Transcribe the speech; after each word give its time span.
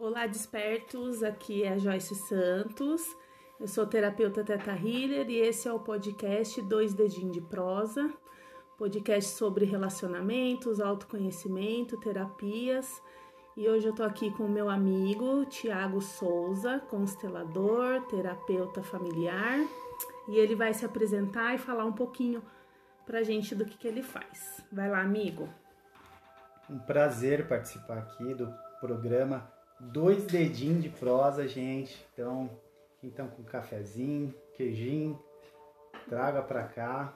Olá, 0.00 0.26
despertos! 0.26 1.22
Aqui 1.22 1.62
é 1.62 1.74
a 1.74 1.76
Joyce 1.76 2.14
Santos. 2.14 3.14
Eu 3.60 3.68
sou 3.68 3.86
terapeuta 3.86 4.42
Teta 4.42 4.70
Healer 4.70 5.28
e 5.28 5.36
esse 5.36 5.68
é 5.68 5.72
o 5.74 5.78
podcast 5.78 6.62
Dois 6.62 6.94
Dedinhos 6.94 7.34
de 7.34 7.42
Prosa 7.42 8.10
podcast 8.78 9.32
sobre 9.32 9.66
relacionamentos, 9.66 10.80
autoconhecimento, 10.80 12.00
terapias. 12.00 13.02
E 13.54 13.68
hoje 13.68 13.88
eu 13.88 13.94
tô 13.94 14.02
aqui 14.02 14.30
com 14.30 14.44
o 14.44 14.48
meu 14.48 14.70
amigo 14.70 15.44
Tiago 15.44 16.00
Souza, 16.00 16.80
constelador, 16.88 18.00
terapeuta 18.06 18.82
familiar, 18.82 19.58
e 20.26 20.38
ele 20.38 20.54
vai 20.54 20.72
se 20.72 20.82
apresentar 20.82 21.54
e 21.54 21.58
falar 21.58 21.84
um 21.84 21.92
pouquinho 21.92 22.42
pra 23.04 23.22
gente 23.22 23.54
do 23.54 23.66
que, 23.66 23.76
que 23.76 23.86
ele 23.86 24.02
faz. 24.02 24.64
Vai 24.72 24.88
lá, 24.88 25.02
amigo. 25.02 25.46
Um 26.70 26.78
prazer 26.78 27.46
participar 27.46 27.98
aqui 27.98 28.32
do 28.32 28.50
programa 28.80 29.59
Dois 29.80 30.26
Dedinhos 30.26 30.82
de 30.82 30.90
Prosa, 30.90 31.48
gente. 31.48 32.06
Então, 32.12 32.50
então 33.02 33.28
com 33.28 33.42
cafezinho, 33.42 34.34
queijinho, 34.54 35.18
traga 36.06 36.42
pra 36.42 36.64
cá, 36.64 37.14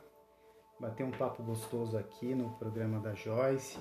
bater 0.80 1.04
um 1.04 1.10
papo 1.10 1.42
gostoso 1.42 1.98
aqui 1.98 2.34
no 2.34 2.50
programa 2.56 2.98
da 3.00 3.12
Joyce, 3.12 3.78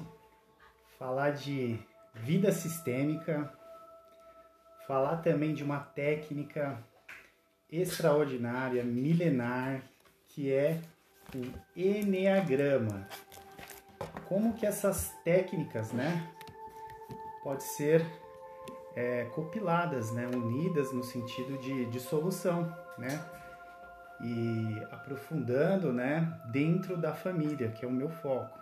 falar 0.99 1.31
de 1.31 1.79
vida 2.13 2.51
sistêmica, 2.51 3.51
falar 4.85 5.17
também 5.17 5.53
de 5.53 5.63
uma 5.63 5.79
técnica 5.79 6.77
extraordinária, 7.71 8.83
milenar, 8.83 9.81
que 10.27 10.51
é 10.51 10.81
o 11.33 11.79
Enneagrama. 11.79 13.07
Como 14.27 14.53
que 14.53 14.65
essas 14.65 15.11
técnicas, 15.23 15.93
né, 15.93 16.29
pode 17.43 17.63
ser 17.63 18.05
é, 18.95 19.25
compiladas, 19.25 20.11
né, 20.11 20.27
unidas 20.27 20.91
no 20.91 21.03
sentido 21.03 21.57
de, 21.57 21.85
de 21.85 21.99
solução, 21.99 22.75
né? 22.97 23.23
E 24.21 24.81
aprofundando, 24.91 25.91
né, 25.91 26.39
dentro 26.51 26.95
da 26.95 27.13
família, 27.13 27.69
que 27.71 27.83
é 27.83 27.87
o 27.87 27.91
meu 27.91 28.09
foco. 28.09 28.57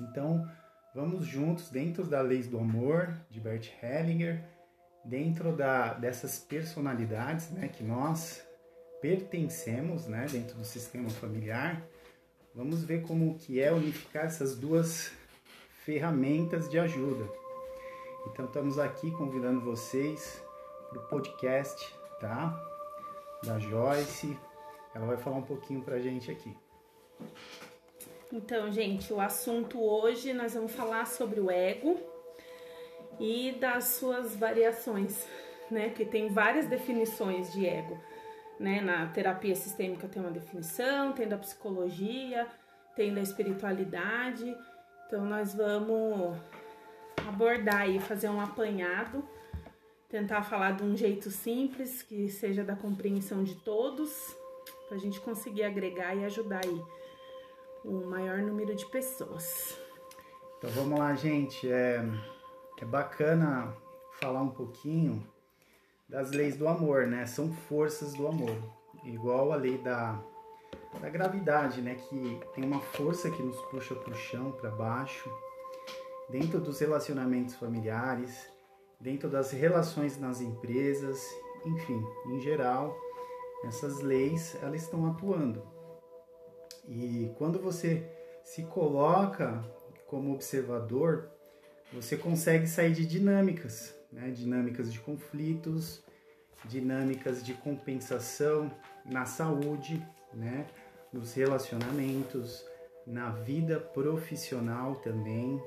Então, 0.00 0.48
vamos 0.94 1.24
juntos 1.24 1.70
dentro 1.70 2.04
da 2.04 2.20
Leis 2.20 2.46
do 2.46 2.58
Amor, 2.58 3.14
de 3.30 3.40
Bert 3.40 3.70
Hellinger, 3.82 4.44
dentro 5.04 5.56
da, 5.56 5.94
dessas 5.94 6.38
personalidades, 6.38 7.50
né, 7.50 7.68
que 7.68 7.82
nós 7.82 8.46
pertencemos, 9.00 10.06
né, 10.06 10.26
dentro 10.30 10.56
do 10.56 10.64
sistema 10.64 11.10
familiar. 11.10 11.82
Vamos 12.54 12.84
ver 12.84 13.02
como 13.02 13.36
que 13.36 13.60
é 13.60 13.72
unificar 13.72 14.26
essas 14.26 14.56
duas 14.56 15.10
ferramentas 15.84 16.70
de 16.70 16.78
ajuda. 16.78 17.43
Então 18.26 18.46
estamos 18.46 18.78
aqui 18.78 19.10
convidando 19.10 19.60
vocês 19.60 20.42
para 20.88 20.98
o 20.98 21.02
podcast, 21.08 21.94
tá? 22.18 22.58
Da 23.44 23.58
Joyce. 23.58 24.38
Ela 24.94 25.06
vai 25.06 25.16
falar 25.16 25.36
um 25.36 25.42
pouquinho 25.42 25.82
para 25.82 25.96
a 25.96 26.00
gente 26.00 26.30
aqui. 26.30 26.56
Então, 28.32 28.72
gente, 28.72 29.12
o 29.12 29.20
assunto 29.20 29.80
hoje 29.80 30.32
nós 30.32 30.54
vamos 30.54 30.72
falar 30.72 31.06
sobre 31.06 31.38
o 31.38 31.50
ego 31.50 32.00
e 33.20 33.52
das 33.52 33.84
suas 33.84 34.34
variações, 34.34 35.28
né? 35.70 35.90
Que 35.90 36.04
tem 36.04 36.28
várias 36.28 36.66
definições 36.66 37.52
de 37.52 37.66
ego, 37.66 38.00
né? 38.58 38.80
Na 38.80 39.06
terapia 39.08 39.54
sistêmica 39.54 40.08
tem 40.08 40.22
uma 40.22 40.32
definição, 40.32 41.12
tem 41.12 41.28
da 41.28 41.36
psicologia, 41.36 42.48
tem 42.96 43.14
da 43.14 43.20
espiritualidade. 43.20 44.56
Então 45.06 45.24
nós 45.26 45.54
vamos 45.54 46.36
abordar 47.26 47.88
e 47.88 47.98
fazer 48.00 48.28
um 48.28 48.40
apanhado, 48.40 49.24
tentar 50.08 50.42
falar 50.42 50.72
de 50.72 50.82
um 50.82 50.96
jeito 50.96 51.30
simples 51.30 52.02
que 52.02 52.28
seja 52.28 52.62
da 52.62 52.76
compreensão 52.76 53.42
de 53.42 53.54
todos, 53.56 54.36
para 54.88 54.96
a 54.96 55.00
gente 55.00 55.20
conseguir 55.20 55.64
agregar 55.64 56.14
e 56.14 56.24
ajudar 56.24 56.60
aí 56.64 56.82
o 57.84 58.06
maior 58.06 58.38
número 58.38 58.74
de 58.74 58.86
pessoas. 58.86 59.78
Então 60.58 60.70
vamos 60.70 60.98
lá, 60.98 61.14
gente. 61.14 61.70
É, 61.70 62.04
é 62.80 62.84
bacana 62.84 63.74
falar 64.20 64.40
um 64.40 64.50
pouquinho 64.50 65.26
das 66.08 66.30
leis 66.30 66.56
do 66.56 66.68
amor, 66.68 67.06
né? 67.06 67.26
São 67.26 67.52
forças 67.52 68.14
do 68.14 68.26
amor. 68.26 68.56
Igual 69.04 69.52
a 69.52 69.56
lei 69.56 69.76
da, 69.78 70.18
da 71.00 71.10
gravidade, 71.10 71.82
né? 71.82 71.96
Que 71.96 72.40
tem 72.54 72.64
uma 72.64 72.80
força 72.80 73.30
que 73.30 73.42
nos 73.42 73.60
puxa 73.62 73.94
para 73.94 74.12
o 74.12 74.16
chão, 74.16 74.52
para 74.52 74.70
baixo 74.70 75.30
dentro 76.30 76.60
dos 76.60 76.78
relacionamentos 76.80 77.54
familiares, 77.54 78.48
dentro 79.00 79.28
das 79.28 79.50
relações 79.50 80.18
nas 80.18 80.40
empresas, 80.40 81.22
enfim, 81.64 82.02
em 82.28 82.40
geral, 82.40 82.96
essas 83.66 84.00
leis 84.00 84.56
elas 84.62 84.82
estão 84.82 85.06
atuando. 85.06 85.62
E 86.86 87.32
quando 87.38 87.58
você 87.58 88.10
se 88.42 88.62
coloca 88.64 89.62
como 90.06 90.34
observador, 90.34 91.30
você 91.92 92.16
consegue 92.16 92.66
sair 92.66 92.92
de 92.92 93.06
dinâmicas, 93.06 93.94
né? 94.12 94.30
dinâmicas 94.30 94.92
de 94.92 95.00
conflitos, 95.00 96.02
dinâmicas 96.64 97.44
de 97.44 97.54
compensação 97.54 98.70
na 99.04 99.24
saúde, 99.24 100.04
né? 100.32 100.66
nos 101.12 101.32
relacionamentos, 101.34 102.64
na 103.06 103.30
vida 103.30 103.78
profissional 103.78 104.96
também, 104.96 105.62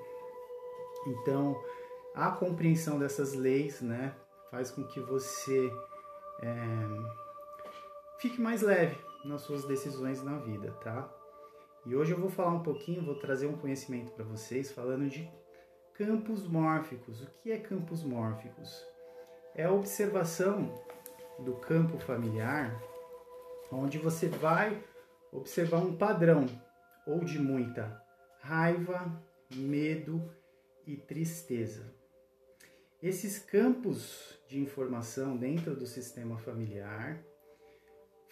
então, 1.08 1.62
a 2.14 2.32
compreensão 2.32 3.00
dessas 3.00 3.34
leis, 3.34 3.82
né, 3.82 4.14
faz 4.52 4.72
com 4.72 4.84
que 4.84 5.00
você 5.00 5.72
é, 6.42 6.56
fique 8.20 8.42
mais 8.42 8.62
leve 8.62 8.98
nas 9.24 9.42
suas 9.42 9.66
decisões 9.66 10.22
na 10.24 10.38
vida, 10.38 10.72
tá? 10.84 11.10
E 11.86 11.96
hoje 11.96 12.12
eu 12.12 12.20
vou 12.20 12.30
falar 12.30 12.52
um 12.52 12.64
pouquinho, 12.64 13.06
vou 13.06 13.16
trazer 13.16 13.48
um 13.48 13.58
conhecimento 13.58 14.12
para 14.12 14.26
vocês 14.26 14.72
falando 14.72 15.08
de 15.08 15.30
campos 15.94 16.46
mórficos. 16.48 17.22
O 17.22 17.28
que 17.42 17.52
é 17.52 17.58
campos 17.58 18.04
mórficos? 18.04 18.86
É 19.56 19.64
a 19.64 19.72
observação 19.72 20.74
do 21.40 21.54
campo 21.56 21.98
familiar, 22.00 22.78
onde 23.72 23.98
você 23.98 24.28
vai 24.28 24.84
observar 25.32 25.80
um 25.80 25.96
padrão 25.96 26.46
ou 27.06 27.20
de 27.20 27.40
muita 27.40 28.02
raiva, 28.42 29.12
medo 29.56 30.30
e 30.88 30.96
tristeza. 30.96 31.94
Esses 33.04 33.38
campos 33.38 34.40
de 34.48 34.60
informação 34.60 35.38
dentro 35.38 35.76
do 35.76 35.86
sistema 35.86 36.38
familiar 36.40 37.22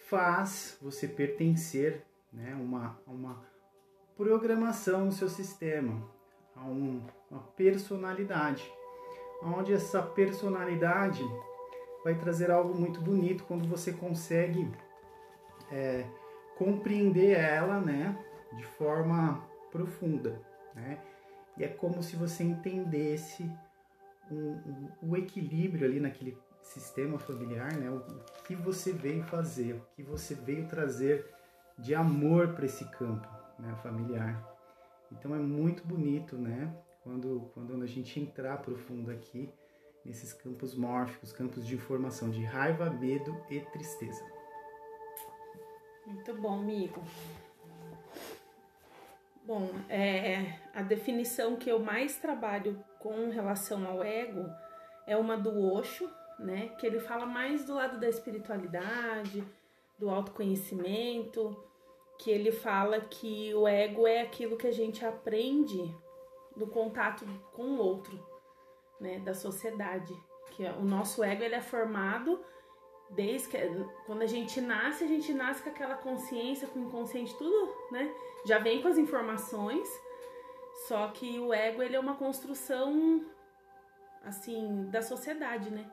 faz 0.08 0.78
você 0.80 1.06
pertencer 1.06 2.04
né, 2.32 2.54
uma, 2.54 2.98
uma 3.06 3.46
programação 4.16 5.04
no 5.04 5.12
seu 5.12 5.28
sistema, 5.28 6.10
a 6.54 6.64
um, 6.64 7.06
uma 7.30 7.42
personalidade, 7.56 8.68
onde 9.42 9.72
essa 9.72 10.02
personalidade 10.02 11.22
vai 12.02 12.14
trazer 12.18 12.50
algo 12.50 12.74
muito 12.74 13.00
bonito 13.00 13.44
quando 13.44 13.68
você 13.68 13.92
consegue 13.92 14.70
é, 15.70 16.06
compreender 16.56 17.36
ela 17.36 17.80
né, 17.80 18.16
de 18.56 18.64
forma 18.64 19.46
profunda. 19.70 20.40
Né? 20.74 20.98
E 21.56 21.64
é 21.64 21.68
como 21.68 22.02
se 22.02 22.16
você 22.16 22.42
entendesse 22.42 23.50
um, 24.30 24.36
um, 24.36 24.88
o 25.02 25.16
equilíbrio 25.16 25.86
ali 25.86 26.00
naquele 26.00 26.36
sistema 26.62 27.18
familiar, 27.18 27.72
né? 27.76 27.90
O, 27.90 27.96
o, 27.96 28.42
que 28.44 28.54
você 28.54 28.92
veio 28.92 29.22
fazer, 29.24 29.74
o 29.74 29.82
que 29.94 30.02
você 30.02 30.34
veio 30.34 30.66
trazer 30.68 31.32
de 31.78 31.94
amor 31.94 32.54
para 32.54 32.66
esse 32.66 32.84
campo 32.90 33.28
né, 33.58 33.74
familiar. 33.82 34.42
Então 35.12 35.34
é 35.34 35.38
muito 35.38 35.86
bonito, 35.86 36.36
né? 36.36 36.74
Quando, 37.02 37.50
quando 37.54 37.80
a 37.82 37.86
gente 37.86 38.18
entrar 38.18 38.58
profundo 38.58 39.10
aqui 39.10 39.48
nesses 40.04 40.32
campos 40.32 40.74
mórficos, 40.74 41.32
campos 41.32 41.66
de 41.66 41.74
informação 41.74 42.30
de 42.30 42.42
raiva, 42.44 42.90
medo 42.90 43.36
e 43.50 43.60
tristeza. 43.60 44.24
Muito 46.06 46.34
bom, 46.34 46.60
amigo. 46.60 47.02
Bom, 49.46 49.70
é, 49.88 50.58
a 50.74 50.82
definição 50.82 51.54
que 51.54 51.70
eu 51.70 51.78
mais 51.78 52.16
trabalho 52.18 52.84
com 52.98 53.30
relação 53.30 53.86
ao 53.86 54.02
ego 54.02 54.44
é 55.06 55.16
uma 55.16 55.36
do 55.36 55.72
Osho, 55.72 56.10
né? 56.36 56.70
Que 56.80 56.84
ele 56.84 56.98
fala 56.98 57.24
mais 57.24 57.64
do 57.64 57.76
lado 57.76 58.00
da 58.00 58.08
espiritualidade, 58.08 59.44
do 59.96 60.10
autoconhecimento, 60.10 61.56
que 62.18 62.28
ele 62.28 62.50
fala 62.50 63.00
que 63.00 63.54
o 63.54 63.68
ego 63.68 64.04
é 64.04 64.22
aquilo 64.22 64.56
que 64.56 64.66
a 64.66 64.72
gente 64.72 65.04
aprende 65.06 65.94
do 66.56 66.66
contato 66.66 67.24
com 67.52 67.62
o 67.62 67.78
outro, 67.78 68.20
né? 69.00 69.20
Da 69.20 69.32
sociedade. 69.32 70.12
Que 70.50 70.64
o 70.64 70.82
nosso 70.82 71.22
ego 71.22 71.44
ele 71.44 71.54
é 71.54 71.62
formado 71.62 72.44
desde 73.10 73.48
que 73.48 73.58
quando 74.04 74.22
a 74.22 74.26
gente 74.26 74.60
nasce, 74.60 75.04
a 75.04 75.06
gente 75.06 75.32
nasce 75.32 75.62
com 75.62 75.70
aquela 75.70 75.94
consciência, 75.94 76.68
com 76.68 76.80
o 76.80 76.84
inconsciente, 76.84 77.36
tudo, 77.36 77.74
né? 77.90 78.12
Já 78.44 78.58
vem 78.58 78.82
com 78.82 78.88
as 78.88 78.98
informações. 78.98 79.88
Só 80.86 81.08
que 81.08 81.38
o 81.38 81.54
ego 81.54 81.82
ele 81.82 81.96
é 81.96 82.00
uma 82.00 82.16
construção 82.16 83.24
assim, 84.22 84.88
da 84.90 85.00
sociedade, 85.02 85.70
né? 85.70 85.90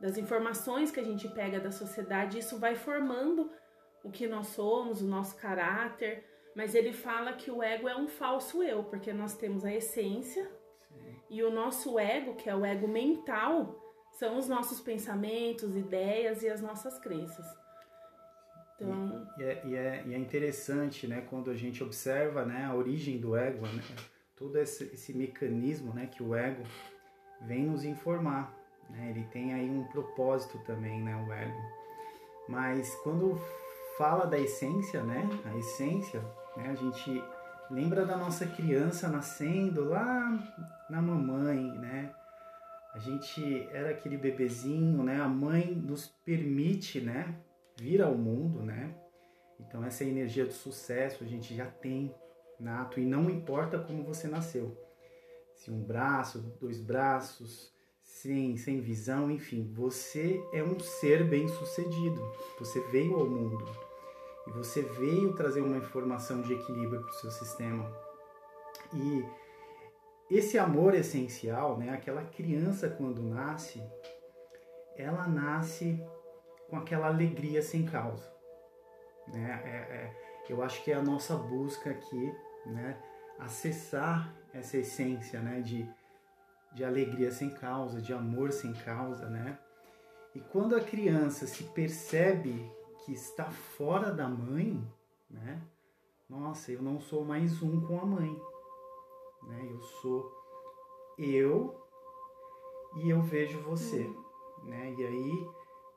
Das 0.00 0.16
informações 0.16 0.90
que 0.90 1.00
a 1.00 1.04
gente 1.04 1.28
pega 1.28 1.60
da 1.60 1.70
sociedade, 1.70 2.38
isso 2.38 2.58
vai 2.58 2.74
formando 2.74 3.50
o 4.02 4.10
que 4.10 4.26
nós 4.26 4.48
somos, 4.48 5.02
o 5.02 5.06
nosso 5.06 5.36
caráter. 5.36 6.24
Mas 6.54 6.74
ele 6.74 6.92
fala 6.92 7.32
que 7.32 7.50
o 7.50 7.62
ego 7.62 7.88
é 7.88 7.96
um 7.96 8.08
falso 8.08 8.62
eu, 8.62 8.84
porque 8.84 9.12
nós 9.12 9.34
temos 9.36 9.64
a 9.64 9.72
essência 9.72 10.50
Sim. 10.88 11.16
e 11.30 11.42
o 11.42 11.50
nosso 11.50 11.98
ego, 11.98 12.34
que 12.34 12.48
é 12.48 12.54
o 12.54 12.64
ego 12.64 12.86
mental, 12.86 13.81
são 14.12 14.38
os 14.38 14.48
nossos 14.48 14.80
pensamentos, 14.80 15.76
ideias 15.76 16.42
e 16.42 16.48
as 16.48 16.60
nossas 16.60 16.98
crenças. 16.98 17.46
Então... 18.76 19.26
E, 19.38 19.42
é, 19.42 19.62
e, 19.64 19.74
é, 19.76 20.02
e, 20.06 20.14
é, 20.14 20.18
interessante, 20.18 21.06
né, 21.06 21.22
quando 21.28 21.50
a 21.50 21.54
gente 21.54 21.82
observa 21.82 22.44
né, 22.44 22.64
a 22.64 22.74
origem 22.74 23.18
do 23.18 23.36
ego, 23.36 23.66
né, 23.66 23.82
todo 24.36 24.58
esse, 24.58 24.84
esse 24.84 25.14
mecanismo 25.14 25.92
né, 25.94 26.06
que 26.06 26.22
o 26.22 26.34
ego 26.34 26.62
vem 27.42 27.66
nos 27.66 27.84
informar. 27.84 28.52
Né, 28.90 29.10
ele 29.10 29.24
tem 29.32 29.54
aí 29.54 29.68
um 29.68 29.84
propósito 29.84 30.58
também, 30.66 31.00
né, 31.02 31.16
o 31.16 31.32
ego. 31.32 31.82
Mas 32.48 32.94
quando 33.02 33.40
fala 33.96 34.26
da 34.26 34.38
essência, 34.38 35.02
né, 35.02 35.28
a 35.44 35.56
essência, 35.56 36.20
né, 36.56 36.68
a 36.70 36.74
gente 36.74 37.22
lembra 37.70 38.04
da 38.04 38.16
nossa 38.16 38.46
criança 38.46 39.08
nascendo 39.08 39.88
lá 39.88 40.38
na 40.90 41.00
mamãe, 41.00 41.62
né? 41.78 42.12
A 42.92 42.98
gente 42.98 43.66
era 43.72 43.90
aquele 43.90 44.16
bebezinho, 44.16 45.02
né? 45.02 45.20
A 45.20 45.28
mãe 45.28 45.74
nos 45.74 46.06
permite, 46.24 47.00
né, 47.00 47.40
vir 47.78 48.02
ao 48.02 48.14
mundo, 48.14 48.62
né? 48.62 48.94
Então 49.58 49.82
essa 49.82 50.04
energia 50.04 50.44
do 50.44 50.52
sucesso 50.52 51.24
a 51.24 51.26
gente 51.26 51.54
já 51.54 51.66
tem 51.66 52.14
nato 52.60 53.00
e 53.00 53.04
não 53.04 53.30
importa 53.30 53.78
como 53.78 54.04
você 54.04 54.28
nasceu. 54.28 54.76
Se 55.54 55.70
um 55.70 55.82
braço, 55.82 56.40
dois 56.60 56.80
braços, 56.80 57.72
sem, 58.02 58.56
sem 58.56 58.80
visão, 58.80 59.30
enfim, 59.30 59.72
você 59.72 60.42
é 60.52 60.62
um 60.62 60.78
ser 60.78 61.24
bem-sucedido. 61.24 62.20
Você 62.58 62.80
veio 62.88 63.14
ao 63.14 63.28
mundo 63.28 63.64
e 64.46 64.50
você 64.50 64.82
veio 64.82 65.34
trazer 65.34 65.60
uma 65.60 65.78
informação 65.78 66.42
de 66.42 66.52
equilíbrio 66.52 67.00
para 67.00 67.10
o 67.10 67.14
seu 67.14 67.30
sistema. 67.30 67.90
E 68.92 69.24
esse 70.36 70.58
amor 70.58 70.94
essencial, 70.94 71.76
né, 71.76 71.90
aquela 71.90 72.24
criança 72.24 72.88
quando 72.88 73.22
nasce, 73.22 73.82
ela 74.96 75.26
nasce 75.26 76.00
com 76.68 76.76
aquela 76.76 77.08
alegria 77.08 77.60
sem 77.62 77.84
causa. 77.84 78.32
Né? 79.28 79.62
É, 79.64 79.68
é, 79.94 80.16
eu 80.48 80.62
acho 80.62 80.82
que 80.82 80.90
é 80.90 80.94
a 80.94 81.02
nossa 81.02 81.36
busca 81.36 81.90
aqui, 81.90 82.34
né? 82.66 82.98
acessar 83.38 84.34
essa 84.52 84.76
essência 84.76 85.40
né? 85.40 85.60
de, 85.60 85.88
de 86.72 86.84
alegria 86.84 87.30
sem 87.30 87.50
causa, 87.50 88.00
de 88.00 88.12
amor 88.12 88.52
sem 88.52 88.72
causa. 88.72 89.28
Né? 89.28 89.58
E 90.34 90.40
quando 90.40 90.74
a 90.74 90.80
criança 90.80 91.46
se 91.46 91.64
percebe 91.64 92.70
que 93.04 93.12
está 93.12 93.50
fora 93.50 94.10
da 94.12 94.28
mãe, 94.28 94.82
né? 95.30 95.60
nossa, 96.28 96.72
eu 96.72 96.82
não 96.82 97.00
sou 97.00 97.24
mais 97.24 97.62
um 97.62 97.80
com 97.86 98.00
a 98.00 98.06
mãe. 98.06 98.51
Né? 99.44 99.68
Eu 99.70 99.80
sou 99.80 100.30
eu 101.18 101.74
e 102.96 103.10
eu 103.10 103.22
vejo 103.22 103.60
você. 103.60 104.02
Uhum. 104.02 104.24
Né? 104.64 104.94
E 104.96 105.06
aí 105.06 105.48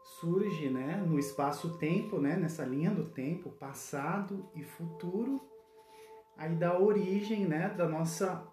surge 0.05 0.69
né, 0.69 1.03
no 1.05 1.17
espaço-tempo, 1.17 2.19
né, 2.19 2.35
nessa 2.35 2.63
linha 2.63 2.91
do 2.91 3.05
tempo, 3.05 3.49
passado 3.49 4.47
e 4.53 4.63
futuro, 4.63 5.41
aí 6.37 6.55
dá 6.55 6.77
origem 6.79 7.45
né, 7.45 7.69
da 7.69 7.87
nossa 7.87 8.47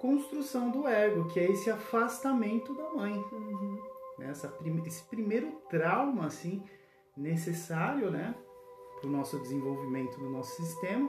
construção 0.00 0.70
do 0.70 0.86
ego, 0.86 1.28
que 1.28 1.40
é 1.40 1.50
esse 1.50 1.70
afastamento 1.70 2.74
da 2.74 2.90
mãe. 2.90 3.16
Uhum. 3.16 3.82
Nessa, 4.18 4.52
esse 4.84 5.02
primeiro 5.04 5.60
trauma 5.68 6.26
assim, 6.26 6.62
necessário 7.16 8.10
né, 8.10 8.34
para 8.98 9.08
o 9.08 9.12
nosso 9.12 9.38
desenvolvimento 9.40 10.18
do 10.18 10.28
nosso 10.28 10.56
sistema. 10.56 11.08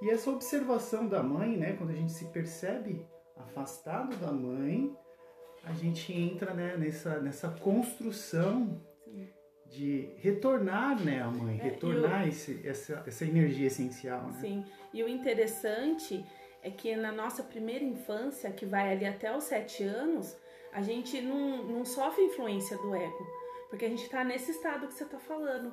E 0.00 0.10
essa 0.10 0.30
observação 0.30 1.08
da 1.08 1.22
mãe, 1.22 1.56
né, 1.56 1.72
quando 1.72 1.90
a 1.90 1.94
gente 1.94 2.12
se 2.12 2.26
percebe 2.26 3.04
afastado 3.36 4.16
da 4.16 4.32
mãe, 4.32 4.96
a 5.64 5.72
gente 5.72 6.12
entra 6.12 6.54
né, 6.54 6.76
nessa, 6.76 7.20
nessa 7.20 7.48
construção 7.48 8.80
de 9.66 10.14
retornar 10.18 11.02
né, 11.02 11.20
a 11.20 11.30
mãe, 11.30 11.58
é, 11.58 11.62
retornar 11.62 12.24
o... 12.24 12.28
esse, 12.28 12.66
essa, 12.66 13.02
essa 13.06 13.24
energia 13.24 13.66
essencial. 13.66 14.28
Né? 14.28 14.38
Sim, 14.40 14.64
e 14.92 15.02
o 15.02 15.08
interessante 15.08 16.24
é 16.62 16.70
que 16.70 16.94
na 16.96 17.12
nossa 17.12 17.42
primeira 17.42 17.84
infância, 17.84 18.50
que 18.50 18.66
vai 18.66 18.92
ali 18.92 19.06
até 19.06 19.34
os 19.36 19.44
sete 19.44 19.82
anos, 19.82 20.36
a 20.72 20.82
gente 20.82 21.20
não, 21.20 21.64
não 21.64 21.84
sofre 21.84 22.24
influência 22.24 22.76
do 22.78 22.94
ego, 22.94 23.26
porque 23.68 23.84
a 23.84 23.88
gente 23.88 24.04
está 24.04 24.24
nesse 24.24 24.50
estado 24.50 24.86
que 24.86 24.94
você 24.94 25.04
está 25.04 25.18
falando 25.18 25.72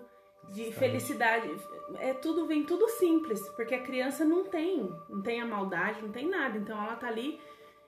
de 0.49 0.71
felicidade. 0.71 1.49
É 1.99 2.13
tudo 2.13 2.45
vem 2.47 2.63
tudo 2.63 2.87
simples, 2.89 3.47
porque 3.49 3.75
a 3.75 3.83
criança 3.83 4.25
não 4.25 4.43
tem, 4.45 4.91
não 5.09 5.21
tem 5.21 5.41
a 5.41 5.45
maldade, 5.45 6.01
não 6.01 6.11
tem 6.11 6.27
nada. 6.27 6.57
Então 6.57 6.81
ela 6.81 6.95
tá 6.95 7.07
ali 7.07 7.39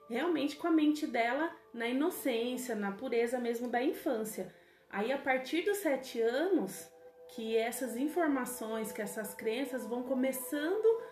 realmente 0.08 0.56
com 0.56 0.66
a 0.66 0.70
mente 0.70 1.06
dela 1.06 1.50
na 1.72 1.86
inocência, 1.86 2.74
na 2.74 2.92
pureza 2.92 3.38
mesmo 3.38 3.68
da 3.68 3.82
infância. 3.82 4.54
Aí, 4.90 5.12
a 5.12 5.18
partir 5.18 5.62
dos 5.62 5.78
sete 5.78 6.20
anos, 6.20 6.90
que 7.34 7.56
essas 7.56 7.96
informações, 7.96 8.90
que 8.90 9.02
essas 9.02 9.34
crenças 9.34 9.86
vão 9.86 10.02
começando 10.02 11.02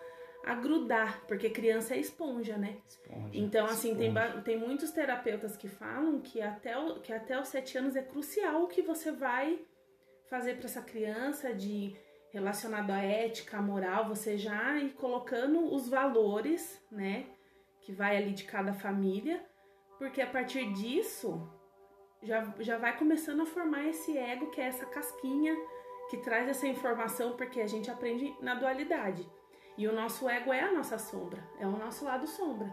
a 0.43 0.55
grudar, 0.55 1.25
porque 1.27 1.49
criança 1.49 1.93
é 1.93 1.99
esponja, 1.99 2.57
né? 2.57 2.77
Esponja, 2.87 3.29
então, 3.33 3.65
assim, 3.65 3.91
esponja. 3.91 4.31
Tem, 4.31 4.41
tem 4.41 4.57
muitos 4.57 4.91
terapeutas 4.91 5.55
que 5.55 5.67
falam 5.67 6.19
que 6.21 6.41
até, 6.41 6.77
o, 6.77 6.99
que 7.01 7.13
até 7.13 7.39
os 7.39 7.49
sete 7.49 7.77
anos 7.77 7.95
é 7.95 8.01
crucial 8.01 8.63
o 8.63 8.67
que 8.67 8.81
você 8.81 9.11
vai 9.11 9.59
fazer 10.29 10.55
para 10.55 10.65
essa 10.65 10.81
criança 10.81 11.53
de 11.53 11.95
relacionado 12.31 12.91
à 12.91 13.01
ética, 13.01 13.57
à 13.57 13.61
moral, 13.61 14.07
você 14.07 14.37
já 14.37 14.77
ir 14.77 14.93
colocando 14.93 15.73
os 15.73 15.87
valores, 15.89 16.81
né? 16.91 17.25
Que 17.81 17.91
vai 17.91 18.17
ali 18.17 18.33
de 18.33 18.43
cada 18.43 18.73
família, 18.73 19.43
porque 19.97 20.21
a 20.21 20.27
partir 20.27 20.71
disso 20.73 21.49
já, 22.21 22.53
já 22.59 22.77
vai 22.77 22.97
começando 22.97 23.41
a 23.41 23.45
formar 23.45 23.87
esse 23.87 24.17
ego, 24.17 24.51
que 24.51 24.59
é 24.59 24.65
essa 24.65 24.85
casquinha 24.85 25.55
que 26.09 26.17
traz 26.17 26.47
essa 26.47 26.67
informação, 26.67 27.35
porque 27.35 27.61
a 27.61 27.67
gente 27.67 27.89
aprende 27.89 28.33
na 28.41 28.55
dualidade. 28.55 29.27
E 29.77 29.87
o 29.87 29.93
nosso 29.93 30.27
ego 30.27 30.51
é 30.51 30.61
a 30.61 30.71
nossa 30.71 30.97
sombra, 30.97 31.43
é 31.59 31.67
o 31.67 31.77
nosso 31.77 32.05
lado 32.05 32.25
sombra. 32.27 32.71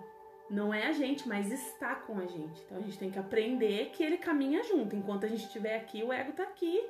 Não 0.50 0.72
é 0.72 0.86
a 0.86 0.92
gente, 0.92 1.26
mas 1.28 1.50
está 1.50 1.94
com 1.94 2.18
a 2.18 2.26
gente. 2.26 2.62
Então 2.62 2.78
a 2.78 2.80
gente 2.80 2.98
tem 2.98 3.10
que 3.10 3.18
aprender 3.18 3.90
que 3.90 4.02
ele 4.02 4.18
caminha 4.18 4.62
junto. 4.62 4.94
Enquanto 4.94 5.24
a 5.24 5.28
gente 5.28 5.44
estiver 5.44 5.76
aqui, 5.76 6.02
o 6.02 6.12
ego 6.12 6.30
está 6.30 6.42
aqui 6.42 6.86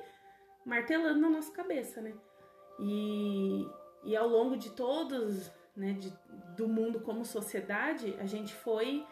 martelando 0.65 1.19
na 1.19 1.29
nossa 1.29 1.51
cabeça, 1.51 2.01
né? 2.01 2.13
E, 2.79 3.67
e 4.03 4.15
ao 4.15 4.27
longo 4.27 4.57
de 4.57 4.71
todos, 4.71 5.51
né, 5.75 5.93
de, 5.93 6.11
do 6.57 6.67
mundo 6.67 6.99
como 6.99 7.23
sociedade, 7.23 8.15
a 8.19 8.25
gente 8.25 8.53
foi 8.53 9.05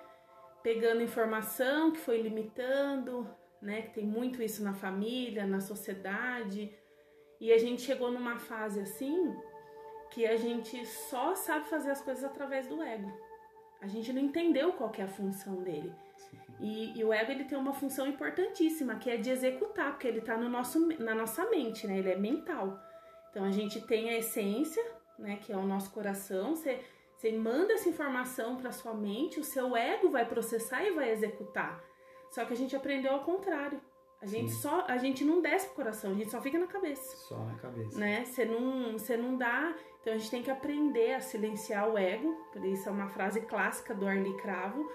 pegando 0.64 1.02
informação 1.02 1.92
que 1.92 2.00
foi 2.00 2.22
limitando, 2.22 3.30
né? 3.62 3.84
Que 3.84 3.94
tem 3.94 4.06
muito 4.06 4.42
isso 4.42 4.64
na 4.64 4.74
família, 4.74 5.46
na 5.46 5.60
sociedade. 5.60 6.74
E 7.40 7.52
a 7.52 7.58
gente 7.58 7.82
chegou 7.82 8.12
numa 8.12 8.40
fase 8.40 8.82
assim 8.82 9.36
que 10.12 10.26
a 10.26 10.38
gente 10.38 10.86
só 10.86 11.36
sabe 11.36 11.68
fazer 11.68 11.92
as 11.92 12.02
coisas 12.02 12.24
através 12.24 12.68
do 12.68 12.82
ego. 12.82 13.12
A 13.82 13.88
gente 13.88 14.14
não 14.14 14.22
entendeu 14.22 14.72
qual 14.74 14.92
é 14.98 15.02
a 15.02 15.08
função 15.08 15.62
dele. 15.64 15.94
E, 16.64 16.98
e, 16.98 17.04
o 17.04 17.12
ego 17.12 17.32
ele 17.32 17.44
tem 17.44 17.58
uma 17.58 17.74
função 17.74 18.08
importantíssima, 18.08 18.96
que 18.96 19.10
é 19.10 19.18
de 19.18 19.30
executar, 19.30 19.92
porque 19.92 20.08
ele 20.08 20.20
está 20.20 20.38
no 20.38 20.48
nosso, 20.48 20.80
na 20.98 21.14
nossa 21.14 21.50
mente, 21.50 21.86
né? 21.86 22.00
Ele 22.00 22.10
é 22.10 22.16
mental. 22.16 22.80
Então 23.30 23.44
a 23.44 23.52
gente 23.52 23.82
tem 23.82 24.10
a 24.10 24.18
essência, 24.18 24.84
né? 25.20 25.38
Que 25.42 25.52
é 25.52 25.58
o 25.58 25.66
nosso 25.66 25.92
coração. 25.92 26.56
Você 26.56 26.80
você 27.24 27.32
manda 27.32 27.72
essa 27.72 27.88
informação 27.88 28.58
para 28.58 28.70
sua 28.74 28.94
mente, 28.94 29.40
o 29.40 29.46
seu 29.46 29.78
ego 29.78 30.10
vai 30.10 30.26
processar 30.26 30.84
e 30.84 30.92
vai 30.92 31.10
executar. 31.10 31.82
Só 32.30 32.44
que 32.44 32.52
a 32.52 32.56
gente 32.56 32.76
aprendeu 32.76 33.14
ao 33.14 33.24
contrário. 33.24 33.80
A 34.22 34.26
gente 34.26 34.52
Sim. 34.52 34.62
só, 34.62 34.86
a 34.90 34.98
gente 34.98 35.24
não 35.24 35.42
desce 35.42 35.68
pro 35.68 35.76
coração, 35.76 36.12
a 36.12 36.14
gente 36.16 36.30
só 36.30 36.42
fica 36.42 36.60
na 36.60 36.68
cabeça. 36.68 37.16
Só 37.28 37.38
na 37.46 37.56
cabeça. 37.56 37.98
Né? 37.98 38.26
Você 38.26 38.44
não, 38.44 38.94
você 38.94 39.16
não 39.16 39.38
dá. 39.38 39.74
Então 40.02 40.14
a 40.14 40.18
gente 40.18 40.32
tem 40.32 40.44
que 40.44 40.52
aprender 40.52 41.14
a 41.14 41.22
silenciar 41.22 41.90
o 41.90 41.98
ego. 41.98 42.34
Por 42.52 42.66
isso 42.66 42.90
é 42.90 42.92
uma 42.92 43.08
frase 43.08 43.40
clássica 43.42 43.96
do 43.96 44.06
Arli 44.06 44.36
Cravo, 44.38 44.86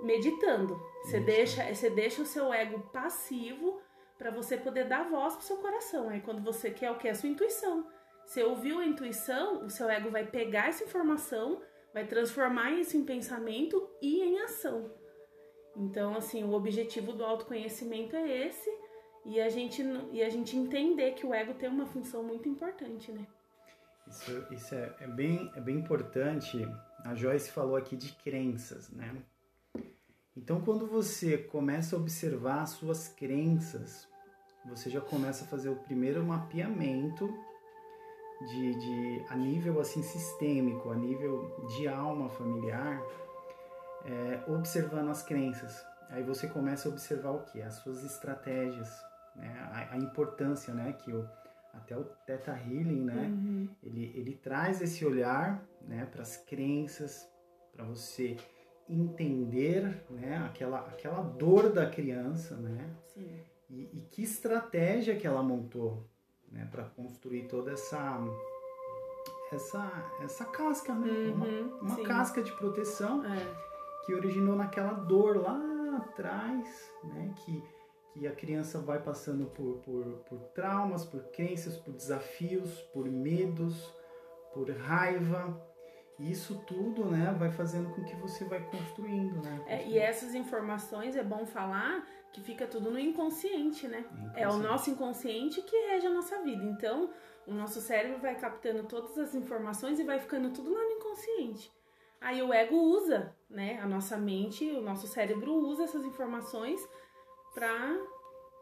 meditando. 0.00 0.80
Você 1.02 1.20
deixa, 1.20 1.74
você 1.74 1.90
deixa 1.90 2.22
o 2.22 2.26
seu 2.26 2.52
ego 2.52 2.80
passivo 2.92 3.80
para 4.16 4.30
você 4.30 4.56
poder 4.56 4.84
dar 4.88 5.08
voz 5.08 5.34
pro 5.34 5.44
seu 5.44 5.56
coração. 5.58 6.08
Aí 6.08 6.20
quando 6.20 6.42
você 6.42 6.70
quer 6.70 6.90
o 6.90 6.98
que 6.98 7.08
a 7.08 7.14
sua 7.14 7.28
intuição. 7.28 7.86
Você 8.24 8.42
ouviu 8.42 8.78
a 8.78 8.84
intuição, 8.84 9.64
o 9.64 9.70
seu 9.70 9.88
ego 9.88 10.10
vai 10.10 10.26
pegar 10.26 10.68
essa 10.68 10.84
informação, 10.84 11.62
vai 11.94 12.06
transformar 12.06 12.72
isso 12.72 12.96
em 12.96 13.04
pensamento 13.04 13.88
e 14.02 14.22
em 14.22 14.40
ação. 14.40 14.90
Então, 15.74 16.14
assim, 16.14 16.44
o 16.44 16.52
objetivo 16.52 17.12
do 17.12 17.24
autoconhecimento 17.24 18.14
é 18.16 18.46
esse 18.46 18.68
e 19.24 19.40
a 19.40 19.48
gente, 19.48 19.82
e 20.12 20.22
a 20.22 20.28
gente 20.28 20.56
entender 20.56 21.12
que 21.12 21.26
o 21.26 21.32
ego 21.32 21.54
tem 21.54 21.68
uma 21.68 21.86
função 21.86 22.22
muito 22.22 22.48
importante, 22.48 23.12
né? 23.12 23.26
Isso, 24.06 24.46
isso 24.52 24.74
é, 24.74 24.94
é, 25.00 25.06
bem, 25.06 25.50
é 25.54 25.60
bem 25.60 25.76
importante. 25.76 26.58
A 27.04 27.14
Joyce 27.14 27.50
falou 27.50 27.76
aqui 27.76 27.96
de 27.96 28.12
crenças, 28.16 28.90
né? 28.90 29.22
Então, 30.38 30.60
quando 30.60 30.86
você 30.86 31.36
começa 31.36 31.96
a 31.96 31.98
observar 31.98 32.62
as 32.62 32.70
suas 32.70 33.08
crenças, 33.08 34.06
você 34.64 34.88
já 34.88 35.00
começa 35.00 35.44
a 35.44 35.48
fazer 35.48 35.68
o 35.68 35.74
primeiro 35.74 36.24
mapeamento 36.24 37.28
de, 38.46 38.74
de 38.76 39.24
a 39.30 39.34
nível 39.34 39.80
assim 39.80 40.00
sistêmico, 40.00 40.90
a 40.90 40.94
nível 40.94 41.66
de 41.76 41.88
alma 41.88 42.28
familiar, 42.28 43.02
é, 44.04 44.52
observando 44.52 45.08
as 45.10 45.24
crenças. 45.24 45.84
Aí 46.08 46.22
você 46.22 46.46
começa 46.46 46.88
a 46.88 46.92
observar 46.92 47.32
o 47.32 47.42
que? 47.42 47.60
As 47.60 47.74
suas 47.74 48.04
estratégias, 48.04 48.88
né? 49.34 49.52
a, 49.72 49.94
a 49.94 49.98
importância, 49.98 50.72
né? 50.72 50.92
Que 50.92 51.12
o, 51.12 51.28
até 51.74 51.96
o 51.96 52.04
Theta 52.04 52.52
Healing, 52.52 53.04
né? 53.04 53.26
Uhum. 53.26 53.68
Ele, 53.82 54.12
ele 54.14 54.34
traz 54.36 54.80
esse 54.80 55.04
olhar, 55.04 55.60
né? 55.82 56.06
Para 56.06 56.22
as 56.22 56.36
crenças, 56.36 57.28
para 57.72 57.84
você 57.84 58.36
entender, 58.88 60.02
né? 60.10 60.44
Aquela, 60.46 60.80
aquela 60.80 61.20
dor 61.20 61.72
da 61.72 61.88
criança, 61.88 62.56
né? 62.56 62.90
E, 63.70 63.90
e 63.92 64.08
que 64.10 64.22
estratégia 64.22 65.16
que 65.16 65.26
ela 65.26 65.42
montou, 65.42 66.06
né? 66.50 66.66
Para 66.70 66.84
construir 66.84 67.46
toda 67.48 67.72
essa 67.72 68.18
essa 69.52 70.10
essa 70.22 70.44
casca, 70.44 70.94
né? 70.94 71.10
Uhum, 71.10 71.78
uma, 71.80 71.94
uma 71.94 72.02
casca 72.02 72.42
de 72.42 72.52
proteção 72.52 73.24
é. 73.24 73.54
que 74.04 74.14
originou 74.14 74.56
naquela 74.56 74.92
dor 74.92 75.36
lá 75.36 75.96
atrás, 75.98 76.92
né? 77.04 77.34
Que 77.44 77.62
que 78.18 78.26
a 78.26 78.32
criança 78.32 78.80
vai 78.80 79.00
passando 79.00 79.46
por, 79.46 79.76
por, 79.78 80.04
por 80.28 80.38
traumas, 80.48 81.04
por 81.04 81.22
crenças, 81.30 81.76
por 81.76 81.92
desafios, 81.92 82.80
por 82.92 83.08
medos, 83.08 83.94
por 84.52 84.70
raiva. 84.70 85.60
Isso 86.18 86.58
tudo, 86.66 87.04
né, 87.04 87.34
vai 87.38 87.50
fazendo 87.50 87.94
com 87.94 88.02
que 88.04 88.16
você 88.16 88.44
vai 88.44 88.60
construindo, 88.60 89.40
né? 89.42 89.62
É, 89.66 89.86
e 89.86 89.98
essas 89.98 90.34
informações 90.34 91.16
é 91.16 91.22
bom 91.22 91.46
falar 91.46 92.04
que 92.32 92.40
fica 92.40 92.66
tudo 92.66 92.90
no 92.90 92.98
inconsciente, 92.98 93.86
né? 93.86 94.00
Inconsciente. 94.00 94.40
É 94.40 94.48
o 94.48 94.56
nosso 94.56 94.90
inconsciente 94.90 95.62
que 95.62 95.76
rege 95.88 96.06
a 96.06 96.10
nossa 96.10 96.42
vida. 96.42 96.64
Então, 96.64 97.10
o 97.46 97.54
nosso 97.54 97.80
cérebro 97.80 98.20
vai 98.20 98.34
captando 98.34 98.82
todas 98.84 99.16
as 99.16 99.34
informações 99.34 100.00
e 100.00 100.04
vai 100.04 100.18
ficando 100.18 100.50
tudo 100.50 100.72
lá 100.72 100.82
no 100.82 100.90
inconsciente. 100.92 101.72
Aí 102.20 102.42
o 102.42 102.52
ego 102.52 102.76
usa, 102.76 103.34
né? 103.48 103.78
A 103.80 103.86
nossa 103.86 104.16
mente, 104.16 104.68
o 104.72 104.80
nosso 104.80 105.06
cérebro 105.06 105.54
usa 105.54 105.84
essas 105.84 106.04
informações 106.04 106.80
pra... 107.54 107.96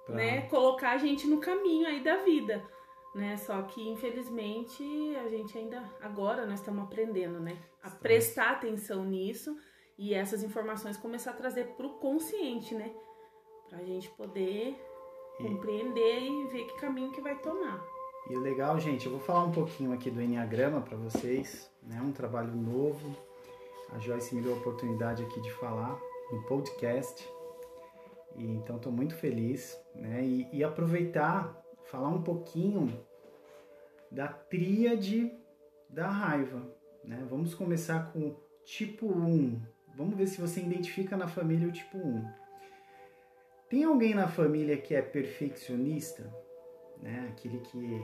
Né, 0.09 0.43
colocar 0.43 0.93
a 0.93 0.99
gente 0.99 1.27
no 1.27 1.41
caminho 1.41 1.85
aí 1.89 2.01
da 2.01 2.19
vida. 2.19 2.63
Né? 3.17 3.39
Só 3.39 3.63
que 3.63 3.89
infelizmente 3.89 4.85
a 5.25 5.29
gente 5.31 5.57
ainda 5.57 5.83
agora 6.03 6.45
nós 6.45 6.61
estamos 6.61 6.85
aprendendo, 6.85 7.41
né? 7.41 7.57
A 7.83 7.89
prestar 7.89 8.51
atenção 8.51 9.07
nisso 9.07 9.57
e 9.97 10.13
essas 10.13 10.43
informações 10.43 10.99
começar 10.99 11.31
a 11.31 11.35
trazer 11.35 11.69
para 11.79 11.87
o 11.87 11.95
consciente, 11.95 12.75
né? 12.75 12.93
Para 13.71 13.79
a 13.79 13.85
gente 13.85 14.11
poder 14.11 14.79
compreender 15.39 16.25
e 16.25 16.47
ver 16.49 16.67
que 16.67 16.79
caminho 16.79 17.11
que 17.11 17.23
vai 17.23 17.39
tomar. 17.39 17.83
E 18.29 18.37
o 18.37 18.41
legal, 18.41 18.79
gente, 18.79 19.07
eu 19.07 19.13
vou 19.13 19.21
falar 19.21 19.45
um 19.45 19.53
pouquinho 19.53 19.95
aqui 19.95 20.11
do 20.11 20.21
Enneagrama 20.21 20.83
para 20.83 20.99
vocês, 20.99 21.71
né? 21.83 21.99
Um 22.03 22.13
trabalho 22.13 22.55
novo. 22.55 23.17
A 23.95 23.99
Joyce 23.99 24.35
me 24.35 24.43
deu 24.43 24.53
a 24.53 24.57
oportunidade 24.59 25.23
aqui 25.23 25.41
de 25.41 25.53
falar 25.55 25.99
no 26.31 26.43
podcast. 26.43 27.27
E, 28.37 28.45
então 28.45 28.77
estou 28.77 28.93
muito 28.93 29.15
feliz, 29.15 29.81
né? 29.95 30.23
E, 30.23 30.49
e, 30.53 30.63
aproveitar, 30.63 31.57
falar 31.91 32.09
um 32.09 32.23
pouquinho 32.23 33.05
da 34.11 34.29
tríade 34.29 35.33
da 35.89 36.09
raiva, 36.09 36.63
né? 37.05 37.27
Vamos 37.29 37.55
começar 37.55 38.13
com 38.13 38.29
o 38.29 38.41
tipo 38.65 39.07
1. 39.07 39.61
Vamos 39.97 40.17
ver 40.17 40.27
se 40.27 40.41
você 40.41 40.61
identifica 40.61 41.17
na 41.17 41.27
família 41.27 41.69
o 41.69 41.73
tipo 41.73 41.99
1. 41.99 42.25
Tem 43.69 43.85
alguém 43.85 44.15
na 44.15 44.29
família 44.29 44.77
que 44.77 44.95
é 44.95 45.03
perfeccionista, 45.03 46.33
né? 47.03 47.29
Aquele 47.33 47.59
que, 47.61 48.03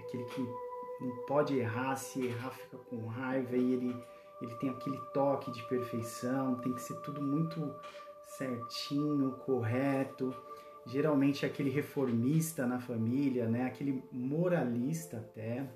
aquele 0.00 0.24
que 0.24 0.40
não 1.00 1.26
pode 1.26 1.56
errar, 1.58 1.96
se 1.96 2.26
errar 2.26 2.50
fica 2.50 2.78
com 2.78 3.06
raiva 3.06 3.56
e 3.56 3.72
ele 3.74 4.12
ele 4.42 4.54
tem 4.56 4.70
aquele 4.70 4.98
toque 5.14 5.52
de 5.52 5.62
perfeição, 5.68 6.56
tem 6.56 6.72
que 6.74 6.82
ser 6.82 7.00
tudo 7.02 7.22
muito 7.22 7.74
certinho, 8.26 9.32
correto. 9.44 10.34
Geralmente 10.86 11.44
é 11.44 11.48
aquele 11.48 11.70
reformista 11.70 12.66
na 12.66 12.80
família, 12.80 13.48
né? 13.48 13.64
aquele 13.64 14.02
moralista 14.10 15.18
até, 15.18 15.68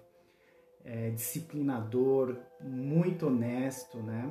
é, 0.84 1.10
disciplinador, 1.10 2.36
muito 2.60 3.26
honesto, 3.26 3.98
né? 4.02 4.30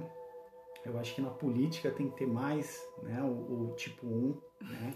Eu 0.85 0.99
acho 0.99 1.15
que 1.15 1.21
na 1.21 1.31
política 1.31 1.89
tem 1.89 2.09
que 2.09 2.17
ter 2.17 2.27
mais 2.27 2.79
né? 3.01 3.21
o, 3.23 3.71
o 3.71 3.75
tipo 3.75 4.05
1, 4.05 4.41
né? 4.61 4.93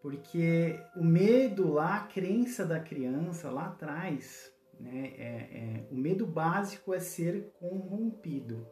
Porque 0.00 0.78
o 0.96 1.04
medo 1.04 1.72
lá, 1.72 1.96
a 1.96 2.06
crença 2.06 2.64
da 2.64 2.78
criança 2.78 3.50
lá 3.50 3.66
atrás, 3.66 4.52
né? 4.78 5.12
É, 5.16 5.24
é, 5.24 5.88
o 5.90 5.96
medo 5.96 6.26
básico 6.26 6.92
é 6.94 7.00
ser 7.00 7.52
corrompido. 7.58 8.66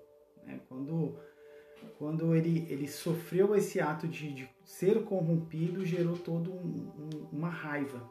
Né? 0.44 0.60
Quando 0.68 1.18
quando 1.98 2.34
ele, 2.34 2.66
ele 2.68 2.86
sofreu 2.86 3.54
esse 3.54 3.80
ato 3.80 4.06
de, 4.06 4.32
de 4.32 4.48
ser 4.64 5.04
corrompido, 5.04 5.84
gerou 5.84 6.16
toda 6.16 6.50
um, 6.50 6.92
um, 6.98 7.28
uma 7.32 7.48
raiva, 7.48 8.10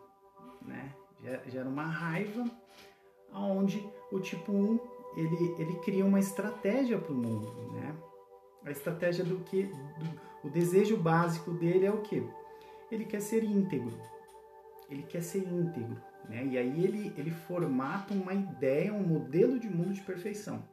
né? 0.61 0.93
Gera 1.47 1.69
uma 1.69 1.85
raiva 1.85 2.43
onde 3.33 3.83
o 4.11 4.19
tipo 4.19 4.51
1 4.51 4.79
ele, 5.15 5.55
ele 5.59 5.75
cria 5.79 6.05
uma 6.05 6.19
estratégia 6.19 6.97
para 6.97 7.11
o 7.11 7.15
mundo, 7.15 7.71
né? 7.73 7.95
A 8.65 8.71
estratégia 8.71 9.23
do 9.23 9.39
que 9.39 9.63
do, 9.63 10.47
o 10.47 10.49
desejo 10.49 10.97
básico 10.97 11.51
dele 11.51 11.85
é 11.85 11.91
o 11.91 12.01
que? 12.01 12.27
Ele 12.91 13.05
quer 13.05 13.21
ser 13.21 13.43
íntegro. 13.43 13.93
Ele 14.89 15.03
quer 15.03 15.21
ser 15.21 15.47
íntegro, 15.47 15.97
né? 16.27 16.45
E 16.45 16.57
aí 16.57 16.83
ele 16.83 17.13
ele 17.17 17.31
formata 17.31 18.13
uma 18.13 18.33
ideia, 18.33 18.93
um 18.93 19.03
modelo 19.03 19.59
de 19.59 19.69
mundo 19.69 19.93
de 19.93 20.01
perfeição 20.01 20.63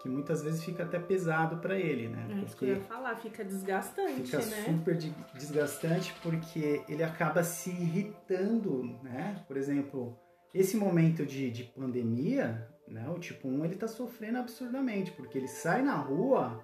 que 0.00 0.08
muitas 0.08 0.42
vezes 0.42 0.62
fica 0.62 0.82
até 0.82 0.98
pesado 0.98 1.58
para 1.58 1.78
ele, 1.78 2.08
né? 2.08 2.26
É 2.30 2.34
porque 2.40 2.56
que 2.56 2.64
eu 2.64 2.76
ia 2.76 2.80
falar, 2.82 3.16
fica 3.16 3.44
desgastante, 3.44 4.22
fica 4.22 4.38
né? 4.38 4.64
super 4.66 4.96
desgastante 5.34 6.14
porque 6.22 6.82
ele 6.88 7.02
acaba 7.02 7.42
se 7.42 7.70
irritando, 7.70 8.98
né? 9.02 9.42
Por 9.46 9.56
exemplo, 9.56 10.18
esse 10.54 10.76
momento 10.76 11.24
de, 11.24 11.50
de 11.50 11.64
pandemia, 11.64 12.68
né? 12.86 13.08
O 13.08 13.18
tipo 13.18 13.48
1 13.48 13.64
ele 13.64 13.76
tá 13.76 13.88
sofrendo 13.88 14.38
absurdamente, 14.38 15.12
porque 15.12 15.38
ele 15.38 15.48
sai 15.48 15.82
na 15.82 15.96
rua 15.96 16.62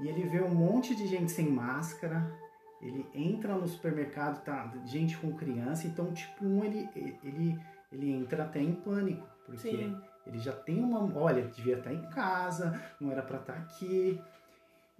e 0.00 0.08
ele 0.08 0.28
vê 0.28 0.40
um 0.40 0.54
monte 0.54 0.94
de 0.94 1.06
gente 1.06 1.30
sem 1.30 1.48
máscara, 1.48 2.32
ele 2.80 3.06
entra 3.14 3.54
no 3.54 3.68
supermercado, 3.68 4.42
tá 4.42 4.72
gente 4.86 5.16
com 5.18 5.32
criança, 5.34 5.86
então 5.86 6.08
o 6.08 6.12
tipo 6.12 6.44
1 6.44 6.64
ele, 6.64 6.88
ele, 7.22 7.60
ele 7.92 8.10
entra 8.10 8.44
até 8.44 8.60
em 8.60 8.72
pânico, 8.72 9.26
porque 9.46 9.70
Sim 9.70 9.96
ele 10.26 10.38
já 10.38 10.52
tem 10.52 10.82
uma. 10.82 11.00
Olha, 11.18 11.42
devia 11.48 11.78
estar 11.78 11.92
em 11.92 12.08
casa, 12.10 12.80
não 13.00 13.10
era 13.10 13.22
para 13.22 13.38
estar 13.38 13.54
aqui. 13.54 14.20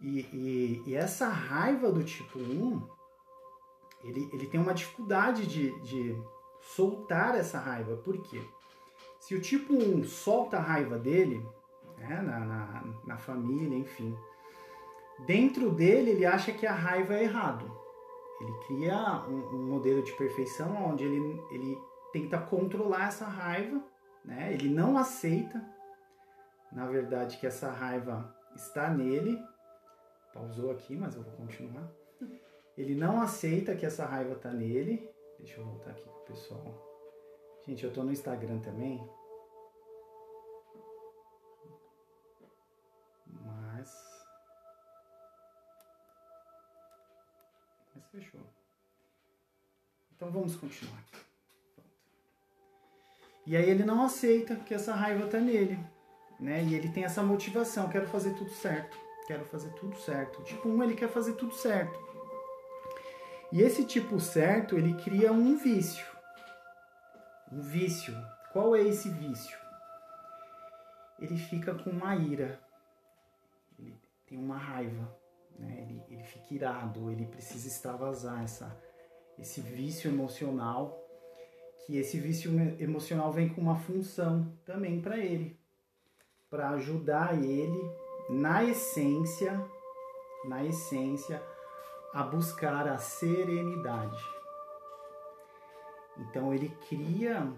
E, 0.01 0.21
e, 0.33 0.83
e, 0.87 0.95
essa 0.97 1.29
raiva 1.29 1.93
do 1.93 2.03
tipo 2.03 2.39
1, 2.39 2.89
ele, 4.03 4.29
ele 4.33 4.47
tem 4.47 4.61
uma 4.61 4.75
dificuldade 4.75 5.47
de, 5.47 5.81
de 5.83 6.21
soltar 6.61 7.37
essa 7.37 7.59
raiva. 7.59 7.97
Por 7.99 8.21
quê? 8.23 8.43
Se 9.21 9.37
o 9.37 9.41
tipo 9.41 9.73
1 9.75 10.03
solta 10.05 10.57
a 10.57 10.61
raiva 10.61 10.99
dele, 10.99 11.47
né, 11.99 12.21
na, 12.21 12.41
na, 12.41 12.85
na 13.07 13.17
família, 13.17 13.79
enfim, 13.79 14.17
dentro 15.21 15.71
dele 15.71 16.11
ele 16.11 16.27
acha 16.27 16.53
que 16.53 16.67
a 16.67 16.75
raiva 16.75 17.15
é 17.15 17.23
errado. 17.23 17.71
Ele 18.41 18.53
cria 18.67 19.25
um, 19.29 19.57
um 19.57 19.63
modelo 19.69 20.03
de 20.03 20.13
perfeição 20.15 20.91
onde 20.91 21.05
ele, 21.05 21.41
ele 21.53 21.79
tenta 22.13 22.39
controlar 22.39 23.07
essa 23.07 23.25
raiva 23.25 23.81
né? 24.25 24.53
Ele 24.53 24.69
não 24.69 24.97
aceita, 24.97 25.63
na 26.71 26.87
verdade, 26.87 27.39
que 27.39 27.47
essa 27.47 27.71
raiva 27.71 28.35
está 28.55 28.91
nele. 28.91 29.43
Pausou 30.33 30.71
aqui, 30.71 30.97
mas 30.97 31.15
eu 31.15 31.23
vou 31.23 31.33
continuar. 31.35 31.91
Ele 32.77 32.95
não 32.95 33.21
aceita 33.21 33.77
que 33.77 33.85
essa 33.85 34.07
raiva 34.07 34.33
está 34.33 34.51
nele. 34.51 35.11
Deixa 35.39 35.61
eu 35.61 35.67
voltar 35.67 35.91
aqui 35.91 36.03
pro 36.03 36.25
pessoal. 36.25 36.93
Gente, 37.67 37.85
eu 37.85 37.91
estou 37.91 38.05
no 38.05 38.13
Instagram 38.13 38.59
também. 38.61 38.99
Mas. 43.27 43.93
Mas 47.95 48.07
fechou. 48.11 48.41
Então 50.15 50.31
vamos 50.31 50.57
continuar 50.57 50.99
aqui. 51.01 51.32
E 53.45 53.57
aí 53.57 53.69
ele 53.69 53.85
não 53.85 54.05
aceita 54.05 54.57
que 54.57 54.73
essa 54.73 54.95
raiva 54.95 55.27
tá 55.27 55.39
nele, 55.39 55.79
né? 56.39 56.63
E 56.63 56.75
ele 56.75 56.89
tem 56.89 57.05
essa 57.05 57.23
motivação, 57.23 57.89
quero 57.89 58.07
fazer 58.07 58.35
tudo 58.35 58.51
certo, 58.51 58.97
quero 59.27 59.45
fazer 59.45 59.71
tudo 59.71 59.97
certo. 59.97 60.43
Tipo 60.45 60.69
um, 60.69 60.83
ele 60.83 60.95
quer 60.95 61.09
fazer 61.09 61.33
tudo 61.33 61.55
certo. 61.55 61.99
E 63.51 63.61
esse 63.61 63.85
tipo 63.85 64.19
certo, 64.19 64.79
ele 64.79 64.95
cria 64.95 65.33
um 65.33 65.57
vício. 65.57 66.07
Um 67.51 67.61
vício. 67.61 68.15
Qual 68.53 68.75
é 68.75 68.81
esse 68.81 69.11
vício? 69.11 69.59
Ele 71.19 71.37
fica 71.37 71.75
com 71.75 71.91
uma 71.91 72.17
ira. 72.17 72.59
Ele 73.79 73.95
tem 74.27 74.39
uma 74.39 74.57
raiva. 74.57 75.17
né? 75.59 75.83
ele, 75.83 76.03
ele 76.09 76.25
fica 76.25 76.55
irado, 76.55 77.11
ele 77.11 77.27
precisa 77.27 77.69
extravasar 77.69 78.43
essa, 78.43 78.75
esse 79.39 79.61
vício 79.61 80.11
emocional, 80.11 81.02
que 81.87 81.97
esse 81.97 82.19
vício 82.19 82.51
emocional 82.79 83.33
vem 83.33 83.49
com 83.49 83.61
uma 83.61 83.77
função 83.77 84.53
também 84.65 85.01
para 85.01 85.19
ele, 85.19 85.59
para 86.49 86.71
ajudar 86.71 87.35
ele 87.43 87.91
na 88.31 88.65
essência, 88.65 89.61
na 90.45 90.65
essência, 90.65 91.43
a 92.15 92.23
buscar 92.23 92.87
a 92.87 92.99
serenidade. 92.99 94.23
Então 96.19 96.53
ele 96.53 96.69
cria 96.89 97.51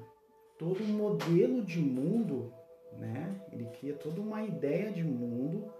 todo 0.58 0.82
um 0.82 0.96
modelo 0.96 1.62
de 1.62 1.80
mundo, 1.80 2.52
né? 2.92 3.44
Ele 3.52 3.66
cria 3.66 3.94
toda 3.94 4.20
uma 4.20 4.42
ideia 4.42 4.90
de 4.92 5.02
mundo 5.02 5.72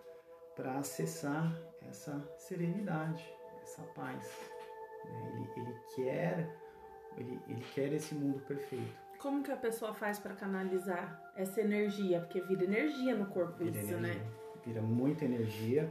para 0.57 0.79
acessar 0.79 1.57
essa 1.89 2.21
serenidade, 2.37 3.25
essa 3.63 3.83
paz. 3.95 4.51
Né? 5.05 5.49
Ele, 5.57 5.61
ele 5.61 5.79
quer 5.95 6.64
ele, 7.17 7.41
ele 7.49 7.65
quer 7.75 7.93
esse 7.93 8.15
mundo 8.15 8.41
perfeito. 8.41 9.05
Como 9.19 9.43
que 9.43 9.51
a 9.51 9.57
pessoa 9.57 9.95
faz 9.95 10.19
para 10.19 10.35
canalizar 10.35 11.33
essa 11.37 11.61
energia? 11.61 12.21
Porque 12.21 12.41
vira 12.43 12.65
energia 12.65 13.15
no 13.15 13.27
corpo 13.27 13.57
vira 13.59 13.71
isso, 13.79 13.95
energia, 13.95 14.23
né? 14.23 14.27
Vira 14.65 14.83
muita 14.83 15.25
energia. 15.25 15.91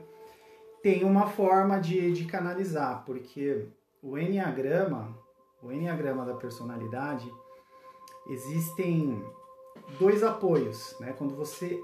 Tem 0.82 1.04
uma 1.04 1.28
forma 1.28 1.80
de, 1.80 2.12
de 2.12 2.26
canalizar, 2.26 3.04
porque 3.06 3.68
o 4.02 4.18
Enneagrama, 4.18 5.18
o 5.62 5.72
Enneagrama 5.72 6.26
da 6.26 6.36
personalidade, 6.36 7.32
existem 8.30 9.24
dois 9.98 10.24
apoios, 10.24 10.96
né? 11.00 11.14
Quando 11.14 11.36
você 11.36 11.82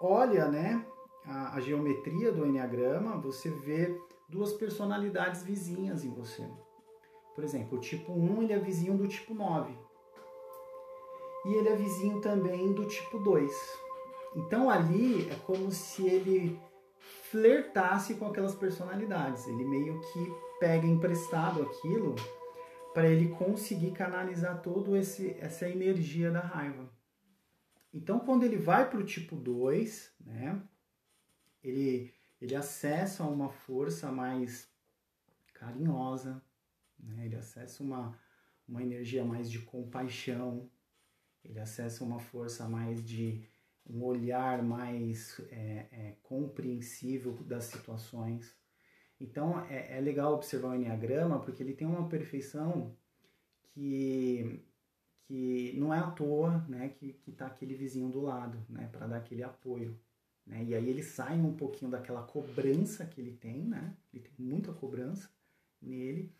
olha, 0.00 0.48
né, 0.48 0.84
a, 1.24 1.56
a 1.56 1.60
geometria 1.60 2.30
do 2.30 2.46
Enneagrama, 2.46 3.16
você 3.16 3.50
vê 3.50 3.98
duas 4.28 4.52
personalidades 4.52 5.42
vizinhas 5.42 6.04
em 6.04 6.10
você. 6.10 6.46
Por 7.36 7.44
exemplo, 7.44 7.78
o 7.78 7.80
tipo 7.80 8.12
1 8.12 8.42
ele 8.42 8.52
é 8.54 8.58
vizinho 8.58 8.96
do 8.96 9.06
tipo 9.06 9.34
9. 9.34 9.72
E 11.44 11.54
ele 11.54 11.68
é 11.68 11.76
vizinho 11.76 12.20
também 12.20 12.72
do 12.72 12.86
tipo 12.86 13.20
2. 13.20 13.52
Então 14.34 14.68
ali 14.68 15.30
é 15.30 15.34
como 15.46 15.70
se 15.70 16.04
ele 16.06 16.58
flertasse 17.30 18.14
com 18.14 18.26
aquelas 18.26 18.54
personalidades. 18.54 19.46
Ele 19.46 19.64
meio 19.64 20.00
que 20.00 20.34
pega 20.58 20.86
emprestado 20.86 21.62
aquilo 21.62 22.14
para 22.94 23.08
ele 23.08 23.28
conseguir 23.28 23.92
canalizar 23.92 24.62
toda 24.62 24.96
essa 24.98 25.68
energia 25.68 26.30
da 26.30 26.40
raiva. 26.40 26.90
Então, 27.92 28.18
quando 28.18 28.44
ele 28.44 28.56
vai 28.56 28.88
para 28.88 28.98
o 28.98 29.04
tipo 29.04 29.36
2, 29.36 30.14
né, 30.20 30.62
ele, 31.62 32.12
ele 32.40 32.54
acessa 32.54 33.24
uma 33.24 33.50
força 33.50 34.10
mais 34.10 34.68
carinhosa, 35.52 36.42
né, 36.98 37.26
ele 37.26 37.36
acessa 37.36 37.82
uma, 37.82 38.18
uma 38.68 38.82
energia 38.82 39.24
mais 39.24 39.50
de 39.50 39.60
compaixão, 39.60 40.70
ele 41.44 41.58
acessa 41.58 42.04
uma 42.04 42.18
força 42.18 42.68
mais 42.68 43.04
de 43.04 43.44
um 43.88 44.02
olhar 44.02 44.62
mais 44.62 45.40
é, 45.50 45.86
é, 45.92 46.16
compreensível 46.22 47.32
das 47.44 47.64
situações. 47.64 48.54
Então 49.20 49.64
é, 49.66 49.96
é 49.96 50.00
legal 50.00 50.34
observar 50.34 50.70
o 50.70 50.74
Enneagrama 50.74 51.40
porque 51.40 51.62
ele 51.62 51.72
tem 51.72 51.86
uma 51.86 52.08
perfeição 52.08 52.96
que, 53.68 54.60
que 55.24 55.72
não 55.76 55.94
é 55.94 55.98
à 55.98 56.10
toa 56.10 56.58
né, 56.68 56.88
que 56.88 57.16
está 57.26 57.46
aquele 57.46 57.74
vizinho 57.74 58.08
do 58.08 58.20
lado 58.20 58.64
né, 58.68 58.88
para 58.90 59.06
dar 59.06 59.18
aquele 59.18 59.42
apoio. 59.42 59.98
Né? 60.44 60.64
E 60.64 60.74
aí 60.74 60.88
ele 60.88 61.02
sai 61.02 61.38
um 61.38 61.54
pouquinho 61.54 61.90
daquela 61.90 62.22
cobrança 62.22 63.06
que 63.06 63.20
ele 63.20 63.32
tem, 63.32 63.64
né? 63.64 63.96
ele 64.12 64.24
tem 64.24 64.44
muita 64.44 64.72
cobrança 64.72 65.30
nele, 65.80 66.32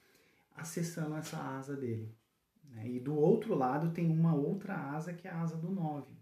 acessando 0.57 1.17
essa 1.17 1.39
asa 1.39 1.77
dele. 1.77 2.15
Né? 2.65 2.89
E 2.89 3.01
do 3.01 3.15
outro 3.15 3.55
lado 3.55 3.93
tem 3.93 4.11
uma 4.11 4.35
outra 4.35 4.75
asa 4.75 5.13
que 5.13 5.29
é 5.29 5.31
a 5.31 5.41
asa 5.41 5.57
do 5.57 5.71
9, 5.71 6.13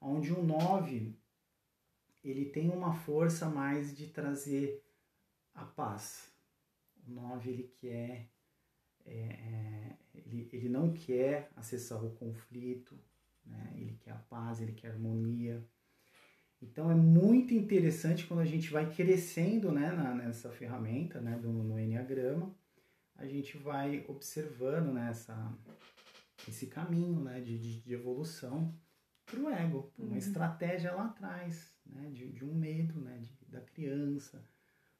onde 0.00 0.32
o 0.32 0.42
9 0.42 1.16
ele 2.24 2.46
tem 2.46 2.70
uma 2.70 2.92
força 2.92 3.48
mais 3.48 3.96
de 3.96 4.08
trazer 4.08 4.82
a 5.54 5.64
paz. 5.64 6.32
O 7.06 7.10
9 7.10 7.50
ele 7.50 7.72
quer, 7.80 8.28
é, 9.04 9.12
é, 9.12 9.96
ele, 10.14 10.48
ele 10.52 10.68
não 10.68 10.92
quer 10.92 11.50
acessar 11.54 12.04
o 12.04 12.10
conflito, 12.10 12.98
né? 13.44 13.72
ele 13.76 13.96
quer 14.00 14.10
a 14.10 14.18
paz, 14.18 14.60
ele 14.60 14.72
quer 14.72 14.88
a 14.88 14.92
harmonia. 14.92 15.64
Então 16.60 16.90
é 16.90 16.94
muito 16.94 17.54
interessante 17.54 18.26
quando 18.26 18.40
a 18.40 18.46
gente 18.46 18.70
vai 18.70 18.92
crescendo 18.92 19.70
né, 19.70 19.92
na, 19.92 20.14
nessa 20.14 20.50
ferramenta 20.50 21.20
né, 21.20 21.38
do, 21.38 21.52
no 21.52 21.78
Enneagrama, 21.78 22.52
a 23.18 23.26
gente 23.26 23.56
vai 23.56 24.04
observando 24.08 24.92
né, 24.92 25.10
essa, 25.10 25.52
esse 26.48 26.66
caminho 26.66 27.20
né, 27.20 27.40
de, 27.40 27.58
de, 27.58 27.80
de 27.80 27.94
evolução 27.94 28.74
para 29.24 29.40
o 29.40 29.50
ego, 29.50 29.92
uma 29.98 30.10
uhum. 30.10 30.16
estratégia 30.16 30.92
lá 30.94 31.06
atrás, 31.06 31.74
né, 31.84 32.10
de, 32.10 32.30
de 32.30 32.44
um 32.44 32.54
medo 32.54 33.00
né, 33.00 33.18
de, 33.18 33.32
da 33.48 33.60
criança, 33.60 34.44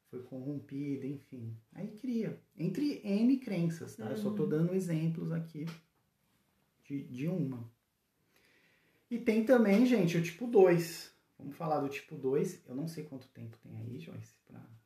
foi 0.09 0.21
corrompida, 0.23 1.05
enfim. 1.05 1.55
Aí 1.73 1.87
cria, 1.97 2.41
entre 2.57 3.01
N 3.03 3.37
crenças, 3.37 3.95
tá? 3.95 4.05
Uhum. 4.05 4.11
Eu 4.11 4.17
só 4.17 4.29
estou 4.29 4.45
uhum. 4.45 4.49
dando 4.49 4.73
exemplos 4.73 5.31
aqui 5.31 5.65
de, 6.85 7.03
de 7.03 7.27
uma. 7.27 7.69
E 9.09 9.17
tem 9.17 9.45
também, 9.45 9.85
gente, 9.85 10.17
o 10.17 10.23
tipo 10.23 10.47
2. 10.47 11.13
Vamos 11.37 11.55
falar 11.55 11.79
do 11.79 11.89
tipo 11.89 12.15
2. 12.15 12.67
Eu 12.67 12.75
não 12.75 12.87
sei 12.87 13.05
quanto 13.05 13.27
tempo 13.29 13.57
tem 13.59 13.77
aí, 13.77 13.99
Joyce, 13.99 14.35
falar. 14.47 14.76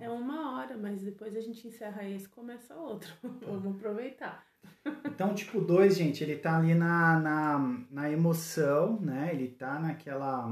É 0.00 0.08
uma 0.08 0.56
hora, 0.56 0.76
mas 0.76 1.02
depois 1.02 1.36
a 1.36 1.40
gente 1.40 1.68
encerra 1.68 2.08
esse 2.08 2.26
e 2.26 2.28
começa 2.28 2.74
outro. 2.74 3.12
Tá. 3.40 3.46
Vamos 3.46 3.76
aproveitar. 3.76 4.46
Então, 5.04 5.34
tipo 5.34 5.60
2, 5.60 5.96
gente, 5.96 6.22
ele 6.22 6.36
tá 6.36 6.58
ali 6.58 6.74
na, 6.74 7.18
na, 7.18 7.58
na 7.90 8.10
emoção, 8.10 9.00
né? 9.00 9.30
Ele 9.32 9.48
tá 9.48 9.78
naquela. 9.78 10.50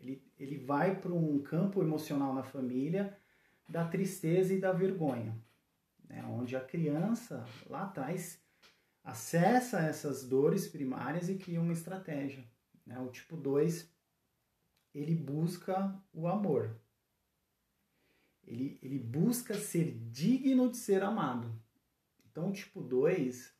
Ele, 0.00 0.22
ele 0.38 0.58
vai 0.58 0.94
para 0.96 1.12
um 1.12 1.38
campo 1.40 1.82
emocional 1.82 2.34
na 2.34 2.42
família 2.42 3.16
da 3.68 3.84
tristeza 3.84 4.52
e 4.52 4.60
da 4.60 4.72
vergonha, 4.72 5.34
né? 6.08 6.22
onde 6.28 6.56
a 6.56 6.60
criança 6.60 7.44
lá 7.68 7.84
atrás 7.84 8.38
acessa 9.02 9.80
essas 9.80 10.24
dores 10.24 10.66
primárias 10.68 11.28
e 11.28 11.36
cria 11.36 11.60
uma 11.60 11.72
estratégia. 11.72 12.44
Né? 12.86 12.98
O 13.00 13.08
tipo 13.08 13.36
2, 13.36 13.90
ele 14.94 15.14
busca 15.14 15.94
o 16.12 16.28
amor. 16.28 16.78
Ele, 18.46 18.78
ele 18.82 18.98
busca 18.98 19.54
ser 19.54 19.92
digno 20.10 20.70
de 20.70 20.76
ser 20.76 21.02
amado. 21.02 21.50
Então, 22.30 22.52
tipo 22.52 22.80
2, 22.80 23.54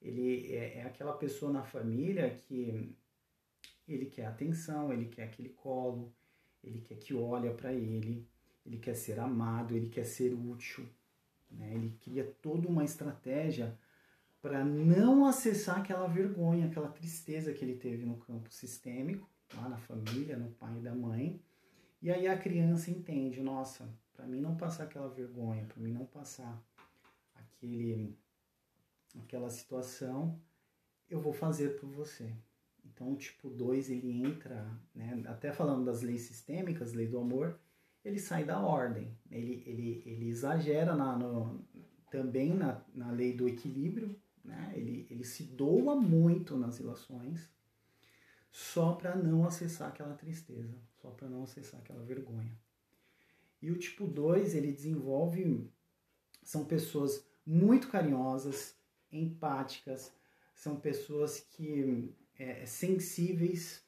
ele 0.00 0.52
é, 0.52 0.78
é 0.78 0.82
aquela 0.84 1.12
pessoa 1.12 1.52
na 1.52 1.62
família 1.62 2.30
que 2.30 2.94
ele 3.88 4.06
quer 4.06 4.26
atenção, 4.26 4.92
ele 4.92 5.06
quer 5.06 5.24
aquele 5.24 5.48
colo, 5.50 6.12
ele 6.62 6.80
quer 6.80 6.96
que 6.96 7.14
olha 7.14 7.52
para 7.52 7.72
ele, 7.72 8.26
ele 8.64 8.78
quer 8.78 8.94
ser 8.94 9.18
amado, 9.18 9.74
ele 9.74 9.88
quer 9.88 10.04
ser 10.04 10.32
útil. 10.32 10.86
Né? 11.50 11.74
Ele 11.74 11.96
cria 12.00 12.24
toda 12.40 12.68
uma 12.68 12.84
estratégia 12.84 13.76
para 14.40 14.64
não 14.64 15.26
acessar 15.26 15.78
aquela 15.78 16.06
vergonha, 16.06 16.66
aquela 16.66 16.88
tristeza 16.88 17.52
que 17.52 17.64
ele 17.64 17.74
teve 17.74 18.04
no 18.04 18.16
campo 18.16 18.50
sistêmico, 18.50 19.28
lá 19.54 19.68
na 19.68 19.76
família, 19.76 20.36
no 20.36 20.50
pai 20.52 20.78
e 20.78 20.82
da 20.82 20.94
mãe. 20.94 21.40
E 22.00 22.10
aí 22.10 22.26
a 22.26 22.38
criança 22.38 22.90
entende, 22.90 23.42
nossa, 23.42 23.88
para 24.14 24.26
mim 24.26 24.40
não 24.40 24.56
passar 24.56 24.84
aquela 24.84 25.08
vergonha, 25.08 25.64
para 25.66 25.82
mim 25.82 25.92
não 25.92 26.06
passar 26.06 26.62
aquele 27.34 28.16
aquela 29.18 29.50
situação, 29.50 30.40
eu 31.08 31.20
vou 31.20 31.32
fazer 31.32 31.80
por 31.80 31.88
você. 31.88 32.32
Então, 32.84 33.12
o 33.12 33.16
tipo 33.16 33.50
2, 33.50 33.90
ele 33.90 34.22
entra, 34.22 34.70
né, 34.94 35.22
até 35.26 35.52
falando 35.52 35.84
das 35.84 36.02
leis 36.02 36.22
sistêmicas, 36.22 36.92
lei 36.92 37.06
do 37.06 37.18
amor, 37.18 37.58
ele 38.04 38.18
sai 38.18 38.44
da 38.44 38.60
ordem. 38.60 39.16
Ele, 39.30 39.62
ele, 39.66 40.02
ele 40.06 40.28
exagera 40.28 40.94
na, 40.94 41.16
no, 41.16 41.64
também 42.10 42.54
na, 42.54 42.82
na 42.94 43.10
lei 43.10 43.34
do 43.34 43.48
equilíbrio, 43.48 44.14
né? 44.44 44.72
ele, 44.74 45.06
ele 45.10 45.24
se 45.24 45.44
doa 45.44 45.96
muito 45.96 46.56
nas 46.56 46.78
relações 46.78 47.50
só 48.50 48.94
para 48.94 49.14
não 49.14 49.46
acessar 49.46 49.88
aquela 49.88 50.14
tristeza, 50.14 50.76
só 51.00 51.10
para 51.10 51.28
não 51.28 51.44
acessar 51.44 51.80
aquela 51.80 52.02
vergonha. 52.02 52.52
E 53.62 53.70
o 53.70 53.78
tipo 53.78 54.06
2, 54.06 54.54
ele 54.54 54.72
desenvolve. 54.72 55.70
São 56.42 56.64
pessoas 56.64 57.26
muito 57.44 57.88
carinhosas, 57.88 58.74
empáticas, 59.12 60.12
são 60.54 60.76
pessoas 60.80 61.40
que 61.40 62.14
é, 62.38 62.64
sensíveis. 62.64 63.84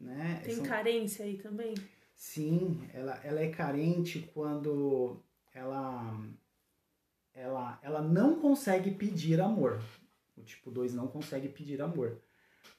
Né? 0.00 0.42
Tem 0.44 0.56
são... 0.56 0.64
carência 0.64 1.24
aí 1.24 1.38
também? 1.38 1.74
Sim, 2.14 2.88
ela, 2.92 3.20
ela 3.24 3.40
é 3.40 3.50
carente 3.50 4.30
quando 4.34 5.22
ela, 5.52 6.20
ela, 7.32 7.78
ela 7.82 8.02
não 8.02 8.40
consegue 8.40 8.90
pedir 8.90 9.40
amor. 9.40 9.82
O 10.36 10.42
tipo 10.42 10.70
2 10.70 10.94
não 10.94 11.06
consegue 11.06 11.48
pedir 11.48 11.80
amor. 11.80 12.20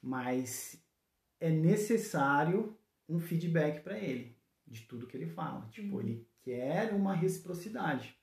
Mas 0.01 0.81
é 1.39 1.49
necessário 1.49 2.77
um 3.07 3.19
feedback 3.19 3.81
para 3.81 3.97
ele 3.97 4.34
de 4.67 4.81
tudo 4.81 5.07
que 5.07 5.15
ele 5.15 5.27
fala. 5.27 5.67
Tipo, 5.71 5.95
uhum. 5.95 6.01
ele 6.01 6.27
quer 6.41 6.93
uma 6.93 7.13
reciprocidade. 7.13 8.17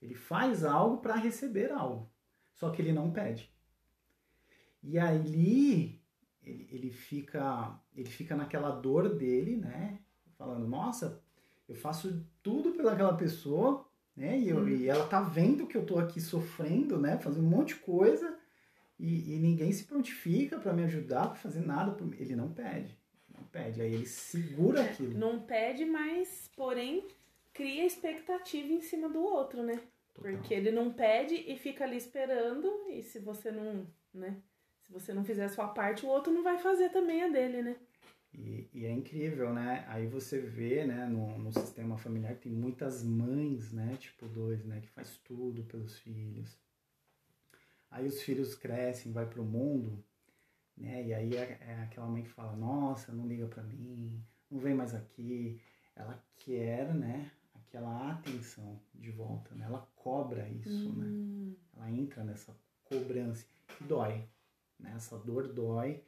Ele 0.00 0.14
faz 0.14 0.64
algo 0.64 0.98
para 0.98 1.16
receber 1.16 1.72
algo, 1.72 2.10
só 2.54 2.70
que 2.70 2.82
ele 2.82 2.92
não 2.92 3.10
pede. 3.10 3.50
E 4.82 4.98
ali 4.98 6.00
ele, 6.42 6.68
ele, 6.70 6.90
fica 6.90 7.80
ele 7.94 8.08
fica 8.08 8.36
naquela 8.36 8.70
dor 8.70 9.14
dele, 9.14 9.56
né? 9.56 9.98
Falando, 10.36 10.68
nossa, 10.68 11.22
eu 11.68 11.74
faço 11.74 12.24
tudo 12.42 12.72
pelaquela 12.72 13.16
pessoa, 13.16 13.88
né? 14.14 14.38
E, 14.38 14.48
eu, 14.48 14.58
hum. 14.58 14.68
e 14.68 14.88
ela 14.88 15.06
tá 15.06 15.20
vendo 15.20 15.66
que 15.66 15.76
eu 15.76 15.84
tô 15.84 15.98
aqui 15.98 16.20
sofrendo, 16.20 16.98
né? 16.98 17.18
Fazendo 17.18 17.46
um 17.46 17.50
monte 17.50 17.74
de 17.74 17.80
coisa 17.80 18.38
e, 18.98 19.34
e 19.34 19.38
ninguém 19.38 19.72
se 19.72 19.84
prontifica 19.84 20.58
para 20.58 20.72
me 20.72 20.84
ajudar, 20.84 21.28
para 21.28 21.36
fazer 21.36 21.60
nada. 21.60 21.96
Ele 22.18 22.36
não 22.36 22.52
pede, 22.52 22.95
pede. 23.56 23.80
Aí 23.80 23.94
ele 23.94 24.06
segura 24.06 24.80
é, 24.80 24.90
aquilo. 24.90 25.18
Não 25.18 25.40
pede, 25.40 25.84
mas 25.84 26.50
porém 26.54 27.06
cria 27.52 27.86
expectativa 27.86 28.72
em 28.72 28.80
cima 28.80 29.08
do 29.08 29.22
outro, 29.22 29.62
né? 29.62 29.80
Total. 30.14 30.32
Porque 30.32 30.54
ele 30.54 30.70
não 30.70 30.92
pede 30.92 31.34
e 31.34 31.56
fica 31.56 31.84
ali 31.84 31.96
esperando 31.96 32.86
e 32.90 33.02
se 33.02 33.18
você 33.18 33.50
não, 33.50 33.86
né? 34.12 34.36
Se 34.82 34.92
você 34.92 35.12
não 35.12 35.24
fizer 35.24 35.46
a 35.46 35.48
sua 35.48 35.68
parte, 35.68 36.04
o 36.04 36.08
outro 36.08 36.32
não 36.32 36.42
vai 36.42 36.58
fazer 36.58 36.90
também 36.90 37.22
a 37.22 37.28
dele, 37.28 37.62
né? 37.62 37.76
E, 38.32 38.68
e, 38.74 38.84
é 38.84 38.92
incrível, 38.92 39.52
né? 39.52 39.84
Aí 39.88 40.06
você 40.06 40.38
vê, 40.38 40.84
né, 40.84 41.06
no, 41.06 41.38
no 41.38 41.50
sistema 41.52 41.96
familiar 41.96 42.36
tem 42.36 42.52
muitas 42.52 43.02
mães, 43.02 43.72
né, 43.72 43.96
tipo 43.98 44.28
dois, 44.28 44.62
né, 44.66 44.80
que 44.80 44.90
faz 44.90 45.16
tudo 45.24 45.64
pelos 45.64 45.98
filhos. 45.98 46.58
Aí 47.90 48.06
os 48.06 48.20
filhos 48.20 48.54
crescem, 48.54 49.10
vai 49.10 49.24
pro 49.24 49.42
mundo, 49.42 50.04
né? 50.76 51.04
E 51.06 51.14
aí 51.14 51.36
é, 51.36 51.58
é 51.60 51.82
aquela 51.82 52.06
mãe 52.06 52.22
que 52.22 52.30
fala: 52.30 52.54
"Nossa, 52.56 53.12
não 53.12 53.26
liga 53.26 53.46
para 53.46 53.62
mim, 53.62 54.22
não 54.50 54.58
vem 54.58 54.74
mais 54.74 54.94
aqui". 54.94 55.60
Ela 55.94 56.22
quer, 56.36 56.94
né, 56.94 57.30
aquela 57.54 58.12
atenção 58.12 58.80
de 58.94 59.10
volta, 59.10 59.54
né? 59.54 59.64
Ela 59.64 59.88
cobra 59.96 60.48
isso, 60.48 60.92
né? 60.92 61.06
hum. 61.06 61.50
né? 61.50 61.56
Ela 61.76 61.90
entra 61.90 62.22
nessa 62.22 62.54
cobrança 62.84 63.46
que 63.66 63.84
dói, 63.84 64.28
né? 64.78 64.92
Essa 64.96 65.18
dor 65.18 65.48
dói 65.52 66.02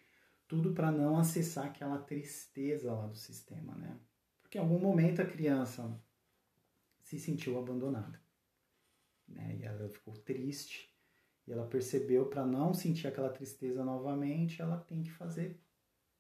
tudo 0.49 0.73
para 0.73 0.91
não 0.91 1.19
acessar 1.19 1.67
aquela 1.67 1.99
tristeza 1.99 2.93
lá 2.93 3.07
do 3.07 3.17
sistema, 3.17 3.75
né? 3.75 3.99
Porque 4.43 4.57
em 4.57 4.61
algum 4.63 4.79
momento 4.79 5.21
a 5.21 5.27
criança 5.27 6.01
se 7.03 7.19
sentiu 7.19 7.59
abandonada, 7.59 8.19
né? 9.29 9.57
E 9.61 9.63
ela 9.63 9.89
ficou 9.91 10.15
triste 10.15 10.88
e 11.49 11.53
ela 11.53 11.67
percebeu 11.67 12.27
para 12.27 12.45
não 12.45 12.75
sentir 12.75 13.07
aquela 13.07 13.31
tristeza 13.31 13.83
novamente, 13.83 14.61
ela 14.61 14.77
tem 14.77 15.03
que 15.03 15.11
fazer 15.11 15.59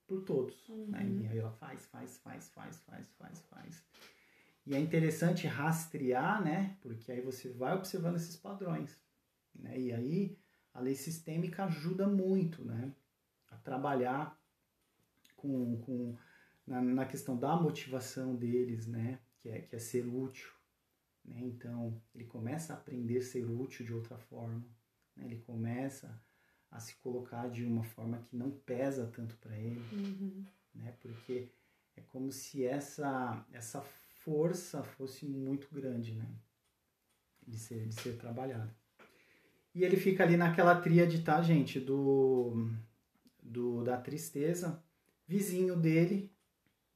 por 0.06 0.22
todos, 0.22 0.68
uhum. 0.68 0.86
né? 0.86 1.06
E 1.22 1.26
aí 1.28 1.38
ela 1.38 1.52
faz, 1.52 1.84
faz, 1.86 2.16
faz, 2.18 2.48
faz, 2.48 2.80
faz, 2.80 3.06
faz, 3.18 3.40
faz. 3.42 3.84
E 4.66 4.74
é 4.74 4.80
interessante 4.80 5.46
rastrear, 5.46 6.42
né? 6.42 6.76
Porque 6.80 7.12
aí 7.12 7.20
você 7.20 7.50
vai 7.50 7.76
observando 7.76 8.16
esses 8.16 8.36
padrões, 8.36 8.98
né? 9.54 9.78
E 9.78 9.92
aí 9.92 10.38
a 10.72 10.80
lei 10.80 10.94
sistêmica 10.94 11.64
ajuda 11.64 12.08
muito, 12.08 12.64
né? 12.64 12.92
a 13.50 13.56
trabalhar 13.56 14.38
com, 15.36 15.80
com 15.82 16.16
na, 16.66 16.80
na, 16.80 17.04
questão 17.06 17.36
da 17.36 17.56
motivação 17.56 18.34
deles, 18.34 18.86
né? 18.86 19.20
Que 19.40 19.48
é, 19.48 19.60
que 19.60 19.76
é 19.76 19.78
ser 19.78 20.06
útil. 20.06 20.50
Né? 21.24 21.40
Então, 21.42 22.00
ele 22.14 22.24
começa 22.24 22.72
a 22.72 22.76
aprender 22.76 23.18
a 23.18 23.22
ser 23.22 23.44
útil 23.44 23.86
de 23.86 23.94
outra 23.94 24.18
forma. 24.18 24.64
Né? 25.18 25.26
Ele 25.26 25.38
começa 25.40 26.20
a 26.70 26.78
se 26.78 26.94
colocar 26.96 27.48
de 27.48 27.64
uma 27.64 27.82
forma 27.82 28.18
que 28.18 28.36
não 28.36 28.50
pesa 28.50 29.10
tanto 29.14 29.36
para 29.36 29.56
ele. 29.56 29.82
Uhum. 29.92 30.44
Né? 30.74 30.94
Porque 31.00 31.50
é 31.96 32.00
como 32.02 32.30
se 32.30 32.64
essa, 32.64 33.44
essa 33.52 33.80
força 33.80 34.82
fosse 34.82 35.26
muito 35.26 35.68
grande, 35.72 36.14
né? 36.14 36.28
De 37.46 37.58
ser, 37.58 37.86
de 37.86 37.94
ser 37.94 38.18
trabalhada. 38.18 38.74
E 39.74 39.84
ele 39.84 39.96
fica 39.96 40.22
ali 40.22 40.36
naquela 40.36 40.80
tríade, 40.80 41.22
tá, 41.22 41.40
gente? 41.40 41.80
Do 41.80 42.68
do, 43.48 43.82
da 43.82 43.96
tristeza. 43.96 44.82
Vizinho 45.26 45.76
dele, 45.76 46.32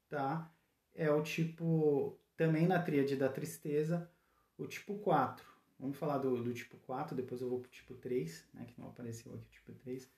tá? 0.09 0.51
É 0.95 1.11
o 1.11 1.23
tipo, 1.23 2.19
também 2.37 2.67
na 2.67 2.81
tríade 2.81 3.17
da 3.17 3.29
tristeza, 3.29 4.11
o 4.57 4.67
tipo 4.67 4.99
4. 4.99 5.47
Vamos 5.79 5.97
falar 5.99 6.19
do, 6.19 6.43
do 6.43 6.55
tipo 6.55 6.77
4, 6.79 7.17
depois 7.17 7.41
eu 7.41 7.49
vou 7.49 7.61
pro 7.61 7.71
tipo 7.71 7.95
3, 7.95 8.49
né? 8.55 8.65
Que 8.67 8.81
não 8.81 8.89
apareceu 8.89 9.35
aqui 9.35 9.45
o 9.47 9.51
tipo 9.51 9.73
3. 9.73 10.11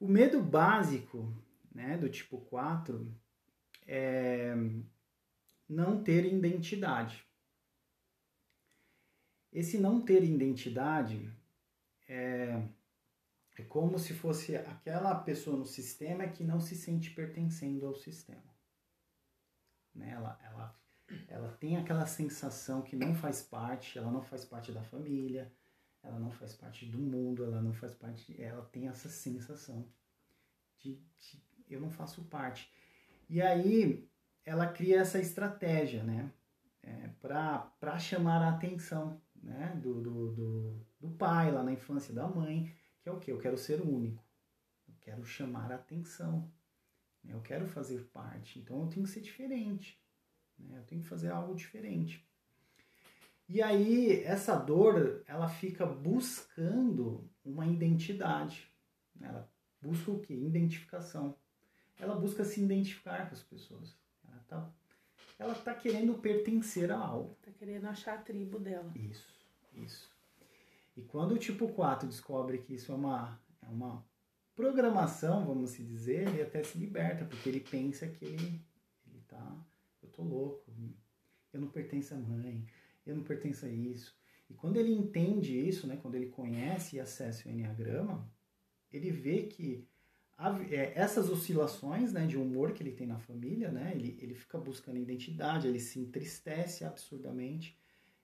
O 0.00 0.08
medo 0.08 0.42
básico, 0.42 1.32
né, 1.74 1.96
do 1.96 2.08
tipo 2.08 2.40
4 2.40 3.14
é 3.86 4.54
não 5.68 6.02
ter 6.02 6.24
identidade. 6.24 7.24
Esse 9.52 9.78
não 9.78 10.00
ter 10.00 10.24
identidade 10.24 11.30
é 12.08 12.66
é 13.58 13.62
como 13.62 13.98
se 13.98 14.14
fosse 14.14 14.56
aquela 14.56 15.14
pessoa 15.14 15.56
no 15.56 15.66
sistema 15.66 16.26
que 16.26 16.42
não 16.42 16.60
se 16.60 16.74
sente 16.74 17.10
pertencendo 17.10 17.86
ao 17.86 17.94
sistema. 17.94 18.52
Né? 19.94 20.10
Ela, 20.10 20.40
ela, 20.44 20.81
ela 21.28 21.52
tem 21.52 21.76
aquela 21.76 22.06
sensação 22.06 22.82
que 22.82 22.96
não 22.96 23.14
faz 23.14 23.42
parte, 23.42 23.98
ela 23.98 24.10
não 24.10 24.22
faz 24.22 24.44
parte 24.44 24.72
da 24.72 24.82
família, 24.82 25.52
ela 26.02 26.18
não 26.18 26.30
faz 26.30 26.54
parte 26.54 26.86
do 26.86 26.98
mundo, 26.98 27.44
ela 27.44 27.60
não 27.60 27.72
faz 27.72 27.94
parte, 27.94 28.40
ela 28.40 28.64
tem 28.66 28.88
essa 28.88 29.08
sensação 29.08 29.86
de, 30.78 30.94
de 31.18 31.42
eu 31.68 31.80
não 31.80 31.90
faço 31.90 32.24
parte. 32.24 32.70
E 33.28 33.40
aí 33.40 34.08
ela 34.44 34.66
cria 34.66 35.00
essa 35.00 35.18
estratégia, 35.18 36.02
né? 36.02 36.30
É, 36.82 37.08
para 37.20 37.98
chamar 37.98 38.42
a 38.42 38.50
atenção 38.50 39.20
né? 39.40 39.78
do, 39.80 40.00
do, 40.00 40.32
do, 40.32 40.86
do 41.00 41.10
pai 41.10 41.52
lá 41.52 41.62
na 41.62 41.72
infância, 41.72 42.12
da 42.12 42.26
mãe, 42.26 42.74
que 43.00 43.08
é 43.08 43.12
o 43.12 43.20
que? 43.20 43.30
Eu 43.30 43.38
quero 43.38 43.56
ser 43.56 43.80
único. 43.80 44.24
Eu 44.88 44.94
quero 45.00 45.24
chamar 45.24 45.70
a 45.70 45.76
atenção. 45.76 46.52
Né? 47.22 47.32
Eu 47.34 47.40
quero 47.40 47.66
fazer 47.66 48.00
parte. 48.12 48.58
Então 48.58 48.80
eu 48.82 48.88
tenho 48.88 49.06
que 49.06 49.12
ser 49.12 49.20
diferente. 49.20 50.01
Né? 50.62 50.78
Eu 50.78 50.84
tenho 50.84 51.02
que 51.02 51.08
fazer 51.08 51.30
algo 51.30 51.54
diferente. 51.54 52.26
E 53.48 53.60
aí 53.60 54.22
essa 54.22 54.56
dor, 54.56 55.22
ela 55.26 55.48
fica 55.48 55.84
buscando 55.84 57.28
uma 57.44 57.66
identidade. 57.66 58.70
Ela 59.20 59.50
busca 59.80 60.10
o 60.10 60.20
que? 60.20 60.34
Identificação. 60.34 61.36
Ela 61.98 62.14
busca 62.14 62.44
se 62.44 62.62
identificar 62.62 63.28
com 63.28 63.34
as 63.34 63.42
pessoas. 63.42 63.96
Ela 64.26 64.40
está 64.40 64.72
ela 65.38 65.54
tá 65.54 65.74
querendo 65.74 66.14
pertencer 66.14 66.90
a 66.92 66.98
algo. 66.98 67.36
Está 67.40 67.50
querendo 67.52 67.86
achar 67.86 68.14
a 68.14 68.22
tribo 68.22 68.58
dela. 68.58 68.92
Isso, 68.94 69.28
isso. 69.74 70.10
E 70.96 71.02
quando 71.02 71.32
o 71.32 71.38
tipo 71.38 71.68
4 71.68 72.06
descobre 72.06 72.58
que 72.58 72.74
isso 72.74 72.92
é 72.92 72.94
uma, 72.94 73.40
é 73.62 73.66
uma 73.66 74.04
programação, 74.54 75.44
vamos 75.44 75.70
se 75.70 75.82
dizer, 75.82 76.28
ele 76.28 76.42
até 76.42 76.62
se 76.62 76.78
liberta, 76.78 77.24
porque 77.24 77.48
ele 77.48 77.60
pensa 77.60 78.06
que 78.06 78.24
ele, 78.24 78.64
ele 79.06 79.22
tá, 79.26 79.56
tô 80.12 80.22
louco, 80.22 80.64
eu 81.52 81.60
não 81.60 81.68
pertenço 81.68 82.14
à 82.14 82.16
mãe, 82.16 82.64
eu 83.06 83.16
não 83.16 83.22
pertenço 83.22 83.66
a 83.66 83.68
isso. 83.68 84.16
E 84.48 84.54
quando 84.54 84.76
ele 84.76 84.92
entende 84.92 85.58
isso, 85.58 85.86
né, 85.86 85.98
quando 86.00 86.14
ele 86.14 86.26
conhece 86.26 86.96
e 86.96 87.00
acessa 87.00 87.48
o 87.48 87.50
Enneagrama, 87.50 88.30
ele 88.92 89.10
vê 89.10 89.44
que 89.44 89.86
é, 90.70 90.92
essas 90.98 91.30
oscilações 91.30 92.12
né, 92.12 92.26
de 92.26 92.36
humor 92.36 92.72
que 92.72 92.82
ele 92.82 92.92
tem 92.92 93.06
na 93.06 93.18
família, 93.18 93.70
né, 93.70 93.92
ele, 93.94 94.18
ele 94.20 94.34
fica 94.34 94.58
buscando 94.58 94.98
identidade, 94.98 95.68
ele 95.68 95.80
se 95.80 96.00
entristece 96.00 96.84
absurdamente, 96.84 97.78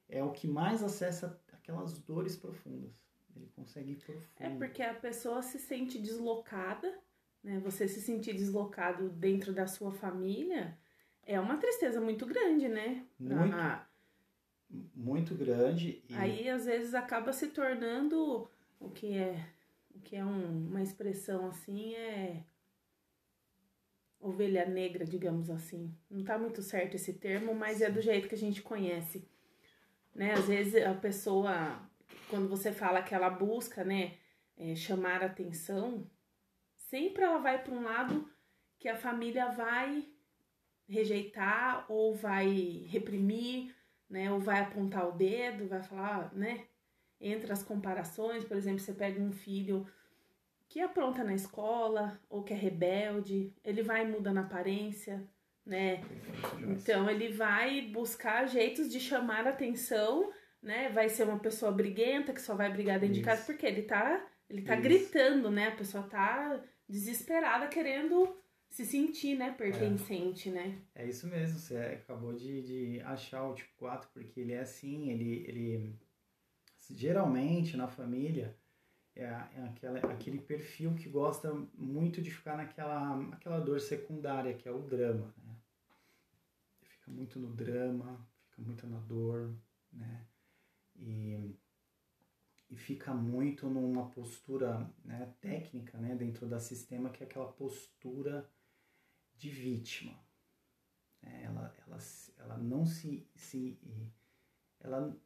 é 0.08 0.22
o 0.22 0.32
que 0.32 0.48
mais 0.48 0.82
acessa 0.82 1.40
aquelas 1.52 1.98
dores 1.98 2.36
profundas. 2.36 2.92
Ele 3.36 3.46
consegue 3.54 3.92
ir 3.92 3.96
profundo. 3.96 4.26
É 4.36 4.50
porque 4.50 4.82
a 4.82 4.94
pessoa 4.94 5.42
se 5.42 5.58
sente 5.58 5.98
deslocada, 5.98 6.98
né? 7.42 7.60
Você 7.60 7.86
se 7.86 8.00
sentir 8.00 8.34
deslocado 8.34 9.10
dentro 9.10 9.52
da 9.52 9.66
sua 9.66 9.92
família 9.92 10.76
é 11.28 11.38
uma 11.38 11.56
tristeza 11.58 12.00
muito 12.00 12.26
grande, 12.26 12.68
né? 12.68 13.04
Muito, 13.18 13.54
ah, 13.54 13.88
muito 14.94 15.34
grande. 15.34 16.02
E... 16.08 16.14
Aí 16.14 16.48
às 16.48 16.64
vezes 16.66 16.94
acaba 16.94 17.32
se 17.32 17.48
tornando 17.48 18.50
o 18.80 18.90
que 18.90 19.16
é 19.16 19.46
o 19.94 20.00
que 20.00 20.16
é 20.16 20.24
um, 20.24 20.68
uma 20.68 20.82
expressão 20.82 21.46
assim 21.46 21.94
é 21.94 22.42
ovelha 24.20 24.66
negra, 24.66 25.04
digamos 25.04 25.48
assim. 25.48 25.94
Não 26.10 26.24
tá 26.24 26.36
muito 26.36 26.62
certo 26.62 26.96
esse 26.96 27.12
termo, 27.12 27.54
mas 27.54 27.80
é 27.80 27.88
do 27.88 28.00
jeito 28.00 28.28
que 28.28 28.34
a 28.34 28.38
gente 28.38 28.60
conhece 28.60 29.28
né? 30.18 30.32
Às 30.32 30.46
vezes 30.46 30.84
a 30.84 30.94
pessoa, 30.94 31.80
quando 32.28 32.48
você 32.48 32.72
fala 32.72 33.02
que 33.02 33.14
ela 33.14 33.30
busca, 33.30 33.84
né, 33.84 34.16
é, 34.56 34.74
chamar 34.74 35.22
atenção, 35.22 36.10
sempre 36.74 37.22
ela 37.22 37.38
vai 37.38 37.62
para 37.62 37.72
um 37.72 37.84
lado 37.84 38.28
que 38.80 38.88
a 38.88 38.96
família 38.96 39.48
vai 39.50 40.04
rejeitar 40.88 41.84
ou 41.88 42.14
vai 42.14 42.86
reprimir, 42.88 43.74
né? 44.08 44.32
Ou 44.32 44.40
vai 44.40 44.60
apontar 44.60 45.08
o 45.08 45.12
dedo, 45.12 45.68
vai 45.68 45.82
falar, 45.82 46.32
né? 46.34 46.64
Entre 47.20 47.52
as 47.52 47.62
comparações, 47.62 48.44
por 48.44 48.56
exemplo, 48.56 48.80
você 48.80 48.92
pega 48.92 49.20
um 49.20 49.32
filho 49.32 49.86
que 50.68 50.80
apronta 50.80 51.24
na 51.24 51.34
escola 51.34 52.20
ou 52.28 52.42
que 52.42 52.52
é 52.52 52.56
rebelde, 52.56 53.52
ele 53.64 53.82
vai 53.82 54.04
e 54.04 54.08
muda 54.08 54.32
na 54.32 54.42
aparência, 54.42 55.26
né? 55.64 56.02
Então 56.60 57.10
ele 57.10 57.28
vai 57.28 57.82
buscar 57.82 58.46
jeitos 58.46 58.90
de 58.90 59.00
chamar 59.00 59.46
atenção, 59.46 60.30
né? 60.62 60.88
Vai 60.90 61.08
ser 61.08 61.24
uma 61.24 61.38
pessoa 61.38 61.72
briguenta 61.72 62.32
que 62.32 62.40
só 62.40 62.54
vai 62.54 62.70
brigar 62.70 62.98
dentro 62.98 63.14
Isso. 63.14 63.20
de 63.20 63.26
casa 63.26 63.44
porque 63.44 63.66
ele 63.66 63.82
tá, 63.82 64.26
ele 64.48 64.62
tá 64.62 64.76
gritando, 64.76 65.50
né? 65.50 65.68
A 65.68 65.76
pessoa 65.76 66.04
tá 66.04 66.62
desesperada 66.88 67.66
querendo 67.66 68.34
se 68.70 68.84
sentir, 68.84 69.36
né, 69.36 69.52
pertencente, 69.52 70.48
é. 70.50 70.52
né? 70.52 70.82
É 70.94 71.06
isso 71.06 71.26
mesmo, 71.26 71.58
você 71.58 71.76
acabou 71.76 72.32
de, 72.34 72.62
de 72.62 73.00
achar 73.00 73.44
o 73.44 73.54
tipo 73.54 73.70
4, 73.76 74.08
porque 74.12 74.40
ele 74.40 74.52
é 74.52 74.60
assim, 74.60 75.10
ele, 75.10 75.44
ele 75.46 75.98
geralmente 76.90 77.76
na 77.76 77.88
família 77.88 78.56
é, 79.16 79.24
é 79.24 79.62
aquela, 79.64 79.98
aquele 80.12 80.38
perfil 80.38 80.94
que 80.94 81.08
gosta 81.08 81.52
muito 81.74 82.22
de 82.22 82.30
ficar 82.30 82.56
naquela 82.56 83.20
aquela 83.32 83.58
dor 83.58 83.80
secundária, 83.80 84.54
que 84.54 84.68
é 84.68 84.72
o 84.72 84.82
drama, 84.82 85.34
né? 85.44 85.56
Fica 86.82 87.10
muito 87.10 87.38
no 87.38 87.52
drama, 87.52 88.24
fica 88.44 88.62
muito 88.62 88.86
na 88.86 88.98
dor, 89.00 89.52
né? 89.92 90.24
E, 90.94 91.56
e 92.70 92.76
fica 92.76 93.12
muito 93.12 93.68
numa 93.68 94.08
postura 94.10 94.88
né, 95.04 95.32
técnica 95.40 95.96
né, 95.98 96.14
dentro 96.14 96.46
da 96.46 96.60
sistema, 96.60 97.10
que 97.10 97.22
é 97.22 97.26
aquela 97.26 97.50
postura 97.50 98.48
de 99.38 99.48
vítima. 99.48 100.12
É, 101.22 101.44
ela, 101.44 101.74
ela, 101.86 101.98
ela 102.38 102.58
não 102.58 102.84
se, 102.84 103.26
se 103.34 103.78
ela, 104.80 105.16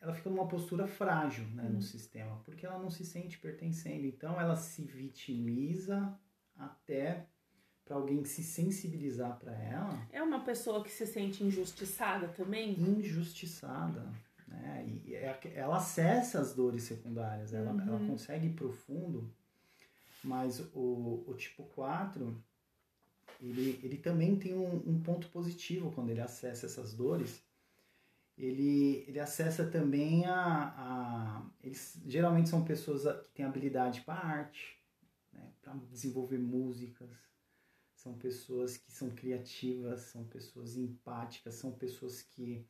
ela 0.00 0.12
fica 0.12 0.28
numa 0.28 0.48
postura 0.48 0.86
frágil 0.86 1.44
né, 1.48 1.64
uhum. 1.64 1.74
no 1.74 1.82
sistema, 1.82 2.40
porque 2.44 2.66
ela 2.66 2.78
não 2.78 2.90
se 2.90 3.04
sente 3.04 3.38
pertencendo. 3.38 4.06
Então 4.06 4.40
ela 4.40 4.56
se 4.56 4.82
vitimiza 4.82 6.18
até 6.56 7.26
para 7.84 7.96
alguém 7.96 8.24
se 8.24 8.42
sensibilizar 8.42 9.38
para 9.38 9.52
ela. 9.52 10.06
É 10.12 10.22
uma 10.22 10.44
pessoa 10.44 10.82
que 10.82 10.90
se 10.90 11.06
sente 11.06 11.42
injustiçada 11.42 12.28
também? 12.28 12.78
Injustiçada. 12.80 14.12
Né? 14.46 15.00
E 15.04 15.14
é, 15.14 15.38
ela 15.54 15.76
acessa 15.76 16.40
as 16.40 16.54
dores 16.54 16.84
secundárias, 16.84 17.52
ela, 17.52 17.72
uhum. 17.72 17.80
ela 17.80 18.06
consegue 18.06 18.46
ir 18.46 18.54
profundo, 18.54 19.32
mas 20.22 20.60
o, 20.74 21.24
o 21.26 21.34
tipo 21.34 21.64
4 21.64 22.42
ele, 23.40 23.80
ele 23.82 23.96
também 23.96 24.36
tem 24.36 24.54
um, 24.54 24.82
um 24.86 25.00
ponto 25.02 25.28
positivo 25.28 25.92
quando 25.92 26.10
ele 26.10 26.20
acessa 26.20 26.66
essas 26.66 26.94
dores. 26.94 27.42
Ele, 28.36 29.04
ele 29.06 29.20
acessa 29.20 29.66
também 29.66 30.24
a, 30.26 30.74
a. 30.76 31.46
Eles 31.62 32.00
geralmente 32.06 32.48
são 32.48 32.64
pessoas 32.64 33.02
que 33.26 33.34
têm 33.34 33.44
habilidade 33.44 34.00
para 34.00 34.14
arte, 34.14 34.78
né, 35.32 35.52
para 35.60 35.74
desenvolver 35.90 36.38
músicas, 36.38 37.10
são 37.94 38.14
pessoas 38.14 38.78
que 38.78 38.90
são 38.90 39.10
criativas, 39.10 40.00
são 40.00 40.24
pessoas 40.24 40.74
empáticas, 40.74 41.56
são 41.56 41.70
pessoas 41.72 42.22
que 42.22 42.66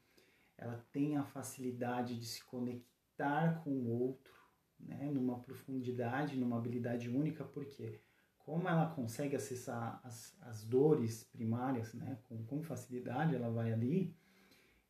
ela 0.58 0.84
tem 0.90 1.16
a 1.16 1.22
facilidade 1.22 2.18
de 2.18 2.26
se 2.26 2.42
conectar 2.44 3.62
com 3.62 3.70
o 3.70 4.02
outro, 4.02 4.34
né, 4.78 5.08
numa 5.12 5.38
profundidade, 5.38 6.36
numa 6.36 6.58
habilidade 6.58 7.08
única, 7.08 7.44
porque 7.44 8.00
como 8.50 8.68
ela 8.68 8.90
consegue 8.96 9.36
acessar 9.36 10.00
as, 10.02 10.36
as 10.40 10.64
dores 10.64 11.22
primárias 11.22 11.94
né, 11.94 12.18
com, 12.28 12.44
com 12.46 12.60
facilidade, 12.64 13.36
ela 13.36 13.48
vai 13.48 13.72
ali, 13.72 14.12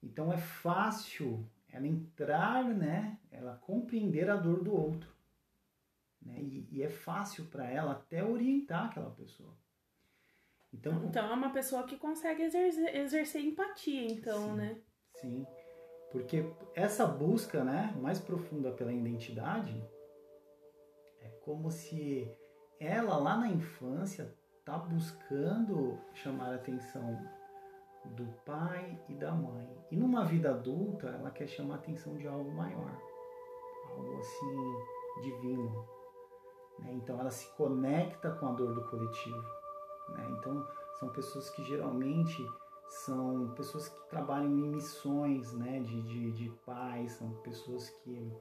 então 0.02 0.32
é 0.32 0.38
fácil 0.38 1.46
ela 1.68 1.86
entrar, 1.86 2.64
né, 2.64 3.18
ela 3.30 3.58
compreender 3.58 4.30
a 4.30 4.36
dor 4.36 4.64
do 4.64 4.72
outro. 4.72 5.14
Né, 6.22 6.40
e, 6.40 6.68
e 6.70 6.82
é 6.82 6.88
fácil 6.88 7.48
para 7.48 7.68
ela 7.68 7.92
até 7.92 8.24
orientar 8.24 8.86
aquela 8.86 9.10
pessoa. 9.10 9.54
Então, 10.72 11.04
então 11.04 11.30
é 11.30 11.34
uma 11.34 11.52
pessoa 11.52 11.82
que 11.82 11.98
consegue 11.98 12.44
exercer, 12.44 12.96
exercer 12.96 13.42
empatia, 13.44 14.10
então, 14.10 14.42
sim, 14.42 14.56
né? 14.56 14.80
Sim, 15.16 15.46
porque 16.10 16.50
essa 16.74 17.06
busca 17.06 17.62
né, 17.62 17.94
mais 18.00 18.18
profunda 18.18 18.72
pela 18.72 18.90
identidade 18.90 19.86
é 21.20 21.28
como 21.42 21.70
se 21.70 22.39
ela 22.80 23.18
lá 23.18 23.36
na 23.36 23.48
infância 23.48 24.34
tá 24.64 24.78
buscando 24.78 25.98
chamar 26.14 26.52
a 26.52 26.54
atenção 26.54 27.18
do 28.06 28.24
pai 28.46 28.98
e 29.06 29.14
da 29.14 29.32
mãe. 29.32 29.68
E 29.90 29.96
numa 29.96 30.24
vida 30.24 30.50
adulta, 30.50 31.08
ela 31.08 31.30
quer 31.30 31.46
chamar 31.46 31.74
a 31.74 31.76
atenção 31.76 32.16
de 32.16 32.26
algo 32.26 32.50
maior, 32.50 32.98
algo 33.90 34.18
assim 34.18 35.20
divino. 35.22 35.86
Né? 36.78 36.92
Então 36.94 37.20
ela 37.20 37.30
se 37.30 37.54
conecta 37.54 38.30
com 38.30 38.46
a 38.46 38.52
dor 38.52 38.74
do 38.74 38.88
coletivo. 38.88 39.42
Né? 40.10 40.26
Então 40.38 40.66
são 40.98 41.10
pessoas 41.10 41.50
que 41.50 41.62
geralmente 41.64 42.42
são 42.88 43.52
pessoas 43.54 43.88
que 43.88 44.08
trabalham 44.08 44.50
em 44.50 44.68
missões 44.70 45.52
né? 45.52 45.80
de, 45.80 46.02
de, 46.02 46.32
de 46.32 46.50
paz, 46.64 47.12
são 47.12 47.30
pessoas 47.42 47.90
que 47.90 48.32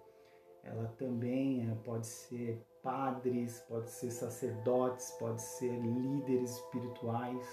ela 0.69 0.87
também 0.97 1.67
eh, 1.67 1.75
pode 1.83 2.05
ser 2.05 2.63
padres, 2.83 3.59
pode 3.67 3.89
ser 3.89 4.11
sacerdotes, 4.11 5.11
pode 5.19 5.41
ser 5.41 5.79
líderes 5.79 6.51
espirituais. 6.51 7.45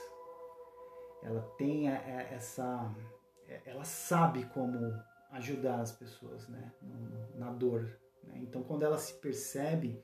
Ela 1.23 1.43
tem 1.57 1.89
essa, 1.89 2.95
ela 3.65 3.85
sabe 3.85 4.45
como 4.51 4.79
ajudar 5.33 5.81
as 5.81 5.93
pessoas, 5.93 6.47
né, 6.49 6.73
na 7.35 7.51
dor. 7.51 7.99
Né? 8.23 8.39
Então, 8.43 8.63
quando 8.63 8.85
ela 8.85 8.99
se 8.99 9.15
percebe 9.15 10.01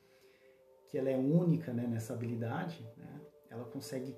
que 0.89 0.99
ela 0.99 1.11
é 1.11 1.17
única, 1.17 1.73
né, 1.73 1.87
nessa 1.87 2.15
habilidade, 2.15 2.83
né, 2.97 3.21
ela 3.51 3.65
consegue 3.67 4.17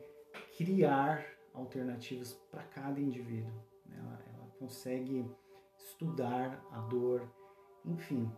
criar 0.57 1.27
alternativas 1.53 2.33
para 2.51 2.63
cada 2.63 2.99
indivíduo. 3.01 3.53
Né? 3.87 3.97
Ela, 3.99 4.19
ela 4.35 4.47
consegue 4.59 5.29
estudar 5.77 6.65
a 6.71 6.81
dor, 6.81 7.29
enfim, 7.85 8.33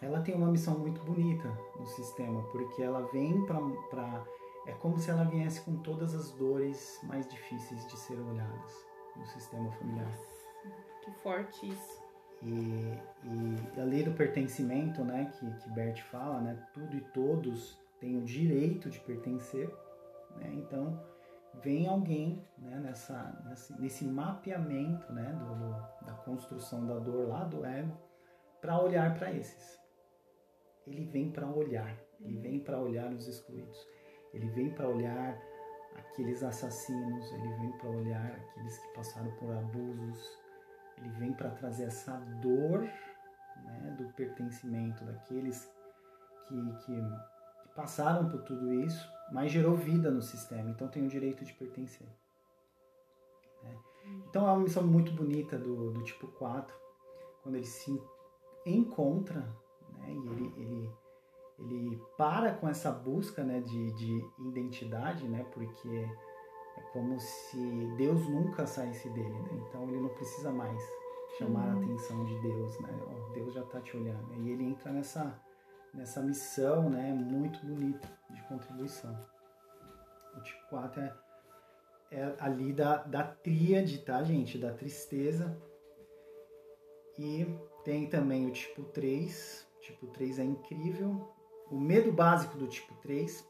ela 0.00 0.20
tem 0.20 0.34
uma 0.34 0.50
missão 0.50 0.78
muito 0.78 1.02
bonita 1.02 1.48
no 1.78 1.86
sistema, 1.86 2.42
porque 2.52 2.82
ela 2.82 3.02
vem 3.12 3.44
para. 3.46 4.24
É 4.66 4.72
como 4.72 4.98
se 4.98 5.10
ela 5.10 5.24
viesse 5.24 5.62
com 5.62 5.76
todas 5.78 6.14
as 6.14 6.30
dores 6.32 7.00
mais 7.04 7.26
difíceis 7.26 7.86
de 7.86 7.96
ser 7.96 8.18
olhadas 8.18 8.86
no 9.16 9.26
sistema 9.26 9.70
familiar. 9.72 10.12
Que 11.02 11.10
forte 11.22 11.68
isso. 11.68 12.02
E, 12.42 12.98
e 13.24 13.80
a 13.80 13.84
lei 13.84 14.04
do 14.04 14.12
pertencimento, 14.12 15.02
né, 15.02 15.32
que, 15.34 15.50
que 15.50 15.70
Bert 15.70 16.02
fala, 16.04 16.40
né, 16.40 16.66
tudo 16.72 16.96
e 16.96 17.00
todos 17.00 17.80
têm 17.98 18.18
o 18.18 18.24
direito 18.24 18.88
de 18.88 19.00
pertencer, 19.00 19.68
né, 20.36 20.52
então 20.52 21.02
vem 21.54 21.88
alguém 21.88 22.44
né, 22.58 22.78
nessa, 22.78 23.42
nesse, 23.46 23.80
nesse 23.80 24.04
mapeamento 24.04 25.12
né, 25.12 25.32
do, 25.32 25.54
do, 25.54 26.06
da 26.06 26.12
construção 26.24 26.86
da 26.86 26.98
dor 26.98 27.26
lá 27.28 27.42
do 27.42 27.64
ego 27.64 27.96
para 28.60 28.80
olhar 28.80 29.18
para 29.18 29.32
esses 29.32 29.77
ele 30.88 31.04
vem 31.04 31.30
para 31.30 31.46
olhar, 31.46 31.96
ele 32.20 32.38
vem 32.38 32.60
para 32.60 32.80
olhar 32.80 33.12
os 33.12 33.26
excluídos, 33.28 33.86
ele 34.32 34.48
vem 34.48 34.70
para 34.70 34.88
olhar 34.88 35.38
aqueles 35.94 36.42
assassinos, 36.42 37.32
ele 37.32 37.48
vem 37.56 37.72
para 37.78 37.90
olhar 37.90 38.30
aqueles 38.32 38.78
que 38.78 38.94
passaram 38.94 39.30
por 39.32 39.50
abusos, 39.52 40.38
ele 40.96 41.10
vem 41.10 41.32
para 41.32 41.50
trazer 41.50 41.84
essa 41.84 42.16
dor 42.42 42.80
né, 42.80 43.96
do 43.98 44.12
pertencimento 44.14 45.04
daqueles 45.04 45.70
que, 46.46 46.72
que, 46.84 46.94
que, 47.62 47.74
passaram 47.74 48.28
por 48.28 48.42
tudo 48.42 48.72
isso, 48.72 49.08
mas 49.30 49.52
gerou 49.52 49.76
vida 49.76 50.10
no 50.10 50.20
sistema, 50.20 50.70
então 50.70 50.88
tem 50.88 51.04
o 51.04 51.08
direito 51.08 51.44
de 51.44 51.52
pertencer. 51.52 52.08
Né? 53.62 53.78
Então 54.28 54.48
é 54.48 54.52
uma 54.52 54.60
missão 54.60 54.82
muito 54.82 55.12
bonita 55.12 55.56
do, 55.56 55.92
do 55.92 56.02
tipo 56.02 56.26
4, 56.26 56.74
quando 57.42 57.54
ele 57.54 57.66
se 57.66 58.02
encontra 58.66 59.48
né? 59.98 60.10
E 60.10 60.28
ele, 60.28 60.52
ele, 60.56 60.90
ele 61.58 62.02
para 62.16 62.54
com 62.54 62.68
essa 62.68 62.90
busca 62.90 63.44
né, 63.44 63.60
de, 63.60 63.92
de 63.92 64.24
identidade, 64.38 65.28
né? 65.28 65.44
Porque 65.52 65.88
é 65.88 66.80
como 66.92 67.18
se 67.18 67.94
Deus 67.96 68.28
nunca 68.28 68.66
saísse 68.66 69.08
dele, 69.10 69.38
né? 69.40 69.64
Então 69.68 69.82
ele 69.88 70.00
não 70.00 70.10
precisa 70.10 70.50
mais 70.52 70.80
chamar 71.36 71.74
uhum. 71.74 71.80
a 71.80 71.84
atenção 71.84 72.24
de 72.24 72.40
Deus, 72.40 72.80
né? 72.80 72.88
Oh, 73.06 73.32
Deus 73.32 73.52
já 73.52 73.62
está 73.62 73.80
te 73.80 73.96
olhando. 73.96 74.34
E 74.34 74.50
ele 74.50 74.64
entra 74.64 74.92
nessa, 74.92 75.40
nessa 75.92 76.22
missão, 76.22 76.88
né? 76.88 77.12
Muito 77.12 77.64
bonita 77.66 78.08
de 78.30 78.42
contribuição. 78.44 79.14
O 80.36 80.40
tipo 80.40 80.68
4 80.68 81.00
é, 81.02 81.14
é 82.12 82.36
ali 82.38 82.72
da, 82.72 82.98
da 82.98 83.24
tríade, 83.24 83.98
tá, 83.98 84.22
gente? 84.22 84.58
Da 84.58 84.72
tristeza. 84.72 85.60
E 87.18 87.46
tem 87.84 88.08
também 88.08 88.46
o 88.46 88.52
tipo 88.52 88.84
3, 88.84 89.67
Tipo 89.80 90.06
3 90.08 90.38
é 90.38 90.44
incrível. 90.44 91.34
O 91.70 91.78
medo 91.78 92.12
básico 92.12 92.56
do 92.56 92.66
tipo 92.66 92.94
3 92.96 93.46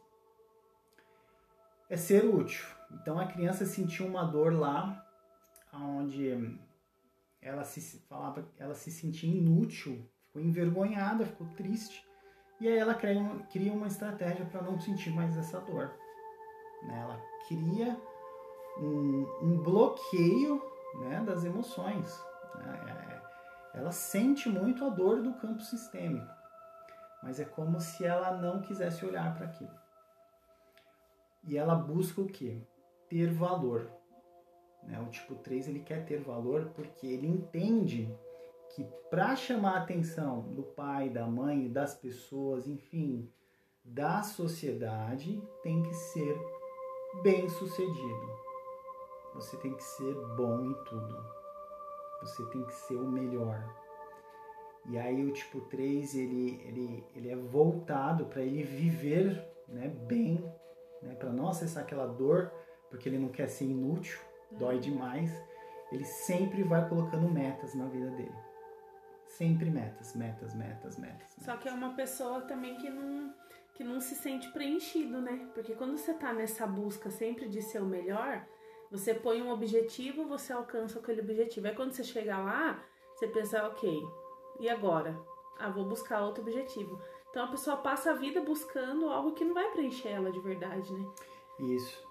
é 1.88 1.96
ser 1.96 2.24
útil. 2.24 2.66
Então 2.90 3.18
a 3.18 3.26
criança 3.26 3.64
sentiu 3.66 4.06
uma 4.06 4.24
dor 4.24 4.54
lá 4.54 5.04
onde 5.72 6.58
ela 7.40 7.64
se 7.64 8.00
falava, 8.08 8.46
ela 8.58 8.74
se 8.74 8.90
sentia 8.90 9.30
inútil, 9.30 10.04
ficou 10.26 10.42
envergonhada, 10.42 11.26
ficou 11.26 11.46
triste. 11.48 12.06
E 12.60 12.66
aí 12.66 12.76
ela 12.76 12.94
cria 12.94 13.20
uma, 13.20 13.42
cria 13.44 13.72
uma 13.72 13.86
estratégia 13.86 14.44
para 14.46 14.62
não 14.62 14.80
sentir 14.80 15.10
mais 15.10 15.36
essa 15.36 15.60
dor. 15.60 15.94
Né? 16.82 17.00
Ela 17.00 17.22
cria 17.46 18.00
um, 18.78 19.26
um 19.42 19.62
bloqueio 19.62 20.60
né, 21.00 21.22
das 21.24 21.44
emoções. 21.44 22.20
Né? 22.56 23.07
Ela 23.74 23.92
sente 23.92 24.48
muito 24.48 24.84
a 24.84 24.88
dor 24.88 25.22
do 25.22 25.34
campo 25.34 25.62
sistêmico, 25.62 26.32
mas 27.22 27.38
é 27.38 27.44
como 27.44 27.80
se 27.80 28.04
ela 28.04 28.32
não 28.32 28.60
quisesse 28.60 29.04
olhar 29.04 29.34
para 29.34 29.46
aquilo. 29.46 29.78
E 31.44 31.56
ela 31.56 31.74
busca 31.74 32.20
o 32.20 32.26
quê? 32.26 32.60
Ter 33.08 33.32
valor. 33.32 33.90
Né? 34.82 35.00
O 35.00 35.10
tipo 35.10 35.34
3 35.34 35.68
ele 35.68 35.80
quer 35.80 36.04
ter 36.04 36.20
valor 36.20 36.70
porque 36.74 37.06
ele 37.06 37.26
entende 37.26 38.12
que 38.74 38.84
para 39.10 39.34
chamar 39.34 39.76
a 39.76 39.82
atenção 39.82 40.42
do 40.52 40.62
pai, 40.62 41.08
da 41.08 41.26
mãe, 41.26 41.70
das 41.70 41.94
pessoas, 41.94 42.66
enfim, 42.66 43.30
da 43.84 44.22
sociedade, 44.22 45.42
tem 45.62 45.82
que 45.82 45.94
ser 45.94 46.38
bem 47.22 47.48
sucedido. 47.48 48.38
Você 49.34 49.56
tem 49.58 49.74
que 49.74 49.82
ser 49.82 50.14
bom 50.36 50.64
em 50.64 50.74
tudo. 50.84 51.37
Você 52.20 52.44
tem 52.50 52.64
que 52.64 52.74
ser 52.74 52.96
o 52.96 53.08
melhor. 53.08 53.62
E 54.88 54.96
aí 54.98 55.24
o 55.24 55.32
tipo 55.32 55.60
3, 55.62 56.14
ele, 56.14 56.62
ele, 56.64 57.04
ele 57.14 57.30
é 57.30 57.36
voltado 57.36 58.26
para 58.26 58.42
ele 58.42 58.62
viver 58.62 59.46
né, 59.68 59.88
bem, 59.88 60.42
né, 61.02 61.14
para 61.14 61.30
não 61.30 61.48
acessar 61.48 61.82
aquela 61.82 62.06
dor, 62.06 62.50
porque 62.88 63.08
ele 63.08 63.18
não 63.18 63.28
quer 63.28 63.48
ser 63.48 63.66
inútil, 63.66 64.18
dói 64.50 64.76
uhum. 64.76 64.80
demais. 64.80 65.30
Ele 65.92 66.04
sempre 66.04 66.62
vai 66.62 66.88
colocando 66.88 67.28
metas 67.28 67.74
na 67.74 67.86
vida 67.86 68.10
dele. 68.10 68.34
Sempre 69.26 69.70
metas, 69.70 70.14
metas, 70.14 70.54
metas, 70.54 70.98
metas. 70.98 70.98
metas. 70.98 71.44
Só 71.44 71.56
que 71.56 71.68
é 71.68 71.72
uma 71.72 71.94
pessoa 71.94 72.40
também 72.42 72.76
que 72.76 72.88
não, 72.88 73.34
que 73.74 73.84
não 73.84 74.00
se 74.00 74.14
sente 74.14 74.50
preenchido, 74.52 75.20
né? 75.20 75.48
Porque 75.54 75.74
quando 75.74 75.96
você 75.96 76.14
tá 76.14 76.32
nessa 76.32 76.66
busca 76.66 77.10
sempre 77.10 77.48
de 77.48 77.60
ser 77.60 77.82
o 77.82 77.86
melhor, 77.86 78.44
você 78.90 79.14
põe 79.14 79.42
um 79.42 79.50
objetivo, 79.50 80.26
você 80.26 80.52
alcança 80.52 80.98
aquele 80.98 81.20
objetivo. 81.20 81.66
Aí 81.66 81.74
quando 81.74 81.92
você 81.92 82.04
chega 82.04 82.38
lá, 82.38 82.82
você 83.14 83.26
pensa, 83.26 83.66
ok, 83.66 84.02
e 84.60 84.68
agora? 84.68 85.18
Ah, 85.58 85.70
vou 85.70 85.84
buscar 85.84 86.22
outro 86.22 86.42
objetivo. 86.42 87.00
Então 87.30 87.44
a 87.44 87.48
pessoa 87.48 87.76
passa 87.76 88.12
a 88.12 88.14
vida 88.14 88.40
buscando 88.40 89.08
algo 89.08 89.32
que 89.32 89.44
não 89.44 89.54
vai 89.54 89.70
preencher 89.70 90.08
ela 90.08 90.30
de 90.30 90.40
verdade, 90.40 90.92
né? 90.92 91.06
Isso. 91.60 92.06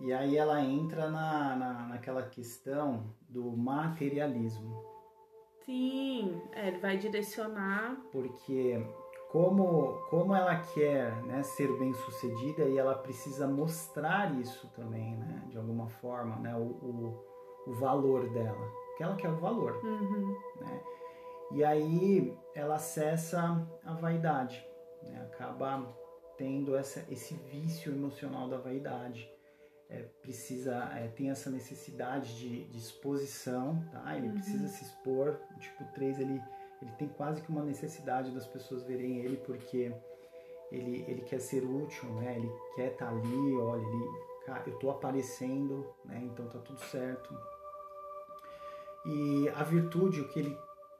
E 0.00 0.12
aí 0.12 0.36
ela 0.36 0.60
entra 0.60 1.10
na, 1.10 1.56
na, 1.56 1.72
naquela 1.88 2.22
questão 2.22 3.14
do 3.28 3.44
materialismo. 3.56 4.84
Sim, 5.64 6.40
é, 6.52 6.68
ele 6.68 6.78
vai 6.78 6.96
direcionar. 6.96 7.96
Porque 8.12 8.84
como, 9.36 9.98
como 10.08 10.34
ela 10.34 10.56
quer 10.56 11.22
né, 11.24 11.42
ser 11.42 11.70
bem 11.78 11.92
sucedida 11.92 12.64
e 12.64 12.78
ela 12.78 12.94
precisa 12.94 13.46
mostrar 13.46 14.34
isso 14.40 14.66
também, 14.68 15.14
né, 15.14 15.42
de 15.50 15.58
alguma 15.58 15.90
forma, 15.90 16.36
né, 16.36 16.56
o, 16.56 16.62
o, 16.62 17.24
o 17.66 17.74
valor 17.74 18.30
dela. 18.30 18.66
Porque 18.88 19.02
ela 19.02 19.14
quer 19.14 19.28
o 19.28 19.36
valor. 19.36 19.78
Uhum. 19.84 20.38
Né? 20.58 20.80
E 21.52 21.62
aí 21.62 22.34
ela 22.54 22.76
acessa 22.76 23.68
a 23.84 23.92
vaidade, 23.92 24.66
né, 25.02 25.28
acaba 25.30 25.86
tendo 26.38 26.74
essa, 26.74 27.04
esse 27.12 27.34
vício 27.34 27.92
emocional 27.92 28.48
da 28.48 28.56
vaidade. 28.56 29.30
É, 29.90 30.02
precisa 30.22 30.76
é, 30.94 31.08
tem 31.08 31.28
essa 31.28 31.50
necessidade 31.50 32.38
de, 32.38 32.64
de 32.64 32.78
exposição, 32.78 33.84
tá? 33.92 34.16
Ele 34.16 34.28
uhum. 34.28 34.34
precisa 34.34 34.66
se 34.66 34.82
expor. 34.82 35.38
O 35.54 35.60
tipo 35.60 35.84
3 35.92 36.20
ele 36.20 36.42
ele 36.82 36.92
tem 36.92 37.08
quase 37.08 37.42
que 37.42 37.48
uma 37.48 37.62
necessidade 37.62 38.30
das 38.32 38.46
pessoas 38.46 38.84
verem 38.84 39.18
ele 39.18 39.36
porque 39.38 39.94
ele, 40.70 41.04
ele 41.08 41.22
quer 41.22 41.40
ser 41.40 41.64
útil, 41.64 42.08
né? 42.14 42.36
Ele 42.36 42.52
quer 42.74 42.92
estar 42.92 43.06
tá 43.06 43.12
ali, 43.12 43.56
olha, 43.56 43.82
ele, 43.82 44.04
eu 44.66 44.74
estou 44.74 44.90
aparecendo, 44.90 45.94
né? 46.04 46.20
Então 46.24 46.48
tá 46.48 46.58
tudo 46.58 46.80
certo. 46.80 47.34
E 49.04 49.48
a 49.50 49.62
virtude, 49.62 50.20
o 50.20 50.28
que 50.28 50.40
ele 50.40 50.58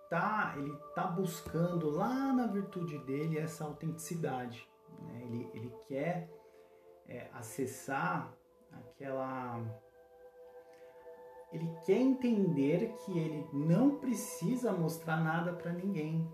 tá, 0.09 0.55
ele 0.57 0.75
tá 0.95 1.07
buscando 1.07 1.91
lá 1.91 2.33
na 2.33 2.47
virtude 2.47 2.99
dele 2.99 3.39
é 3.39 3.43
essa 3.43 3.65
autenticidade, 3.65 4.69
né? 5.01 5.23
Ele, 5.25 5.51
ele 5.53 5.75
quer 5.89 6.31
é, 7.09 7.29
acessar 7.33 8.33
aquela 8.73 9.61
ele 11.53 11.71
quer 11.85 11.99
entender 11.99 12.95
que 13.05 13.19
ele 13.19 13.47
não 13.53 13.99
precisa 13.99 14.73
mostrar 14.73 15.23
nada 15.23 15.53
para 15.53 15.73
ninguém. 15.73 16.29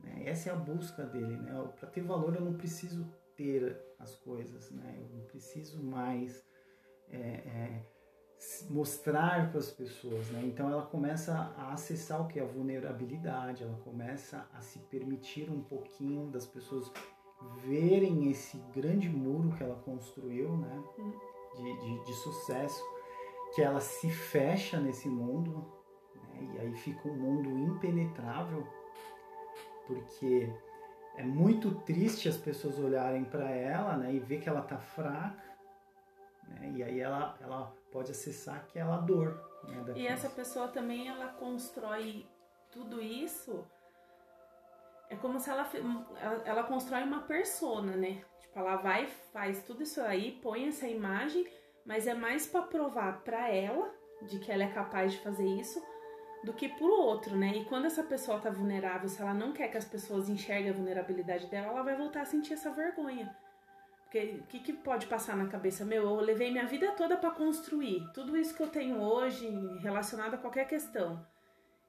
Né? 0.00 0.24
Essa 0.26 0.50
é 0.50 0.52
a 0.52 0.56
busca 0.56 1.04
dele. 1.04 1.36
Né? 1.36 1.72
Para 1.78 1.88
ter 1.88 2.02
valor, 2.02 2.34
eu 2.34 2.40
não 2.40 2.54
preciso 2.54 3.06
ter 3.36 3.80
as 3.98 4.16
coisas. 4.16 4.70
Né? 4.70 4.98
Eu 4.98 5.16
não 5.16 5.24
preciso 5.26 5.82
mais 5.82 6.44
é, 7.08 7.18
é, 7.18 7.82
mostrar 8.68 9.50
para 9.50 9.60
as 9.60 9.70
pessoas. 9.70 10.28
Né? 10.30 10.42
Então, 10.44 10.68
ela 10.68 10.82
começa 10.82 11.32
a 11.56 11.72
acessar 11.72 12.20
o 12.20 12.26
que 12.26 12.40
é 12.40 12.42
a 12.42 12.46
vulnerabilidade. 12.46 13.62
Ela 13.62 13.78
começa 13.84 14.48
a 14.52 14.60
se 14.60 14.80
permitir 14.80 15.50
um 15.50 15.62
pouquinho 15.62 16.30
das 16.30 16.46
pessoas 16.46 16.90
verem 17.64 18.30
esse 18.30 18.58
grande 18.74 19.08
muro 19.08 19.56
que 19.56 19.62
ela 19.62 19.76
construiu, 19.76 20.56
né? 20.56 20.82
Hum. 20.98 21.12
de, 21.56 21.78
de, 21.78 22.04
de 22.04 22.14
sucesso 22.14 22.93
que 23.54 23.62
ela 23.62 23.80
se 23.80 24.10
fecha 24.10 24.80
nesse 24.80 25.08
mundo, 25.08 25.72
né? 26.16 26.54
e 26.54 26.58
aí 26.60 26.74
fica 26.74 27.08
um 27.08 27.14
mundo 27.14 27.48
impenetrável, 27.50 28.66
porque 29.86 30.52
é 31.16 31.22
muito 31.22 31.72
triste 31.82 32.28
as 32.28 32.36
pessoas 32.36 32.78
olharem 32.78 33.24
para 33.24 33.48
ela 33.50 33.96
né? 33.96 34.12
e 34.12 34.18
ver 34.18 34.40
que 34.40 34.48
ela 34.48 34.62
tá 34.62 34.78
fraca, 34.78 35.56
né? 36.48 36.72
e 36.74 36.82
aí 36.82 36.98
ela, 36.98 37.36
ela 37.40 37.72
pode 37.92 38.10
acessar 38.10 38.56
aquela 38.56 38.96
dor. 38.96 39.40
Né? 39.62 39.94
e 39.96 40.06
essa 40.06 40.28
pessoa 40.28 40.68
também 40.68 41.08
ela 41.08 41.28
constrói 41.28 42.26
tudo 42.70 43.00
isso. 43.00 43.64
É 45.08 45.16
como 45.16 45.38
se 45.38 45.48
ela, 45.48 45.70
ela, 46.20 46.42
ela 46.44 46.62
constrói 46.64 47.02
uma 47.04 47.20
persona, 47.20 47.94
né? 47.94 48.24
Tipo, 48.40 48.58
ela 48.58 48.76
vai, 48.76 49.06
faz 49.06 49.62
tudo 49.62 49.82
isso 49.82 50.00
aí, 50.00 50.40
põe 50.42 50.66
essa 50.66 50.88
imagem 50.88 51.46
mas 51.84 52.06
é 52.06 52.14
mais 52.14 52.46
para 52.46 52.62
provar 52.62 53.22
para 53.22 53.48
ela 53.48 53.92
de 54.22 54.38
que 54.38 54.50
ela 54.50 54.64
é 54.64 54.72
capaz 54.72 55.12
de 55.12 55.18
fazer 55.18 55.46
isso 55.46 55.82
do 56.44 56.52
que 56.52 56.68
pro 56.68 56.90
outro, 56.90 57.36
né? 57.36 57.56
E 57.56 57.64
quando 57.64 57.86
essa 57.86 58.02
pessoa 58.02 58.38
tá 58.38 58.50
vulnerável, 58.50 59.08
se 59.08 59.20
ela 59.20 59.34
não 59.34 59.52
quer 59.52 59.68
que 59.68 59.78
as 59.78 59.84
pessoas 59.84 60.28
enxerguem 60.28 60.70
a 60.70 60.74
vulnerabilidade 60.74 61.46
dela, 61.46 61.68
ela 61.68 61.82
vai 61.82 61.96
voltar 61.96 62.22
a 62.22 62.26
sentir 62.26 62.52
essa 62.52 62.70
vergonha. 62.70 63.34
Porque 64.02 64.40
o 64.40 64.46
que, 64.46 64.60
que 64.60 64.72
pode 64.72 65.06
passar 65.06 65.36
na 65.36 65.48
cabeça? 65.48 65.84
Meu, 65.84 66.02
eu 66.02 66.20
levei 66.20 66.50
minha 66.50 66.66
vida 66.66 66.92
toda 66.92 67.16
para 67.16 67.30
construir 67.30 68.06
tudo 68.12 68.36
isso 68.36 68.54
que 68.54 68.62
eu 68.62 68.68
tenho 68.68 69.00
hoje 69.00 69.48
relacionado 69.80 70.34
a 70.34 70.38
qualquer 70.38 70.68
questão. 70.68 71.26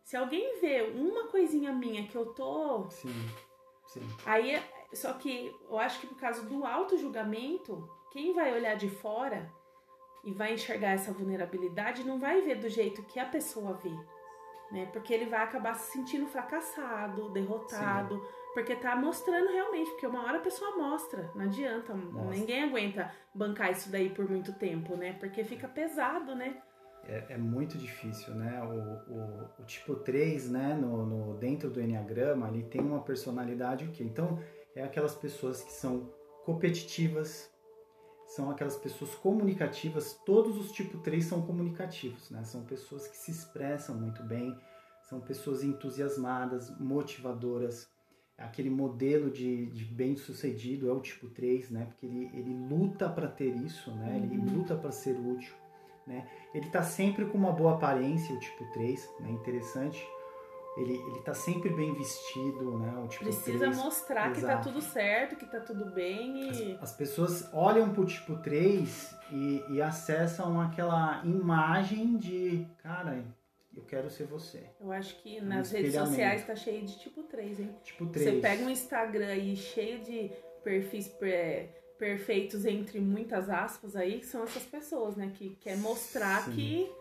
Se 0.03 0.15
alguém 0.15 0.59
vê 0.59 0.81
uma 0.81 1.27
coisinha 1.27 1.73
minha 1.73 2.07
que 2.07 2.15
eu 2.15 2.27
tô. 2.27 2.89
Sim, 2.89 3.13
sim. 3.87 4.07
Aí, 4.25 4.61
só 4.93 5.13
que 5.13 5.53
eu 5.69 5.77
acho 5.77 5.99
que 5.99 6.07
por 6.07 6.17
causa 6.17 6.43
do 6.43 6.65
auto-julgamento, 6.65 7.87
quem 8.11 8.33
vai 8.33 8.53
olhar 8.53 8.75
de 8.75 8.89
fora 8.89 9.51
e 10.25 10.33
vai 10.33 10.53
enxergar 10.53 10.91
essa 10.91 11.13
vulnerabilidade, 11.13 12.03
não 12.03 12.19
vai 12.19 12.41
ver 12.41 12.55
do 12.55 12.67
jeito 12.67 13.03
que 13.03 13.19
a 13.19 13.25
pessoa 13.25 13.73
vê, 13.73 13.95
né? 14.71 14.87
Porque 14.91 15.13
ele 15.13 15.27
vai 15.27 15.43
acabar 15.43 15.75
se 15.75 15.91
sentindo 15.91 16.25
fracassado, 16.25 17.29
derrotado, 17.29 18.15
Sim. 18.15 18.25
porque 18.53 18.75
tá 18.75 18.95
mostrando 18.95 19.51
realmente, 19.51 19.91
porque 19.91 20.07
uma 20.07 20.25
hora 20.25 20.39
a 20.39 20.41
pessoa 20.41 20.75
mostra, 20.75 21.31
não 21.35 21.45
adianta, 21.45 21.93
Nossa. 21.93 22.31
ninguém 22.31 22.63
aguenta 22.63 23.13
bancar 23.33 23.71
isso 23.71 23.91
daí 23.91 24.09
por 24.09 24.27
muito 24.29 24.51
tempo, 24.53 24.97
né? 24.97 25.13
Porque 25.19 25.43
fica 25.43 25.67
pesado, 25.67 26.35
né? 26.35 26.59
É, 27.07 27.33
é 27.33 27.37
muito 27.37 27.77
difícil, 27.77 28.33
né? 28.33 28.61
O, 28.63 29.13
o, 29.13 29.49
o, 29.59 29.65
tipo 29.65 29.95
3, 29.95 30.49
né, 30.49 30.73
no, 30.73 31.05
no, 31.05 31.37
dentro 31.37 31.69
do 31.69 31.79
Enneagrama, 31.79 32.49
ele 32.49 32.63
tem 32.63 32.81
uma 32.81 33.01
personalidade 33.01 33.85
o 33.85 33.91
quê? 33.91 34.03
Então, 34.03 34.39
é 34.75 34.83
aquelas 34.83 35.13
pessoas 35.13 35.63
que 35.63 35.71
são 35.71 36.11
competitivas, 36.43 37.51
são 38.35 38.51
aquelas 38.51 38.75
pessoas 38.75 39.15
comunicativas, 39.15 40.19
todos 40.25 40.57
os 40.57 40.69
tipo 40.69 40.97
3 40.97 41.23
são 41.23 41.41
comunicativos, 41.43 42.29
né? 42.29 42.43
São 42.43 42.65
pessoas 42.65 43.07
que 43.07 43.15
se 43.15 43.31
expressam 43.31 43.95
muito 43.95 44.21
bem, 44.23 44.53
são 45.03 45.21
pessoas 45.21 45.63
entusiasmadas, 45.63 46.69
motivadoras. 46.77 47.87
Aquele 48.37 48.69
modelo 48.69 49.31
de, 49.31 49.67
de 49.67 49.85
bem-sucedido 49.85 50.89
é 50.89 50.91
o 50.91 50.99
tipo 50.99 51.29
3, 51.29 51.69
né? 51.69 51.85
Porque 51.85 52.05
ele, 52.05 52.29
ele 52.33 52.53
luta 52.67 53.07
para 53.07 53.29
ter 53.29 53.55
isso, 53.55 53.89
né? 53.91 54.19
Ele 54.21 54.37
uhum. 54.37 54.57
luta 54.57 54.75
para 54.75 54.91
ser 54.91 55.17
útil, 55.17 55.55
né? 56.05 56.27
Ele 56.53 56.65
está 56.65 56.83
sempre 56.83 57.23
com 57.23 57.37
uma 57.37 57.53
boa 57.53 57.75
aparência, 57.75 58.35
o 58.35 58.39
tipo 58.39 58.69
3, 58.73 59.13
né? 59.21 59.31
Interessante 59.31 60.05
ele, 60.77 60.93
ele 60.93 61.21
tá 61.21 61.33
sempre 61.33 61.69
bem 61.69 61.93
vestido, 61.93 62.77
né? 62.77 62.93
O 63.03 63.07
tipo 63.07 63.23
Precisa 63.23 63.59
3. 63.59 63.77
mostrar 63.77 64.31
Exato. 64.31 64.39
que 64.39 64.45
tá 64.45 64.57
tudo 64.57 64.81
certo, 64.81 65.35
que 65.35 65.45
tá 65.45 65.59
tudo 65.59 65.85
bem 65.91 66.51
e... 66.51 66.73
As, 66.73 66.83
as 66.83 66.93
pessoas 66.93 67.49
olham 67.53 67.93
pro 67.93 68.05
tipo 68.05 68.35
3 68.37 69.15
e, 69.31 69.63
e 69.69 69.81
acessam 69.81 70.59
aquela 70.59 71.21
imagem 71.23 72.17
de, 72.17 72.67
cara, 72.83 73.23
eu 73.75 73.83
quero 73.83 74.09
ser 74.09 74.25
você. 74.25 74.69
Eu 74.79 74.91
acho 74.91 75.21
que 75.21 75.39
um 75.41 75.45
nas 75.45 75.71
redes 75.71 75.93
sociais 75.93 76.45
tá 76.45 76.55
cheio 76.55 76.85
de 76.85 76.99
tipo 76.99 77.23
3, 77.23 77.59
hein? 77.59 77.75
Tipo 77.83 78.05
3. 78.07 78.25
Você 78.25 78.41
pega 78.41 78.63
um 78.63 78.69
Instagram 78.69 79.27
aí 79.27 79.55
cheio 79.55 80.01
de 80.01 80.31
perfis 80.63 81.11
perfeitos 81.97 82.65
entre 82.65 82.99
muitas 82.99 83.49
aspas 83.49 83.95
aí, 83.95 84.19
que 84.19 84.25
são 84.25 84.43
essas 84.43 84.63
pessoas, 84.63 85.15
né? 85.15 85.31
Que 85.33 85.55
quer 85.61 85.77
mostrar 85.77 86.43
Sim. 86.45 86.51
que 86.51 86.91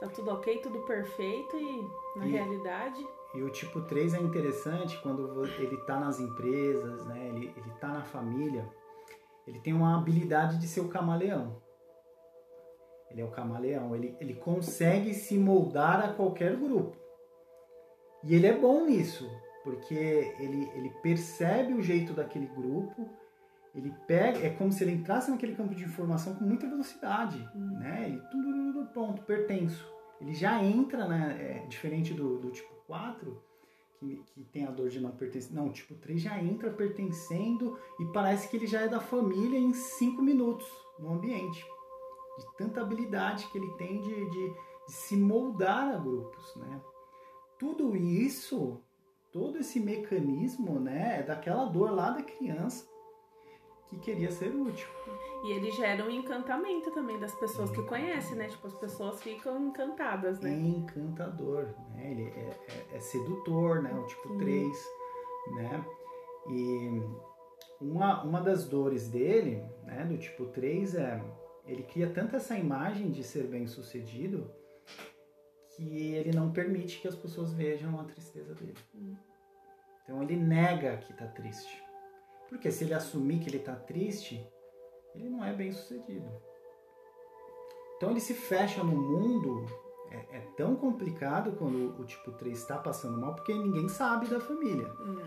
tá 0.00 0.08
tudo 0.08 0.30
ok, 0.30 0.58
tudo 0.58 0.80
perfeito 0.80 1.56
e 1.56 2.18
na 2.18 2.26
e, 2.26 2.30
realidade. 2.30 3.06
E 3.34 3.42
o 3.42 3.50
tipo 3.50 3.80
3 3.82 4.14
é 4.14 4.18
interessante 4.18 4.98
quando 5.02 5.44
ele 5.44 5.76
tá 5.78 6.00
nas 6.00 6.18
empresas, 6.18 7.06
né? 7.06 7.28
Ele, 7.28 7.52
ele 7.56 7.70
tá 7.80 7.88
na 7.88 8.02
família, 8.02 8.68
ele 9.46 9.60
tem 9.60 9.72
uma 9.72 9.96
habilidade 9.96 10.58
de 10.58 10.66
ser 10.66 10.80
o 10.80 10.88
camaleão. 10.88 11.62
Ele 13.10 13.20
é 13.20 13.24
o 13.24 13.30
camaleão, 13.30 13.94
ele, 13.94 14.16
ele 14.20 14.34
consegue 14.34 15.14
se 15.14 15.36
moldar 15.38 16.00
a 16.00 16.12
qualquer 16.12 16.56
grupo. 16.56 16.96
E 18.22 18.34
ele 18.34 18.46
é 18.46 18.56
bom 18.56 18.84
nisso, 18.84 19.28
porque 19.64 19.94
ele, 20.38 20.70
ele 20.74 20.90
percebe 21.02 21.72
o 21.72 21.82
jeito 21.82 22.12
daquele 22.12 22.46
grupo, 22.46 23.08
ele 23.74 23.94
pega, 24.06 24.44
é 24.44 24.50
como 24.50 24.72
se 24.72 24.82
ele 24.82 24.92
entrasse 24.92 25.30
naquele 25.30 25.54
campo 25.54 25.74
de 25.74 25.84
informação 25.84 26.34
com 26.34 26.44
muita 26.44 26.68
velocidade, 26.68 27.38
hum. 27.54 27.78
né? 27.78 28.06
Ele, 28.06 28.20
tudo, 28.30 28.86
pronto, 28.92 29.22
pertenço. 29.22 29.88
Ele 30.20 30.34
já 30.34 30.62
entra, 30.62 31.08
né? 31.08 31.36
É, 31.40 31.66
diferente 31.66 32.12
do, 32.12 32.38
do 32.38 32.50
tipo 32.50 32.79
4, 32.90 33.40
que, 34.00 34.16
que 34.34 34.44
tem 34.44 34.66
a 34.66 34.70
dor 34.72 34.88
de 34.88 35.00
não 35.00 35.12
pertencer. 35.12 35.54
Não, 35.54 35.70
tipo 35.70 35.94
3 35.94 36.20
já 36.20 36.42
entra 36.42 36.72
pertencendo 36.72 37.78
e 38.00 38.04
parece 38.06 38.48
que 38.48 38.56
ele 38.56 38.66
já 38.66 38.80
é 38.80 38.88
da 38.88 38.98
família 38.98 39.56
em 39.56 39.72
5 39.72 40.20
minutos 40.20 40.66
no 40.98 41.12
ambiente. 41.12 41.64
De 42.36 42.56
tanta 42.56 42.80
habilidade 42.80 43.46
que 43.52 43.58
ele 43.58 43.70
tem 43.74 44.00
de, 44.00 44.30
de, 44.30 44.54
de 44.88 44.92
se 44.92 45.16
moldar 45.16 45.94
a 45.94 45.98
grupos, 45.98 46.56
né? 46.56 46.80
Tudo 47.56 47.94
isso, 47.94 48.82
todo 49.30 49.58
esse 49.58 49.78
mecanismo, 49.78 50.80
né, 50.80 51.20
é 51.20 51.22
daquela 51.22 51.66
dor 51.66 51.90
lá 51.92 52.10
da 52.10 52.22
criança 52.22 52.89
que 53.90 53.98
queria 53.98 54.30
ser 54.30 54.54
útil. 54.54 54.88
E 55.44 55.52
ele 55.52 55.70
gera 55.72 56.04
um 56.04 56.10
encantamento 56.10 56.90
também 56.92 57.18
das 57.18 57.34
pessoas 57.34 57.70
que 57.70 57.82
conhecem, 57.82 58.36
né? 58.36 58.48
Tipo, 58.48 58.68
as 58.68 58.74
pessoas 58.74 59.22
ficam 59.22 59.68
encantadas, 59.68 60.40
né? 60.40 60.52
É 60.52 60.54
encantador, 60.54 61.74
né? 61.94 62.10
Ele 62.10 62.24
é, 62.24 62.56
é, 62.92 62.96
é 62.96 63.00
sedutor, 63.00 63.82
né? 63.82 63.92
O 63.92 64.06
tipo 64.06 64.28
Sim. 64.28 64.38
3, 64.38 64.86
né? 65.56 65.84
E 66.48 67.02
uma, 67.80 68.22
uma 68.22 68.40
das 68.40 68.68
dores 68.68 69.08
dele, 69.08 69.62
né, 69.84 70.04
do 70.04 70.18
tipo 70.18 70.46
3 70.46 70.94
é 70.94 71.22
ele 71.66 71.82
cria 71.84 72.10
tanto 72.10 72.36
essa 72.36 72.56
imagem 72.56 73.10
de 73.10 73.22
ser 73.22 73.44
bem 73.44 73.66
sucedido 73.66 74.50
que 75.76 76.14
ele 76.14 76.32
não 76.32 76.52
permite 76.52 77.00
que 77.00 77.06
as 77.06 77.14
pessoas 77.14 77.52
vejam 77.52 77.98
a 78.00 78.04
tristeza 78.04 78.54
dele. 78.54 78.76
Hum. 78.94 79.14
Então 80.02 80.22
ele 80.22 80.36
nega 80.36 80.96
que 80.96 81.12
está 81.12 81.26
triste. 81.26 81.82
Porque 82.50 82.70
se 82.70 82.84
ele 82.84 82.92
assumir 82.92 83.38
que 83.38 83.48
ele 83.48 83.58
está 83.58 83.74
triste, 83.74 84.44
ele 85.14 85.30
não 85.30 85.42
é 85.42 85.52
bem 85.52 85.72
sucedido. 85.72 86.28
Então 87.96 88.10
ele 88.10 88.20
se 88.20 88.34
fecha 88.34 88.82
no 88.82 88.96
mundo. 88.96 89.64
É, 90.10 90.38
é 90.38 90.40
tão 90.56 90.74
complicado 90.74 91.52
quando 91.52 91.96
o 92.00 92.04
tipo 92.04 92.32
3 92.32 92.58
está 92.58 92.76
passando 92.76 93.16
mal, 93.20 93.36
porque 93.36 93.54
ninguém 93.54 93.88
sabe 93.88 94.26
da 94.26 94.40
família. 94.40 94.92
Hum. 95.00 95.22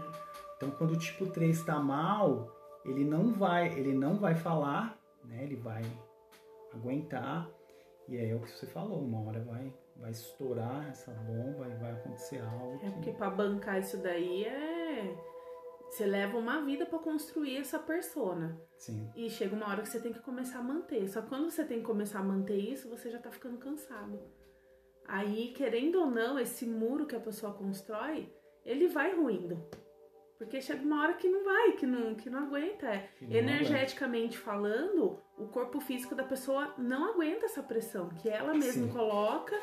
Então 0.57 0.69
quando 0.71 0.91
o 0.91 0.97
tipo 0.97 1.25
3 1.27 1.57
está 1.57 1.79
mal, 1.79 2.51
ele 2.83 3.05
não 3.05 3.31
vai, 3.31 3.67
ele 3.79 3.93
não 3.93 4.17
vai 4.17 4.35
falar, 4.35 4.99
né? 5.23 5.43
Ele 5.43 5.55
vai 5.55 5.81
aguentar. 6.73 7.49
E 8.09 8.17
é 8.17 8.35
o 8.35 8.41
que 8.41 8.51
você 8.51 8.67
falou, 8.67 8.99
uma 8.99 9.21
hora 9.21 9.39
vai, 9.45 9.73
vai 9.95 10.11
estourar 10.11 10.89
essa 10.89 11.11
bomba 11.13 11.69
e 11.69 11.75
vai 11.75 11.93
acontecer 11.93 12.41
algo. 12.41 12.85
É 12.85 12.89
porque 12.89 13.13
para 13.13 13.29
bancar 13.29 13.79
isso 13.79 13.97
daí 14.03 14.43
é 14.43 15.32
você 15.93 16.07
leva 16.07 16.39
uma 16.39 16.59
vida 16.61 16.87
para 16.87 16.97
construir 16.97 17.57
essa 17.57 17.77
persona. 17.77 18.59
Sim. 18.77 19.07
E 19.15 19.29
chega 19.29 19.55
uma 19.55 19.67
hora 19.67 19.83
que 19.83 19.89
você 19.89 19.99
tem 19.99 20.11
que 20.11 20.19
começar 20.21 20.57
a 20.57 20.63
manter. 20.63 21.07
Só 21.07 21.21
que 21.21 21.29
quando 21.29 21.51
você 21.51 21.63
tem 21.63 21.79
que 21.79 21.85
começar 21.85 22.19
a 22.19 22.23
manter 22.23 22.57
isso, 22.57 22.89
você 22.89 23.11
já 23.11 23.19
tá 23.19 23.29
ficando 23.29 23.59
cansado. 23.59 24.19
Aí, 25.07 25.53
querendo 25.55 25.99
ou 25.99 26.09
não, 26.09 26.39
esse 26.39 26.65
muro 26.65 27.05
que 27.05 27.15
a 27.15 27.19
pessoa 27.19 27.53
constrói, 27.53 28.33
ele 28.65 28.87
vai 28.87 29.15
ruindo. 29.15 29.63
Porque 30.39 30.59
chega 30.59 30.81
uma 30.81 31.03
hora 31.03 31.13
que 31.13 31.29
não 31.29 31.43
vai, 31.43 31.73
que 31.73 31.85
não, 31.85 32.15
que 32.15 32.27
não 32.27 32.47
aguenta. 32.47 32.87
É. 32.87 33.09
Não 33.21 33.29
Energeticamente 33.31 34.37
aguenta. 34.37 34.45
falando, 34.45 35.19
o 35.37 35.47
corpo 35.47 35.79
físico 35.79 36.15
da 36.15 36.23
pessoa 36.23 36.73
não 36.75 37.11
aguenta 37.11 37.45
essa 37.45 37.61
pressão 37.61 38.09
que 38.09 38.27
ela 38.27 38.53
mesma 38.55 38.87
Sim. 38.87 38.91
coloca 38.91 39.55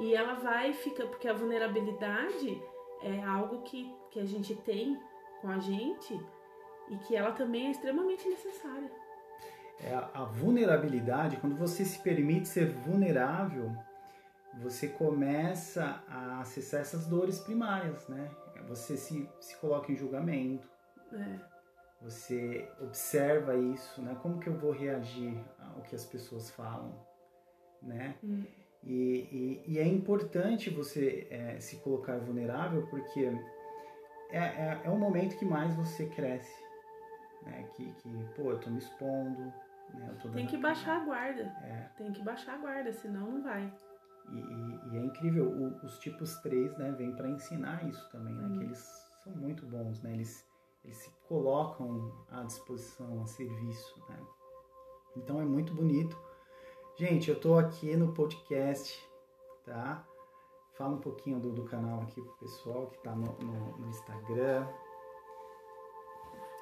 e 0.00 0.14
ela 0.14 0.34
vai 0.34 0.72
fica 0.72 1.06
porque 1.06 1.28
a 1.28 1.32
vulnerabilidade 1.32 2.60
é 3.02 3.22
algo 3.22 3.62
que, 3.62 3.88
que 4.10 4.18
a 4.18 4.24
gente 4.24 4.56
tem 4.56 4.98
com 5.44 5.50
a 5.50 5.58
gente 5.58 6.18
e 6.88 6.96
que 6.96 7.14
ela 7.14 7.32
também 7.32 7.66
é 7.66 7.70
extremamente 7.70 8.26
necessária. 8.26 8.90
É 9.78 9.92
a, 9.92 10.10
a 10.14 10.24
vulnerabilidade, 10.24 11.36
quando 11.36 11.54
você 11.54 11.84
se 11.84 11.98
permite 11.98 12.48
ser 12.48 12.70
vulnerável, 12.70 13.70
você 14.62 14.88
começa 14.88 16.02
a 16.08 16.40
acessar 16.40 16.80
essas 16.80 17.06
dores 17.06 17.40
primárias, 17.40 18.08
né? 18.08 18.30
Você 18.68 18.96
se, 18.96 19.28
se 19.38 19.56
coloca 19.56 19.92
em 19.92 19.96
julgamento. 19.96 20.66
É. 21.12 21.38
Você 22.00 22.66
observa 22.80 23.54
isso, 23.54 24.00
né? 24.00 24.16
Como 24.22 24.40
que 24.40 24.48
eu 24.48 24.56
vou 24.56 24.70
reagir 24.70 25.38
ao 25.58 25.82
que 25.82 25.94
as 25.94 26.06
pessoas 26.06 26.50
falam, 26.50 26.94
né? 27.82 28.16
Hum. 28.24 28.44
E, 28.82 29.62
e, 29.66 29.72
e, 29.72 29.78
é 29.78 29.86
importante 29.86 30.68
você 30.68 31.26
é, 31.30 31.58
se 31.58 31.76
colocar 31.76 32.18
vulnerável 32.18 32.86
porque 32.88 33.32
é, 34.34 34.38
é, 34.38 34.80
é 34.84 34.90
o 34.90 34.98
momento 34.98 35.36
que 35.36 35.44
mais 35.44 35.74
você 35.74 36.06
cresce. 36.06 36.62
Né? 37.44 37.68
Que, 37.74 37.92
que, 37.92 38.24
pô, 38.34 38.50
eu 38.50 38.58
tô 38.58 38.70
me 38.70 38.78
expondo. 38.78 39.40
Né? 39.94 40.08
Eu 40.10 40.18
tô 40.18 40.28
Tem 40.30 40.46
que 40.46 40.56
baixar 40.56 41.02
a 41.02 41.04
guarda. 41.04 41.42
É. 41.62 41.88
Tem 41.96 42.12
que 42.12 42.22
baixar 42.22 42.54
a 42.54 42.58
guarda, 42.58 42.92
senão 42.92 43.30
não 43.30 43.42
vai. 43.42 43.72
E, 44.30 44.36
e, 44.36 44.92
e 44.92 44.96
é 44.96 45.04
incrível, 45.04 45.46
o, 45.46 45.86
os 45.86 45.98
tipos 45.98 46.36
3 46.38 46.76
né, 46.78 46.90
vêm 46.92 47.14
para 47.14 47.28
ensinar 47.28 47.86
isso 47.88 48.10
também, 48.10 48.34
né? 48.34 48.46
Hum. 48.46 48.58
Que 48.58 48.64
eles 48.64 49.08
são 49.22 49.32
muito 49.36 49.66
bons, 49.66 50.02
né? 50.02 50.12
Eles, 50.12 50.44
eles 50.82 50.96
se 50.96 51.10
colocam 51.28 52.12
à 52.30 52.42
disposição, 52.42 53.22
a 53.22 53.26
serviço, 53.26 54.02
né? 54.08 54.18
Então 55.16 55.40
é 55.40 55.44
muito 55.44 55.72
bonito. 55.74 56.18
Gente, 56.96 57.30
eu 57.30 57.38
tô 57.38 57.56
aqui 57.56 57.96
no 57.96 58.12
podcast, 58.12 59.08
tá? 59.64 60.04
Fala 60.76 60.94
um 60.94 61.00
pouquinho 61.00 61.38
do, 61.38 61.52
do 61.52 61.64
canal 61.64 62.00
aqui 62.00 62.20
pro 62.20 62.32
pessoal 62.38 62.88
que 62.88 62.98
tá 62.98 63.14
no, 63.14 63.32
no, 63.38 63.78
no 63.78 63.88
Instagram. 63.88 64.66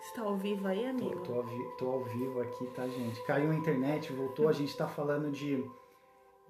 Está 0.02 0.22
ao 0.22 0.36
vivo 0.36 0.66
aí, 0.66 0.84
amigo? 0.84 1.20
Tô, 1.20 1.32
tô, 1.32 1.34
ao, 1.34 1.76
tô 1.78 1.90
ao 1.90 2.04
vivo 2.04 2.40
aqui, 2.40 2.66
tá, 2.74 2.86
gente? 2.88 3.24
Caiu 3.24 3.50
a 3.50 3.54
internet, 3.54 4.12
voltou. 4.12 4.48
A 4.48 4.52
gente 4.52 4.76
tá 4.76 4.86
falando 4.86 5.30
de 5.30 5.64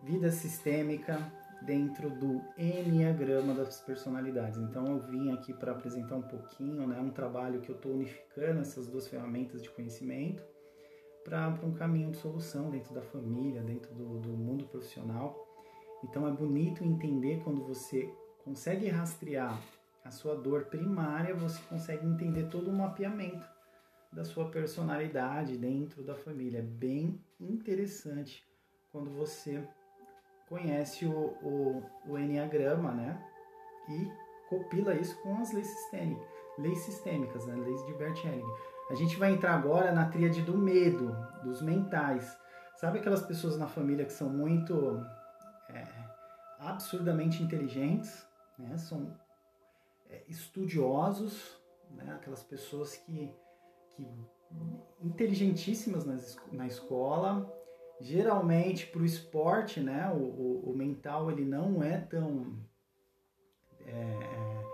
vida 0.03 0.31
sistêmica 0.31 1.33
dentro 1.65 2.11
do 2.11 2.43
Enneagrama 2.59 3.55
das 3.55 3.81
personalidades. 3.83 4.59
Então 4.59 4.87
eu 4.87 4.99
vim 5.01 5.33
aqui 5.33 5.55
para 5.55 5.73
apresentar 5.73 6.17
um 6.17 6.23
pouquinho, 6.23 6.87
né, 6.87 6.99
um 6.99 7.11
trabalho 7.11 7.61
que 7.61 7.71
eu 7.71 7.77
estou 7.77 7.93
unificando 7.93 8.61
essas 8.61 8.87
duas 8.87 9.07
ferramentas 9.07 9.63
de 9.63 9.71
conhecimento 9.71 10.43
para 11.23 11.49
um 11.63 11.73
caminho 11.73 12.11
de 12.11 12.17
solução 12.17 12.71
dentro 12.71 12.93
da 12.93 13.03
família, 13.03 13.63
dentro 13.63 13.95
do, 13.95 14.19
do 14.19 14.31
mundo 14.31 14.67
profissional. 14.67 15.42
Então 16.03 16.27
é 16.27 16.31
bonito 16.33 16.85
entender 16.85 17.43
quando 17.45 17.65
você 17.65 18.13
consegue 18.45 18.89
rastrear 18.89 19.61
a 20.05 20.11
sua 20.11 20.35
dor 20.35 20.65
primária, 20.65 21.35
você 21.35 21.61
consegue 21.69 22.07
entender 22.07 22.49
todo 22.49 22.71
o 22.71 22.77
mapeamento 22.77 23.47
da 24.13 24.25
sua 24.25 24.51
personalidade 24.51 25.57
dentro 25.57 26.03
da 26.03 26.15
família. 26.15 26.59
É 26.59 26.63
bem 26.63 27.21
interessante 27.41 28.45
quando 28.91 29.11
você 29.11 29.67
conhece 30.49 31.07
o, 31.07 31.37
o, 31.43 31.83
o 32.07 32.19
Enneagrama, 32.19 32.93
né? 32.93 33.25
E 33.89 34.11
copila 34.49 34.95
isso 34.95 35.21
com 35.23 35.39
as 35.39 35.53
leis 35.53 35.67
sistêmicas, 35.67 36.29
leis 36.59 36.79
sistêmicas, 36.81 37.47
né? 37.47 37.55
Leis 37.57 37.87
de 37.87 37.95
Bert 37.95 38.23
Helling. 38.25 38.53
A 38.91 38.95
gente 38.95 39.17
vai 39.17 39.33
entrar 39.33 39.55
agora 39.55 39.93
na 39.93 40.11
tríade 40.11 40.43
do 40.43 40.59
medo, 40.59 41.17
dos 41.43 41.63
mentais. 41.63 42.37
Sabe 42.77 42.99
aquelas 42.99 43.23
pessoas 43.23 43.57
na 43.57 43.67
família 43.67 44.05
que 44.05 44.13
são 44.13 44.29
muito 44.29 45.01
absurdamente 46.63 47.43
inteligentes, 47.43 48.27
né? 48.59 48.77
são 48.77 49.17
é, 50.09 50.25
estudiosos, 50.29 51.61
né? 51.91 52.15
aquelas 52.15 52.43
pessoas 52.43 52.97
que, 52.97 53.35
que 53.91 54.07
inteligentíssimas 55.01 56.05
na, 56.05 56.19
na 56.53 56.67
escola, 56.67 57.51
geralmente 58.01 58.87
para 58.87 59.03
o 59.03 59.05
esporte, 59.05 59.81
né, 59.81 60.11
o, 60.13 60.71
o, 60.71 60.75
mental 60.77 61.31
ele 61.31 61.45
não 61.45 61.83
é 61.83 61.99
tão 61.99 62.59
é, 63.87 63.93
é, 63.93 64.65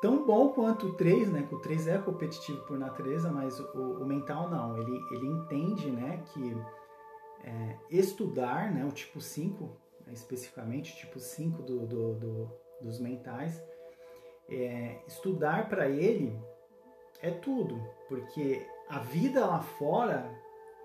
tão 0.00 0.26
bom 0.26 0.50
quanto 0.50 0.88
o 0.88 0.94
3, 0.94 1.30
né, 1.32 1.42
que 1.42 1.54
o 1.54 1.60
3 1.60 1.88
é 1.88 1.98
competitivo 1.98 2.62
por 2.66 2.78
natureza, 2.78 3.30
mas 3.30 3.58
o, 3.60 4.02
o 4.02 4.06
mental 4.06 4.50
não, 4.50 4.76
ele, 4.78 5.00
ele 5.12 5.26
entende, 5.26 5.90
né, 5.90 6.22
que 6.32 6.56
é, 7.42 7.78
estudar, 7.90 8.72
né, 8.72 8.84
o 8.84 8.92
tipo 8.92 9.20
5, 9.20 9.64
né, 9.64 9.70
especificamente, 10.12 10.96
tipo 10.96 11.18
5 11.18 11.62
do, 11.62 11.86
do, 11.86 12.14
do, 12.14 12.50
dos 12.80 13.00
mentais, 13.00 13.62
é, 14.48 14.98
estudar 15.06 15.68
para 15.68 15.88
ele 15.88 16.38
é 17.22 17.30
tudo, 17.30 17.80
porque 18.08 18.66
a 18.88 18.98
vida 18.98 19.46
lá 19.46 19.60
fora, 19.60 20.30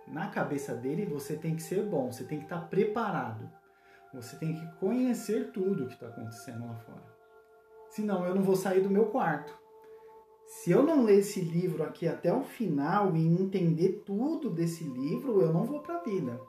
na 0.08 0.30
cabeça 0.30 0.74
dele, 0.74 1.06
você 1.06 1.36
tem 1.36 1.56
que 1.56 1.62
ser 1.62 1.84
bom, 1.84 2.12
você 2.12 2.24
tem 2.24 2.40
que 2.40 2.46
estar 2.46 2.62
preparado. 2.70 3.50
Você 4.14 4.38
tem 4.38 4.56
que 4.56 4.66
conhecer 4.78 5.52
tudo 5.52 5.84
o 5.84 5.88
que 5.88 5.94
está 5.94 6.08
acontecendo 6.08 6.66
lá 6.66 6.76
fora. 6.78 7.20
Senão 7.90 8.26
eu 8.26 8.34
não 8.34 8.42
vou 8.42 8.56
sair 8.56 8.82
do 8.82 8.90
meu 8.90 9.08
quarto. 9.08 9.56
Se 10.48 10.72
eu 10.72 10.82
não 10.82 11.04
ler 11.04 11.20
esse 11.20 11.42
livro 11.42 11.84
aqui 11.84 12.08
até 12.08 12.34
o 12.34 12.42
final 12.42 13.16
e 13.16 13.24
entender 13.24 14.02
tudo 14.04 14.50
desse 14.50 14.84
livro, 14.84 15.42
eu 15.42 15.54
não 15.54 15.64
vou 15.64 15.82
para 15.82 15.98
a 15.98 16.04
vida. 16.04 16.42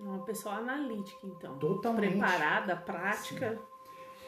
Uma 0.00 0.24
pessoa 0.24 0.54
analítica, 0.56 1.26
então. 1.26 1.58
Totalmente. 1.58 2.12
Preparada, 2.12 2.74
prática. 2.74 3.52
Sim. 3.52 3.70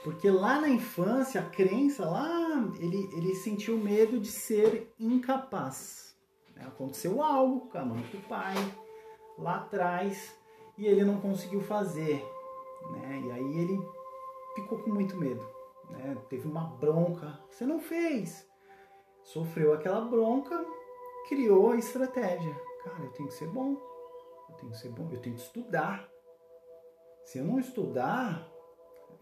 Porque 0.05 0.29
lá 0.29 0.61
na 0.61 0.69
infância, 0.69 1.41
a 1.41 1.49
crença, 1.49 2.05
lá 2.05 2.71
ele, 2.79 3.09
ele 3.17 3.35
sentiu 3.35 3.79
medo 3.79 4.21
de 4.21 4.31
ser 4.31 4.93
incapaz. 4.99 6.15
Né? 6.55 6.65
Aconteceu 6.67 7.23
algo 7.23 7.69
com 7.69 7.79
a 7.79 7.85
mãe 7.85 8.05
com 8.11 8.19
o 8.19 8.23
pai, 8.23 8.55
lá 9.39 9.57
atrás, 9.57 10.37
e 10.77 10.87
ele 10.87 11.05
não 11.05 11.21
conseguiu 11.21 11.61
fazer. 11.61 12.23
Né? 12.91 13.23
E 13.25 13.31
aí 13.31 13.59
ele 13.59 13.81
ficou 14.55 14.79
com 14.79 14.91
muito 14.91 15.17
medo. 15.17 15.47
Né? 15.89 16.17
Teve 16.29 16.49
uma 16.49 16.65
bronca. 16.65 17.39
Você 17.49 17.65
não 17.65 17.81
fez. 17.81 18.47
Sofreu 19.23 19.73
aquela 19.73 20.01
bronca, 20.01 20.67
criou 21.29 21.71
a 21.71 21.77
estratégia. 21.77 22.55
Cara, 22.83 23.05
eu 23.05 23.11
tenho 23.13 23.29
que 23.29 23.35
ser 23.35 23.49
bom. 23.49 23.77
Eu 24.53 24.57
tenho 24.59 24.73
que 24.73 24.79
ser 24.79 24.89
bom. 24.91 25.09
Eu 25.11 25.21
tenho 25.21 25.35
que 25.37 25.43
estudar. 25.43 26.09
Se 27.25 27.39
eu 27.39 27.45
não 27.45 27.59
estudar, 27.59 28.49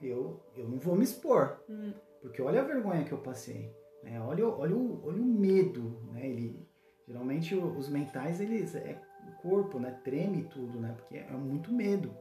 eu, 0.02 0.40
eu 0.56 0.68
não 0.68 0.78
vou 0.78 0.96
me 0.96 1.04
expor. 1.04 1.62
Hum. 1.68 1.92
Porque 2.20 2.42
olha 2.42 2.60
a 2.60 2.64
vergonha 2.64 3.04
que 3.04 3.12
eu 3.12 3.18
passei. 3.18 3.74
Né? 4.02 4.20
Olha, 4.20 4.46
olha, 4.48 4.76
o, 4.76 5.06
olha 5.06 5.22
o 5.22 5.24
medo. 5.24 6.00
Né? 6.12 6.28
Ele, 6.28 6.68
geralmente 7.06 7.54
os 7.54 7.88
mentais, 7.88 8.40
eles 8.40 8.74
é 8.74 9.00
o 9.28 9.42
corpo, 9.42 9.78
né? 9.78 10.00
Treme 10.04 10.44
tudo, 10.44 10.80
né? 10.80 10.94
Porque 10.96 11.18
é 11.18 11.32
muito 11.32 11.72
medo. 11.72 12.14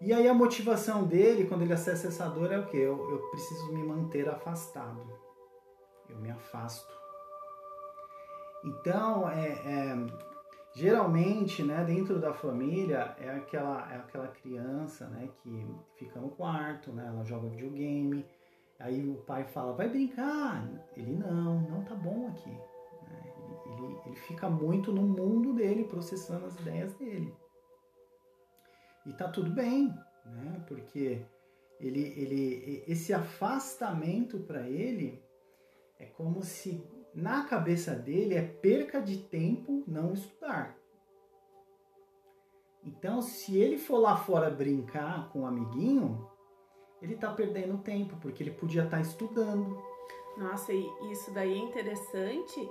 E 0.00 0.12
aí 0.12 0.28
a 0.28 0.34
motivação 0.34 1.04
dele, 1.04 1.46
quando 1.46 1.62
ele 1.62 1.72
acessa 1.72 2.08
essa 2.08 2.28
dor, 2.28 2.52
é 2.52 2.58
o 2.58 2.66
que? 2.66 2.76
Eu, 2.76 3.10
eu 3.10 3.18
preciso 3.30 3.72
me 3.72 3.82
manter 3.82 4.28
afastado. 4.28 5.00
Eu 6.08 6.18
me 6.18 6.30
afasto. 6.30 6.92
Então, 8.64 9.28
é, 9.28 9.48
é 9.48 10.33
Geralmente, 10.76 11.62
né, 11.62 11.84
dentro 11.84 12.18
da 12.18 12.34
família 12.34 13.14
é 13.20 13.30
aquela 13.30 13.92
é 13.92 13.96
aquela 13.96 14.26
criança, 14.26 15.06
né, 15.06 15.28
que 15.40 15.66
fica 15.96 16.18
no 16.18 16.30
quarto, 16.30 16.92
né, 16.92 17.06
ela 17.06 17.24
joga 17.24 17.48
videogame, 17.48 18.26
aí 18.80 19.08
o 19.08 19.14
pai 19.18 19.44
fala, 19.44 19.72
vai 19.72 19.88
brincar, 19.88 20.68
ele 20.96 21.12
não, 21.12 21.60
não 21.60 21.84
tá 21.84 21.94
bom 21.94 22.26
aqui, 22.26 22.50
né? 22.50 23.32
ele, 23.66 23.98
ele, 24.04 24.16
fica 24.16 24.50
muito 24.50 24.90
no 24.90 25.02
mundo 25.02 25.52
dele, 25.54 25.84
processando 25.84 26.46
as 26.46 26.58
ideias 26.58 26.92
dele. 26.94 27.32
E 29.06 29.12
tá 29.12 29.28
tudo 29.28 29.52
bem, 29.52 29.94
né, 30.26 30.64
porque 30.66 31.24
ele, 31.78 32.02
ele, 32.16 32.82
esse 32.88 33.14
afastamento 33.14 34.40
para 34.40 34.68
ele 34.68 35.22
é 36.00 36.06
como 36.06 36.42
se 36.42 36.84
na 37.14 37.44
cabeça 37.44 37.94
dele 37.94 38.34
é 38.34 38.42
perca 38.42 39.00
de 39.00 39.18
tempo 39.18 39.84
não 39.86 40.12
estudar. 40.12 40.76
Então, 42.84 43.22
se 43.22 43.56
ele 43.56 43.78
for 43.78 43.98
lá 43.98 44.16
fora 44.16 44.50
brincar 44.50 45.30
com 45.30 45.40
um 45.40 45.46
amiguinho, 45.46 46.28
ele 47.00 47.14
está 47.14 47.32
perdendo 47.32 47.78
tempo, 47.78 48.16
porque 48.20 48.42
ele 48.42 48.50
podia 48.50 48.84
estar 48.84 48.98
tá 48.98 49.02
estudando. 49.02 49.82
Nossa, 50.36 50.72
e 50.72 50.86
isso 51.10 51.32
daí 51.32 51.54
é 51.54 51.58
interessante, 51.58 52.68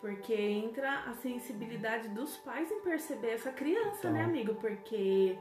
porque 0.00 0.34
entra 0.34 1.00
a 1.00 1.14
sensibilidade 1.14 2.08
dos 2.08 2.36
pais 2.38 2.70
em 2.70 2.80
perceber 2.80 3.32
essa 3.32 3.52
criança, 3.52 3.98
então, 3.98 4.12
né, 4.12 4.24
amigo? 4.24 4.54
Porque 4.54 5.36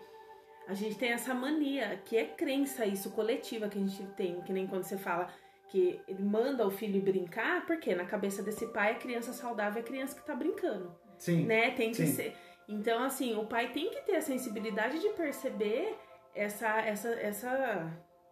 a 0.67 0.73
gente 0.73 0.97
tem 0.97 1.11
essa 1.11 1.33
mania, 1.33 2.01
que 2.03 2.17
é 2.17 2.25
crença 2.25 2.85
isso 2.85 3.11
coletiva 3.11 3.69
que 3.69 3.77
a 3.77 3.81
gente 3.81 4.05
tem, 4.13 4.41
que 4.41 4.51
nem 4.51 4.67
quando 4.67 4.83
você 4.83 4.97
fala 4.97 5.29
que 5.71 6.01
ele 6.05 6.21
manda 6.21 6.67
o 6.67 6.69
filho 6.69 7.01
brincar, 7.01 7.65
porque 7.65 7.95
na 7.95 8.03
cabeça 8.03 8.43
desse 8.43 8.67
pai 8.67 8.91
a 8.91 8.95
criança 8.95 9.31
saudável 9.31 9.81
é 9.81 9.85
a 9.85 9.87
criança 9.87 10.19
que 10.19 10.25
tá 10.25 10.35
brincando. 10.35 10.93
Sim. 11.17 11.45
Né? 11.45 11.71
Tem 11.71 11.91
que 11.91 12.05
sim. 12.05 12.13
ser. 12.13 12.35
Então, 12.67 13.01
assim, 13.03 13.37
o 13.37 13.45
pai 13.45 13.71
tem 13.71 13.89
que 13.89 14.01
ter 14.01 14.17
a 14.17 14.21
sensibilidade 14.21 14.99
de 14.99 15.09
perceber 15.09 15.95
essa, 16.35 16.79
essa, 16.81 17.09
essa, 17.11 17.91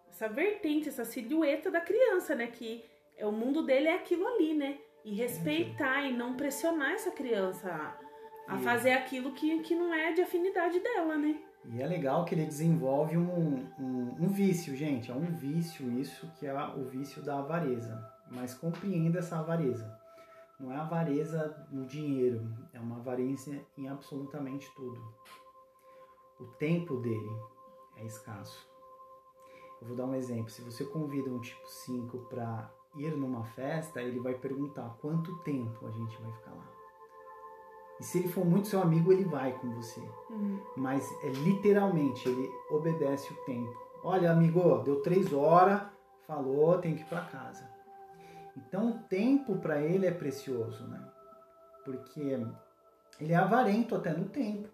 essa 0.10 0.28
vertente, 0.28 0.90
essa 0.90 1.06
silhueta 1.06 1.72
da 1.72 1.80
criança, 1.80 2.36
né? 2.36 2.48
Que 2.48 2.84
é, 3.18 3.26
o 3.26 3.32
mundo 3.32 3.64
dele 3.64 3.88
é 3.88 3.96
aquilo 3.96 4.28
ali, 4.28 4.54
né? 4.54 4.78
E 5.06 5.16
respeitar 5.16 6.04
e 6.06 6.12
não 6.12 6.36
pressionar 6.36 6.92
essa 6.92 7.12
criança 7.12 7.72
a, 8.48 8.56
a 8.56 8.58
fazer 8.58 8.92
aquilo 8.92 9.32
que, 9.32 9.60
que 9.60 9.76
não 9.76 9.94
é 9.94 10.12
de 10.12 10.22
afinidade 10.22 10.80
dela, 10.82 11.18
né? 11.18 11.40
E 11.66 11.82
é 11.82 11.88
legal 11.88 12.26
que 12.26 12.34
ele 12.34 12.46
desenvolve 12.46 13.18
um, 13.18 13.68
um, 13.78 14.16
um, 14.20 14.28
vício, 14.30 14.76
gente. 14.76 15.12
É 15.12 15.14
um 15.14 15.26
vício 15.26 15.92
isso, 16.00 16.28
que 16.40 16.48
é 16.48 16.54
o 16.76 16.86
vício 16.86 17.22
da 17.22 17.40
avareza. 17.40 18.02
Mas 18.32 18.54
compreenda 18.54 19.20
essa 19.20 19.40
avareza. 19.40 20.00
Não 20.60 20.72
é 20.72 20.76
avareza 20.76 21.68
no 21.72 21.86
dinheiro, 21.86 22.46
é 22.74 22.80
uma 22.80 22.98
avareza 22.98 23.60
em 23.78 23.88
absolutamente 23.88 24.70
tudo. 24.76 25.02
O 26.40 26.46
tempo 26.58 26.98
dele 26.98 27.30
é 27.98 28.06
escasso. 28.06 28.68
Eu 29.82 29.88
vou 29.88 29.96
dar 29.96 30.06
um 30.06 30.16
exemplo. 30.16 30.50
Se 30.50 30.62
você 30.62 30.84
convida 30.86 31.30
um 31.30 31.40
tipo 31.40 31.66
5 31.66 32.18
para 32.30 32.70
ir 32.98 33.16
numa 33.16 33.46
festa, 33.46 34.02
ele 34.02 34.20
vai 34.20 34.34
perguntar 34.34 34.98
quanto 35.02 35.38
tempo 35.44 35.88
a 35.88 35.92
gente 35.92 36.22
vai 36.22 36.32
ficar 36.34 36.52
lá. 36.52 36.79
E 38.00 38.04
se 38.04 38.20
ele 38.20 38.30
for 38.30 38.46
muito 38.46 38.68
seu 38.68 38.82
amigo, 38.82 39.12
ele 39.12 39.26
vai 39.26 39.52
com 39.54 39.70
você. 39.72 40.02
Uhum. 40.30 40.60
Mas 40.78 41.06
é 41.24 41.30
literalmente, 41.30 42.28
ele 42.28 42.50
obedece 42.72 43.32
o 43.34 43.36
tempo. 43.46 43.76
Olha, 44.04 44.32
amigo, 44.32 44.78
deu 44.80 45.02
três 45.02 45.34
horas, 45.34 45.82
falou, 46.26 46.78
tem 46.78 46.96
que 46.96 47.02
ir 47.02 47.06
para 47.06 47.26
casa. 47.26 47.68
Então 48.56 48.90
o 48.90 49.00
tempo 49.10 49.58
para 49.58 49.82
ele 49.82 50.06
é 50.06 50.12
precioso, 50.12 50.88
né? 50.88 51.02
Porque 51.84 52.40
ele 53.20 53.34
é 53.34 53.36
avarento 53.36 53.96
até 53.96 54.14
no 54.14 54.26
tempo. 54.30 54.70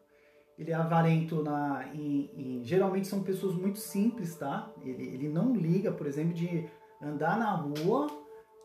Ele 0.57 0.71
é 0.71 0.75
avarento 0.75 1.43
na. 1.43 1.87
Em, 1.93 2.29
em, 2.33 2.63
geralmente 2.63 3.07
são 3.07 3.23
pessoas 3.23 3.55
muito 3.55 3.79
simples, 3.79 4.35
tá? 4.35 4.71
Ele, 4.83 5.03
ele 5.03 5.29
não 5.29 5.53
liga, 5.53 5.91
por 5.91 6.07
exemplo, 6.07 6.33
de 6.33 6.69
andar 7.01 7.37
na 7.37 7.51
rua 7.51 8.07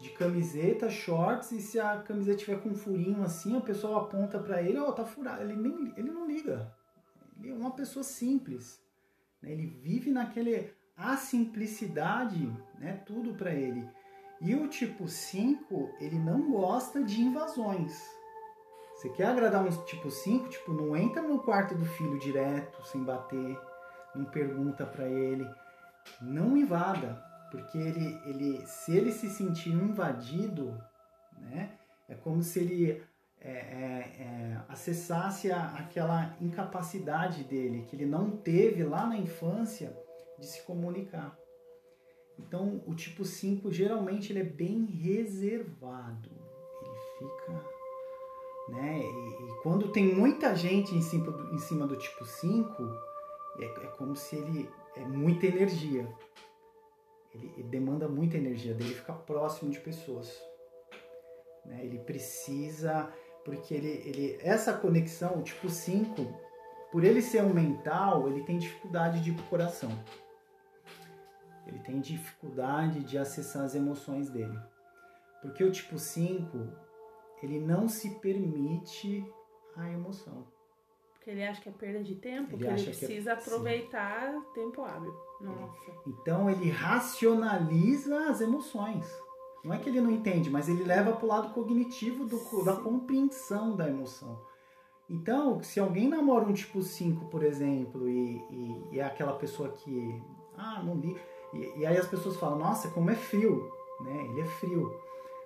de 0.00 0.08
camiseta, 0.10 0.88
shorts, 0.88 1.52
e 1.52 1.60
se 1.60 1.78
a 1.78 1.98
camiseta 1.98 2.38
tiver 2.38 2.62
com 2.62 2.70
um 2.70 2.74
furinho 2.74 3.22
assim, 3.22 3.54
o 3.54 3.60
pessoal 3.60 3.96
aponta 4.00 4.38
para 4.38 4.62
ele, 4.62 4.78
ó, 4.78 4.88
oh, 4.88 4.92
tá 4.92 5.04
furado. 5.04 5.42
Ele, 5.42 5.54
nem, 5.54 5.92
ele 5.94 6.10
não 6.10 6.26
liga. 6.26 6.74
Ele 7.38 7.50
é 7.50 7.54
uma 7.54 7.72
pessoa 7.72 8.02
simples. 8.02 8.82
Né? 9.42 9.52
Ele 9.52 9.66
vive 9.66 10.10
naquele. 10.10 10.72
A 10.96 11.16
simplicidade, 11.16 12.46
né? 12.78 13.02
Tudo 13.06 13.34
para 13.34 13.54
ele. 13.54 13.88
E 14.40 14.54
o 14.54 14.68
tipo 14.68 15.08
5, 15.08 15.94
ele 15.98 16.18
não 16.18 16.50
gosta 16.50 17.02
de 17.02 17.20
invasões. 17.22 18.02
Você 18.94 19.08
quer 19.10 19.26
agradar 19.26 19.64
um 19.64 19.84
tipo 19.84 20.10
5, 20.10 20.48
tipo, 20.48 20.72
não 20.72 20.94
entra 20.94 21.22
no 21.22 21.42
quarto 21.42 21.74
do 21.74 21.86
filho 21.86 22.18
direto, 22.18 22.86
sem 22.86 23.02
bater, 23.02 23.58
não 24.14 24.26
pergunta 24.26 24.84
para 24.84 25.06
ele, 25.06 25.48
não 26.20 26.54
invada 26.54 27.29
porque 27.50 27.76
ele, 27.78 28.20
ele, 28.26 28.66
se 28.66 28.96
ele 28.96 29.12
se 29.12 29.28
sentir 29.28 29.70
invadido, 29.70 30.78
né, 31.38 31.76
é 32.08 32.14
como 32.14 32.42
se 32.42 32.60
ele 32.60 33.02
é, 33.40 33.50
é, 33.50 34.22
é, 34.22 34.60
acessasse 34.68 35.50
a, 35.50 35.74
aquela 35.74 36.36
incapacidade 36.40 37.44
dele, 37.44 37.86
que 37.88 37.96
ele 37.96 38.06
não 38.06 38.30
teve 38.30 38.84
lá 38.84 39.06
na 39.06 39.16
infância 39.16 39.96
de 40.38 40.46
se 40.46 40.62
comunicar. 40.62 41.36
Então, 42.38 42.82
o 42.86 42.94
tipo 42.94 43.24
5 43.24 43.70
geralmente 43.72 44.32
ele 44.32 44.40
é 44.40 44.44
bem 44.44 44.84
reservado. 44.84 46.30
Ele 46.82 46.98
fica. 47.18 47.52
Né? 48.70 49.00
E, 49.00 49.50
e 49.50 49.62
quando 49.62 49.92
tem 49.92 50.14
muita 50.14 50.54
gente 50.54 50.94
em 50.94 51.02
cima 51.02 51.30
do, 51.30 51.54
em 51.54 51.58
cima 51.58 51.86
do 51.86 51.96
tipo 51.96 52.24
5, 52.24 52.82
é, 53.58 53.64
é 53.64 53.86
como 53.96 54.16
se 54.16 54.36
ele. 54.36 54.70
É 54.96 55.04
muita 55.04 55.46
energia 55.46 56.08
ele, 57.34 57.52
ele 57.56 57.68
demanda 57.68 58.08
muita 58.08 58.36
energia 58.36 58.74
dele 58.74 58.94
ficar 58.94 59.14
próximo 59.14 59.70
de 59.70 59.80
pessoas. 59.80 60.40
Né? 61.64 61.84
Ele 61.84 61.98
precisa, 61.98 63.12
porque 63.44 63.74
ele, 63.74 64.02
ele 64.04 64.38
essa 64.40 64.72
conexão, 64.72 65.38
o 65.38 65.42
tipo 65.42 65.68
5, 65.68 66.22
por 66.90 67.04
ele 67.04 67.22
ser 67.22 67.42
um 67.42 67.54
mental, 67.54 68.28
ele 68.28 68.42
tem 68.44 68.58
dificuldade 68.58 69.20
de 69.20 69.30
ir 69.30 69.34
pro 69.34 69.44
coração. 69.44 69.90
Ele 71.66 71.78
tem 71.80 72.00
dificuldade 72.00 73.04
de 73.04 73.16
acessar 73.16 73.64
as 73.64 73.74
emoções 73.74 74.28
dele. 74.28 74.58
Porque 75.40 75.62
o 75.62 75.70
tipo 75.70 75.98
5, 75.98 76.58
ele 77.42 77.60
não 77.60 77.88
se 77.88 78.18
permite 78.18 79.24
a 79.76 79.88
emoção. 79.88 80.46
Porque 81.12 81.30
ele 81.30 81.44
acha 81.44 81.60
que 81.60 81.68
é 81.68 81.72
perda 81.72 82.02
de 82.02 82.16
tempo, 82.16 82.56
ele 82.56 82.64
que 82.64 82.70
ele 82.70 82.84
precisa 82.84 83.36
que 83.36 83.40
é... 83.40 83.42
aproveitar 83.42 84.32
Sim. 84.32 84.52
tempo 84.54 84.82
hábil. 84.82 85.29
Nossa. 85.40 85.90
Então 86.06 86.50
ele 86.50 86.70
racionaliza 86.70 88.28
as 88.28 88.40
emoções. 88.40 89.06
Não 89.64 89.74
é 89.74 89.78
que 89.78 89.88
ele 89.88 90.00
não 90.00 90.10
entende, 90.10 90.48
mas 90.48 90.68
ele 90.68 90.84
leva 90.84 91.12
para 91.12 91.24
o 91.24 91.28
lado 91.28 91.52
cognitivo 91.52 92.24
do, 92.24 92.64
da 92.64 92.76
compreensão 92.76 93.76
da 93.76 93.88
emoção. 93.88 94.38
Então, 95.08 95.60
se 95.62 95.80
alguém 95.80 96.08
namora 96.08 96.46
um 96.46 96.52
tipo 96.52 96.82
5, 96.82 97.26
por 97.26 97.42
exemplo, 97.42 98.08
e, 98.08 98.36
e, 98.50 98.88
e 98.92 99.00
é 99.00 99.04
aquela 99.04 99.32
pessoa 99.32 99.68
que. 99.70 100.22
Ah, 100.56 100.82
não 100.82 100.96
li. 100.96 101.16
E, 101.52 101.80
e, 101.80 101.86
aí 101.86 101.96
as 101.96 102.06
pessoas 102.06 102.36
falam, 102.36 102.58
nossa, 102.58 102.90
como 102.90 103.10
é 103.10 103.14
frio, 103.14 103.70
né? 104.00 104.26
Ele 104.26 104.40
é 104.40 104.46
frio. 104.46 104.94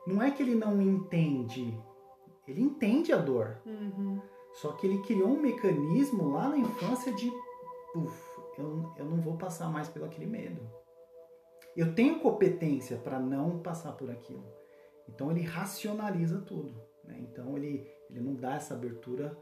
Não 0.06 0.22
é 0.22 0.30
que 0.30 0.42
ele 0.42 0.54
não 0.54 0.82
entende, 0.82 1.80
ele 2.46 2.60
entende 2.60 3.10
a 3.10 3.16
dor. 3.16 3.58
Uhum. 3.64 4.20
Só 4.52 4.72
que 4.72 4.86
ele 4.86 4.98
criou 4.98 5.30
um 5.30 5.40
mecanismo 5.40 6.32
lá 6.32 6.50
na 6.50 6.58
infância 6.58 7.12
de, 7.12 7.32
uf, 7.96 8.33
eu, 8.58 8.94
eu 8.96 9.04
não 9.04 9.20
vou 9.20 9.36
passar 9.36 9.68
mais 9.68 9.88
pelo 9.88 10.04
aquele 10.04 10.26
medo. 10.26 10.60
Eu 11.76 11.94
tenho 11.94 12.20
competência 12.20 12.96
para 12.98 13.18
não 13.18 13.58
passar 13.60 13.92
por 13.92 14.10
aquilo. 14.10 14.44
Então 15.08 15.30
ele 15.30 15.42
racionaliza 15.42 16.40
tudo. 16.40 16.80
Né? 17.04 17.18
Então 17.20 17.56
ele, 17.56 17.86
ele 18.08 18.20
não 18.20 18.34
dá 18.34 18.54
essa 18.54 18.74
abertura 18.74 19.36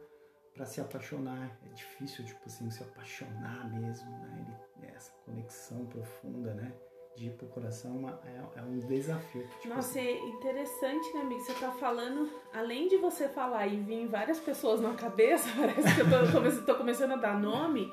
para 0.55 0.65
se 0.65 0.81
apaixonar. 0.81 1.59
É 1.65 1.69
difícil, 1.75 2.25
tipo 2.25 2.43
assim, 2.47 2.71
se 2.71 2.83
apaixonar 2.83 3.71
mesmo. 3.71 4.11
Né? 4.11 4.47
Ele, 4.81 4.87
é 4.87 4.95
essa 4.97 5.13
conexão 5.25 5.87
profunda, 5.87 6.55
né? 6.55 6.73
De 7.15 7.27
ir 7.27 7.33
pro 7.33 7.47
coração 7.49 8.09
é, 8.25 8.59
é 8.59 8.63
um 8.63 8.79
desafio. 8.79 9.47
Tipo 9.61 9.75
Nossa, 9.75 9.99
assim. 9.99 10.09
é 10.09 10.29
interessante, 10.31 11.13
né, 11.13 11.21
amigo? 11.21 11.41
Você 11.43 11.53
tá 11.55 11.71
falando, 11.73 12.31
além 12.55 12.89
de 12.89 12.97
você 12.97 13.29
falar 13.29 13.67
e 13.67 13.77
vir 13.77 14.07
várias 14.09 14.41
pessoas 14.41 14.81
na 14.81 14.95
cabeça, 14.95 15.47
parece 15.55 15.95
que 15.95 16.01
eu 16.01 16.07
tô, 16.07 16.65
tô 16.65 16.75
começando 16.75 17.13
a 17.13 17.17
dar 17.17 17.39
nome 17.39 17.93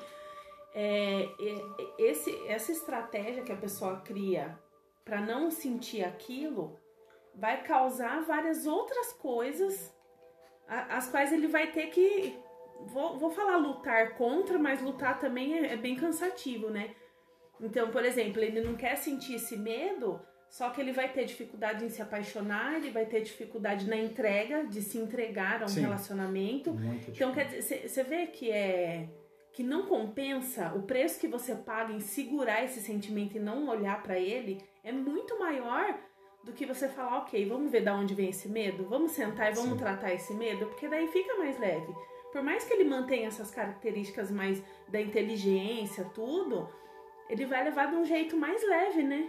é, 0.74 1.28
esse, 1.98 2.34
essa 2.46 2.72
estratégia 2.72 3.42
que 3.42 3.52
a 3.52 3.56
pessoa 3.56 4.00
cria 4.00 4.58
para 5.04 5.20
não 5.20 5.50
sentir 5.50 6.04
aquilo 6.04 6.78
vai 7.34 7.62
causar 7.62 8.22
várias 8.22 8.66
outras 8.66 9.12
coisas, 9.14 9.94
as 10.68 11.08
quais 11.08 11.32
ele 11.32 11.46
vai 11.46 11.72
ter 11.72 11.88
que. 11.88 12.38
Vou, 12.86 13.18
vou 13.18 13.30
falar 13.30 13.56
lutar 13.56 14.14
contra, 14.14 14.58
mas 14.58 14.80
lutar 14.80 15.18
também 15.18 15.58
é, 15.58 15.72
é 15.72 15.76
bem 15.76 15.96
cansativo, 15.96 16.70
né? 16.70 16.94
Então, 17.60 17.90
por 17.90 18.04
exemplo, 18.04 18.42
ele 18.42 18.62
não 18.62 18.74
quer 18.74 18.96
sentir 18.96 19.34
esse 19.34 19.56
medo, 19.56 20.20
só 20.48 20.70
que 20.70 20.80
ele 20.80 20.92
vai 20.92 21.12
ter 21.12 21.24
dificuldade 21.26 21.84
em 21.84 21.90
se 21.90 22.00
apaixonar, 22.00 22.76
ele 22.76 22.90
vai 22.90 23.04
ter 23.04 23.20
dificuldade 23.20 23.88
na 23.88 23.96
entrega, 23.96 24.64
de 24.64 24.80
se 24.80 24.96
entregar 24.96 25.62
a 25.62 25.66
um 25.66 25.68
Sim, 25.68 25.82
relacionamento. 25.82 26.74
Então, 27.08 27.34
quer 27.34 27.48
dizer, 27.48 27.86
você 27.86 28.02
vê 28.02 28.26
que 28.26 28.50
é 28.50 29.08
que 29.52 29.62
não 29.62 29.86
compensa, 29.86 30.72
o 30.74 30.82
preço 30.82 31.20
que 31.20 31.28
você 31.28 31.54
paga 31.54 31.92
em 31.92 32.00
segurar 32.00 32.64
esse 32.64 32.80
sentimento 32.80 33.36
e 33.36 33.40
não 33.40 33.68
olhar 33.68 34.02
para 34.02 34.18
ele 34.18 34.62
é 34.84 34.92
muito 34.92 35.38
maior 35.38 35.98
do 36.44 36.52
que 36.52 36.64
você 36.64 36.88
falar, 36.88 37.18
ok, 37.18 37.46
vamos 37.46 37.70
ver 37.70 37.82
da 37.82 37.94
onde 37.94 38.14
vem 38.14 38.30
esse 38.30 38.48
medo, 38.48 38.84
vamos 38.88 39.12
sentar 39.12 39.50
e 39.50 39.54
vamos 39.54 39.72
Sim. 39.72 39.78
tratar 39.78 40.12
esse 40.12 40.32
medo, 40.34 40.66
porque 40.66 40.88
daí 40.88 41.06
fica 41.08 41.36
mais 41.36 41.58
leve. 41.58 41.92
Por 42.32 42.42
mais 42.42 42.64
que 42.64 42.72
ele 42.72 42.84
mantenha 42.84 43.28
essas 43.28 43.50
características 43.50 44.30
mais 44.30 44.62
da 44.88 45.00
inteligência, 45.00 46.04
tudo, 46.14 46.68
ele 47.28 47.44
vai 47.44 47.64
levar 47.64 47.86
de 47.90 47.96
um 47.96 48.04
jeito 48.04 48.36
mais 48.36 48.62
leve, 48.66 49.02
né? 49.02 49.28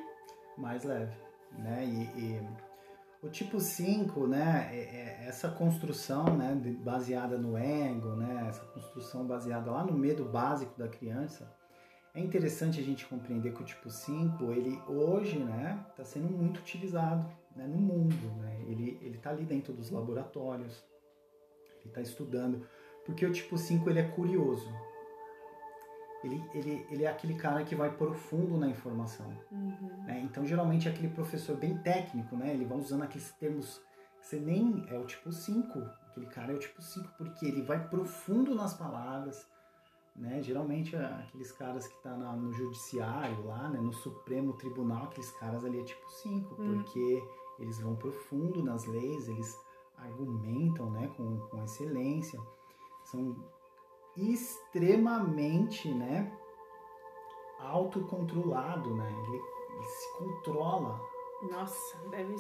Mais 0.56 0.84
leve, 0.84 1.14
né? 1.58 1.84
E, 1.84 2.04
e 2.20 2.42
o 3.22 3.30
tipo 3.30 3.60
5, 3.60 4.28
né, 4.28 4.70
é, 4.72 4.80
é 4.80 5.28
essa 5.28 5.50
construção 5.50 6.36
né, 6.36 6.56
baseada 6.84 7.38
no 7.38 7.56
ego, 7.56 8.16
né, 8.16 8.48
essa 8.50 8.66
construção 8.66 9.26
baseada 9.26 9.70
lá 9.70 9.84
no 9.84 9.94
medo 9.94 10.26
básico 10.26 10.78
da 10.78 10.88
criança, 10.88 11.56
é 12.14 12.20
interessante 12.20 12.80
a 12.80 12.84
gente 12.84 13.06
compreender 13.06 13.54
que 13.54 13.62
o 13.62 13.66
tipo 13.66 13.90
5, 13.90 14.52
ele 14.52 14.82
hoje 14.88 15.38
né, 15.40 15.86
está 15.92 16.04
sendo 16.04 16.30
muito 16.30 16.60
utilizado 16.60 17.26
né, 17.56 17.66
no 17.68 17.78
mundo. 17.78 18.16
Né? 18.42 18.66
Ele 18.68 19.16
está 19.16 19.30
ali 19.30 19.46
dentro 19.46 19.72
dos 19.72 19.92
laboratórios, 19.92 20.84
ele 21.80 21.90
está 21.90 22.02
estudando, 22.02 22.68
porque 23.06 23.26
o 23.26 23.32
tipo 23.32 23.58
5 23.58 23.90
ele 23.90 24.00
é 24.00 24.04
curioso 24.10 24.68
ele, 26.24 26.44
ele, 26.54 26.88
ele 26.90 27.04
é 27.04 27.10
aquele 27.10 27.36
cara 27.36 27.64
que 27.64 27.76
vai 27.76 27.92
profundo 27.92 28.58
na 28.58 28.68
informação. 28.68 29.28
Uhum. 29.52 30.04
Né? 30.06 30.22
Então, 30.22 30.46
geralmente, 30.46 30.88
é 30.88 30.92
aquele 30.92 31.10
professor 31.10 31.58
bem 31.58 31.78
técnico, 31.80 32.36
né? 32.36 32.54
Ele 32.54 32.66
vai 32.66 32.78
usando 32.78 33.04
aqueles 33.04 33.32
termos 33.32 33.82
você 34.22 34.40
nem 34.40 34.86
é 34.88 34.98
o 34.98 35.06
tipo 35.06 35.32
5. 35.32 35.80
Aquele 36.10 36.28
cara 36.28 36.54
é 36.54 36.56
o 36.56 36.60
tipo 36.60 36.82
5 36.82 37.10
porque 37.18 37.46
ele 37.46 37.62
vai 37.64 37.88
profundo 37.90 38.54
nas 38.54 38.74
palavras. 38.74 39.48
Né? 40.16 40.42
Geralmente, 40.42 40.96
é 40.96 41.06
aqueles 41.06 41.52
caras 41.52 41.88
que 41.88 41.96
estão 41.96 42.20
tá 42.20 42.34
no 42.34 42.54
judiciário 42.54 43.46
lá, 43.46 43.70
né? 43.70 43.80
no 43.80 43.94
Supremo 43.94 44.54
Tribunal, 44.54 45.06
aqueles 45.06 45.32
caras 45.32 45.66
ali 45.66 45.80
é 45.80 45.84
tipo 45.84 46.10
5, 46.10 46.62
uhum. 46.62 46.74
porque 46.74 47.24
eles 47.60 47.80
vão 47.80 47.96
profundo 47.96 48.64
nas 48.64 48.86
leis, 48.86 49.28
eles 49.28 49.58
argumentam 49.98 50.92
né? 50.92 51.08
com, 51.16 51.38
com 51.48 51.64
excelência. 51.64 52.40
São 53.06 53.36
extremamente, 54.16 55.92
né, 55.94 56.32
autocontrolado, 57.60 58.96
né? 58.96 59.10
Ele, 59.10 59.38
ele, 59.38 59.86
se 59.86 60.18
controla. 60.18 61.00
Nossa, 61.52 62.10
deve 62.10 62.36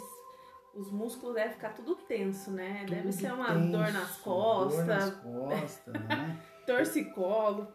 os 0.73 0.89
músculos 0.89 1.35
devem 1.35 1.51
ficar 1.51 1.73
tudo 1.73 1.95
tenso, 1.95 2.51
né? 2.51 2.85
Tudo 2.85 2.95
deve 2.95 3.11
ser 3.11 3.33
uma 3.33 3.53
tenso, 3.53 3.71
dor 3.71 3.91
nas 3.91 4.17
costas. 4.17 4.85
Dor 4.85 4.85
nas 4.85 5.15
costas, 5.15 5.93
né? 5.93 6.41
Torcicolo. 6.65 7.67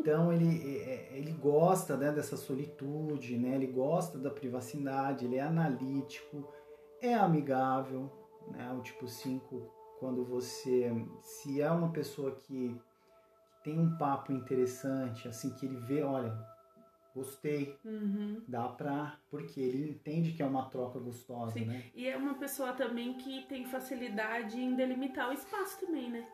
Então 0.00 0.32
ele, 0.32 0.82
é, 0.82 1.12
é, 1.14 1.18
ele 1.18 1.32
gosta 1.32 1.96
né, 1.96 2.12
dessa 2.12 2.36
solitude, 2.36 3.38
né? 3.38 3.54
Ele 3.54 3.66
gosta 3.66 4.18
da 4.18 4.30
privacidade, 4.30 5.24
ele 5.24 5.36
é 5.36 5.42
analítico, 5.42 6.52
é 7.00 7.14
amigável, 7.14 8.10
né? 8.50 8.72
O 8.78 8.82
tipo 8.82 9.08
5, 9.08 9.72
quando 9.98 10.24
você 10.24 10.92
se 11.22 11.60
é 11.60 11.70
uma 11.70 11.90
pessoa 11.90 12.32
que 12.32 12.78
tem 13.64 13.80
um 13.80 13.96
papo 13.96 14.30
interessante, 14.30 15.26
assim, 15.26 15.50
que 15.54 15.64
ele 15.64 15.78
vê, 15.78 16.02
olha, 16.02 16.36
gostei, 17.14 17.78
uhum. 17.82 18.44
dá 18.46 18.68
pra. 18.68 19.18
Porque 19.30 19.58
ele 19.58 19.90
entende 19.90 20.32
que 20.32 20.42
é 20.42 20.46
uma 20.46 20.68
troca 20.68 21.00
gostosa, 21.00 21.52
Sim. 21.52 21.64
né? 21.64 21.84
E 21.94 22.06
é 22.06 22.16
uma 22.16 22.34
pessoa 22.34 22.74
também 22.74 23.14
que 23.14 23.46
tem 23.46 23.64
facilidade 23.64 24.60
em 24.60 24.76
delimitar 24.76 25.30
o 25.30 25.32
espaço 25.32 25.80
também, 25.80 26.10
né? 26.10 26.28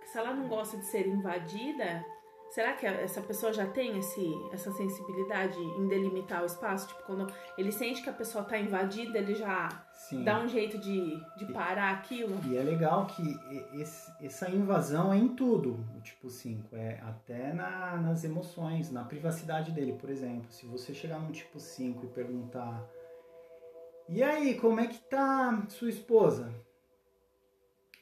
Que 0.00 0.08
se 0.08 0.18
ela 0.18 0.34
não 0.34 0.48
gosta 0.48 0.76
de 0.76 0.84
ser 0.86 1.06
invadida, 1.06 2.04
Será 2.52 2.74
que 2.74 2.84
essa 2.84 3.22
pessoa 3.22 3.50
já 3.50 3.66
tem 3.66 3.98
esse, 3.98 4.30
essa 4.52 4.70
sensibilidade 4.72 5.58
em 5.58 5.88
delimitar 5.88 6.42
o 6.42 6.44
espaço? 6.44 6.86
Tipo, 6.86 7.02
quando 7.04 7.26
ele 7.56 7.72
sente 7.72 8.02
que 8.02 8.10
a 8.10 8.12
pessoa 8.12 8.42
está 8.42 8.58
invadida, 8.58 9.16
ele 9.16 9.34
já 9.34 9.70
Sim. 9.94 10.22
dá 10.22 10.38
um 10.38 10.46
jeito 10.46 10.76
de, 10.76 11.18
de 11.38 11.50
parar 11.50 11.92
aquilo? 11.92 12.38
E 12.46 12.54
é 12.54 12.62
legal 12.62 13.06
que 13.06 13.22
esse, 13.80 14.12
essa 14.22 14.50
invasão 14.50 15.10
é 15.14 15.16
em 15.16 15.28
tudo, 15.28 15.82
o 15.96 16.00
tipo 16.02 16.28
5. 16.28 16.76
É 16.76 17.00
até 17.00 17.54
na, 17.54 17.96
nas 17.96 18.22
emoções, 18.22 18.92
na 18.92 19.02
privacidade 19.02 19.72
dele, 19.72 19.94
por 19.94 20.10
exemplo. 20.10 20.52
Se 20.52 20.66
você 20.66 20.92
chegar 20.92 21.18
num 21.18 21.32
tipo 21.32 21.58
5 21.58 22.04
e 22.04 22.08
perguntar 22.10 22.86
e 24.10 24.22
aí, 24.22 24.60
como 24.60 24.78
é 24.78 24.88
que 24.88 24.98
tá 24.98 25.64
sua 25.70 25.88
esposa? 25.88 26.52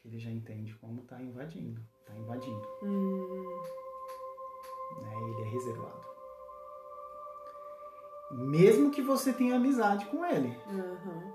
Ele 0.05 0.18
já 0.18 0.30
entende 0.30 0.74
como 0.74 1.03
tá 1.03 1.22
invadindo. 1.22 1.80
Tá 2.05 2.16
invadindo. 2.16 2.66
Hum 2.82 3.80
né? 5.01 5.14
Ele 5.16 5.43
é 5.43 5.45
reservado. 5.45 6.11
Mesmo 8.30 8.91
que 8.91 9.03
você 9.03 9.32
tenha 9.32 9.57
amizade 9.57 10.07
com 10.07 10.24
ele. 10.24 10.57
Uhum. 10.68 11.32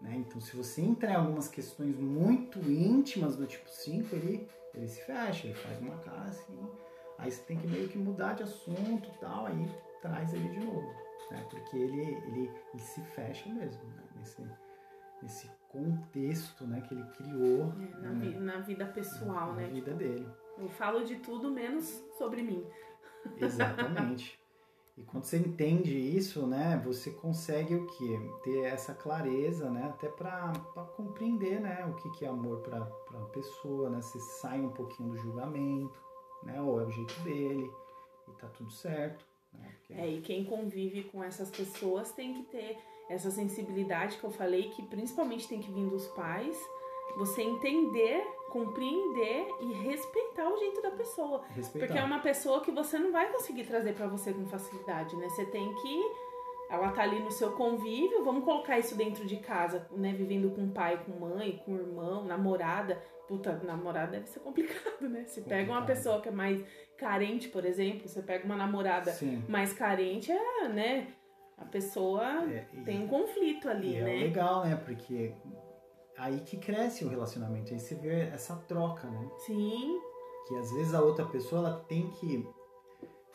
Né? 0.00 0.16
Então, 0.16 0.40
se 0.40 0.56
você 0.56 0.80
entrar 0.80 1.12
em 1.12 1.16
algumas 1.16 1.48
questões 1.48 1.96
muito 1.98 2.58
íntimas 2.58 3.36
do 3.36 3.46
tipo 3.46 3.68
5, 3.68 4.14
ele, 4.14 4.48
ele 4.74 4.88
se 4.88 5.00
fecha, 5.02 5.46
ele 5.46 5.54
faz 5.54 5.80
uma 5.80 5.96
cara 5.98 6.28
assim. 6.28 6.58
Aí 7.18 7.30
você 7.30 7.42
tem 7.42 7.58
que 7.58 7.66
meio 7.66 7.88
que 7.88 7.98
mudar 7.98 8.34
de 8.34 8.42
assunto 8.42 9.10
tal, 9.20 9.46
aí 9.46 9.70
traz 10.02 10.32
ele 10.34 10.48
de 10.48 10.60
novo. 10.64 11.06
Né? 11.30 11.46
Porque 11.50 11.76
ele, 11.76 12.00
ele, 12.02 12.50
ele 12.72 12.82
se 12.82 13.00
fecha 13.00 13.48
mesmo 13.48 13.82
né? 13.84 14.02
nesse, 14.16 14.46
nesse 15.22 15.50
contexto 15.68 16.66
né? 16.66 16.80
que 16.82 16.94
ele 16.94 17.04
criou. 17.16 17.72
É, 17.80 18.00
na, 18.00 18.10
né? 18.10 18.26
vi, 18.26 18.38
na, 18.38 18.60
vida 18.60 18.86
pessoal, 18.86 19.48
na, 19.48 19.54
né? 19.54 19.66
Na 19.66 19.72
vida 19.72 19.92
tipo, 19.92 19.98
dele. 19.98 20.28
Eu 20.58 20.68
falo 20.68 21.04
de 21.04 21.16
tudo 21.16 21.50
menos 21.50 22.02
sobre 22.18 22.42
mim. 22.42 22.64
Exatamente. 23.38 24.38
E 24.96 25.02
quando 25.02 25.24
você 25.24 25.36
entende 25.36 25.94
isso, 25.94 26.46
né, 26.46 26.80
você 26.82 27.10
consegue 27.10 27.74
o 27.74 27.86
quê? 27.86 28.18
Ter 28.42 28.60
essa 28.60 28.94
clareza, 28.94 29.68
né, 29.68 29.84
até 29.84 30.08
para 30.08 30.52
compreender, 30.96 31.60
né, 31.60 31.84
o 31.84 31.94
que, 31.96 32.10
que 32.18 32.24
é 32.24 32.28
amor 32.28 32.60
para 32.60 32.90
uma 33.10 33.28
pessoa, 33.28 33.90
né? 33.90 34.00
Você 34.00 34.18
sai 34.18 34.58
um 34.58 34.70
pouquinho 34.70 35.10
do 35.10 35.18
julgamento, 35.18 36.00
né, 36.42 36.60
ou 36.62 36.80
é 36.80 36.84
o 36.84 36.90
jeito 36.90 37.14
dele 37.20 37.70
e 38.26 38.32
tá 38.40 38.48
tudo 38.48 38.70
certo. 38.70 39.22
Né, 39.52 39.70
porque... 39.80 39.92
É, 39.92 40.08
e 40.08 40.22
quem 40.22 40.46
convive 40.46 41.04
com 41.04 41.22
essas 41.22 41.50
pessoas 41.50 42.12
tem 42.12 42.32
que 42.32 42.44
ter 42.44 42.78
essa 43.10 43.30
sensibilidade 43.30 44.16
que 44.16 44.24
eu 44.24 44.30
falei, 44.30 44.70
que 44.70 44.82
principalmente 44.82 45.46
tem 45.46 45.60
que 45.60 45.70
vir 45.70 45.90
dos 45.90 46.06
pais, 46.08 46.58
você 47.18 47.42
entender 47.42 48.26
compreender 48.56 49.48
e 49.60 49.72
respeitar 49.72 50.48
o 50.48 50.56
jeito 50.56 50.80
da 50.82 50.90
pessoa. 50.90 51.42
Respeitar. 51.54 51.86
Porque 51.86 51.98
é 51.98 52.04
uma 52.04 52.20
pessoa 52.20 52.60
que 52.60 52.70
você 52.70 52.98
não 52.98 53.12
vai 53.12 53.30
conseguir 53.32 53.64
trazer 53.64 53.94
para 53.94 54.06
você 54.06 54.32
com 54.32 54.46
facilidade, 54.46 55.14
né? 55.16 55.28
Você 55.28 55.44
tem 55.46 55.74
que 55.74 56.26
Ela 56.68 56.90
tá 56.90 57.02
ali 57.02 57.20
no 57.20 57.30
seu 57.30 57.52
convívio, 57.52 58.24
vamos 58.24 58.42
colocar 58.44 58.76
isso 58.76 58.96
dentro 58.96 59.24
de 59.24 59.36
casa, 59.36 59.86
né? 59.92 60.12
Vivendo 60.12 60.50
com 60.52 60.68
pai, 60.68 61.00
com 61.04 61.12
mãe, 61.12 61.62
com 61.64 61.76
irmão, 61.76 62.24
namorada. 62.24 63.00
Puta, 63.28 63.60
namorada 63.62 64.10
deve 64.12 64.26
ser 64.28 64.40
complicado, 64.40 65.08
né? 65.08 65.24
Se 65.26 65.42
pega 65.42 65.70
uma 65.70 65.82
pessoa 65.86 66.20
que 66.20 66.28
é 66.28 66.32
mais 66.32 66.60
carente, 66.98 67.48
por 67.50 67.64
exemplo, 67.64 68.08
você 68.08 68.20
pega 68.20 68.44
uma 68.44 68.56
namorada 68.56 69.12
Sim. 69.12 69.44
mais 69.48 69.72
carente, 69.72 70.32
é, 70.32 70.68
né? 70.68 71.06
A 71.56 71.64
pessoa 71.64 72.24
É, 72.52 72.66
e- 72.74 72.80
tem 72.82 73.04
um 73.04 73.06
conflito 73.06 73.68
ali, 73.68 73.94
é 73.96 74.02
né? 74.02 74.14
legal, 74.24 74.64
né? 74.64 74.74
Porque 74.74 75.32
aí 76.18 76.40
que 76.40 76.56
cresce 76.56 77.04
o 77.04 77.08
relacionamento, 77.08 77.72
aí 77.72 77.80
você 77.80 77.94
vê 77.94 78.20
essa 78.32 78.56
troca, 78.68 79.06
né? 79.08 79.28
Sim. 79.46 80.00
Que 80.48 80.56
às 80.56 80.72
vezes 80.72 80.94
a 80.94 81.02
outra 81.02 81.24
pessoa 81.26 81.60
ela 81.66 81.84
tem 81.88 82.08
que 82.10 82.46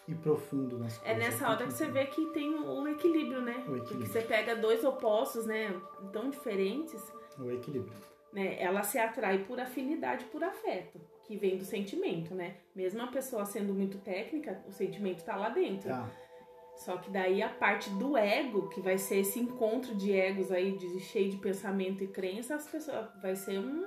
ir 0.07 0.15
profundo 0.15 0.77
nas 0.79 0.97
É 0.97 1.13
coisas. 1.13 1.17
nessa 1.17 1.38
tem 1.45 1.47
hora 1.55 1.67
que 1.67 1.73
você 1.73 1.86
vê 1.88 2.05
que 2.05 2.25
tem 2.27 2.53
o 2.55 2.88
equilíbrio, 2.88 3.41
né? 3.41 3.57
O 3.59 3.63
Porque 3.71 3.77
equilíbrio. 3.84 4.11
você 4.11 4.21
pega 4.21 4.55
dois 4.55 4.84
opostos, 4.84 5.45
né? 5.45 5.79
Tão 6.11 6.29
diferentes, 6.29 7.01
O 7.39 7.49
equilíbrio. 7.51 7.93
né? 8.34 8.61
Ela 8.61 8.82
se 8.84 8.97
atrai 8.97 9.43
por 9.43 9.59
afinidade, 9.59 10.25
por 10.25 10.43
afeto, 10.43 10.99
que 11.25 11.36
vem 11.38 11.57
do 11.57 11.65
sentimento, 11.65 12.34
né? 12.34 12.55
Mesmo 12.75 13.01
a 13.01 13.07
pessoa 13.07 13.45
sendo 13.45 13.73
muito 13.73 13.97
técnica, 13.99 14.63
o 14.67 14.71
sentimento 14.71 15.23
tá 15.23 15.36
lá 15.36 15.49
dentro. 15.49 15.89
Tá. 15.89 16.09
Só 16.86 16.97
que 16.97 17.11
daí 17.11 17.43
a 17.43 17.49
parte 17.49 17.89
do 17.91 18.17
ego, 18.17 18.67
que 18.69 18.82
vai 18.82 18.97
ser 18.97 19.17
esse 19.19 19.39
encontro 19.39 19.93
de 19.93 20.11
egos 20.11 20.51
aí, 20.51 20.75
de, 20.75 20.99
cheio 20.99 21.29
de 21.29 21.38
pensamento 21.38 22.03
e 22.03 22.07
crença, 22.07 22.55
as 22.55 22.67
pessoas 22.67 23.07
vai 23.21 23.36
ser 23.36 23.59
um 23.59 23.86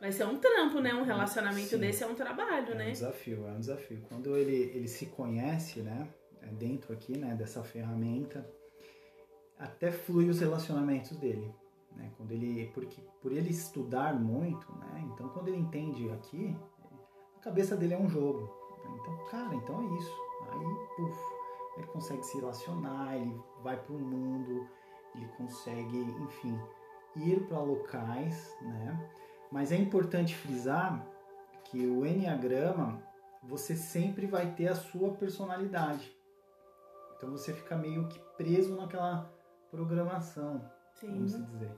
vai 0.00 0.10
ser 0.10 0.24
um 0.26 0.38
trampo, 0.38 0.80
né? 0.80 0.94
Um 0.94 1.04
relacionamento 1.04 1.68
Sim. 1.68 1.78
desse 1.78 2.02
é 2.02 2.06
um 2.06 2.14
trabalho, 2.14 2.70
É 2.70 2.74
um 2.74 2.78
né? 2.78 2.90
desafio, 2.90 3.46
é 3.46 3.50
um 3.52 3.60
desafio. 3.60 4.02
Quando 4.08 4.36
ele, 4.36 4.56
ele 4.74 4.88
se 4.88 5.06
conhece, 5.06 5.80
né? 5.80 6.08
é 6.42 6.46
Dentro 6.46 6.92
aqui, 6.92 7.16
né? 7.18 7.34
Dessa 7.34 7.62
ferramenta, 7.62 8.44
até 9.58 9.92
flui 9.92 10.28
os 10.28 10.40
relacionamentos 10.40 11.16
dele. 11.18 11.54
Né? 11.94 12.10
Quando 12.16 12.32
ele, 12.32 12.70
porque 12.74 13.00
por 13.20 13.30
ele 13.30 13.50
estudar 13.50 14.14
muito, 14.18 14.66
né? 14.76 15.04
Então 15.12 15.28
quando 15.28 15.48
ele 15.48 15.58
entende 15.58 16.08
aqui, 16.10 16.56
a 17.36 17.40
cabeça 17.40 17.76
dele 17.76 17.92
é 17.94 17.98
um 17.98 18.08
jogo. 18.08 18.40
né? 18.84 18.98
Então, 19.00 19.24
cara, 19.30 19.54
então 19.54 19.80
é 19.82 19.98
isso. 19.98 20.16
Aí, 20.50 20.86
puf, 20.96 21.18
ele 21.76 21.86
consegue 21.88 22.22
se 22.22 22.36
relacionar, 22.38 23.16
ele 23.16 23.40
vai 23.62 23.76
para 23.76 23.94
o 23.94 23.98
mundo, 23.98 24.68
ele 25.14 25.26
consegue, 25.36 25.98
enfim, 25.98 26.58
ir 27.16 27.46
para 27.46 27.58
locais, 27.60 28.54
né? 28.62 29.10
Mas 29.50 29.72
é 29.72 29.76
importante 29.76 30.34
frisar 30.34 31.06
que 31.64 31.86
o 31.86 32.04
Enneagrama, 32.06 33.02
você 33.42 33.74
sempre 33.76 34.26
vai 34.26 34.54
ter 34.54 34.68
a 34.68 34.74
sua 34.74 35.12
personalidade. 35.14 36.14
Então 37.16 37.30
você 37.30 37.52
fica 37.52 37.76
meio 37.76 38.08
que 38.08 38.18
preso 38.36 38.74
naquela 38.76 39.30
programação, 39.70 40.60
vamos 41.02 41.32
Sim. 41.32 41.42
dizer. 41.44 41.72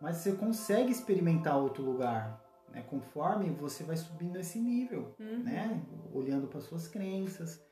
Mas 0.00 0.16
você 0.18 0.32
consegue 0.32 0.90
experimentar 0.90 1.56
outro 1.56 1.82
lugar, 1.82 2.40
né? 2.68 2.82
Conforme 2.82 3.50
você 3.50 3.84
vai 3.84 3.96
subindo 3.96 4.38
esse 4.38 4.58
nível, 4.58 5.14
Uhum. 5.18 5.42
né? 5.42 5.82
Olhando 6.12 6.46
para 6.48 6.60
suas 6.60 6.88
crenças. 6.88 7.64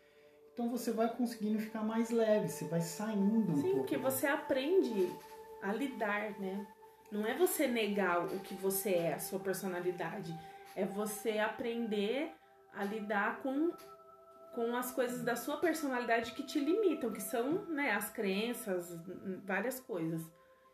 Então 0.53 0.69
você 0.69 0.93
vai 0.93 1.09
conseguindo 1.09 1.59
ficar 1.59 1.83
mais 1.83 2.11
leve, 2.11 2.49
você 2.49 2.67
vai 2.67 2.81
saindo 2.81 3.53
um 3.53 3.57
Sim, 3.57 3.63
pouco. 3.63 3.77
porque 3.79 3.97
você 3.97 4.27
aprende 4.27 5.11
a 5.63 5.73
lidar, 5.73 6.39
né? 6.39 6.67
Não 7.11 7.27
é 7.27 7.35
você 7.37 7.67
negar 7.67 8.25
o 8.25 8.41
que 8.41 8.55
você 8.55 8.91
é, 8.91 9.15
a 9.15 9.19
sua 9.19 9.39
personalidade. 9.39 10.35
É 10.75 10.85
você 10.85 11.39
aprender 11.39 12.33
a 12.75 12.85
lidar 12.85 13.41
com, 13.43 13.71
com 14.55 14.75
as 14.77 14.91
coisas 14.93 15.23
da 15.23 15.37
sua 15.37 15.59
personalidade 15.59 16.33
que 16.33 16.43
te 16.43 16.59
limitam, 16.59 17.13
que 17.13 17.21
são 17.21 17.67
né, 17.67 17.93
as 17.93 18.11
crenças, 18.11 18.99
várias 19.45 19.79
coisas. 19.81 20.23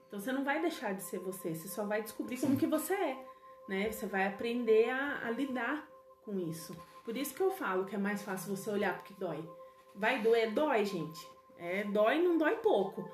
Então 0.06 0.18
você 0.18 0.32
não 0.32 0.44
vai 0.44 0.60
deixar 0.60 0.94
de 0.94 1.02
ser 1.02 1.18
você, 1.18 1.54
você 1.54 1.68
só 1.68 1.84
vai 1.84 2.02
descobrir 2.02 2.40
como 2.40 2.56
que 2.56 2.66
você 2.66 2.94
é. 2.94 3.24
Né? 3.68 3.90
Você 3.90 4.06
vai 4.06 4.26
aprender 4.26 4.88
a, 4.88 5.26
a 5.26 5.30
lidar 5.30 5.86
com 6.24 6.38
isso. 6.38 6.74
Por 7.04 7.16
isso 7.16 7.34
que 7.34 7.42
eu 7.42 7.50
falo 7.50 7.84
que 7.84 7.94
é 7.94 7.98
mais 7.98 8.22
fácil 8.22 8.56
você 8.56 8.70
olhar 8.70 8.94
porque 8.96 9.14
dói. 9.18 9.46
Vai 9.98 10.22
doer? 10.22 10.52
Dói, 10.52 10.84
gente. 10.84 11.20
É, 11.58 11.82
dói 11.84 12.22
não 12.22 12.38
dói 12.38 12.56
pouco. 12.56 13.10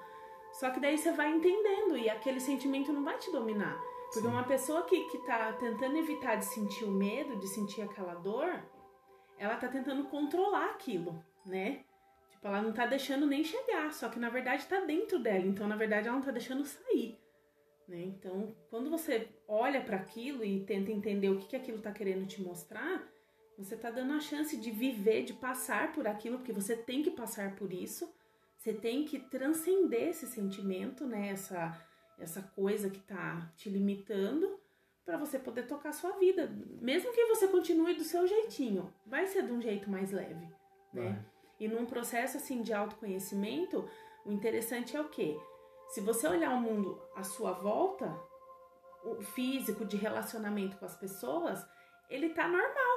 Só 0.53 0.71
que 0.71 0.79
daí 0.79 0.99
você 0.99 1.13
vai 1.13 1.33
entendendo 1.33 1.97
e 1.97 2.09
aquele 2.11 2.39
sentimento 2.39 2.93
não 2.93 3.03
vai 3.03 3.19
te 3.19 3.33
dominar. 3.33 3.81
Porque 4.13 4.21
Sim. 4.21 4.29
uma 4.29 4.45
pessoa 4.45 4.83
que, 4.83 5.09
que 5.09 5.19
tá 5.27 5.53
tentando 5.55 5.97
evitar 5.97 6.37
de 6.37 6.45
sentir 6.45 6.85
o 6.85 6.91
medo, 6.91 7.37
de 7.41 7.49
sentir 7.49 7.83
aquela 7.83 8.15
dor, 8.15 8.63
ela 9.39 9.57
tá 9.57 9.67
tentando 9.67 10.05
controlar 10.05 10.67
aquilo, 10.67 11.25
né? 11.45 11.85
Tipo, 12.31 12.47
ela 12.47 12.63
não 12.63 12.73
tá 12.73 12.87
deixando 12.87 13.27
nem 13.27 13.43
chegar, 13.43 13.93
só 13.93 14.09
que 14.09 14.19
na 14.19 14.29
verdade 14.29 14.67
tá 14.67 14.81
dentro 14.81 15.19
dela, 15.19 15.45
então 15.47 15.67
na 15.67 15.77
verdade 15.77 16.07
ela 16.07 16.17
não 16.17 16.25
tá 16.25 16.31
deixando 16.31 16.65
sair. 16.65 17.19
Né? 17.89 18.03
Então, 18.03 18.55
quando 18.71 18.91
você 18.91 19.29
olha 19.49 19.81
para 19.81 19.97
aquilo 19.97 20.45
e 20.45 20.65
tenta 20.65 20.93
entender 20.93 21.31
o 21.31 21.39
que, 21.39 21.49
que 21.49 21.57
aquilo 21.57 21.81
tá 21.83 21.91
querendo 21.91 22.27
te 22.27 22.41
mostrar, 22.43 23.03
você 23.57 23.77
tá 23.77 23.91
dando 23.91 24.15
a 24.15 24.21
chance 24.21 24.57
de 24.57 24.71
viver, 24.71 25.25
de 25.25 25.33
passar 25.33 25.93
por 25.93 26.07
aquilo, 26.07 26.39
porque 26.39 26.53
você 26.53 26.77
tem 26.77 27.03
que 27.03 27.11
passar 27.11 27.55
por 27.55 27.73
isso. 27.73 28.13
Você 28.57 28.73
tem 28.73 29.05
que 29.05 29.19
transcender 29.19 30.09
esse 30.09 30.27
sentimento, 30.27 31.07
né? 31.07 31.29
Essa, 31.29 31.79
essa 32.19 32.43
coisa 32.43 32.89
que 32.91 33.01
tá 33.01 33.53
te 33.57 33.69
limitando 33.69 34.59
para 35.05 35.19
você 35.19 35.39
poder 35.39 35.67
tocar 35.67 35.91
a 35.91 35.93
sua 35.93 36.13
vida. 36.13 36.51
Mesmo 36.81 37.13
que 37.13 37.27
você 37.27 37.47
continue 37.47 37.95
do 37.95 38.05
seu 38.05 38.27
jeitinho, 38.27 38.93
vai 39.07 39.27
ser 39.27 39.43
de 39.43 39.53
um 39.53 39.61
jeito 39.61 39.91
mais 39.91 40.11
leve, 40.11 40.49
né? 40.93 41.25
E 41.61 41.69
num 41.69 41.87
processo 41.87 42.39
assim 42.39 42.63
de 42.63 42.73
autoconhecimento, 42.73 43.89
o 44.25 44.33
interessante 44.33 44.97
é 44.97 45.01
o 45.01 45.09
quê? 45.09 45.39
Se 45.89 46.01
você 46.01 46.27
olhar 46.27 46.55
o 46.55 46.61
mundo 46.61 47.01
à 47.15 47.23
sua 47.23 47.53
volta, 47.53 48.19
o 49.05 49.21
físico 49.23 49.85
de 49.85 49.97
relacionamento 49.97 50.79
com 50.79 50.87
as 50.87 50.97
pessoas, 50.97 51.65
ele 52.09 52.31
tá 52.31 52.49
normal. 52.49 52.94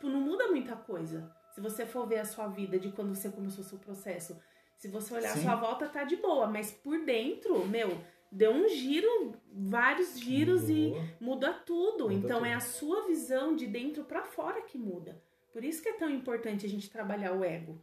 Tipo, 0.00 0.08
não 0.08 0.20
muda 0.20 0.48
muita 0.48 0.74
coisa. 0.74 1.30
Se 1.50 1.60
você 1.60 1.84
for 1.84 2.06
ver 2.06 2.20
a 2.20 2.24
sua 2.24 2.48
vida 2.48 2.78
de 2.78 2.90
quando 2.90 3.14
você 3.14 3.28
começou 3.28 3.62
o 3.62 3.66
seu 3.66 3.78
processo, 3.78 4.40
se 4.78 4.88
você 4.88 5.12
olhar 5.12 5.34
Sim. 5.34 5.40
a 5.40 5.42
sua 5.42 5.56
volta, 5.56 5.86
tá 5.86 6.04
de 6.04 6.16
boa. 6.16 6.46
Mas 6.46 6.72
por 6.72 7.04
dentro, 7.04 7.66
meu, 7.66 8.00
deu 8.32 8.50
um 8.50 8.66
giro, 8.66 9.34
vários 9.52 10.18
giros 10.18 10.70
e 10.70 10.94
muda 11.20 11.52
tudo. 11.52 12.04
Muda 12.04 12.14
então 12.14 12.38
tudo. 12.38 12.46
é 12.46 12.54
a 12.54 12.60
sua 12.60 13.06
visão 13.06 13.54
de 13.54 13.66
dentro 13.66 14.04
pra 14.04 14.22
fora 14.22 14.62
que 14.62 14.78
muda. 14.78 15.22
Por 15.52 15.62
isso 15.62 15.82
que 15.82 15.90
é 15.90 15.92
tão 15.92 16.08
importante 16.08 16.64
a 16.64 16.68
gente 16.68 16.88
trabalhar 16.88 17.34
o 17.34 17.44
ego, 17.44 17.78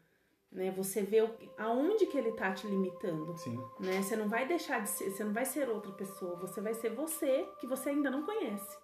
né? 0.52 0.72
Você 0.72 1.04
vê 1.04 1.22
o, 1.22 1.30
aonde 1.56 2.08
que 2.08 2.18
ele 2.18 2.32
tá 2.32 2.52
te 2.52 2.66
limitando, 2.66 3.38
Sim. 3.38 3.60
né? 3.80 4.02
Você 4.02 4.16
não 4.16 4.28
vai 4.28 4.48
deixar 4.48 4.82
de 4.82 4.90
ser, 4.90 5.12
você 5.12 5.24
não 5.24 5.34
vai 5.34 5.46
ser 5.46 5.70
outra 5.70 5.92
pessoa, 5.92 6.36
você 6.40 6.62
vai 6.62 6.74
ser 6.74 6.90
você 6.96 7.48
que 7.60 7.68
você 7.68 7.90
ainda 7.90 8.10
não 8.10 8.26
conhece, 8.26 8.76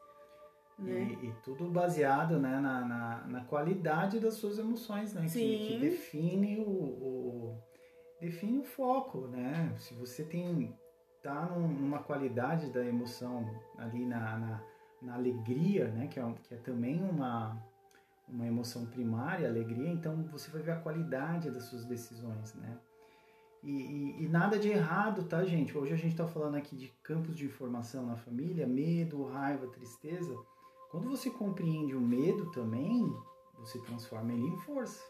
né? 0.84 1.18
E, 1.22 1.28
e 1.28 1.34
tudo 1.44 1.70
baseado 1.70 2.40
né, 2.40 2.60
na, 2.60 2.82
na, 2.86 3.28
na 3.28 3.46
qualidade 3.46 4.20
das 4.20 4.36
suas 4.36 4.58
emoções, 4.60 5.14
né? 5.14 5.22
Que, 5.22 5.30
que 5.68 5.80
define 5.80 6.60
o, 6.60 6.70
o- 6.70 7.58
define 8.22 8.60
o 8.60 8.64
foco, 8.64 9.28
né? 9.28 9.74
Se 9.78 9.94
você 9.94 10.24
tem 10.24 10.74
tá 11.22 11.46
num- 11.46 11.68
numa 11.68 12.00
qualidade 12.00 12.70
da 12.72 12.86
emoção 12.86 13.50
ali 13.78 14.06
na, 14.06 14.38
na, 14.38 14.64
na 15.02 15.14
alegria, 15.16 15.88
né? 15.90 16.08
Que 16.08 16.20
é, 16.20 16.34
que 16.44 16.54
é 16.54 16.58
também 16.58 17.02
uma 17.04 17.62
uma 18.26 18.48
emoção 18.48 18.86
primária, 18.86 19.48
alegria, 19.50 19.90
então 19.92 20.24
você 20.32 20.50
vai 20.50 20.62
ver 20.62 20.72
a 20.72 20.80
qualidade 20.80 21.52
das 21.52 21.66
suas 21.66 21.86
decisões, 21.86 22.56
né? 22.56 22.78
E, 23.62 23.70
e- 23.72 24.24
e 24.24 24.28
nada 24.30 24.58
de 24.58 24.70
errado, 24.70 25.24
tá, 25.26 25.44
gente? 25.44 25.78
Hoje 25.78 25.94
a 25.94 25.98
gente 25.98 26.16
tá 26.16 26.26
falando 26.26 26.56
aqui 26.56 26.76
de 26.76 26.88
campos 27.04 27.36
de 27.36 27.46
informação 27.46 28.06
na 28.06 28.16
família, 28.16 28.66
medo, 28.66 29.24
raiva, 29.26 29.68
tristeza. 29.68 30.34
Quando 30.94 31.10
você 31.10 31.32
compreende 31.32 31.96
o 31.96 32.00
medo 32.00 32.52
também, 32.52 33.12
você 33.58 33.80
transforma 33.80 34.32
ele 34.32 34.46
em 34.46 34.58
força. 34.60 35.04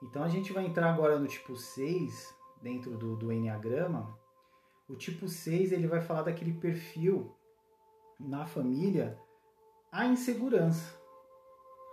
Então 0.00 0.22
a 0.22 0.28
gente 0.28 0.52
vai 0.52 0.64
entrar 0.64 0.94
agora 0.94 1.18
no 1.18 1.26
tipo 1.26 1.56
6, 1.56 2.32
dentro 2.62 2.96
do, 2.96 3.16
do 3.16 3.32
Enneagrama. 3.32 4.16
O 4.88 4.94
tipo 4.94 5.26
6 5.26 5.72
ele 5.72 5.88
vai 5.88 6.00
falar 6.00 6.22
daquele 6.22 6.52
perfil 6.52 7.34
na 8.20 8.46
família, 8.46 9.18
a 9.90 10.06
insegurança. 10.06 10.96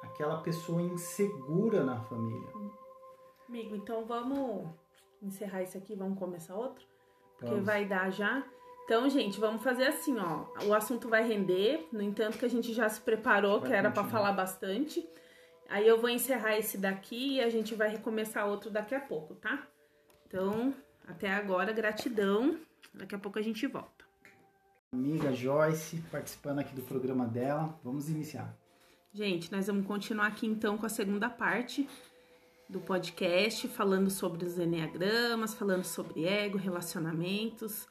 Aquela 0.03 0.43
pessoa 0.43 0.83
insegura 0.83 1.83
na 1.83 1.99
família. 1.99 2.53
Amigo, 3.49 3.75
então 3.75 4.05
vamos 4.05 4.69
encerrar 5.19 5.63
isso 5.63 5.79
aqui, 5.79 5.95
vamos 5.95 6.19
começar 6.19 6.55
outro? 6.55 6.85
Porque 7.37 7.55
Vamos. 7.55 7.65
vai 7.65 7.85
dar 7.87 8.11
já. 8.11 8.45
Então, 8.91 9.07
gente, 9.07 9.39
vamos 9.39 9.63
fazer 9.63 9.85
assim, 9.85 10.19
ó. 10.19 10.47
O 10.65 10.73
assunto 10.73 11.07
vai 11.07 11.25
render, 11.25 11.87
no 11.93 12.01
entanto 12.01 12.37
que 12.37 12.43
a 12.43 12.49
gente 12.49 12.73
já 12.73 12.89
se 12.89 12.99
preparou, 12.99 13.61
Vai 13.61 13.69
que 13.69 13.73
era 13.73 13.89
pra 13.89 14.03
continuar. 14.03 14.23
falar 14.23 14.33
bastante. 14.33 15.07
Aí 15.69 15.87
eu 15.87 16.01
vou 16.01 16.09
encerrar 16.09 16.57
esse 16.57 16.77
daqui 16.77 17.35
e 17.35 17.41
a 17.41 17.49
gente 17.49 17.73
vai 17.73 17.87
recomeçar 17.87 18.45
outro 18.45 18.69
daqui 18.69 18.93
a 18.93 18.99
pouco, 18.99 19.33
tá? 19.35 19.65
Então, 20.27 20.75
até 21.07 21.31
agora, 21.31 21.71
gratidão. 21.71 22.59
Daqui 22.93 23.15
a 23.15 23.17
pouco 23.17 23.39
a 23.39 23.41
gente 23.41 23.65
volta. 23.65 24.03
Amiga 24.91 25.31
Joyce, 25.31 26.03
participando 26.11 26.59
aqui 26.59 26.75
do 26.75 26.81
programa 26.81 27.25
dela. 27.25 27.79
Vamos 27.85 28.09
iniciar. 28.09 28.53
Gente, 29.13 29.49
nós 29.53 29.67
vamos 29.67 29.87
continuar 29.87 30.27
aqui 30.27 30.45
então 30.45 30.77
com 30.77 30.85
a 30.85 30.89
segunda 30.89 31.29
parte, 31.29 31.87
do 32.67 32.81
podcast, 32.81 33.69
falando 33.69 34.09
sobre 34.09 34.43
os 34.43 34.59
enneagramas, 34.59 35.53
falando 35.53 35.85
sobre 35.85 36.25
ego, 36.25 36.57
relacionamentos. 36.57 37.87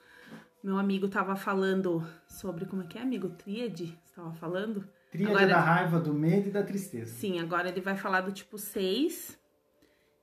Meu 0.63 0.77
amigo 0.77 1.09
tava 1.09 1.37
falando 1.37 2.07
sobre 2.29 2.67
como 2.67 2.83
é 2.83 2.87
que 2.87 2.99
é, 2.99 3.01
amigo? 3.01 3.31
Tríade? 3.31 3.99
Estava 4.05 4.33
falando? 4.35 4.87
Tríade 5.11 5.33
agora, 5.33 5.49
da 5.49 5.61
raiva, 5.61 5.99
do 5.99 6.13
medo 6.13 6.49
e 6.49 6.53
da 6.53 6.63
tristeza. 6.63 7.15
Sim, 7.15 7.41
agora 7.41 7.69
ele 7.69 7.81
vai 7.81 7.97
falar 7.97 8.21
do 8.21 8.31
tipo 8.31 8.59
6. 8.59 9.39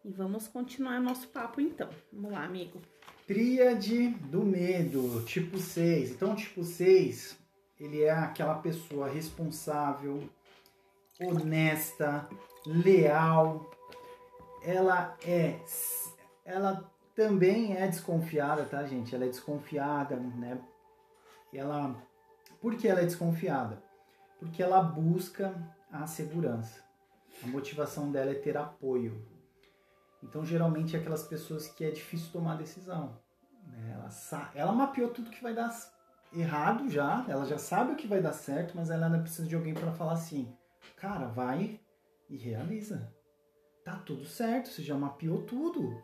E 0.06 0.12
vamos 0.12 0.48
continuar 0.48 1.00
nosso 1.00 1.28
papo 1.30 1.60
então. 1.60 1.90
Vamos 2.14 2.32
lá, 2.32 2.44
amigo. 2.44 2.80
Tríade 3.26 4.10
do 4.10 4.44
medo, 4.44 5.24
tipo 5.26 5.58
6. 5.58 6.12
Então, 6.12 6.36
tipo 6.36 6.64
6, 6.64 7.38
ele 7.80 8.04
é 8.04 8.12
aquela 8.12 8.56
pessoa 8.56 9.10
responsável, 9.10 10.30
honesta, 11.20 12.30
leal. 12.66 13.70
Ela 14.64 15.18
é 15.26 15.60
ela 16.46 16.90
também 17.18 17.76
é 17.76 17.88
desconfiada, 17.88 18.64
tá, 18.64 18.86
gente? 18.86 19.16
Ela 19.16 19.26
é 19.26 19.30
desconfiada, 19.30 20.16
né? 20.16 20.62
Ela 21.52 21.96
por 22.62 22.76
que 22.76 22.88
ela 22.88 23.02
é 23.02 23.06
desconfiada? 23.06 23.82
Porque 24.40 24.62
ela 24.62 24.82
busca 24.82 25.54
a 25.92 26.06
segurança. 26.06 26.84
A 27.44 27.48
motivação 27.48 28.12
dela 28.12 28.32
é 28.32 28.36
ter 28.36 28.56
apoio. 28.56 29.28
Então, 30.24 30.46
geralmente, 30.46 30.96
é 30.96 31.00
aquelas 31.00 31.24
pessoas 31.24 31.68
que 31.68 31.84
é 31.84 31.92
difícil 31.92 32.32
tomar 32.32 32.56
decisão. 32.56 33.20
Né? 33.66 33.94
Ela, 33.94 34.52
ela 34.54 34.72
mapeou 34.72 35.10
tudo 35.10 35.32
que 35.32 35.42
vai 35.42 35.54
dar 35.54 35.72
errado 36.32 36.90
já, 36.90 37.26
ela 37.28 37.46
já 37.46 37.58
sabe 37.58 37.94
o 37.94 37.96
que 37.96 38.08
vai 38.08 38.22
dar 38.22 38.34
certo, 38.34 38.76
mas 38.76 38.90
ela 38.90 39.06
ainda 39.06 39.20
precisa 39.20 39.48
de 39.48 39.56
alguém 39.56 39.74
para 39.74 39.92
falar 39.92 40.14
assim: 40.14 40.56
cara, 40.96 41.28
vai 41.28 41.80
e 42.30 42.38
realiza. 42.38 43.12
Tá 43.84 43.96
tudo 43.98 44.26
certo, 44.26 44.70
você 44.70 44.84
já 44.84 44.96
mapeou 44.96 45.44
tudo. 45.44 46.04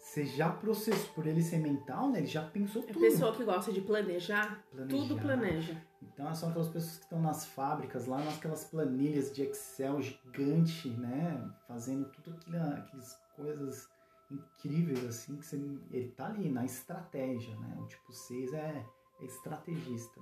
Você 0.00 0.24
já 0.24 0.50
processou, 0.50 1.12
por 1.14 1.26
ele 1.26 1.42
ser 1.42 1.58
mental, 1.58 2.08
né? 2.10 2.18
Ele 2.18 2.26
já 2.26 2.42
pensou 2.42 2.82
tudo. 2.82 3.04
É 3.04 3.10
pessoa 3.10 3.34
que 3.34 3.44
gosta 3.44 3.72
de 3.72 3.80
planejar, 3.80 4.64
planejar, 4.70 4.96
tudo 4.96 5.20
planeja. 5.20 5.82
Então 6.02 6.34
são 6.34 6.48
aquelas 6.48 6.68
pessoas 6.68 6.96
que 6.96 7.02
estão 7.04 7.20
nas 7.20 7.46
fábricas, 7.46 8.06
lá 8.06 8.18
naquelas 8.18 8.64
planilhas 8.64 9.32
de 9.32 9.42
Excel 9.42 10.00
gigante, 10.00 10.88
né? 10.90 11.50
Fazendo 11.66 12.08
tudo 12.10 12.30
aquilo, 12.36 12.56
aquelas 12.56 13.14
coisas 13.36 13.88
incríveis, 14.30 15.04
assim, 15.04 15.36
que 15.36 15.46
você, 15.46 15.56
ele 15.90 16.10
tá 16.10 16.26
ali 16.26 16.50
na 16.50 16.64
estratégia, 16.64 17.56
né? 17.56 17.76
O 17.80 17.86
tipo 17.86 18.12
6 18.12 18.52
é, 18.52 18.86
é 19.20 19.24
estrategista. 19.24 20.20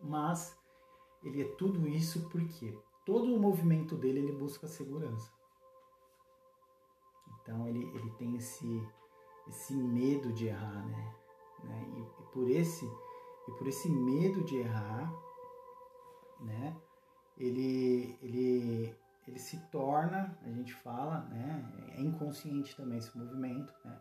Mas 0.00 0.56
ele 1.22 1.42
é 1.42 1.48
tudo 1.56 1.88
isso 1.88 2.28
porque 2.30 2.76
todo 3.04 3.34
o 3.34 3.40
movimento 3.40 3.96
dele 3.96 4.20
ele 4.20 4.32
busca 4.32 4.66
segurança. 4.66 5.37
Então 7.48 7.66
ele, 7.66 7.82
ele 7.94 8.10
tem 8.18 8.36
esse, 8.36 8.86
esse 9.48 9.74
medo 9.74 10.30
de 10.34 10.48
errar, 10.48 10.86
né? 10.86 11.14
né? 11.64 11.88
E, 11.96 12.00
e, 12.00 12.26
por 12.30 12.50
esse 12.50 12.84
e 12.84 13.52
por 13.52 13.66
esse 13.66 13.88
medo 13.88 14.44
de 14.44 14.58
errar, 14.58 15.10
né? 16.40 16.76
Ele 17.38 18.18
ele 18.20 18.94
ele 19.26 19.38
se 19.38 19.58
torna, 19.70 20.38
a 20.42 20.50
gente 20.50 20.74
fala, 20.74 21.20
né? 21.30 21.94
É 21.96 22.02
inconsciente 22.02 22.76
também 22.76 22.98
esse 22.98 23.16
movimento, 23.16 23.74
né? 23.82 23.98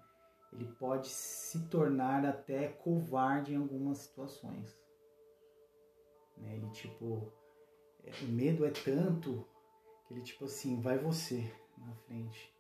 Ele 0.51 0.65
pode 0.73 1.07
se 1.07 1.69
tornar 1.69 2.25
até 2.25 2.67
covarde 2.67 3.53
em 3.53 3.57
algumas 3.57 3.99
situações. 3.99 4.77
Né? 6.35 6.57
Ele 6.57 6.69
tipo 6.71 7.31
é, 8.03 8.11
o 8.25 8.27
medo 8.27 8.65
é 8.65 8.71
tanto 8.71 9.47
que 10.05 10.13
ele 10.13 10.21
tipo 10.21 10.43
assim 10.45 10.81
vai 10.81 10.97
você 10.97 11.49
na 11.77 11.93
frente 11.95 12.57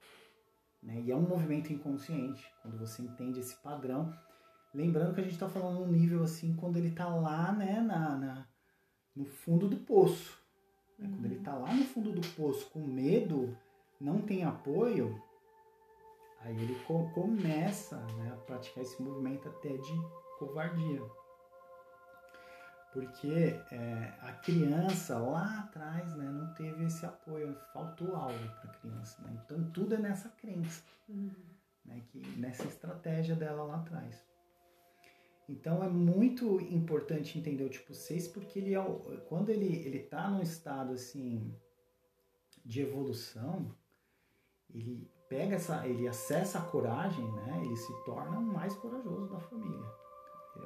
né? 0.81 1.01
E 1.01 1.11
é 1.11 1.15
um 1.15 1.27
movimento 1.27 1.71
inconsciente, 1.71 2.45
quando 2.61 2.77
você 2.77 3.01
entende 3.01 3.39
esse 3.39 3.55
padrão. 3.61 4.13
Lembrando 4.73 5.13
que 5.13 5.21
a 5.21 5.23
gente 5.23 5.33
está 5.33 5.49
falando 5.49 5.79
num 5.79 5.91
nível 5.91 6.23
assim, 6.23 6.55
quando 6.55 6.77
ele 6.77 6.89
está 6.89 7.07
lá 7.07 7.51
né, 7.51 7.81
na, 7.81 8.15
na, 8.15 8.47
no 9.15 9.25
fundo 9.25 9.67
do 9.67 9.77
poço. 9.77 10.39
Né? 10.97 11.07
Quando 11.09 11.25
ele 11.25 11.37
está 11.37 11.55
lá 11.55 11.73
no 11.73 11.83
fundo 11.83 12.11
do 12.11 12.21
poço 12.35 12.69
com 12.69 12.85
medo, 12.85 13.57
não 13.99 14.21
tem 14.21 14.43
apoio, 14.43 15.21
aí 16.41 16.55
ele 16.55 16.75
co 16.85 17.09
começa 17.13 17.97
né, 18.17 18.31
a 18.33 18.37
praticar 18.37 18.83
esse 18.83 19.01
movimento 19.01 19.47
até 19.47 19.75
de 19.75 19.93
covardia 20.37 21.01
porque 22.93 23.59
é, 23.71 24.13
a 24.21 24.33
criança 24.33 25.17
lá 25.17 25.59
atrás 25.59 26.15
né, 26.15 26.25
não 26.25 26.53
teve 26.53 26.85
esse 26.85 27.05
apoio, 27.05 27.57
faltou 27.73 28.15
algo 28.15 28.49
para 28.61 28.71
a 28.71 28.73
criança. 28.73 29.21
Né? 29.21 29.39
Então 29.43 29.69
tudo 29.71 29.95
é 29.95 29.97
nessa 29.97 30.29
crença, 30.29 30.83
uhum. 31.07 31.31
né, 31.85 32.01
que, 32.07 32.19
nessa 32.37 32.63
estratégia 32.63 33.35
dela 33.35 33.63
lá 33.63 33.77
atrás. 33.77 34.25
Então 35.49 35.83
é 35.83 35.87
muito 35.87 36.59
importante 36.61 37.37
entender 37.37 37.63
o 37.63 37.69
tipo 37.69 37.93
6 37.93 38.29
porque 38.29 38.59
ele 38.59 38.75
é, 38.75 38.81
quando 39.29 39.49
ele 39.49 39.77
ele 39.85 39.99
está 39.99 40.29
num 40.29 40.41
estado 40.41 40.93
assim 40.93 41.55
de 42.65 42.81
evolução, 42.81 43.73
ele 44.69 45.09
pega 45.29 45.55
essa, 45.55 45.87
ele 45.87 46.07
acessa 46.07 46.59
a 46.59 46.63
coragem, 46.63 47.25
né? 47.31 47.61
Ele 47.63 47.75
se 47.75 47.93
torna 48.03 48.39
o 48.39 48.43
mais 48.43 48.75
corajoso 48.75 49.29
da 49.29 49.39
família. 49.39 49.85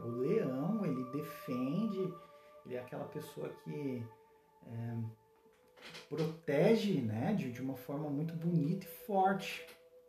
O 0.03 0.09
leão, 0.19 0.85
ele 0.85 1.03
defende, 1.11 2.13
ele 2.65 2.75
é 2.75 2.79
aquela 2.79 3.05
pessoa 3.05 3.49
que 3.63 4.05
é, 4.67 4.97
protege 6.09 7.01
né, 7.01 7.33
de, 7.33 7.51
de 7.51 7.61
uma 7.61 7.75
forma 7.75 8.09
muito 8.09 8.33
bonita 8.33 8.85
e 8.85 9.05
forte. 9.05 9.65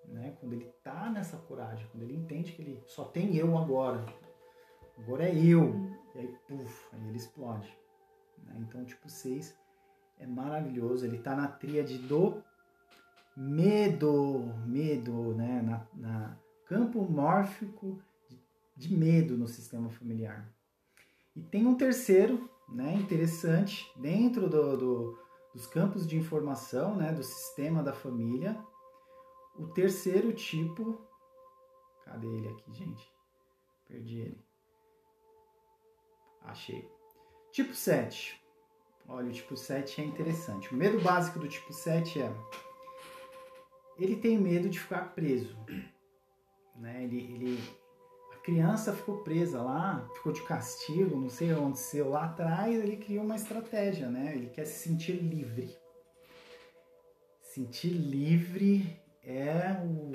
Né? 0.06 0.36
Quando 0.40 0.54
ele 0.54 0.72
tá 0.82 1.10
nessa 1.10 1.36
coragem, 1.36 1.86
quando 1.90 2.02
ele 2.02 2.16
entende 2.16 2.52
que 2.52 2.62
ele 2.62 2.82
só 2.86 3.04
tem 3.04 3.36
eu 3.36 3.56
agora, 3.56 4.04
agora 4.98 5.28
é 5.28 5.34
eu, 5.34 5.74
e 6.14 6.18
aí, 6.18 6.36
puf, 6.46 6.88
aí 6.92 7.08
ele 7.08 7.16
explode. 7.16 7.76
Né? 8.38 8.56
Então, 8.58 8.84
tipo 8.84 9.08
6 9.08 9.56
é 10.18 10.26
maravilhoso, 10.26 11.06
ele 11.06 11.18
tá 11.18 11.34
na 11.34 11.48
tríade 11.48 11.98
do 11.98 12.42
medo, 13.36 14.52
medo, 14.66 15.34
né? 15.34 15.62
Na, 15.62 15.86
na 15.94 16.38
campo 16.66 17.02
mórfico 17.02 18.00
de 18.82 18.92
medo 18.92 19.36
no 19.36 19.46
sistema 19.46 19.88
familiar. 19.90 20.52
E 21.34 21.42
tem 21.42 21.66
um 21.66 21.76
terceiro, 21.76 22.50
né, 22.68 22.94
interessante, 22.94 23.90
dentro 23.96 24.48
do, 24.48 24.76
do, 24.76 25.18
dos 25.54 25.66
campos 25.66 26.06
de 26.06 26.16
informação, 26.16 26.96
né, 26.96 27.12
do 27.12 27.22
sistema 27.22 27.82
da 27.82 27.92
família. 27.92 28.58
O 29.56 29.68
terceiro 29.68 30.32
tipo. 30.32 31.00
Cadê 32.04 32.26
ele 32.26 32.48
aqui, 32.48 32.72
gente? 32.72 33.12
Perdi 33.86 34.20
ele. 34.20 34.44
Achei. 36.42 36.90
Tipo 37.52 37.74
7. 37.74 38.42
Olha, 39.08 39.28
o 39.28 39.32
tipo 39.32 39.56
7 39.56 40.00
é 40.00 40.04
interessante. 40.04 40.72
O 40.72 40.76
medo 40.76 41.00
básico 41.00 41.38
do 41.38 41.48
tipo 41.48 41.72
7 41.72 42.20
é. 42.20 42.32
Ele 43.98 44.16
tem 44.16 44.38
medo 44.38 44.68
de 44.68 44.80
ficar 44.80 45.14
preso. 45.14 45.56
Né? 46.74 47.04
Ele, 47.04 47.18
ele, 47.34 47.81
criança 48.42 48.92
ficou 48.92 49.22
presa 49.22 49.62
lá, 49.62 50.06
ficou 50.14 50.32
de 50.32 50.42
castigo, 50.42 51.16
não 51.16 51.28
sei 51.28 51.52
onde 51.54 51.78
seu 51.78 52.10
lá 52.10 52.24
atrás, 52.24 52.74
ele 52.74 52.96
criou 52.96 53.24
uma 53.24 53.36
estratégia, 53.36 54.08
né? 54.08 54.32
Ele 54.34 54.50
quer 54.50 54.64
se 54.64 54.88
sentir 54.88 55.12
livre. 55.12 55.76
Sentir 57.40 57.90
livre 57.90 59.00
é, 59.22 59.76
o, 59.84 60.12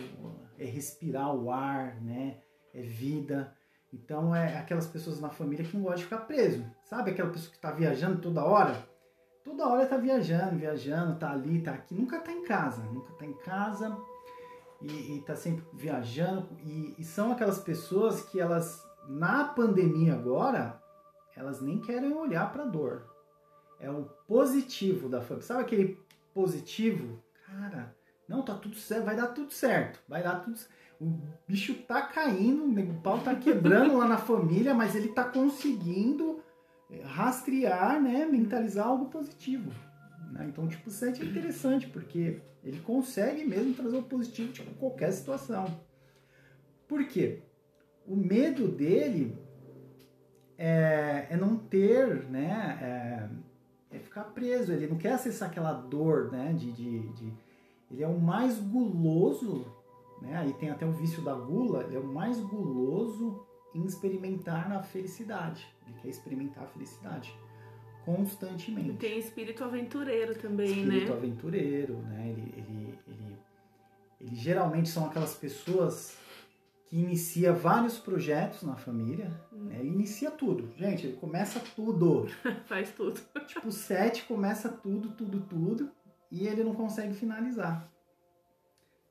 é 0.57 0.65
respirar 0.65 1.33
o 1.33 1.51
ar, 1.51 2.01
né? 2.01 2.39
É 2.73 2.81
vida. 2.81 3.55
Então 3.93 4.35
é 4.35 4.57
aquelas 4.57 4.87
pessoas 4.87 5.21
na 5.21 5.29
família 5.29 5.65
que 5.65 5.75
não 5.75 5.83
gostam 5.83 5.99
de 5.99 6.03
ficar 6.03 6.21
preso. 6.25 6.65
Sabe 6.83 7.11
aquela 7.11 7.31
pessoa 7.31 7.51
que 7.51 7.57
está 7.57 7.71
viajando 7.71 8.21
toda 8.21 8.43
hora? 8.43 8.87
Toda 9.43 9.65
hora 9.65 9.83
está 9.83 9.95
viajando, 9.95 10.57
viajando, 10.57 11.13
está 11.13 11.31
ali, 11.31 11.59
está 11.59 11.71
aqui, 11.71 11.95
nunca 11.95 12.17
está 12.17 12.33
em 12.33 12.43
casa, 12.43 12.83
nunca 12.83 13.13
está 13.13 13.25
em 13.25 13.33
casa 13.33 13.97
e 14.81 15.17
está 15.17 15.35
sempre 15.35 15.65
viajando. 15.73 16.47
E, 16.63 16.95
e, 16.97 17.03
são 17.03 17.31
aquelas 17.31 17.59
pessoas 17.59 18.21
que 18.21 18.39
elas, 18.39 18.85
na 19.07 19.45
pandemia 19.45 20.13
agora, 20.13 20.81
elas 21.35 21.61
nem 21.61 21.79
querem 21.79 22.13
olhar 22.13 22.51
para 22.51 22.63
a 22.63 22.67
dor. 22.67 23.05
É 23.79 23.89
o 23.89 24.03
positivo 24.27 25.09
da 25.09 25.21
família. 25.21 25.45
Sabe 25.45 25.61
aquele 25.61 25.99
positivo? 26.33 27.21
Cara, 27.45 27.95
não, 28.27 28.41
tá 28.43 28.55
tudo 28.55 28.75
certo, 28.75 29.05
vai 29.05 29.15
dar 29.15 29.27
tudo 29.27 29.51
certo. 29.51 29.99
Vai 30.07 30.21
dar 30.21 30.41
tudo 30.41 30.57
O 30.99 31.19
bicho 31.47 31.73
tá 31.83 32.01
caindo, 32.01 32.63
o 32.63 33.01
pau 33.01 33.19
tá 33.19 33.35
quebrando 33.35 33.97
lá 33.97 34.07
na 34.07 34.17
família, 34.17 34.73
mas 34.73 34.95
ele 34.95 35.09
tá 35.09 35.23
conseguindo 35.23 36.41
rastrear, 37.03 38.01
né, 38.01 38.25
mentalizar 38.25 38.87
algo 38.87 39.05
positivo. 39.05 39.71
Né? 40.31 40.47
Então, 40.49 40.67
tipo, 40.67 40.89
7 40.89 41.21
é 41.21 41.25
interessante, 41.25 41.87
porque 41.87 42.41
ele 42.63 42.79
consegue 42.81 43.45
mesmo 43.45 43.73
trazer 43.73 43.97
o 43.97 44.03
positivo 44.03 44.51
de 44.51 44.61
tipo, 44.61 44.73
qualquer 44.75 45.11
situação. 45.11 45.65
Por 46.87 47.05
quê? 47.07 47.43
O 48.05 48.15
medo 48.15 48.67
dele 48.67 49.37
é, 50.57 51.27
é 51.29 51.37
não 51.37 51.57
ter, 51.57 52.23
né? 52.29 53.29
É, 53.91 53.95
é, 53.95 53.99
ficar 53.99 54.23
preso. 54.25 54.71
Ele 54.71 54.87
não 54.87 54.97
quer 54.97 55.13
acessar 55.13 55.49
aquela 55.49 55.73
dor, 55.73 56.31
né? 56.31 56.53
De, 56.53 56.71
de, 56.71 56.99
de, 57.13 57.33
ele 57.91 58.03
é 58.03 58.07
o 58.07 58.19
mais 58.19 58.57
guloso, 58.59 59.65
né? 60.21 60.37
Aí 60.37 60.53
tem 60.53 60.69
até 60.69 60.85
o 60.85 60.93
vício 60.93 61.23
da 61.23 61.33
gula, 61.33 61.83
ele 61.83 61.95
é 61.95 61.99
o 61.99 62.07
mais 62.07 62.39
guloso 62.39 63.45
em 63.75 63.85
experimentar 63.85 64.71
a 64.71 64.81
felicidade. 64.81 65.67
Ele 65.85 65.97
quer 66.01 66.09
experimentar 66.09 66.63
a 66.63 66.67
felicidade 66.67 67.37
constantemente. 68.07 68.91
E 68.91 68.93
tem 68.93 69.19
espírito 69.19 69.65
aventureiro 69.65 70.33
também, 70.35 70.67
espírito 70.67 70.87
né? 70.87 70.95
Espírito 70.95 71.13
aventureiro, 71.13 71.97
né? 72.03 72.29
Ele, 72.29 72.53
ele, 72.55 72.99
ele, 73.05 73.37
ele 74.21 74.35
geralmente 74.35 74.87
são 74.87 75.07
aquelas 75.07 75.35
pessoas 75.35 76.17
que 76.85 76.97
inicia 76.97 77.51
vários 77.51 77.99
projetos 77.99 78.63
na 78.63 78.77
família. 78.77 79.29
Hum. 79.51 79.65
Né? 79.65 79.79
Ele 79.81 79.89
inicia 79.89 80.31
tudo. 80.31 80.71
Gente, 80.77 81.05
ele 81.05 81.17
começa 81.17 81.59
tudo. 81.75 82.27
Faz 82.65 82.91
tudo. 82.91 83.19
Tipo, 83.45 83.69
sete 83.73 84.23
começa 84.23 84.69
tudo, 84.69 85.09
tudo, 85.09 85.41
tudo. 85.41 85.91
E 86.31 86.47
ele 86.47 86.63
não 86.63 86.73
consegue 86.73 87.13
finalizar. 87.13 87.91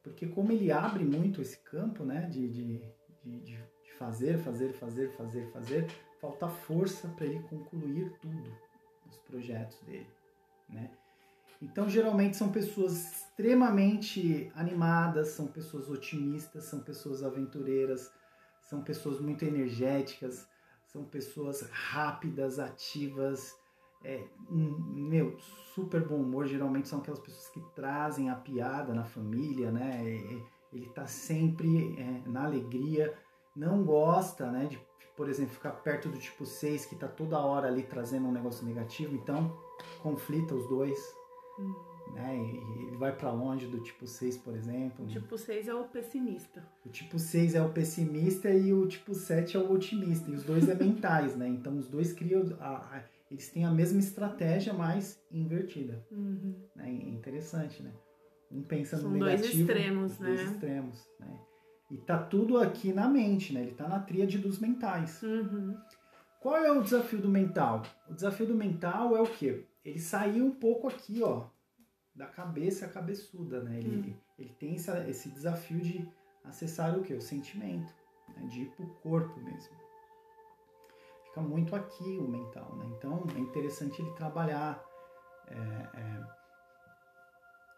Porque 0.03 0.27
como 0.27 0.53
ele 0.53 0.73
abre 0.73 1.05
muito 1.05 1.43
esse 1.43 1.59
campo, 1.59 2.03
né? 2.03 2.23
De, 2.31 2.49
de, 2.49 2.83
de, 3.23 3.41
de 3.43 3.93
fazer, 3.99 4.39
fazer, 4.39 4.73
fazer, 4.73 5.11
fazer, 5.17 5.53
fazer, 5.53 5.87
falta 6.19 6.49
força 6.49 7.09
para 7.09 7.27
ele 7.27 7.41
concluir 7.41 8.11
tudo, 8.21 8.66
os 9.09 9.17
projetos 9.19 9.81
dele, 9.83 10.11
né? 10.69 10.91
Então, 11.61 11.89
geralmente 11.89 12.37
são 12.37 12.53
pessoas 12.53 12.93
extremamente 12.93 14.53
animadas, 14.55 15.29
são 15.29 15.47
pessoas 15.47 15.89
otimistas, 15.89 16.65
são 16.65 16.81
pessoas 16.81 17.23
aventureiras, 17.23 18.13
são 18.61 18.83
pessoas 18.83 19.21
muito 19.21 19.45
energéticas, 19.45 20.47
são 20.87 21.05
pessoas 21.05 21.63
rápidas, 21.71 22.59
ativas, 22.59 23.55
é, 24.05 24.23
meu, 24.51 25.39
super 25.75 26.07
bom 26.07 26.17
humor. 26.17 26.47
Geralmente 26.47 26.89
são 26.89 26.99
aquelas 26.99 27.21
pessoas 27.21 27.49
que 27.49 27.61
trazem 27.75 28.29
a 28.29 28.37
piada 28.37 28.93
na 28.93 29.05
família, 29.05 29.71
né? 29.73 30.05
Ele 30.73 30.87
está 30.87 31.07
sempre 31.07 31.99
é, 31.99 32.29
na 32.29 32.45
alegria, 32.45 33.17
não 33.55 33.83
gosta, 33.83 34.51
né, 34.51 34.67
de, 34.67 34.79
por 35.17 35.29
exemplo, 35.29 35.55
ficar 35.55 35.71
perto 35.71 36.09
do 36.09 36.19
tipo 36.19 36.45
6, 36.45 36.87
que 36.87 36.95
está 36.95 37.09
toda 37.09 37.39
hora 37.39 37.69
ali 37.69 37.83
trazendo 37.83 38.29
um 38.29 38.33
negócio 38.33 38.67
negativo, 38.67 39.15
então 39.15 39.57
conflita 40.03 40.55
os 40.55 40.69
dois. 40.69 40.99
Hum. 41.59 41.75
Né? 42.13 42.37
E 42.39 42.87
ele 42.87 42.97
vai 42.97 43.15
para 43.15 43.33
longe 43.33 43.67
do 43.67 43.81
tipo 43.81 44.07
6, 44.07 44.39
por 44.39 44.55
exemplo. 44.55 45.05
O 45.05 45.09
tipo 45.09 45.37
6 45.37 45.69
é 45.69 45.75
o 45.75 45.85
pessimista. 45.85 46.67
O 46.85 46.89
tipo 46.89 47.19
6 47.19 47.55
é 47.55 47.63
o 47.63 47.73
pessimista 47.73 48.51
e 48.51 48.73
o 48.73 48.87
tipo 48.87 49.13
7 49.13 49.57
é 49.57 49.61
o 49.61 49.73
otimista. 49.73 50.31
E 50.31 50.35
os 50.35 50.45
dois 50.45 50.69
é 50.69 50.75
mentais, 50.77 51.37
né? 51.37 51.49
Então 51.49 51.77
os 51.77 51.89
dois 51.89 52.13
criam. 52.13 52.45
A, 52.61 52.97
a, 52.97 53.03
eles 53.31 53.49
têm 53.49 53.65
a 53.65 53.73
mesma 53.73 53.99
estratégia, 53.99 54.73
mas 54.73 55.21
invertida. 55.33 56.07
Uhum. 56.11 56.55
Né? 56.77 56.91
Interessante, 56.91 57.83
né? 57.83 57.93
Um 58.51 58.63
pensa 58.63 58.97
São 58.97 59.11
no 59.11 59.17
negativo. 59.17 59.43
Dois 59.43 59.61
extremos, 59.61 60.19
né? 60.21 60.29
Dois 60.29 60.41
extremos, 60.53 61.09
né? 61.19 61.41
E 61.91 61.97
tá 61.97 62.19
tudo 62.19 62.59
aqui 62.59 62.93
na 62.93 63.09
mente, 63.09 63.53
né? 63.53 63.63
Ele 63.63 63.75
tá 63.75 63.87
na 63.87 64.01
tríade 64.01 64.39
dos 64.39 64.59
mentais. 64.59 65.23
Uhum. 65.23 65.77
Qual 66.41 66.57
é 66.57 66.71
o 66.71 66.83
desafio 66.83 67.21
do 67.21 67.29
mental? 67.29 67.83
O 68.09 68.15
desafio 68.15 68.47
do 68.47 68.55
mental 68.55 69.17
é 69.17 69.21
o 69.21 69.27
quê? 69.27 69.65
Ele 69.85 69.99
saiu 69.99 70.45
um 70.45 70.51
pouco 70.51 70.89
aqui, 70.89 71.23
ó, 71.23 71.47
da 72.15 72.27
cabeça 72.27 72.89
cabeçuda, 72.89 73.63
né? 73.63 73.79
Ele, 73.79 73.97
uhum. 73.97 74.15
ele 74.39 74.55
tem 74.59 74.75
essa, 74.75 75.09
esse 75.09 75.29
desafio 75.29 75.81
de 75.81 76.09
acessar 76.45 76.97
o 76.99 77.03
quê? 77.03 77.15
O 77.15 77.21
sentimento, 77.21 77.93
né? 78.29 78.47
de 78.49 78.63
ir 78.63 78.71
pro 78.71 78.87
corpo 79.03 79.39
mesmo. 79.41 79.77
Fica 81.27 81.41
muito 81.41 81.77
aqui 81.77 82.19
o 82.19 82.27
mental, 82.27 82.75
né? 82.77 82.87
Então 82.97 83.25
é 83.37 83.39
interessante 83.39 84.01
ele 84.01 84.11
trabalhar 84.13 84.83
é, 85.49 85.55
é, 85.55 86.25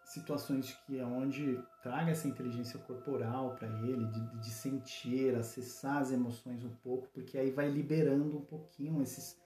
situações 0.08 0.72
que 0.86 0.98
é 0.98 1.04
onde 1.04 1.62
traga 1.82 2.10
essa 2.10 2.26
inteligência 2.26 2.78
corporal 2.80 3.54
para 3.54 3.68
ele, 3.82 4.06
de, 4.06 4.40
de, 4.40 4.50
sentir, 4.50 5.34
acessar 5.34 5.98
as 5.98 6.10
emoções 6.10 6.64
um 6.64 6.74
pouco, 6.82 7.08
porque 7.12 7.36
aí 7.36 7.50
vai 7.50 7.68
liberando 7.68 8.38
um 8.38 8.40
pouquinho 8.40 9.02
esses, 9.02 9.38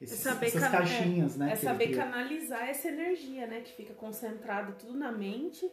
esses 0.00 0.24
é 0.24 0.30
essas 0.30 0.62
can... 0.62 0.70
caixinhas, 0.70 1.34
é, 1.34 1.38
né? 1.38 1.52
É 1.52 1.56
saber 1.56 1.88
canalizar 1.88 2.62
essa 2.68 2.88
energia, 2.88 3.46
né? 3.48 3.62
Que 3.62 3.72
fica 3.72 3.92
concentrada 3.94 4.72
tudo 4.72 4.96
na 4.96 5.10
mente, 5.10 5.68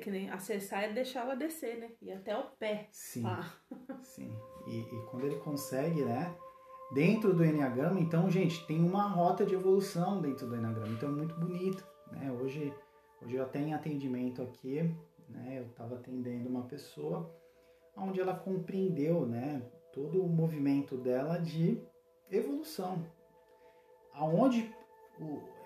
que 0.00 0.10
nem 0.10 0.30
acessar 0.30 0.92
deixar 0.94 1.22
ela 1.22 1.34
descer, 1.34 1.76
né? 1.78 1.90
E 2.00 2.12
até 2.12 2.36
o 2.36 2.44
pé. 2.50 2.88
Sim. 2.92 3.24
Ah. 3.26 3.52
Sim. 4.02 4.32
E, 4.68 4.78
e 4.78 5.06
quando 5.10 5.26
ele 5.26 5.40
consegue, 5.40 6.04
né? 6.04 6.36
Dentro 6.92 7.32
do 7.32 7.44
Enneagrama, 7.44 8.00
então, 8.00 8.28
gente, 8.28 8.66
tem 8.66 8.80
uma 8.80 9.08
rota 9.08 9.44
de 9.44 9.54
evolução 9.54 10.20
dentro 10.20 10.46
do 10.46 10.56
Enneagrama. 10.56 10.92
Então 10.92 11.08
é 11.08 11.12
muito 11.12 11.34
bonito, 11.36 11.84
né? 12.12 12.30
Hoje 12.32 12.72
Hoje 13.22 13.36
eu 13.36 13.46
tenho 13.48 13.76
atendimento 13.76 14.42
aqui, 14.42 14.82
né? 15.28 15.58
Eu 15.58 15.66
estava 15.66 15.96
atendendo 15.96 16.48
uma 16.48 16.62
pessoa 16.64 17.30
onde 17.96 18.20
ela 18.20 18.34
compreendeu, 18.34 19.26
né, 19.26 19.62
todo 19.92 20.24
o 20.24 20.28
movimento 20.28 20.96
dela 20.96 21.38
de 21.38 21.82
evolução, 22.30 23.04
aonde 24.12 24.72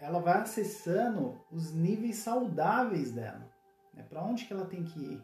ela 0.01 0.21
vai 0.21 0.41
acessando 0.41 1.39
os 1.53 1.73
níveis 1.73 2.17
saudáveis 2.17 3.13
dela, 3.13 3.49
né? 3.93 4.03
Para 4.03 4.25
onde 4.25 4.47
que 4.47 4.53
ela 4.53 4.67
tem 4.67 4.83
que 4.83 4.99
ir? 4.99 5.23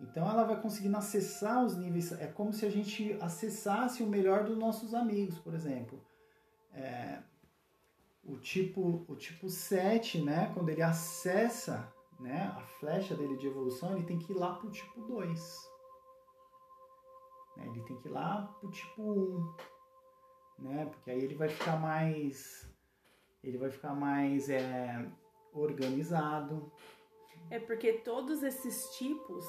Então 0.00 0.28
ela 0.28 0.42
vai 0.42 0.60
conseguindo 0.60 0.96
acessar 0.96 1.64
os 1.64 1.76
níveis. 1.76 2.10
É 2.20 2.26
como 2.26 2.52
se 2.52 2.66
a 2.66 2.70
gente 2.70 3.16
acessasse 3.20 4.02
o 4.02 4.06
melhor 4.06 4.44
dos 4.44 4.58
nossos 4.58 4.92
amigos, 4.92 5.38
por 5.38 5.54
exemplo. 5.54 6.04
É, 6.72 7.22
o 8.26 8.36
tipo, 8.38 9.04
o 9.06 9.16
tipo 9.16 9.48
7, 9.48 10.22
né, 10.22 10.50
quando 10.54 10.68
ele 10.70 10.82
acessa 10.82 11.92
né, 12.18 12.52
a 12.56 12.60
flecha 12.60 13.14
dele 13.14 13.36
de 13.36 13.46
evolução, 13.46 13.96
ele 13.96 14.06
tem 14.06 14.18
que 14.18 14.32
ir 14.32 14.36
lá 14.36 14.54
para 14.54 14.66
o 14.66 14.70
tipo 14.70 15.00
2. 15.02 15.70
Né, 17.56 17.66
ele 17.66 17.82
tem 17.82 17.96
que 17.96 18.08
ir 18.08 18.10
lá 18.10 18.54
para 18.58 18.68
o 18.68 18.70
tipo 18.70 19.02
1. 19.02 19.54
Né, 20.58 20.86
porque 20.86 21.10
aí 21.10 21.22
ele 21.22 21.34
vai 21.34 21.48
ficar 21.48 21.76
mais. 21.76 22.70
Ele 23.42 23.58
vai 23.58 23.70
ficar 23.70 23.94
mais 23.94 24.48
é, 24.48 25.06
organizado. 25.52 26.72
É 27.50 27.58
porque 27.58 27.92
todos 27.92 28.42
esses 28.42 28.88
tipos 28.96 29.44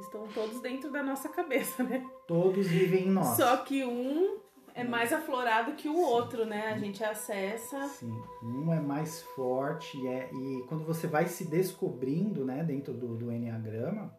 estão 0.00 0.28
todos 0.28 0.60
dentro 0.60 0.92
da 0.92 1.02
nossa 1.02 1.30
cabeça, 1.30 1.82
né? 1.82 2.06
Todos 2.26 2.66
vivem 2.66 3.06
em 3.06 3.10
nós. 3.10 3.36
Só 3.36 3.56
que 3.58 3.84
um 3.84 4.38
é 4.78 4.84
mais 4.84 5.12
aflorado 5.12 5.72
que 5.72 5.88
o 5.88 5.98
outro, 5.98 6.46
né? 6.46 6.68
A 6.68 6.78
gente 6.78 7.02
acessa. 7.02 7.88
Sim, 7.88 8.14
um 8.42 8.72
é 8.72 8.78
mais 8.78 9.22
forte 9.34 10.06
é, 10.06 10.30
e 10.32 10.64
quando 10.68 10.84
você 10.84 11.08
vai 11.08 11.26
se 11.26 11.50
descobrindo, 11.50 12.44
né, 12.44 12.62
dentro 12.62 12.94
do, 12.94 13.16
do 13.16 13.32
Enneagrama, 13.32 14.16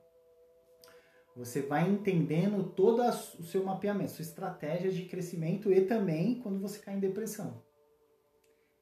você 1.33 1.61
vai 1.61 1.89
entendendo 1.89 2.73
todo 2.73 3.01
o 3.01 3.43
seu 3.43 3.63
mapeamento, 3.63 4.11
sua 4.11 4.23
estratégia 4.23 4.91
de 4.91 5.05
crescimento 5.05 5.71
e 5.71 5.85
também 5.85 6.41
quando 6.41 6.59
você 6.59 6.77
cai 6.79 6.95
em 6.95 6.99
depressão. 6.99 7.63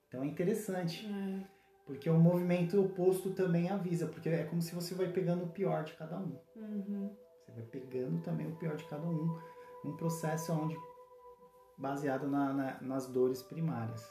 Então 0.07 0.23
é 0.23 0.25
interessante. 0.25 1.05
É. 1.05 1.57
Porque 1.85 2.09
o 2.09 2.17
movimento 2.17 2.81
oposto 2.81 3.29
também 3.33 3.69
avisa, 3.69 4.07
porque 4.07 4.27
é 4.27 4.43
como 4.45 4.61
se 4.61 4.73
você 4.73 4.95
vai 4.95 5.09
pegando 5.09 5.45
o 5.45 5.49
pior 5.49 5.83
de 5.83 5.93
cada 5.93 6.17
um. 6.17 6.37
Uhum. 6.55 7.15
Você 7.45 7.51
vai 7.51 7.63
pegando 7.63 8.21
também 8.23 8.47
o 8.47 8.55
pior 8.55 8.75
de 8.75 8.83
cada 8.85 9.07
um. 9.07 9.39
Um 9.85 9.95
processo 9.95 10.51
onde 10.51 10.75
baseado 11.77 12.27
na, 12.27 12.53
na, 12.53 12.81
nas 12.81 13.07
dores 13.07 13.41
primárias. 13.41 14.03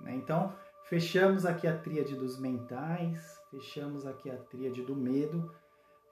Né? 0.00 0.14
Então, 0.16 0.54
fechamos 0.84 1.46
aqui 1.46 1.66
a 1.66 1.78
tríade 1.78 2.16
dos 2.16 2.38
mentais, 2.38 3.38
fechamos 3.50 4.06
aqui 4.06 4.30
a 4.30 4.36
tríade 4.36 4.82
do 4.82 4.96
medo, 4.96 5.54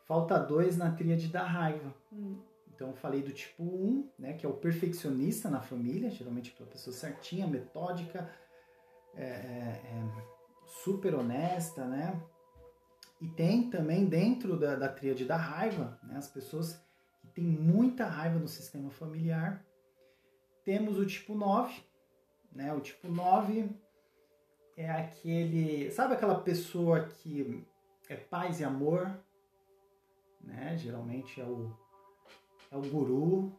falta 0.07 0.39
dois 0.39 0.77
na 0.77 0.93
tríade 0.93 1.29
da 1.29 1.43
raiva. 1.43 1.95
Hum. 2.13 2.39
Então, 2.81 2.95
falei 2.95 3.21
do 3.21 3.31
tipo 3.31 3.63
1, 3.63 4.11
né, 4.19 4.33
que 4.33 4.47
é 4.47 4.49
o 4.49 4.55
perfeccionista 4.55 5.51
na 5.51 5.61
família, 5.61 6.09
geralmente 6.09 6.51
aquela 6.51 6.71
pessoa 6.71 6.95
certinha, 6.95 7.47
metódica, 7.47 8.31
é, 9.15 9.23
é, 9.23 9.83
é, 9.85 10.05
super 10.83 11.15
honesta, 11.15 11.85
né? 11.85 12.23
E 13.21 13.29
tem 13.29 13.69
também 13.69 14.07
dentro 14.07 14.59
da, 14.59 14.77
da 14.77 14.89
tríade 14.89 15.27
da 15.27 15.37
raiva, 15.37 15.99
né, 16.03 16.17
as 16.17 16.29
pessoas 16.29 16.83
que 17.21 17.29
têm 17.29 17.45
muita 17.45 18.07
raiva 18.07 18.39
no 18.39 18.49
sistema 18.49 18.91
familiar, 18.91 19.63
temos 20.71 21.01
o 21.01 21.05
tipo 21.05 21.35
9, 21.35 21.83
né? 22.53 22.73
O 22.73 22.79
tipo 22.79 23.09
9 23.09 23.69
é 24.77 24.89
aquele, 24.89 25.91
sabe 25.91 26.15
aquela 26.15 26.37
pessoa 26.37 27.09
que 27.09 27.67
é 28.09 28.15
paz 28.15 28.61
e 28.61 28.65
amor, 28.65 29.13
né? 30.41 30.79
Geralmente 30.79 31.41
é 31.41 31.45
o 31.45 31.77
é 32.71 32.77
o 32.77 32.83
guru, 32.83 33.53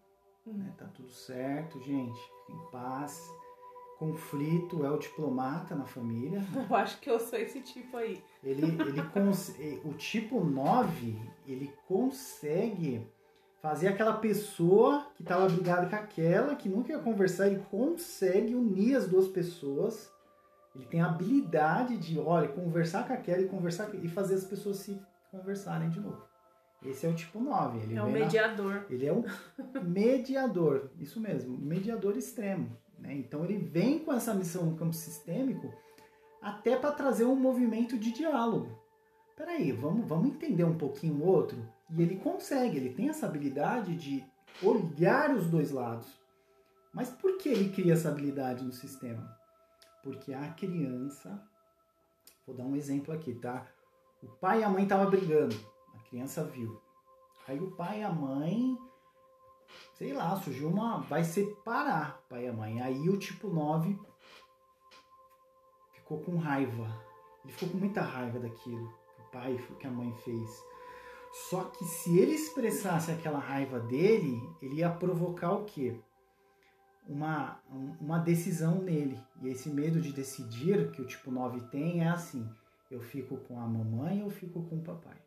hum. 0.48 0.54
né? 0.54 0.74
Tá 0.78 0.86
tudo 0.86 1.10
certo, 1.10 1.82
gente, 1.82 2.18
fica 2.18 2.54
em 2.54 2.72
paz. 2.72 3.22
Conflito 4.00 4.86
é 4.86 4.90
o 4.90 4.98
diplomata 4.98 5.76
na 5.76 5.86
família. 5.86 6.40
Eu 6.70 6.74
acho 6.74 6.98
que 7.02 7.10
eu 7.10 7.20
sou 7.20 7.38
esse 7.38 7.60
tipo 7.60 7.98
aí. 7.98 8.24
Ele, 8.42 8.68
ele 8.68 9.04
cons... 9.10 9.54
o 9.84 9.94
tipo 9.96 10.40
9, 10.46 11.20
ele 11.46 11.72
consegue 11.90 13.06
fazer 13.62 13.88
aquela 13.90 14.14
pessoa 14.14 15.06
que 15.16 15.22
estava 15.22 15.48
brigada 15.48 15.88
com 15.88 15.96
aquela, 15.96 16.56
que 16.56 16.68
nunca 16.68 16.92
ia 16.92 17.00
conversar, 17.00 17.48
ele 17.48 17.64
consegue 17.70 18.56
unir 18.56 18.96
as 18.96 19.08
duas 19.08 19.28
pessoas. 19.28 20.12
Ele 20.76 20.86
tem 20.86 21.02
a 21.02 21.08
habilidade 21.08 21.98
de, 21.98 22.18
olha, 22.20 22.48
conversar 22.48 23.06
com 23.08 23.14
aquela 23.14 23.42
e 23.42 23.48
conversar 23.48 23.94
e 23.96 24.08
fazer 24.08 24.36
as 24.36 24.46
pessoas 24.46 24.78
se 24.78 25.00
conversarem 25.30 25.90
de 25.90 26.00
novo. 26.00 26.22
Esse 26.84 27.06
é 27.06 27.10
o 27.10 27.14
tipo 27.14 27.40
9. 27.40 27.78
Ele 27.80 27.96
é 27.96 28.02
o 28.02 28.06
vem 28.06 28.14
na- 28.14 28.20
mediador. 28.22 28.86
ele 28.90 29.06
é 29.06 29.14
o 29.14 29.24
mediador, 29.84 30.90
isso 31.00 31.20
mesmo, 31.20 31.58
mediador 31.58 32.18
extremo. 32.18 32.76
Né? 32.98 33.14
Então 33.16 33.44
ele 33.46 33.58
vem 33.58 34.00
com 34.00 34.12
essa 34.14 34.34
missão 34.34 34.66
no 34.66 34.76
campo 34.76 34.94
sistêmico 34.94 35.72
até 36.42 36.76
para 36.76 36.92
trazer 36.92 37.26
um 37.26 37.36
movimento 37.36 37.98
de 37.98 38.12
diálogo. 38.12 38.70
Peraí, 39.36 39.72
vamos, 39.72 40.08
vamos 40.08 40.28
entender 40.30 40.64
um 40.64 40.78
pouquinho 40.78 41.16
o 41.16 41.26
outro? 41.28 41.58
E 41.92 42.02
ele 42.02 42.18
consegue, 42.18 42.78
ele 42.78 42.94
tem 42.94 43.10
essa 43.10 43.26
habilidade 43.26 43.96
de 43.96 44.24
olhar 44.64 45.36
os 45.36 45.48
dois 45.48 45.72
lados. 45.72 46.08
Mas 46.94 47.10
por 47.10 47.38
que 47.38 47.50
ele 47.50 47.70
cria 47.70 47.94
essa 47.94 48.10
habilidade 48.10 48.64
no 48.64 48.72
sistema? 48.72 49.38
Porque 50.04 50.34
a 50.34 50.50
criança. 50.54 51.42
Vou 52.46 52.56
dar 52.56 52.64
um 52.64 52.76
exemplo 52.76 53.14
aqui, 53.14 53.36
tá? 53.36 53.68
O 54.24 54.28
pai 54.28 54.62
e 54.62 54.64
a 54.64 54.70
mãe 54.70 54.84
estavam 54.84 55.10
brigando. 55.10 55.56
A 55.94 56.00
criança 56.10 56.44
viu. 56.44 56.82
Aí 57.48 57.60
o 57.60 57.72
pai 57.72 58.02
e 58.02 58.04
a 58.04 58.12
mãe, 58.12 58.78
sei 59.94 60.14
lá, 60.14 60.36
surgiu 60.38 60.70
uma. 60.70 61.02
Vai 61.02 61.24
separar 61.24 62.22
pai 62.30 62.46
e 62.46 62.48
a 62.48 62.54
mãe. 62.54 62.82
Aí 62.82 63.10
o 63.10 63.18
tipo 63.18 63.48
9 63.48 64.00
ficou 65.94 66.22
com 66.22 66.38
raiva. 66.38 66.88
Ele 67.44 67.54
ficou 67.54 67.70
com 67.70 67.78
muita 67.78 68.02
raiva 68.02 68.40
daquilo 68.40 68.88
que 69.16 69.22
o 69.22 69.32
pai, 69.32 69.58
que 69.80 69.88
a 69.88 69.92
mãe 69.92 70.14
fez. 70.24 70.71
Só 71.50 71.64
que 71.66 71.86
se 71.86 72.18
ele 72.20 72.34
expressasse 72.34 73.12
aquela 73.12 73.40
raiva 73.40 73.80
dele, 73.80 74.38
ele 74.62 74.76
ia 74.76 74.90
provocar 74.90 75.54
o 75.54 75.64
quê? 75.66 75.98
Uma, 77.08 77.60
um- 77.72 77.96
uma 78.02 78.20
decisão 78.20 78.82
nele. 78.82 79.18
E 79.42 79.48
esse 79.50 79.70
medo 79.70 80.00
de 80.02 80.12
decidir 80.12 80.92
que 80.92 81.02
o 81.02 81.08
tipo 81.08 81.32
9 81.32 81.62
tem 81.70 82.02
é 82.04 82.10
assim: 82.10 82.48
eu 82.90 83.00
fico 83.00 83.38
com 83.38 83.60
a 83.60 83.66
mamãe 83.66 84.24
ou 84.24 84.30
fico 84.30 84.62
com 84.64 84.78
o 84.78 84.84
papai. 84.84 85.18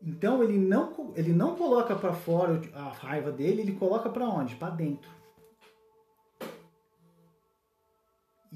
Então 0.00 0.42
ele 0.44 0.58
não, 0.58 1.12
ele 1.16 1.32
não 1.32 1.56
coloca 1.56 1.96
para 1.96 2.12
fora 2.12 2.60
a 2.72 2.88
raiva 2.90 3.32
dele, 3.32 3.62
ele 3.62 3.74
coloca 3.74 4.08
para 4.08 4.28
onde? 4.28 4.54
Para 4.54 4.70
dentro. 4.70 5.10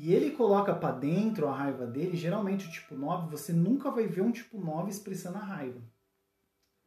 E 0.03 0.13
ele 0.13 0.33
coloca 0.33 0.75
para 0.75 0.97
dentro 0.97 1.47
a 1.47 1.55
raiva 1.55 1.87
dele, 1.87 2.17
geralmente 2.17 2.67
o 2.67 2.71
tipo 2.73 2.97
9, 2.97 3.31
você 3.31 3.53
nunca 3.53 3.89
vai 3.89 4.05
ver 4.05 4.23
um 4.23 4.33
tipo 4.33 4.59
9 4.59 4.91
expressando 4.91 5.39
a 5.39 5.43
raiva. 5.43 5.81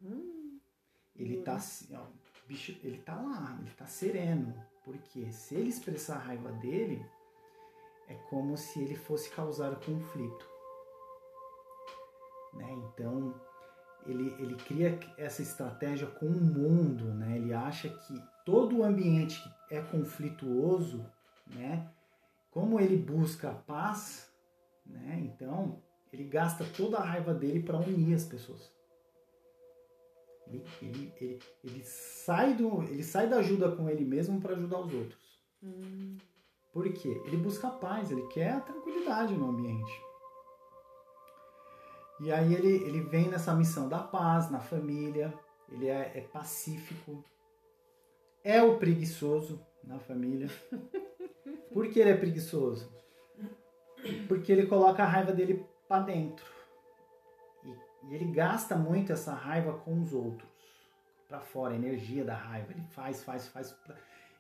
Hum, 0.02 0.60
Ele 1.16 1.42
tá 1.42 1.54
assim, 1.54 1.96
ó, 1.96 2.08
bicho, 2.46 2.78
ele 2.84 2.98
tá 2.98 3.16
lá, 3.16 3.58
ele 3.62 3.72
tá 3.72 3.86
sereno. 3.86 4.54
Porque 4.84 5.32
se 5.32 5.56
ele 5.56 5.70
expressar 5.70 6.18
a 6.18 6.24
raiva 6.24 6.52
dele, 6.52 7.06
é 8.10 8.16
como 8.30 8.58
se 8.58 8.82
ele 8.82 8.98
fosse 8.98 9.30
causar 9.30 9.74
conflito. 9.78 10.46
Né? 12.54 12.70
Então, 12.74 13.34
ele, 14.06 14.36
ele 14.40 14.56
cria 14.56 15.00
essa 15.18 15.42
estratégia 15.42 16.08
com 16.08 16.26
o 16.26 16.32
mundo, 16.32 17.06
né? 17.14 17.38
Ele 17.38 17.54
acha 17.54 17.88
que 17.88 18.22
todo 18.46 18.80
o 18.80 18.84
ambiente 18.84 19.42
que 19.70 19.76
é 19.76 19.82
conflituoso, 19.82 21.10
né? 21.56 21.95
Como 22.56 22.80
ele 22.80 22.96
busca 22.96 23.52
a 23.52 23.54
paz, 23.54 24.34
né? 24.86 25.20
Então, 25.26 25.84
ele 26.10 26.24
gasta 26.24 26.64
toda 26.64 26.96
a 26.98 27.04
raiva 27.04 27.34
dele 27.34 27.62
para 27.62 27.78
unir 27.78 28.16
as 28.16 28.24
pessoas. 28.24 28.74
Ele, 30.48 30.64
ele, 30.82 31.14
ele, 31.20 31.40
ele 31.62 31.84
sai 31.84 32.54
do, 32.54 32.82
ele 32.84 33.04
sai 33.04 33.28
da 33.28 33.40
ajuda 33.40 33.76
com 33.76 33.90
ele 33.90 34.06
mesmo 34.06 34.40
para 34.40 34.54
ajudar 34.54 34.80
os 34.80 34.94
outros. 34.94 35.42
hum, 35.62 36.16
Por 36.72 36.90
quê? 36.94 37.22
Ele 37.26 37.36
busca 37.36 37.68
a 37.68 37.72
paz, 37.72 38.10
ele 38.10 38.26
quer 38.28 38.54
a 38.54 38.62
tranquilidade 38.62 39.34
no 39.36 39.50
ambiente. 39.50 39.92
E 42.22 42.32
aí 42.32 42.54
ele, 42.54 42.74
ele 42.86 43.02
vem 43.02 43.28
nessa 43.28 43.54
missão 43.54 43.90
da 43.90 44.00
paz 44.00 44.50
na 44.50 44.62
família, 44.62 45.38
ele 45.70 45.90
é, 45.90 46.14
é 46.16 46.22
pacífico, 46.22 47.22
é 48.46 48.64
o 48.64 48.78
preguiçoso 48.78 49.60
na 49.84 50.00
família. 50.00 50.48
Por 51.74 51.88
que 51.90 52.00
ele 52.00 52.12
é 52.12 52.18
preguiçoso? 52.18 52.92
Porque 54.28 54.52
ele 54.52 54.68
coloca 54.68 55.04
a 55.04 55.08
raiva 55.08 55.32
dele 55.32 55.66
para 55.88 56.04
dentro. 56.04 56.46
E, 57.64 57.70
e 58.08 58.16
ele 58.16 58.26
gasta 58.26 58.76
muito 58.76 59.12
essa 59.12 59.34
raiva 59.34 59.74
com 59.74 60.02
os 60.02 60.14
outros. 60.14 60.50
Para 61.28 61.40
fora, 61.40 61.74
a 61.74 61.78
energia 61.78 62.24
da 62.24 62.36
raiva. 62.36 62.72
Ele 62.72 62.84
faz, 62.92 63.24
faz, 63.24 63.48
faz. 63.48 63.76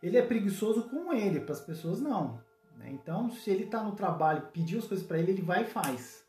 Ele 0.01 0.17
é 0.17 0.21
preguiçoso 0.21 0.83
com 0.83 1.11
ele, 1.13 1.39
para 1.39 1.53
as 1.53 1.61
pessoas 1.61 1.99
não. 1.99 2.39
né? 2.77 2.89
Então, 2.91 3.31
se 3.31 3.49
ele 3.49 3.63
está 3.63 3.83
no 3.83 3.95
trabalho, 3.95 4.49
pediu 4.53 4.79
as 4.79 4.87
coisas 4.87 5.05
para 5.05 5.17
ele, 5.17 5.31
ele 5.31 5.41
vai 5.41 5.63
e 5.63 5.67
faz. 5.67 6.23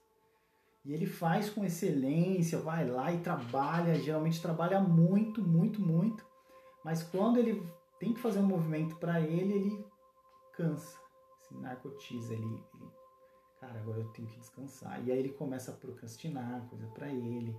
E 0.85 0.95
ele 0.95 1.05
faz 1.05 1.51
com 1.51 1.64
excelência, 1.64 2.59
vai 2.59 2.89
lá 2.89 3.12
e 3.12 3.18
trabalha, 3.18 3.97
geralmente 3.97 4.41
trabalha 4.41 4.81
muito, 4.81 5.43
muito, 5.43 5.81
muito. 5.81 6.24
Mas 6.85 7.03
quando 7.03 7.39
ele 7.39 7.62
tem 7.99 8.14
que 8.14 8.20
fazer 8.20 8.39
um 8.39 8.47
movimento 8.47 8.95
para 8.97 9.20
ele, 9.20 9.53
ele 9.53 9.86
cansa, 10.57 10.98
se 11.42 11.54
narcotiza, 11.57 12.32
ele, 12.34 12.44
ele, 12.44 12.90
cara, 13.61 13.78
agora 13.80 13.98
eu 14.00 14.09
tenho 14.12 14.28
que 14.28 14.38
descansar. 14.38 15.02
E 15.07 15.12
aí 15.12 15.18
ele 15.18 15.30
começa 15.32 15.70
a 15.70 15.74
procrastinar 15.74 16.66
coisa 16.68 16.86
para 16.88 17.09
ele, 17.09 17.57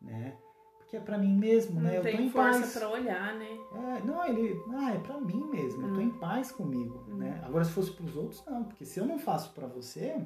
né? 0.00 0.38
Porque 0.78 0.96
é 0.96 1.00
para 1.00 1.16
mim 1.18 1.36
mesmo, 1.36 1.76
não 1.76 1.82
né? 1.82 1.98
Eu 1.98 2.02
tô 2.02 2.08
tem 2.08 2.26
em 2.26 2.30
força 2.30 2.60
paz. 2.60 2.72
pra 2.74 2.88
olhar, 2.88 3.34
né? 3.36 3.48
É, 3.72 4.00
não, 4.04 4.24
ele, 4.26 4.60
ah, 4.74 4.94
é 4.94 4.98
pra 4.98 5.18
mim 5.20 5.44
mesmo, 5.46 5.86
eu 5.86 5.94
tô 5.94 6.00
Hum. 6.00 6.04
em 6.04 6.10
paz 6.18 6.52
comigo, 6.52 7.04
Hum. 7.08 7.16
né? 7.16 7.40
Agora 7.44 7.64
se 7.64 7.72
fosse 7.72 7.92
pros 7.92 8.14
outros, 8.16 8.44
não, 8.46 8.64
porque 8.64 8.84
se 8.84 8.98
eu 9.00 9.06
não 9.06 9.18
faço 9.18 9.52
pra 9.54 9.66
você, 9.66 10.22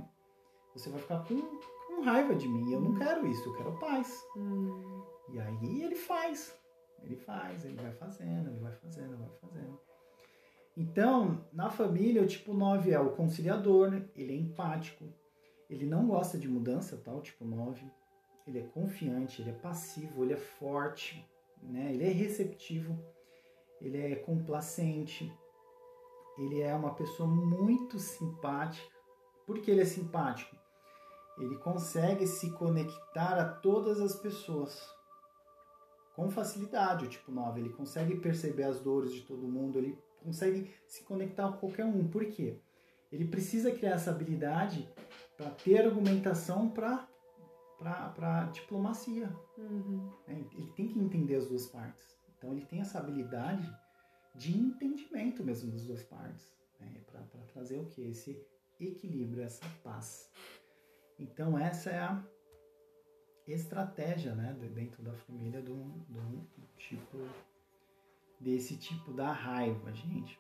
você 0.75 0.91
vai 0.91 1.01
ficar 1.01 1.25
com, 1.25 1.41
com 1.87 2.03
raiva 2.03 2.35
de 2.35 2.49
mim, 2.49 2.73
eu 2.73 2.81
não 2.81 2.91
Hum. 2.91 2.95
quero 2.99 3.27
isso, 3.27 3.49
eu 3.49 3.55
quero 3.57 3.79
paz. 3.79 4.25
Hum, 4.37 5.03
E 5.29 5.39
aí 5.41 5.83
ele 5.83 5.95
faz, 5.97 6.57
ele 7.03 7.17
faz, 7.17 7.65
ele 7.65 7.77
vai 7.77 7.93
fazendo, 7.93 8.49
ele 8.51 8.61
vai 8.61 8.73
fazendo, 8.73 9.17
vai 9.19 9.29
fazendo. 9.41 9.79
Então, 10.77 11.43
na 11.53 11.71
família, 11.71 12.23
o 12.23 12.27
tipo 12.27 12.53
9 12.53 12.91
é 12.91 13.01
o 13.01 13.13
conciliador, 13.13 13.91
né? 13.91 14.05
ele 14.15 14.35
é 14.35 14.37
empático, 14.37 15.05
ele 15.71 15.87
não 15.87 16.07
gosta 16.07 16.37
de 16.37 16.47
mudança, 16.47 16.99
tá? 16.99 17.13
O 17.13 17.23
tipo 17.23 17.47
9, 17.47 17.91
ele 18.47 18.59
é 18.59 18.63
confiante, 18.63 19.41
ele 19.41 19.51
é 19.51 19.55
passivo, 19.55 20.23
ele 20.23 20.35
é 20.35 20.37
forte, 20.37 21.27
né? 21.63 21.95
Ele 21.95 22.05
é 22.05 22.11
receptivo, 22.11 22.97
ele 23.81 23.99
é 23.99 24.17
complacente, 24.17 25.33
ele 26.39 26.61
é 26.61 26.75
uma 26.75 26.95
pessoa 26.95 27.29
muito 27.29 27.99
simpática. 27.99 28.95
Por 29.47 29.59
que 29.61 29.71
ele 29.71 29.81
é 29.81 29.87
simpático? 29.87 30.55
Ele 31.39 31.57
consegue 31.57 32.27
se 32.27 32.51
conectar 32.53 33.39
a 33.39 33.45
todas 33.45 34.01
as 34.01 34.15
pessoas 34.15 34.81
com 36.15 36.31
facilidade, 36.31 37.07
o 37.07 37.09
tipo 37.09 37.33
9. 37.33 37.61
Ele 37.61 37.71
consegue 37.71 38.17
perceber 38.17 38.65
as 38.65 38.81
dores 38.81 39.13
de 39.13 39.23
todo 39.23 39.49
mundo, 39.49 39.79
ele 39.79 39.99
consegue 40.27 40.75
se 40.87 41.05
conectar 41.05 41.51
com 41.53 41.59
qualquer 41.59 41.85
um. 41.85 42.09
Por 42.09 42.25
quê? 42.27 42.59
Ele 43.11 43.27
precisa 43.27 43.71
criar 43.71 43.93
essa 43.93 44.11
habilidade 44.11 44.89
para 45.37 45.51
ter 45.51 45.79
argumentação 45.87 46.69
para 46.69 47.09
para 47.79 48.47
diplomacia. 48.53 49.29
uhum. 49.59 50.11
né? 50.27 50.45
Ele 50.55 50.73
tem 50.73 50.89
que 50.89 50.99
entender 50.99 51.37
as 51.37 51.47
duas 51.47 51.67
partes. 51.67 52.17
Então 52.37 52.53
ele 52.53 52.65
tem 52.65 52.81
essa 52.81 52.99
habilidade 52.99 53.71
de 54.35 54.57
entendimento 54.57 55.45
mesmo 55.45 55.71
das 55.71 55.85
duas 55.85 56.03
partes, 56.03 56.55
né? 56.81 57.03
para 57.07 57.21
trazer 57.53 57.79
o 57.79 57.85
que? 57.87 58.03
Esse 58.03 58.43
equilíbrio, 58.81 59.43
essa 59.43 59.65
paz. 59.85 60.31
Então 61.19 61.59
essa 61.59 61.91
é 61.91 61.99
a 61.99 62.25
estratégia, 63.47 64.35
né, 64.35 64.57
de- 64.59 64.69
dentro 64.69 65.03
da 65.03 65.13
família 65.13 65.61
do, 65.63 65.75
do 66.09 66.67
tipo 66.77 67.19
desse 68.41 68.77
tipo 68.77 69.13
da 69.13 69.33
raiva, 69.33 69.93
gente. 69.93 70.39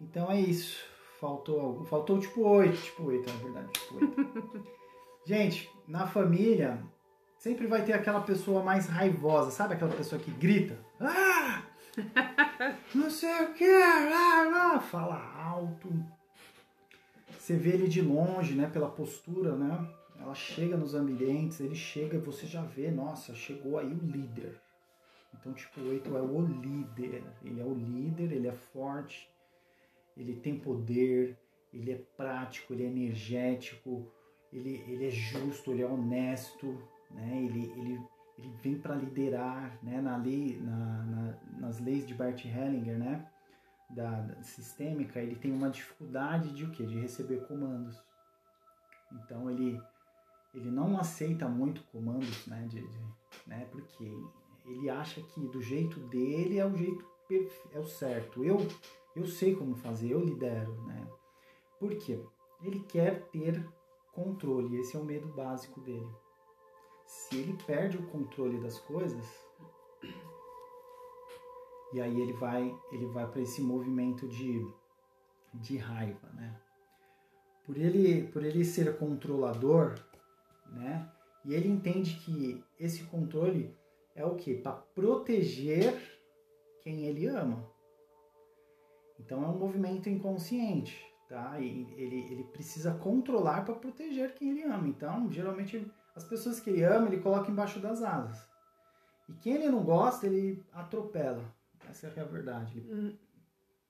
Então 0.00 0.30
é 0.30 0.40
isso. 0.40 0.82
Faltou 1.20 1.60
algo. 1.60 1.84
Faltou 1.84 2.18
tipo 2.18 2.42
8, 2.42 2.76
tipo 2.80 3.04
8, 3.04 3.30
na 3.30 3.36
verdade, 3.38 3.72
tipo 3.72 3.94
8. 3.96 4.66
gente, 5.26 5.70
na 5.86 6.06
família 6.06 6.82
sempre 7.38 7.66
vai 7.66 7.84
ter 7.84 7.92
aquela 7.92 8.20
pessoa 8.20 8.62
mais 8.62 8.86
raivosa, 8.86 9.50
sabe 9.50 9.74
aquela 9.74 9.94
pessoa 9.94 10.20
que 10.20 10.30
grita? 10.30 10.78
Ah! 10.98 11.62
Não 12.94 13.10
sei 13.10 13.44
o 13.44 13.54
que, 13.54 13.64
ah, 13.64 14.74
ah, 14.74 14.80
fala 14.80 15.16
alto. 15.36 15.88
Você 17.38 17.56
vê 17.56 17.70
ele 17.70 17.88
de 17.88 18.00
longe, 18.00 18.54
né, 18.54 18.68
pela 18.68 18.88
postura, 18.88 19.56
né? 19.56 19.88
Ela 20.18 20.34
chega 20.34 20.76
nos 20.76 20.94
ambientes, 20.94 21.60
ele 21.60 21.74
chega 21.74 22.16
e 22.16 22.20
você 22.20 22.46
já 22.46 22.62
vê, 22.62 22.90
nossa, 22.90 23.34
chegou 23.34 23.78
aí 23.78 23.92
o 23.92 24.06
líder. 24.06 24.60
Então, 25.34 25.52
tipo, 25.52 25.80
8 25.80 26.16
é 26.16 26.22
o 26.22 26.40
líder. 26.40 27.24
Ele 27.42 27.60
é 27.60 27.64
o 27.64 27.74
líder, 27.74 28.32
ele 28.32 28.48
é 28.48 28.52
forte, 28.52 29.30
ele 30.16 30.36
tem 30.36 30.58
poder, 30.58 31.38
ele 31.72 31.92
é 31.92 31.96
prático, 32.16 32.72
ele 32.72 32.84
é 32.84 32.86
energético, 32.86 34.10
ele, 34.52 34.82
ele 34.88 35.06
é 35.06 35.10
justo, 35.10 35.70
ele 35.72 35.82
é 35.82 35.86
honesto, 35.86 36.66
né? 37.10 37.42
Ele, 37.44 37.70
ele, 37.76 38.00
ele 38.38 38.48
vem 38.62 38.78
para 38.78 38.94
liderar, 38.96 39.78
né? 39.82 40.00
Na 40.00 40.16
lei, 40.16 40.58
na, 40.60 41.04
na- 41.04 41.38
nas 41.58 41.78
leis 41.80 42.06
de 42.06 42.14
Bert 42.14 42.44
Hellinger, 42.44 42.98
né? 42.98 43.30
Da, 43.88 44.20
da 44.20 44.42
sistêmica, 44.42 45.20
ele 45.20 45.34
tem 45.36 45.52
uma 45.52 45.68
dificuldade 45.70 46.52
de 46.54 46.64
o 46.64 46.70
quê? 46.70 46.84
De 46.86 46.98
receber 46.98 47.46
comandos. 47.46 48.00
Então 49.12 49.50
ele 49.50 49.80
ele 50.52 50.70
não 50.70 50.98
aceita 50.98 51.48
muito 51.48 51.80
comandos, 51.84 52.44
né, 52.46 52.66
de, 52.68 52.80
de, 52.80 52.98
né, 53.46 53.68
porque 53.70 54.04
ele 54.64 54.88
acha 54.88 55.20
que 55.22 55.40
do 55.48 55.60
jeito 55.60 55.98
dele 56.00 56.58
é 56.58 56.66
o 56.66 56.76
jeito 56.76 57.08
é 57.72 57.78
o 57.78 57.86
certo. 57.86 58.44
Eu 58.44 58.58
eu 59.14 59.26
sei 59.26 59.54
como 59.54 59.74
fazer, 59.74 60.12
eu 60.12 60.20
lidero, 60.20 60.72
né? 60.82 61.08
Por 61.78 61.94
quê? 61.96 62.22
Ele 62.62 62.80
quer 62.80 63.28
ter 63.28 63.66
controle, 64.12 64.78
esse 64.78 64.96
é 64.96 65.00
o 65.00 65.04
medo 65.04 65.28
básico 65.28 65.80
dele. 65.80 66.10
Se 67.06 67.36
ele 67.36 67.58
perde 67.66 67.96
o 67.96 68.06
controle 68.06 68.60
das 68.60 68.78
coisas, 68.78 69.26
e 71.92 72.00
aí 72.00 72.20
ele 72.20 72.32
vai 72.34 72.76
ele 72.92 73.06
vai 73.06 73.26
para 73.28 73.40
esse 73.40 73.60
movimento 73.60 74.28
de, 74.28 74.64
de 75.54 75.76
raiva, 75.76 76.28
né? 76.32 76.60
Por 77.64 77.76
ele 77.76 78.28
por 78.28 78.44
ele 78.44 78.64
ser 78.64 78.96
controlador, 78.96 79.94
né? 80.68 81.10
E 81.44 81.54
ele 81.54 81.68
entende 81.68 82.14
que 82.20 82.62
esse 82.78 83.04
controle 83.04 83.74
é 84.14 84.24
o 84.24 84.34
que? 84.34 84.54
Para 84.54 84.72
proteger 84.72 85.94
quem 86.82 87.04
ele 87.04 87.26
ama. 87.26 87.68
Então 89.18 89.44
é 89.44 89.48
um 89.48 89.58
movimento 89.58 90.08
inconsciente, 90.08 90.98
tá? 91.28 91.60
E 91.60 91.86
ele, 91.96 92.32
ele 92.32 92.44
precisa 92.44 92.94
controlar 92.94 93.64
para 93.64 93.74
proteger 93.74 94.34
quem 94.34 94.50
ele 94.50 94.62
ama. 94.62 94.88
Então, 94.88 95.30
geralmente, 95.30 95.90
as 96.14 96.24
pessoas 96.24 96.58
que 96.58 96.70
ele 96.70 96.82
ama, 96.82 97.06
ele 97.06 97.20
coloca 97.20 97.50
embaixo 97.50 97.78
das 97.80 98.02
asas. 98.02 98.48
E 99.28 99.34
quem 99.34 99.54
ele 99.54 99.70
não 99.70 99.84
gosta, 99.84 100.26
ele 100.26 100.64
atropela. 100.72 101.44
Essa 101.88 102.08
é 102.08 102.20
a 102.20 102.24
verdade. 102.24 102.78
Ele 102.78 102.92
hum. 102.92 103.16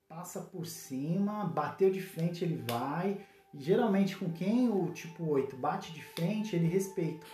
passa 0.08 0.40
por 0.40 0.66
cima, 0.66 1.44
bateu 1.44 1.90
de 1.90 2.00
frente, 2.00 2.44
ele 2.44 2.62
vai. 2.68 3.24
E 3.54 3.60
geralmente 3.60 4.16
com 4.16 4.30
quem 4.32 4.68
o 4.68 4.92
tipo 4.92 5.24
8 5.24 5.56
bate 5.56 5.92
de 5.92 6.02
frente, 6.02 6.54
ele 6.54 6.66
respeita. 6.66 7.26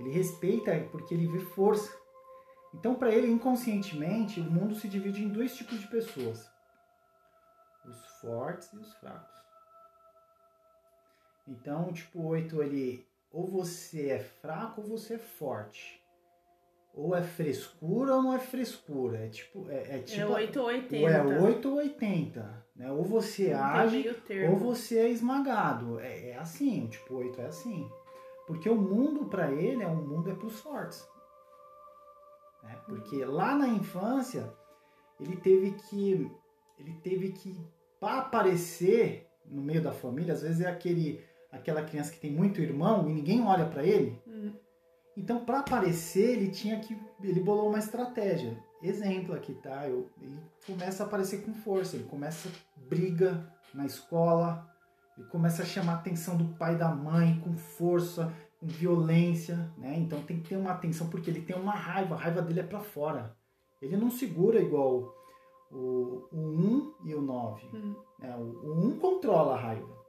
Ele 0.00 0.10
respeita 0.10 0.72
porque 0.90 1.12
ele 1.12 1.26
vê 1.26 1.40
força. 1.40 1.94
Então, 2.74 2.94
para 2.94 3.10
ele, 3.10 3.30
inconscientemente, 3.30 4.40
o 4.40 4.44
mundo 4.44 4.74
se 4.74 4.88
divide 4.88 5.22
em 5.22 5.28
dois 5.28 5.54
tipos 5.54 5.78
de 5.78 5.86
pessoas: 5.88 6.50
os 7.84 8.06
fortes 8.20 8.72
e 8.72 8.78
os 8.78 8.94
fracos. 8.94 9.30
Então, 11.46 11.92
tipo 11.92 12.22
8, 12.22 12.62
ele 12.62 13.06
ou 13.30 13.46
você 13.46 14.08
é 14.08 14.18
fraco 14.18 14.80
ou 14.80 14.86
você 14.86 15.14
é 15.14 15.18
forte. 15.18 16.00
Ou 16.94 17.14
é 17.14 17.22
frescura 17.22 18.16
ou 18.16 18.22
não 18.22 18.34
é 18.34 18.38
frescura. 18.38 19.18
É 19.18 19.28
tipo. 19.28 19.70
É, 19.70 19.96
é 19.96 19.98
tipo. 19.98 20.20
É 20.20 20.26
8 20.26 20.60
ou 20.60 20.66
80. 20.66 21.02
Ou 21.02 21.08
é 21.08 21.40
8 21.42 21.68
ou 21.68 21.76
80. 21.76 22.64
Né? 22.74 22.90
Ou 22.90 23.04
você 23.04 23.52
não 23.52 23.62
age 23.62 24.16
ou 24.48 24.56
você 24.56 24.98
é 24.98 25.08
esmagado. 25.10 26.00
É, 26.00 26.30
é 26.30 26.38
assim, 26.38 26.84
o 26.84 26.88
tipo 26.88 27.14
8 27.14 27.40
é 27.40 27.46
assim. 27.46 27.88
Porque 28.50 28.68
o 28.68 28.74
mundo 28.74 29.26
para 29.26 29.52
ele 29.52 29.80
é 29.80 29.86
um 29.86 30.04
mundo 30.04 30.28
é 30.28 30.34
para 30.34 30.48
os 30.48 30.58
fortes. 30.58 31.08
Né? 32.64 32.76
Porque 32.84 33.24
lá 33.24 33.54
na 33.54 33.68
infância 33.68 34.52
ele 35.20 35.36
teve 35.36 35.70
que 35.70 36.28
ele 36.76 36.94
teve 36.94 37.30
que 37.30 37.56
aparecer 38.00 39.28
no 39.46 39.62
meio 39.62 39.80
da 39.80 39.92
família, 39.92 40.34
às 40.34 40.42
vezes 40.42 40.62
é 40.62 40.68
aquele 40.68 41.24
aquela 41.52 41.84
criança 41.84 42.10
que 42.10 42.18
tem 42.18 42.32
muito 42.32 42.60
irmão 42.60 43.08
e 43.08 43.14
ninguém 43.14 43.46
olha 43.46 43.66
para 43.66 43.84
ele. 43.84 44.20
Uhum. 44.26 44.52
Então, 45.16 45.44
para 45.44 45.60
aparecer, 45.60 46.30
ele 46.30 46.50
tinha 46.50 46.80
que 46.80 46.98
ele 47.22 47.38
bolou 47.38 47.68
uma 47.68 47.78
estratégia. 47.78 48.58
Exemplo 48.82 49.32
aqui, 49.32 49.54
tá? 49.54 49.88
Eu, 49.88 50.10
ele 50.20 50.40
começa 50.66 51.04
a 51.04 51.06
aparecer 51.06 51.44
com 51.44 51.54
força, 51.54 51.94
ele 51.94 52.06
começa 52.06 52.48
briga 52.88 53.48
na 53.72 53.86
escola, 53.86 54.68
ele 55.20 55.28
começa 55.28 55.62
a 55.62 55.66
chamar 55.66 55.92
a 55.92 55.96
atenção 55.96 56.36
do 56.36 56.46
pai 56.56 56.74
e 56.74 56.78
da 56.78 56.88
mãe 56.88 57.38
com 57.44 57.54
força, 57.54 58.32
com 58.58 58.66
violência, 58.66 59.70
né? 59.76 59.98
Então 59.98 60.22
tem 60.22 60.40
que 60.40 60.48
ter 60.48 60.56
uma 60.56 60.70
atenção 60.70 61.08
porque 61.08 61.30
ele 61.30 61.42
tem 61.42 61.56
uma 61.56 61.74
raiva, 61.74 62.14
a 62.14 62.18
raiva 62.18 62.40
dele 62.40 62.60
é 62.60 62.64
para 62.64 62.80
fora. 62.80 63.36
Ele 63.82 63.96
não 63.96 64.10
segura 64.10 64.60
igual 64.60 65.14
o, 65.70 66.26
o 66.32 66.38
1 66.38 66.94
e 67.04 67.14
o 67.14 67.20
9. 67.20 67.66
Uhum. 67.72 67.96
Né? 68.18 68.36
O, 68.36 68.68
o 68.68 68.86
1 68.86 68.98
controla 68.98 69.54
a 69.54 69.60
raiva. 69.60 70.00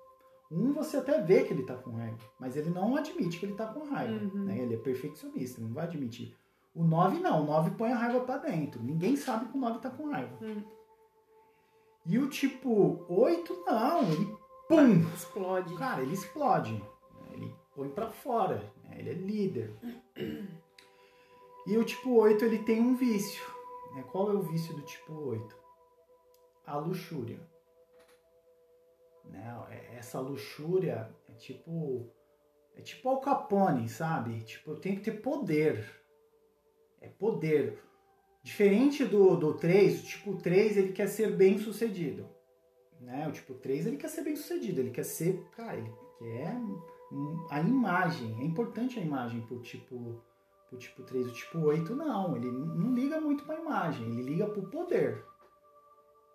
O 0.49 0.55
1 0.55 0.73
você 0.73 0.97
até 0.97 1.21
vê 1.21 1.43
que 1.43 1.53
ele 1.53 1.63
tá 1.63 1.75
com 1.75 1.91
raiva, 1.91 2.17
mas 2.39 2.55
ele 2.55 2.69
não 2.69 2.95
admite 2.95 3.37
que 3.37 3.45
ele 3.45 3.55
tá 3.55 3.67
com 3.67 3.89
raiva. 3.89 4.13
Uhum. 4.13 4.45
Né? 4.45 4.59
Ele 4.59 4.75
é 4.75 4.77
perfeccionista, 4.77 5.61
não 5.61 5.73
vai 5.73 5.85
admitir. 5.85 6.35
O 6.73 6.83
9 6.83 7.19
não, 7.19 7.43
o 7.43 7.45
9 7.45 7.71
põe 7.71 7.91
a 7.91 7.97
raiva 7.97 8.21
para 8.21 8.37
dentro. 8.37 8.81
Ninguém 8.81 9.17
sabe 9.17 9.45
que 9.47 9.57
o 9.57 9.59
9 9.59 9.79
tá 9.79 9.89
com 9.89 10.09
raiva. 10.09 10.37
Uhum. 10.41 10.63
E 12.05 12.17
o 12.17 12.29
tipo 12.29 13.05
8 13.07 13.63
não, 13.65 14.03
ele 14.03 14.40
pum! 14.75 15.13
Explode. 15.13 15.75
Cara, 15.75 16.01
ele 16.01 16.13
explode 16.13 16.81
põe 17.75 17.89
para 17.89 18.11
fora. 18.11 18.71
Né? 18.83 18.97
Ele 18.99 19.09
é 19.09 19.13
líder. 19.13 19.73
E 21.67 21.77
o 21.77 21.83
tipo 21.83 22.15
8 22.15 22.43
ele 22.45 22.59
tem 22.59 22.81
um 22.81 22.95
vício. 22.95 23.43
Né? 23.95 24.03
Qual 24.11 24.29
é 24.31 24.33
o 24.33 24.41
vício 24.41 24.75
do 24.75 24.81
tipo 24.81 25.13
8? 25.13 25.57
A 26.65 26.77
luxúria. 26.77 27.39
Né? 29.25 29.65
É, 29.69 29.97
essa 29.97 30.19
luxúria 30.19 31.13
é 31.29 31.33
tipo. 31.33 32.09
É 32.75 32.81
tipo 32.81 33.09
Al 33.09 33.19
Capone, 33.19 33.89
sabe? 33.89 34.41
Tipo, 34.43 34.71
eu 34.71 34.79
tenho 34.79 34.95
que 34.95 35.11
ter 35.11 35.21
poder. 35.21 35.85
É 37.01 37.09
poder. 37.09 37.79
Diferente 38.43 39.05
do, 39.05 39.35
do 39.35 39.53
3, 39.53 40.01
o 40.01 40.05
tipo 40.05 40.37
3 40.37 40.77
ele 40.77 40.93
quer 40.93 41.07
ser 41.07 41.35
bem 41.35 41.59
sucedido. 41.59 42.27
Né? 43.01 43.27
O 43.27 43.31
tipo 43.31 43.55
3 43.55 43.87
ele 43.87 43.97
quer 43.97 44.09
ser 44.09 44.23
bem 44.23 44.35
sucedido, 44.35 44.79
ele 44.79 44.91
quer 44.91 45.03
ser. 45.03 45.43
Cara, 45.55 45.77
ele 45.77 45.91
quer 46.19 46.55
a 47.49 47.59
imagem. 47.59 48.39
É 48.39 48.43
importante 48.43 48.99
a 48.99 49.01
imagem 49.01 49.41
pro 49.41 49.59
tipo, 49.59 50.21
pro 50.69 50.77
tipo 50.77 51.03
3. 51.03 51.27
O 51.27 51.33
tipo 51.33 51.59
8 51.59 51.95
não, 51.95 52.35
ele 52.35 52.51
não 52.51 52.93
liga 52.93 53.19
muito 53.19 53.43
para 53.43 53.55
a 53.55 53.61
imagem, 53.61 54.05
ele 54.05 54.21
liga 54.21 54.47
para 54.47 54.59
o 54.59 54.69
poder. 54.69 55.25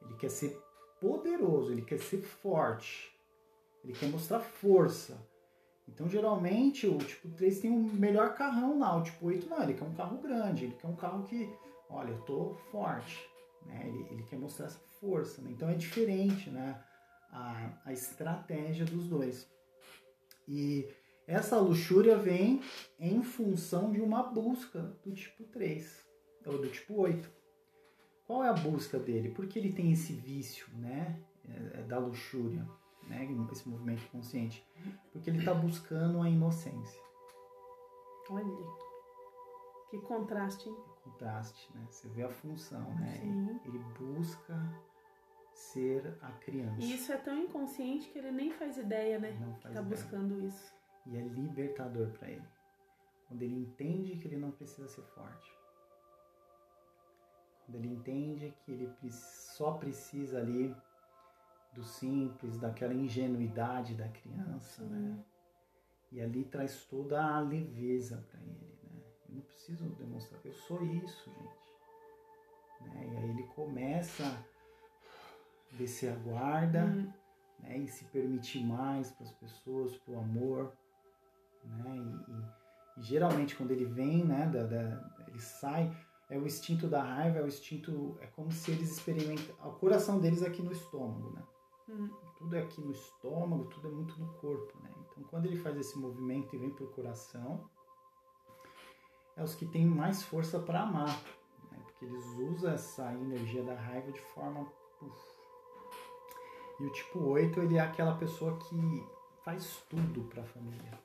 Ele 0.03 0.15
quer 0.17 0.31
ser 0.31 0.61
poderoso, 1.01 1.73
ele 1.73 1.83
quer 1.83 1.99
ser 1.99 2.23
forte. 2.23 3.17
Ele 3.85 3.93
quer 3.93 4.09
mostrar 4.09 4.41
força. 4.41 5.17
Então, 5.89 6.09
geralmente, 6.09 6.87
o 6.89 6.99
tipo 6.99 7.29
3 7.29 7.61
tem 7.61 7.71
um 7.71 7.83
melhor 7.93 8.35
carrão 8.35 8.81
lá. 8.81 8.97
O 8.97 9.03
tipo 9.05 9.27
8 9.27 9.49
não, 9.49 9.63
ele 9.63 9.75
quer 9.75 9.85
um 9.85 9.95
carro 9.95 10.19
grande, 10.19 10.65
ele 10.65 10.75
quer 10.75 10.89
um 10.89 10.97
carro 10.97 11.23
que, 11.23 11.49
olha, 11.89 12.11
eu 12.11 12.21
tô 12.23 12.55
forte. 12.73 13.31
Né? 13.65 13.85
Ele, 13.87 14.07
ele 14.11 14.23
quer 14.25 14.37
mostrar 14.37 14.67
essa 14.67 14.81
força. 15.01 15.43
Né? 15.43 15.51
Então, 15.53 15.69
é 15.69 15.75
diferente 15.75 16.51
né? 16.51 16.83
a, 17.31 17.81
a 17.85 17.93
estratégia 17.93 18.85
dos 18.85 19.09
dois. 19.09 19.49
E 20.49 20.89
essa 21.27 21.59
luxúria 21.59 22.17
vem 22.17 22.61
em 22.99 23.23
função 23.23 23.93
de 23.93 24.01
uma 24.01 24.23
busca 24.23 24.81
do 25.05 25.13
tipo 25.13 25.45
3, 25.45 26.07
ou 26.47 26.59
do 26.59 26.69
tipo 26.69 26.95
8. 26.95 27.29
Qual 28.27 28.45
é 28.45 28.49
a 28.49 28.53
busca 28.53 28.99
dele? 28.99 29.31
Por 29.31 29.47
que 29.47 29.59
ele 29.59 29.73
tem 29.73 29.93
esse 29.93 30.13
vício 30.13 30.67
né, 30.75 31.21
é, 31.45 31.81
é 31.81 31.83
da 31.83 31.99
luxúria, 31.99 32.67
né, 33.09 33.29
esse 33.53 33.69
movimento 33.69 34.09
consciente? 34.11 34.67
Porque 35.13 35.31
ele 35.31 35.39
está 35.39 35.55
buscando 35.55 36.21
a 36.23 36.29
inocência. 36.29 37.01
Olha, 38.31 38.45
que 39.91 39.99
contraste, 39.99 40.69
hein? 40.69 40.77
Contraste, 41.05 41.73
né? 41.73 41.87
Você 41.89 42.09
vê 42.09 42.25
a 42.25 42.29
função, 42.29 42.93
né? 42.97 43.19
Sim. 43.21 43.61
Ele 43.65 43.79
busca 43.99 44.55
ser 45.57 46.19
a 46.21 46.31
criança. 46.33 46.83
E 46.83 46.95
isso 46.95 47.11
é 47.11 47.17
tão 47.17 47.39
inconsciente 47.39 48.11
que 48.11 48.19
ele 48.19 48.31
nem 48.31 48.53
faz 48.53 48.77
ideia, 48.77 49.19
né? 49.19 49.33
Não 49.41 49.55
faz 49.55 49.57
que 49.57 49.63
tá 49.63 49.81
ideia. 49.81 49.85
buscando 49.85 50.41
isso. 50.45 50.75
E 51.07 51.17
é 51.17 51.21
libertador 51.21 52.11
para 52.11 52.31
ele. 52.31 52.47
Quando 53.27 53.43
ele 53.43 53.55
entende 53.55 54.17
que 54.19 54.29
ele 54.29 54.37
não 54.37 54.51
precisa 54.51 54.87
ser 54.87 55.03
forte. 55.03 55.51
Quando 57.65 57.77
ele 57.77 57.89
entende 57.89 58.55
que 58.65 58.73
ele 58.73 58.93
só 59.11 59.73
precisa 59.73 60.39
ali 60.39 60.77
do 61.73 61.83
simples, 61.83 62.59
daquela 62.59 62.95
ingenuidade 62.95 63.95
da 63.95 64.09
criança, 64.09 64.83
Sim. 64.83 64.91
né? 64.91 65.25
E 66.13 66.21
ali 66.21 66.45
traz 66.45 66.85
toda 66.85 67.25
a 67.25 67.41
leveza 67.41 68.25
para 68.31 68.41
ele, 68.41 68.79
né? 68.85 69.03
Eu 69.29 69.35
não 69.37 69.43
preciso 69.43 69.89
demonstrar, 69.95 70.41
eu 70.45 70.53
sou 70.53 70.85
isso, 70.85 71.31
gente. 71.31 71.67
Né? 72.83 73.09
E 73.09 73.17
aí 73.17 73.31
ele 73.31 73.43
começa 73.49 74.23
descer 75.73 76.13
a 76.13 76.17
guarda 76.17 76.85
uhum. 76.85 77.13
né, 77.61 77.79
e 77.79 77.89
se 77.89 78.05
permitir 78.07 78.65
mais 78.65 79.11
para 79.11 79.25
as 79.25 79.33
pessoas, 79.33 79.97
para 79.99 80.15
o 80.15 80.19
amor. 80.19 80.73
Né, 81.65 81.97
e, 81.97 83.01
e, 83.01 83.03
geralmente 83.03 83.57
quando 83.57 83.71
ele 83.73 83.85
vem, 83.85 84.25
né, 84.25 84.47
da, 84.47 84.65
da, 84.65 85.27
ele 85.29 85.41
sai, 85.41 85.95
é 86.29 86.39
o 86.39 86.47
instinto 86.47 86.87
da 86.89 87.03
raiva, 87.03 87.39
é 87.39 87.43
o 87.43 87.47
instinto, 87.47 88.17
é 88.21 88.27
como 88.27 88.51
se 88.51 88.71
eles 88.71 88.91
experimentam, 88.91 89.55
o 89.65 89.73
coração 89.73 90.19
deles 90.19 90.43
é 90.43 90.49
aqui 90.49 90.63
no 90.63 90.73
estômago, 90.73 91.31
né? 91.31 91.43
Uhum. 91.89 92.11
Tudo 92.37 92.57
é 92.57 92.63
aqui 92.63 92.81
no 92.81 92.91
estômago, 92.91 93.67
tudo 93.67 93.89
é 93.89 93.91
muito 93.91 94.19
no 94.19 94.33
corpo, 94.35 94.77
né? 94.83 94.91
Então 95.11 95.23
quando 95.25 95.47
ele 95.47 95.57
faz 95.57 95.77
esse 95.77 95.97
movimento 95.99 96.55
e 96.55 96.59
vem 96.59 96.71
para 96.71 96.85
o 96.85 96.91
coração, 96.91 97.69
é 99.37 99.43
os 99.43 99.55
que 99.55 99.67
têm 99.67 99.87
mais 99.87 100.23
força 100.23 100.59
para 100.59 100.83
amar, 100.83 101.23
né? 101.71 101.79
porque 101.85 102.07
eles 102.07 102.25
usam 102.51 102.73
essa 102.73 103.13
energia 103.13 103.63
da 103.63 103.75
raiva 103.75 104.11
de 104.11 104.21
forma 104.21 104.67
e 106.79 106.85
o 106.85 106.93
tipo 106.93 107.21
8, 107.21 107.61
ele 107.61 107.77
é 107.77 107.81
aquela 107.81 108.17
pessoa 108.17 108.59
que 108.59 109.07
faz 109.45 109.83
tudo 109.89 110.25
para 110.25 110.43
a 110.43 110.47
família. 110.47 110.99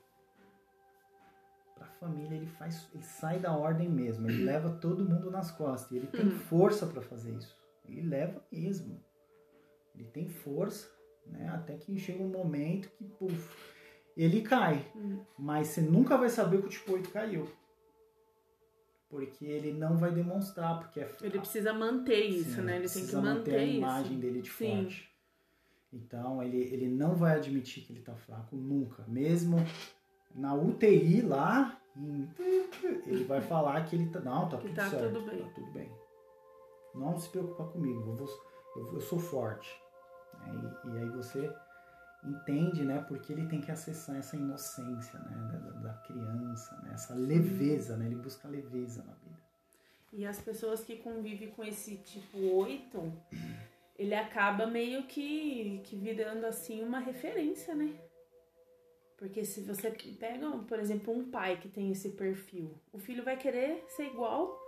para 1.74 1.86
a 1.86 1.90
família 1.90 2.36
ele 2.36 2.46
faz, 2.46 2.88
ele 2.94 3.02
sai 3.02 3.38
da 3.38 3.56
ordem 3.56 3.88
mesmo, 3.88 4.28
ele 4.28 4.44
leva 4.44 4.70
todo 4.70 5.04
mundo 5.04 5.30
nas 5.30 5.50
costas. 5.50 5.90
E 5.92 5.96
ele 5.96 6.06
tem 6.08 6.30
força 6.30 6.86
para 6.86 7.00
fazer 7.02 7.32
isso. 7.34 7.56
Ele 7.84 8.02
leva 8.02 8.44
mesmo. 8.52 9.02
Ele 9.94 10.04
tem 10.08 10.28
força, 10.28 10.90
né? 11.26 11.48
Até 11.48 11.76
que 11.76 11.98
chega 11.98 12.22
um 12.22 12.28
momento 12.28 12.88
que 12.90 13.04
puf, 13.04 13.48
ele 14.16 14.42
cai. 14.42 14.84
Hum. 14.94 15.24
Mas 15.38 15.68
você 15.68 15.80
nunca 15.80 16.16
vai 16.16 16.28
saber 16.28 16.60
que 16.60 16.66
o 16.66 16.70
tipo 16.70 16.92
8 16.92 17.10
caiu. 17.10 17.48
Porque 19.08 19.44
ele 19.44 19.72
não 19.74 19.98
vai 19.98 20.10
demonstrar, 20.10 20.78
porque 20.78 21.00
é 21.00 21.10
Ele 21.20 21.38
precisa 21.38 21.72
manter 21.72 22.24
isso, 22.24 22.56
Sim, 22.56 22.62
né? 22.62 22.76
Ele 22.76 22.88
tem 22.88 22.92
que 22.94 23.12
precisa 23.12 23.20
manter, 23.20 23.54
a 23.54 23.64
isso. 23.64 23.76
imagem 23.76 24.18
dele 24.20 24.40
de 24.40 24.50
Sim. 24.50 24.82
forte. 24.82 25.11
Então 25.92 26.42
ele, 26.42 26.58
ele 26.58 26.88
não 26.88 27.14
vai 27.14 27.36
admitir 27.36 27.84
que 27.84 27.92
ele 27.92 28.00
tá 28.02 28.14
fraco 28.14 28.56
nunca. 28.56 29.04
Mesmo 29.06 29.56
na 30.34 30.54
UTI 30.54 31.20
lá, 31.20 31.78
ele 33.06 33.24
vai 33.24 33.40
falar 33.42 33.84
que 33.84 33.96
ele 33.96 34.08
tá. 34.08 34.20
Não, 34.20 34.48
tá 34.48 34.56
tudo 34.56 34.74
tá 34.74 34.88
certo. 34.88 35.12
tudo 35.12 35.26
bem. 35.30 35.42
Tá 35.42 35.50
tudo 35.54 35.70
bem. 35.72 35.92
Não 36.94 37.18
se 37.18 37.28
preocupa 37.28 37.64
comigo, 37.64 38.00
eu, 38.00 38.16
vou- 38.16 38.42
eu, 38.76 38.94
eu 38.94 39.00
sou 39.00 39.18
forte. 39.18 39.70
né? 40.40 40.72
E, 40.84 40.88
e 40.88 40.98
aí 40.98 41.08
você 41.10 41.54
entende, 42.24 42.84
né, 42.84 43.04
porque 43.08 43.32
ele 43.32 43.46
tem 43.48 43.60
que 43.60 43.70
acessar 43.70 44.16
essa 44.16 44.36
inocência, 44.36 45.18
né, 45.18 45.60
da, 45.60 45.70
da 45.80 45.92
criança, 46.06 46.76
né, 46.82 46.92
essa 46.94 47.14
leveza, 47.14 47.96
né, 47.96 48.06
ele 48.06 48.14
busca 48.14 48.46
leveza 48.46 49.02
na 49.02 49.12
vida. 49.14 49.36
E 50.12 50.24
as 50.24 50.38
pessoas 50.38 50.84
que 50.84 50.96
convivem 50.98 51.50
com 51.50 51.64
esse 51.64 51.96
tipo 51.96 52.38
8, 52.38 53.12
ele 53.98 54.14
acaba 54.14 54.66
meio 54.66 55.04
que, 55.04 55.80
que 55.84 55.96
virando 55.96 56.44
assim 56.46 56.82
uma 56.82 56.98
referência, 56.98 57.74
né? 57.74 57.98
Porque 59.16 59.44
se 59.44 59.60
você 59.62 59.90
pega, 60.18 60.48
por 60.66 60.78
exemplo, 60.80 61.14
um 61.14 61.30
pai 61.30 61.56
que 61.58 61.68
tem 61.68 61.90
esse 61.92 62.10
perfil, 62.10 62.74
o 62.92 62.98
filho 62.98 63.22
vai 63.22 63.36
querer 63.36 63.84
ser 63.86 64.06
igual 64.06 64.60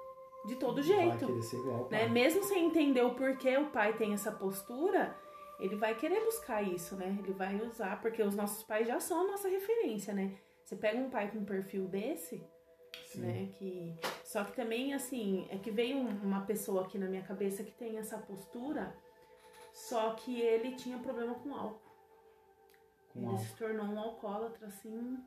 de 0.46 0.56
todo 0.56 0.74
Vai 0.76 0.82
jeito. 0.84 1.26
querer 1.26 1.42
ser 1.42 1.56
igual 1.56 1.88
né? 1.90 2.08
Mesmo 2.08 2.44
sem 2.44 2.66
entender 2.66 3.02
o 3.02 3.14
porquê 3.14 3.56
o 3.56 3.70
pai 3.70 3.96
tem 3.96 4.12
essa 4.12 4.30
postura, 4.30 5.16
ele 5.58 5.74
vai 5.74 5.94
querer 5.96 6.22
buscar 6.24 6.62
isso, 6.62 6.94
né? 6.94 7.16
Ele 7.18 7.32
vai 7.32 7.60
usar, 7.62 8.00
porque 8.00 8.22
os 8.22 8.36
nossos 8.36 8.62
pais 8.62 8.86
já 8.86 9.00
são 9.00 9.22
a 9.22 9.26
nossa 9.32 9.48
referência, 9.48 10.12
né? 10.14 10.36
Você 10.64 10.76
pega 10.76 10.98
um 10.98 11.10
pai 11.10 11.30
com 11.30 11.38
um 11.38 11.44
perfil 11.44 11.86
desse, 11.88 12.40
Sim. 13.06 13.20
né? 13.22 13.48
Que 13.58 13.96
só 14.22 14.44
que 14.44 14.52
também 14.54 14.94
assim 14.94 15.48
é 15.50 15.56
que 15.58 15.70
veio 15.70 15.96
um- 15.96 16.22
uma 16.22 16.42
pessoa 16.42 16.82
aqui 16.84 16.96
na 16.98 17.06
minha 17.08 17.22
cabeça 17.22 17.64
que 17.64 17.72
tem 17.72 17.98
essa 17.98 18.18
postura, 18.18 18.94
só 19.74 20.14
que 20.14 20.40
ele 20.40 20.76
tinha 20.76 20.96
problema 20.98 21.34
com 21.34 21.52
álcool. 21.52 21.80
Com 23.12 23.18
ele 23.18 23.26
álcool. 23.26 23.44
se 23.44 23.56
tornou 23.56 23.86
um 23.86 23.98
alcoólatra 23.98 24.68
assim. 24.68 25.18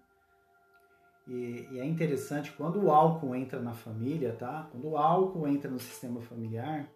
E, 1.28 1.68
e 1.70 1.80
é 1.80 1.86
interessante 1.86 2.54
quando 2.54 2.82
o 2.82 2.90
álcool 2.90 3.36
entra 3.36 3.60
na 3.60 3.74
família, 3.74 4.34
tá? 4.34 4.70
Quando 4.72 4.88
o 4.88 4.98
álcool 4.98 5.46
entra 5.50 5.70
no 5.70 5.78
sistema 5.78 6.22
familiar, 6.22 6.90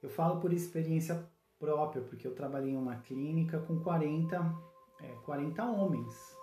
eu 0.00 0.08
falo 0.08 0.40
por 0.40 0.52
experiência 0.52 1.28
própria, 1.58 2.02
porque 2.02 2.26
eu 2.26 2.34
trabalhei 2.36 2.72
em 2.72 2.76
uma 2.76 2.96
clínica 3.00 3.58
com 3.58 3.80
40, 3.80 4.54
é, 5.02 5.08
40 5.24 5.64
homens. 5.64 6.36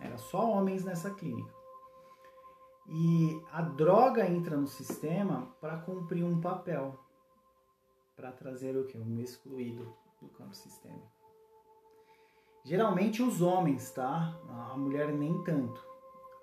Era 0.00 0.16
só 0.16 0.50
homens 0.50 0.84
nessa 0.84 1.10
clínica. 1.10 1.54
E 2.88 3.42
a 3.52 3.60
droga 3.60 4.26
entra 4.26 4.56
no 4.56 4.66
sistema 4.66 5.54
para 5.60 5.76
cumprir 5.76 6.24
um 6.24 6.40
papel, 6.40 6.98
para 8.16 8.32
trazer 8.32 8.76
o 8.76 8.86
que? 8.86 8.98
Um 8.98 9.20
excluído 9.20 9.94
do 10.20 10.28
campo 10.28 10.54
sistêmico. 10.54 11.12
Geralmente 12.64 13.22
os 13.22 13.40
homens, 13.42 13.90
tá? 13.92 14.40
A 14.72 14.76
mulher 14.76 15.12
nem 15.12 15.42
tanto. 15.44 15.80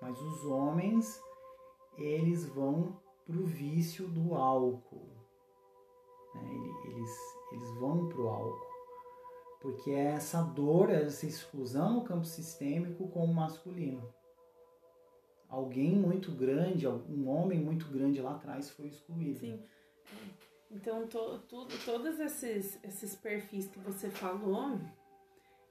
Mas 0.00 0.18
os 0.20 0.44
homens, 0.46 1.20
eles 1.98 2.46
vão 2.46 2.98
pro 3.26 3.44
vício 3.44 4.06
do 4.08 4.34
álcool. 4.34 5.10
né? 6.34 6.42
Ele- 6.50 6.74
Eles, 6.94 7.10
eles 7.52 7.70
vão 7.74 8.08
pro 8.08 8.28
álcool. 8.28 8.74
Porque 9.60 9.90
é 9.90 10.12
essa 10.12 10.42
dor, 10.42 10.90
essa 10.90 11.26
exclusão 11.26 11.94
no 11.94 12.04
campo 12.04 12.24
sistêmico 12.24 13.08
com 13.08 13.24
o 13.24 13.34
masculino. 13.34 14.12
Alguém 15.48 15.96
muito 15.96 16.32
grande, 16.32 16.86
um 16.86 17.28
homem 17.28 17.58
muito 17.60 17.88
grande 17.88 18.20
lá 18.20 18.32
atrás 18.34 18.70
foi 18.70 18.88
excluído. 18.88 19.38
Sim. 19.38 19.64
Então, 20.74 21.06
to, 21.06 21.38
tudo, 21.48 21.72
todos 21.84 22.18
esses, 22.18 22.78
esses 22.82 23.14
perfis 23.14 23.68
que 23.68 23.78
você 23.78 24.10
falou, 24.10 24.76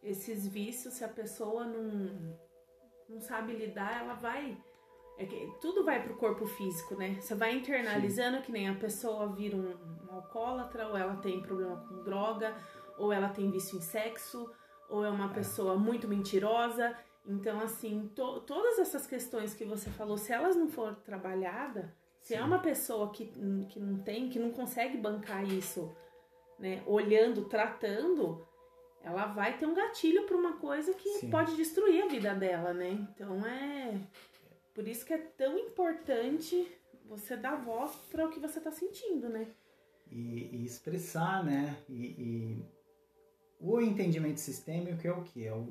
esses 0.02 0.48
vícios, 0.48 0.94
se 0.94 1.04
a 1.04 1.10
pessoa 1.10 1.66
não, 1.66 2.38
não 3.10 3.20
sabe 3.22 3.54
lidar, 3.54 4.02
ela 4.02 4.14
vai. 4.14 4.58
É 5.18 5.26
que 5.26 5.52
tudo 5.62 5.84
vai 5.84 6.02
pro 6.02 6.16
corpo 6.16 6.46
físico, 6.46 6.96
né? 6.96 7.16
Você 7.22 7.36
vai 7.36 7.54
internalizando 7.54 8.42
que 8.42 8.52
nem 8.52 8.70
a 8.70 8.76
pessoa 8.76 9.28
vira 9.28 9.56
um, 9.58 9.76
um 10.08 10.12
alcoólatra, 10.16 10.88
ou 10.88 10.98
ela 10.98 11.18
tem 11.18 11.42
problema 11.42 11.76
com 11.88 12.02
droga, 12.04 12.56
ou 12.98 13.12
ela 13.12 13.30
tem 13.30 13.52
vício 13.52 13.78
em 13.78 13.82
sexo, 13.82 14.50
ou 14.90 15.04
é 15.06 15.10
uma 15.10 15.30
pessoa 15.34 15.76
muito 15.76 16.08
mentirosa. 16.08 16.96
Então, 17.26 17.60
assim, 17.60 18.10
to- 18.16 18.40
todas 18.42 18.80
essas 18.80 19.06
questões 19.06 19.54
que 19.54 19.66
você 19.66 19.90
falou, 19.92 20.18
se 20.18 20.32
elas 20.34 20.56
não 20.56 20.68
for 20.70 20.96
trabalhadas, 20.96 21.86
se 22.24 22.34
é 22.34 22.42
uma 22.42 22.60
pessoa 22.60 23.12
que, 23.12 23.28
que 23.70 23.80
não 23.80 24.00
tem, 24.00 24.30
que 24.30 24.40
não 24.40 24.50
consegue 24.52 24.98
bancar 24.98 25.48
isso, 25.48 25.96
né, 26.58 26.82
olhando, 26.88 27.46
tratando, 27.46 28.48
ela 29.02 29.28
vai 29.28 29.58
ter 29.58 29.68
um 29.68 29.76
gatilho 29.76 30.26
para 30.26 30.38
uma 30.38 30.58
coisa 30.58 30.94
que 30.94 31.10
Sim. 31.20 31.30
pode 31.30 31.56
destruir 31.56 32.04
a 32.04 32.08
vida 32.08 32.34
dela, 32.34 32.74
né? 32.74 32.92
Então 33.14 33.46
é 33.46 34.00
por 34.74 34.88
isso 34.88 35.06
que 35.06 35.14
é 35.14 35.18
tão 35.18 35.58
importante 35.60 36.68
você 37.06 37.38
dar 37.38 37.58
voz 37.58 37.94
para 38.10 38.26
o 38.26 38.30
que 38.30 38.40
você 38.40 38.60
tá 38.60 38.72
sentindo, 38.72 39.30
né? 39.30 39.48
e, 40.14 40.50
e 40.52 40.66
expressar, 40.66 41.44
né? 41.44 41.76
E, 41.90 42.06
e 42.18 42.66
o 43.60 43.82
entendimento 43.82 44.40
sistêmico 44.40 45.06
é 45.06 45.12
o 45.12 45.24
que? 45.24 45.46
É 45.46 45.54
o 45.54 45.68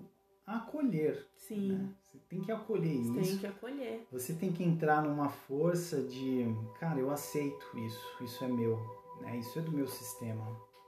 acolher. 0.46 1.26
Sim, 1.36 1.72
né? 1.72 1.94
Você 2.02 2.18
tem 2.28 2.40
que 2.42 2.52
acolher 2.52 2.96
você 3.02 3.20
isso. 3.20 3.30
tem 3.30 3.38
que 3.38 3.46
acolher. 3.46 4.06
Você 4.12 4.34
tem 4.34 4.52
que 4.52 4.62
entrar 4.64 5.02
numa 5.02 5.28
força 5.28 6.02
de, 6.02 6.46
cara, 6.78 6.98
eu 6.98 7.10
aceito 7.10 7.78
isso, 7.78 8.24
isso 8.24 8.44
é 8.44 8.48
meu, 8.48 8.78
né? 9.20 9.36
Isso 9.38 9.58
é 9.58 9.62
do 9.62 9.72
meu 9.72 9.86
sistema, 9.86 10.44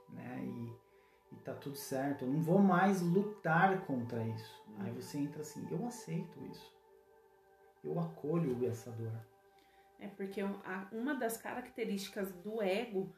né? 0.09 0.41
E, 0.43 1.35
e 1.35 1.39
tá 1.43 1.53
tudo 1.53 1.75
certo. 1.75 2.25
Eu 2.25 2.29
não 2.31 2.41
vou 2.41 2.59
mais 2.59 3.01
lutar 3.01 3.85
contra 3.85 4.23
isso. 4.23 4.63
Aí 4.79 4.91
você 4.91 5.17
entra 5.17 5.41
assim, 5.41 5.65
eu 5.71 5.85
aceito 5.87 6.37
isso. 6.51 6.73
Eu 7.83 7.99
acolho 7.99 8.65
essa 8.67 8.91
dor. 8.91 9.13
É 9.99 10.07
porque 10.07 10.43
um- 10.43 10.59
uma 10.91 11.15
das 11.15 11.37
características 11.37 12.31
do 12.33 12.61
ego, 12.61 13.13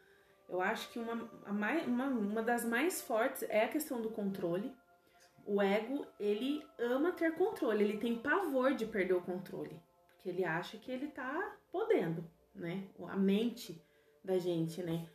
eu 0.47 0.61
acho 0.61 0.89
que 0.91 0.99
uma, 0.99 1.13
uma, 1.47 2.05
uma 2.07 2.43
das 2.43 2.63
mais 2.63 3.01
fortes 3.01 3.43
é 3.43 3.63
a 3.65 3.67
questão 3.69 4.01
do 4.01 4.09
controle. 4.11 4.71
O 5.47 5.61
ego, 5.61 6.05
ele 6.19 6.61
ama 6.77 7.13
ter 7.13 7.33
controle, 7.35 7.81
ele 7.83 7.97
tem 7.97 8.19
pavor 8.19 8.73
de 8.75 8.85
perder 8.85 9.13
o 9.13 9.21
controle. 9.21 9.79
Porque 10.09 10.27
ele 10.29 10.43
acha 10.43 10.77
que 10.77 10.91
ele 10.91 11.07
tá 11.07 11.55
podendo, 11.71 12.29
né? 12.53 12.83
A 13.07 13.15
mente 13.15 13.81
da 14.23 14.37
gente, 14.37 14.83
né? 14.83 15.07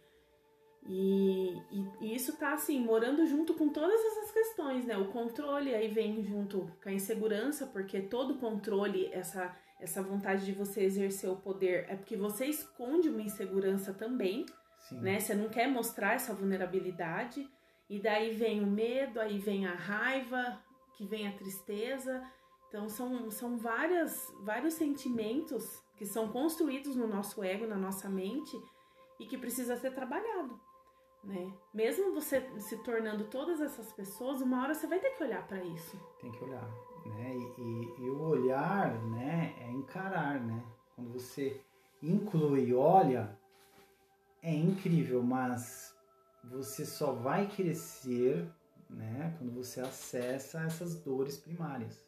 E, 0.85 1.53
e- 1.71 1.93
e 2.01 2.15
isso 2.15 2.37
tá 2.39 2.55
assim, 2.55 2.81
morando 2.81 3.25
junto 3.27 3.55
com 3.55 3.69
todas 3.69 4.01
essas 4.05 4.33
questões, 4.33 4.85
né? 4.87 4.97
O 4.97 5.13
controle 5.13 5.75
aí 5.75 5.87
vem 5.89 6.23
junto 6.25 6.67
com 6.83 6.89
a 6.89 6.93
insegurança, 6.93 7.67
porque 7.67 8.01
todo 8.01 8.39
controle, 8.39 9.07
essa, 9.13 9.55
essa 9.79 10.03
vontade 10.03 10.45
de 10.45 10.53
você 10.53 10.83
exercer 10.83 11.31
o 11.31 11.37
poder, 11.37 11.87
é 11.89 11.95
porque 11.95 12.17
você 12.17 12.47
esconde 12.47 13.09
uma 13.11 13.23
insegurança 13.23 13.93
também, 13.93 14.45
Sim. 14.89 14.99
né? 15.01 15.21
Você 15.21 15.35
não 15.35 15.49
quer 15.51 15.69
mostrar 15.69 16.15
essa 16.15 16.35
vulnerabilidade. 16.35 17.49
E 17.93 18.01
daí 18.01 18.33
vem 18.33 18.65
o 18.65 18.67
medo, 18.67 19.21
aí 19.21 19.39
vem 19.39 19.67
a 19.67 19.75
raiva, 19.75 20.59
que 20.95 21.05
vem 21.05 21.29
a 21.29 21.37
tristeza. 21.37 22.27
Então 22.67 22.89
são, 22.89 23.31
são 23.31 23.59
várias, 23.59 24.33
vários 24.41 24.73
sentimentos 24.73 25.85
que 25.99 26.07
são 26.07 26.29
construídos 26.33 26.97
no 26.97 27.07
nosso 27.07 27.45
ego, 27.45 27.67
na 27.67 27.77
nossa 27.77 28.09
mente, 28.09 28.59
e 29.21 29.27
que 29.27 29.37
precisa 29.37 29.77
ser 29.77 29.95
trabalhado. 29.95 30.59
Né? 31.23 31.53
Mesmo 31.75 32.15
você 32.15 32.41
se 32.61 32.79
tornando 32.79 33.25
todas 33.25 33.61
essas 33.61 33.93
pessoas, 33.93 34.41
uma 34.41 34.63
hora 34.63 34.73
você 34.75 34.87
vai 34.87 34.99
ter 34.99 35.11
que 35.11 35.23
olhar 35.23 35.47
para 35.47 35.63
isso. 35.63 36.01
Tem 36.19 36.33
que 36.33 36.43
olhar, 36.45 36.67
né? 37.05 37.37
E, 37.37 37.61
e- 37.61 37.95
e 38.07 38.09
o 38.09 38.23
olhar, 38.23 38.99
né, 39.11 39.55
é 39.61 39.71
encarar, 39.71 40.41
né? 40.41 40.65
Quando 40.97 41.13
você 41.13 41.61
inclui 42.03 42.73
olha, 42.73 43.39
é 44.43 44.55
incrível, 44.55 45.23
mas 45.23 45.92
você 46.45 46.85
só 46.85 47.13
vai 47.13 47.49
crescer, 47.49 48.51
né, 48.91 49.35
quando 49.39 49.53
você 49.53 49.81
acessa 49.81 50.61
essas 50.63 51.01
dores 51.03 51.39
primárias. 51.39 52.05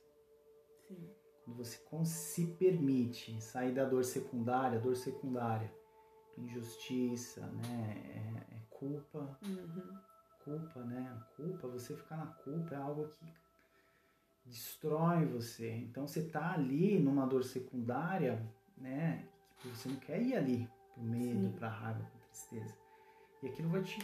Sim. 0.89 1.11
Quando 1.45 1.57
você 1.59 1.79
se 2.05 2.47
permite 2.59 3.41
sair 3.41 3.73
da 3.73 3.85
dor 3.85 4.05
secundária, 4.05 4.79
dor 4.81 4.97
secundária, 4.97 5.73
injustiça, 6.37 7.47
né, 7.47 8.43
é, 8.51 8.55
é 8.57 8.61
culpa, 8.71 9.39
Uhum. 9.43 9.99
culpa, 10.45 10.81
né? 10.85 11.23
Culpa, 11.37 11.69
você 11.69 11.95
ficar 11.97 12.17
na 12.17 12.27
culpa 12.27 12.75
é 12.75 12.79
algo 12.79 13.09
que 13.09 13.25
destrói 14.45 15.25
você. 15.27 15.71
Então 15.71 16.07
você 16.07 16.29
tá 16.29 16.53
ali 16.53 16.99
numa 16.99 17.27
dor 17.27 17.45
secundária, 17.45 18.43
né? 18.77 19.27
Que 19.59 19.69
você 19.69 19.89
não 19.89 19.97
quer 19.97 20.21
ir 20.21 20.35
ali 20.37 20.71
pro 20.93 21.03
medo, 21.03 21.49
Sim. 21.49 21.53
pra 21.53 21.69
raiva, 21.69 22.01
pra 22.05 22.21
tristeza. 22.29 22.75
E 23.43 23.47
aquilo 23.49 23.71
vai 23.71 23.83
te 23.83 23.99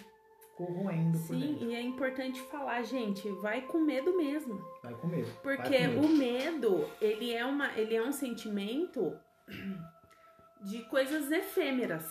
corroendo 0.61 1.17
Sim, 1.17 1.27
por 1.27 1.37
dentro. 1.37 1.71
e 1.71 1.75
é 1.75 1.81
importante 1.81 2.41
falar, 2.43 2.83
gente, 2.83 3.27
vai 3.41 3.63
com 3.63 3.79
medo 3.79 4.15
mesmo. 4.15 4.61
Vai 4.83 4.93
com 4.95 5.07
medo. 5.07 5.31
Porque 5.43 5.79
medo. 5.79 6.01
o 6.01 6.09
medo, 6.09 6.91
ele 7.01 7.33
é, 7.33 7.45
uma, 7.47 7.73
ele 7.79 7.97
é 7.97 8.03
um 8.03 8.13
sentimento 8.13 9.17
de 10.63 10.83
coisas 10.85 11.31
efêmeras. 11.31 12.07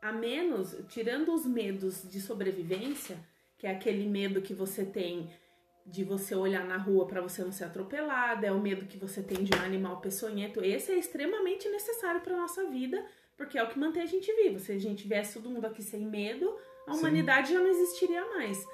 A 0.00 0.12
menos, 0.12 0.76
tirando 0.88 1.34
os 1.34 1.44
medos 1.44 2.08
de 2.08 2.20
sobrevivência, 2.20 3.18
que 3.58 3.66
é 3.66 3.70
aquele 3.72 4.08
medo 4.08 4.40
que 4.40 4.54
você 4.54 4.84
tem 4.84 5.28
de 5.84 6.04
você 6.04 6.34
olhar 6.34 6.64
na 6.64 6.76
rua 6.76 7.06
para 7.06 7.20
você 7.20 7.42
não 7.42 7.50
ser 7.50 7.64
atropelada, 7.64 8.46
é 8.46 8.52
o 8.52 8.60
medo 8.60 8.86
que 8.86 8.96
você 8.96 9.22
tem 9.22 9.42
de 9.42 9.52
um 9.54 9.62
animal 9.62 10.00
peçonhento. 10.00 10.64
Esse 10.64 10.92
é 10.92 10.98
extremamente 10.98 11.68
necessário 11.68 12.20
para 12.20 12.36
nossa 12.36 12.70
vida, 12.70 13.04
porque 13.36 13.58
é 13.58 13.62
o 13.64 13.68
que 13.68 13.78
mantém 13.78 14.02
a 14.02 14.06
gente 14.06 14.32
vivo. 14.36 14.60
Se 14.60 14.70
a 14.70 14.78
gente 14.78 15.08
viesse 15.08 15.34
todo 15.34 15.50
mundo 15.50 15.66
aqui 15.66 15.82
sem 15.82 16.06
medo, 16.06 16.56
a 16.86 16.92
Sim. 16.92 16.98
humanidade 16.98 17.52
já 17.52 17.58
não 17.58 17.68
existiria 17.68 18.24
mais. 18.30 18.66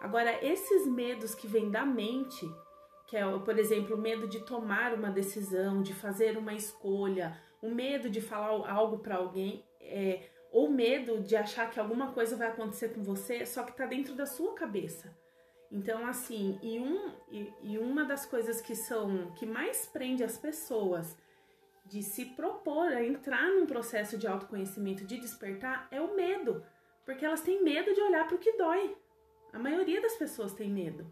Agora, 0.00 0.44
esses 0.44 0.86
medos 0.86 1.34
que 1.34 1.46
vêm 1.46 1.70
da 1.70 1.84
mente, 1.84 2.46
que 3.06 3.16
é, 3.16 3.38
por 3.38 3.58
exemplo, 3.58 3.96
o 3.96 4.00
medo 4.00 4.28
de 4.28 4.40
tomar 4.40 4.92
uma 4.92 5.10
decisão, 5.10 5.82
de 5.82 5.94
fazer 5.94 6.36
uma 6.36 6.52
escolha, 6.52 7.40
o 7.62 7.70
medo 7.70 8.10
de 8.10 8.20
falar 8.20 8.70
algo 8.70 8.98
para 8.98 9.16
alguém, 9.16 9.64
é, 9.80 10.28
ou 10.52 10.70
medo 10.70 11.20
de 11.20 11.34
achar 11.34 11.70
que 11.70 11.80
alguma 11.80 12.12
coisa 12.12 12.36
vai 12.36 12.48
acontecer 12.48 12.90
com 12.90 13.02
você, 13.02 13.44
só 13.44 13.62
que 13.62 13.76
tá 13.76 13.86
dentro 13.86 14.14
da 14.14 14.26
sua 14.26 14.54
cabeça. 14.54 15.16
Então, 15.70 16.06
assim, 16.06 16.58
e, 16.62 16.78
um, 16.78 17.12
e, 17.30 17.52
e 17.62 17.78
uma 17.78 18.04
das 18.04 18.24
coisas 18.24 18.60
que 18.60 18.76
são 18.76 19.32
que 19.32 19.44
mais 19.44 19.86
prende 19.86 20.22
as 20.22 20.38
pessoas 20.38 21.16
de 21.84 22.02
se 22.02 22.26
propor 22.26 22.92
a 22.92 23.04
entrar 23.04 23.46
num 23.48 23.66
processo 23.66 24.16
de 24.16 24.26
autoconhecimento, 24.26 25.04
de 25.04 25.18
despertar, 25.18 25.88
é 25.90 26.00
o 26.00 26.14
medo. 26.14 26.64
Porque 27.04 27.24
elas 27.24 27.42
têm 27.42 27.62
medo 27.62 27.92
de 27.92 28.00
olhar 28.00 28.26
para 28.26 28.36
o 28.36 28.38
que 28.38 28.52
dói. 28.52 28.96
A 29.52 29.58
maioria 29.58 30.00
das 30.00 30.16
pessoas 30.16 30.52
tem 30.52 30.70
medo. 30.70 31.06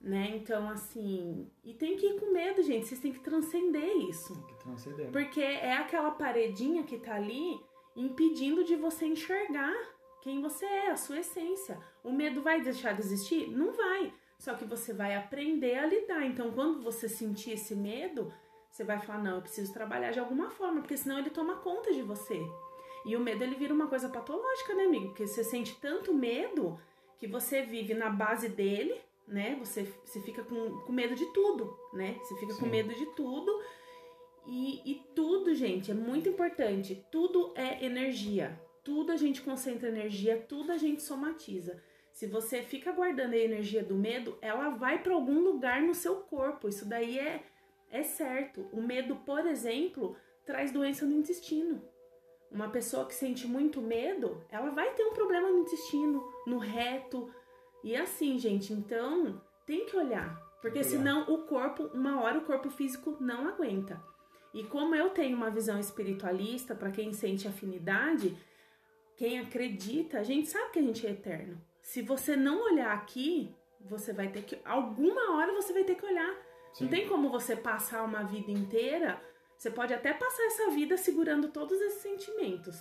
Né? 0.00 0.32
Então, 0.36 0.68
assim, 0.68 1.50
e 1.64 1.72
tem 1.72 1.96
que 1.96 2.06
ir 2.06 2.20
com 2.20 2.30
medo, 2.30 2.62
gente. 2.62 2.86
Vocês 2.86 3.00
têm 3.00 3.12
que 3.12 3.20
transcender 3.20 3.96
isso. 4.08 4.34
Tem 4.34 4.54
que 4.54 4.64
transcender. 4.64 5.10
Porque 5.10 5.40
é 5.40 5.72
aquela 5.72 6.10
paredinha 6.10 6.82
que 6.84 6.98
tá 6.98 7.14
ali 7.14 7.58
impedindo 7.96 8.64
de 8.64 8.76
você 8.76 9.06
enxergar 9.06 9.74
quem 10.22 10.42
você 10.42 10.66
é, 10.66 10.90
a 10.90 10.96
sua 10.96 11.20
essência. 11.20 11.78
O 12.02 12.12
medo 12.12 12.42
vai 12.42 12.60
deixar 12.60 12.92
de 12.92 13.00
existir? 13.00 13.48
Não 13.48 13.72
vai. 13.72 14.12
Só 14.38 14.54
que 14.54 14.64
você 14.64 14.92
vai 14.92 15.14
aprender 15.14 15.76
a 15.78 15.86
lidar. 15.86 16.24
Então, 16.26 16.52
quando 16.52 16.82
você 16.82 17.08
sentir 17.08 17.52
esse 17.52 17.74
medo, 17.74 18.32
você 18.70 18.84
vai 18.84 18.98
falar: 19.00 19.22
não, 19.22 19.36
eu 19.36 19.42
preciso 19.42 19.72
trabalhar 19.72 20.10
de 20.10 20.20
alguma 20.20 20.50
forma, 20.50 20.80
porque 20.80 20.96
senão 20.96 21.18
ele 21.18 21.30
toma 21.30 21.56
conta 21.56 21.92
de 21.92 22.02
você. 22.02 22.40
E 23.04 23.16
o 23.16 23.20
medo 23.20 23.44
ele 23.44 23.56
vira 23.56 23.74
uma 23.74 23.86
coisa 23.86 24.08
patológica, 24.08 24.74
né, 24.74 24.84
amigo? 24.84 25.08
Porque 25.08 25.26
você 25.26 25.44
sente 25.44 25.78
tanto 25.80 26.14
medo 26.14 26.80
que 27.18 27.26
você 27.26 27.62
vive 27.62 27.94
na 27.94 28.08
base 28.08 28.48
dele, 28.48 29.00
né? 29.28 29.56
Você, 29.60 29.82
você 30.04 30.20
fica 30.20 30.42
com, 30.42 30.80
com 30.80 30.92
medo 30.92 31.14
de 31.14 31.26
tudo, 31.32 31.76
né? 31.92 32.16
Você 32.20 32.34
fica 32.36 32.54
Sim. 32.54 32.60
com 32.60 32.66
medo 32.66 32.94
de 32.94 33.06
tudo. 33.14 33.62
E, 34.46 34.90
e 34.90 34.94
tudo, 35.14 35.54
gente, 35.54 35.90
é 35.90 35.94
muito 35.94 36.28
importante. 36.28 37.04
Tudo 37.10 37.52
é 37.56 37.84
energia 37.84 38.58
tudo 38.84 39.10
a 39.10 39.16
gente 39.16 39.40
concentra 39.40 39.88
energia, 39.88 40.44
tudo 40.46 40.70
a 40.70 40.76
gente 40.76 41.02
somatiza. 41.02 41.82
Se 42.12 42.26
você 42.26 42.62
fica 42.62 42.92
guardando 42.92 43.32
a 43.32 43.38
energia 43.38 43.82
do 43.82 43.96
medo, 43.96 44.38
ela 44.40 44.68
vai 44.68 45.02
para 45.02 45.14
algum 45.14 45.40
lugar 45.40 45.82
no 45.82 45.94
seu 45.94 46.16
corpo. 46.16 46.68
Isso 46.68 46.86
daí 46.86 47.18
é, 47.18 47.42
é 47.90 48.02
certo. 48.02 48.68
O 48.72 48.80
medo, 48.80 49.16
por 49.16 49.46
exemplo, 49.46 50.14
traz 50.44 50.70
doença 50.70 51.06
no 51.06 51.14
intestino. 51.14 51.82
Uma 52.54 52.68
pessoa 52.68 53.04
que 53.04 53.14
sente 53.14 53.48
muito 53.48 53.82
medo, 53.82 54.40
ela 54.48 54.70
vai 54.70 54.94
ter 54.94 55.04
um 55.04 55.12
problema 55.12 55.50
no 55.50 55.58
intestino, 55.58 56.24
no 56.46 56.58
reto. 56.58 57.28
E 57.82 57.96
assim, 57.96 58.38
gente, 58.38 58.72
então 58.72 59.42
tem 59.66 59.84
que 59.86 59.96
olhar. 59.96 60.40
Porque 60.62 60.84
senão 60.84 61.22
o 61.24 61.38
corpo, 61.42 61.90
uma 61.92 62.22
hora 62.22 62.38
o 62.38 62.44
corpo 62.44 62.70
físico 62.70 63.16
não 63.20 63.48
aguenta. 63.48 64.00
E 64.54 64.62
como 64.62 64.94
eu 64.94 65.10
tenho 65.10 65.36
uma 65.36 65.50
visão 65.50 65.80
espiritualista, 65.80 66.76
para 66.76 66.92
quem 66.92 67.12
sente 67.12 67.48
afinidade, 67.48 68.36
quem 69.16 69.40
acredita, 69.40 70.20
a 70.20 70.22
gente 70.22 70.48
sabe 70.48 70.70
que 70.70 70.78
a 70.78 70.82
gente 70.82 71.04
é 71.04 71.10
eterno. 71.10 71.60
Se 71.82 72.02
você 72.02 72.36
não 72.36 72.62
olhar 72.62 72.92
aqui, 72.94 73.52
você 73.80 74.12
vai 74.12 74.28
ter 74.28 74.42
que. 74.42 74.58
Alguma 74.64 75.36
hora 75.36 75.52
você 75.52 75.72
vai 75.72 75.82
ter 75.82 75.96
que 75.96 76.06
olhar. 76.06 76.34
Sim. 76.72 76.84
Não 76.84 76.90
tem 76.90 77.08
como 77.08 77.28
você 77.28 77.56
passar 77.56 78.04
uma 78.04 78.22
vida 78.22 78.52
inteira. 78.52 79.20
Você 79.56 79.70
pode 79.70 79.94
até 79.94 80.12
passar 80.12 80.44
essa 80.44 80.70
vida 80.70 80.96
segurando 80.96 81.48
todos 81.48 81.80
esses 81.80 82.02
sentimentos. 82.02 82.76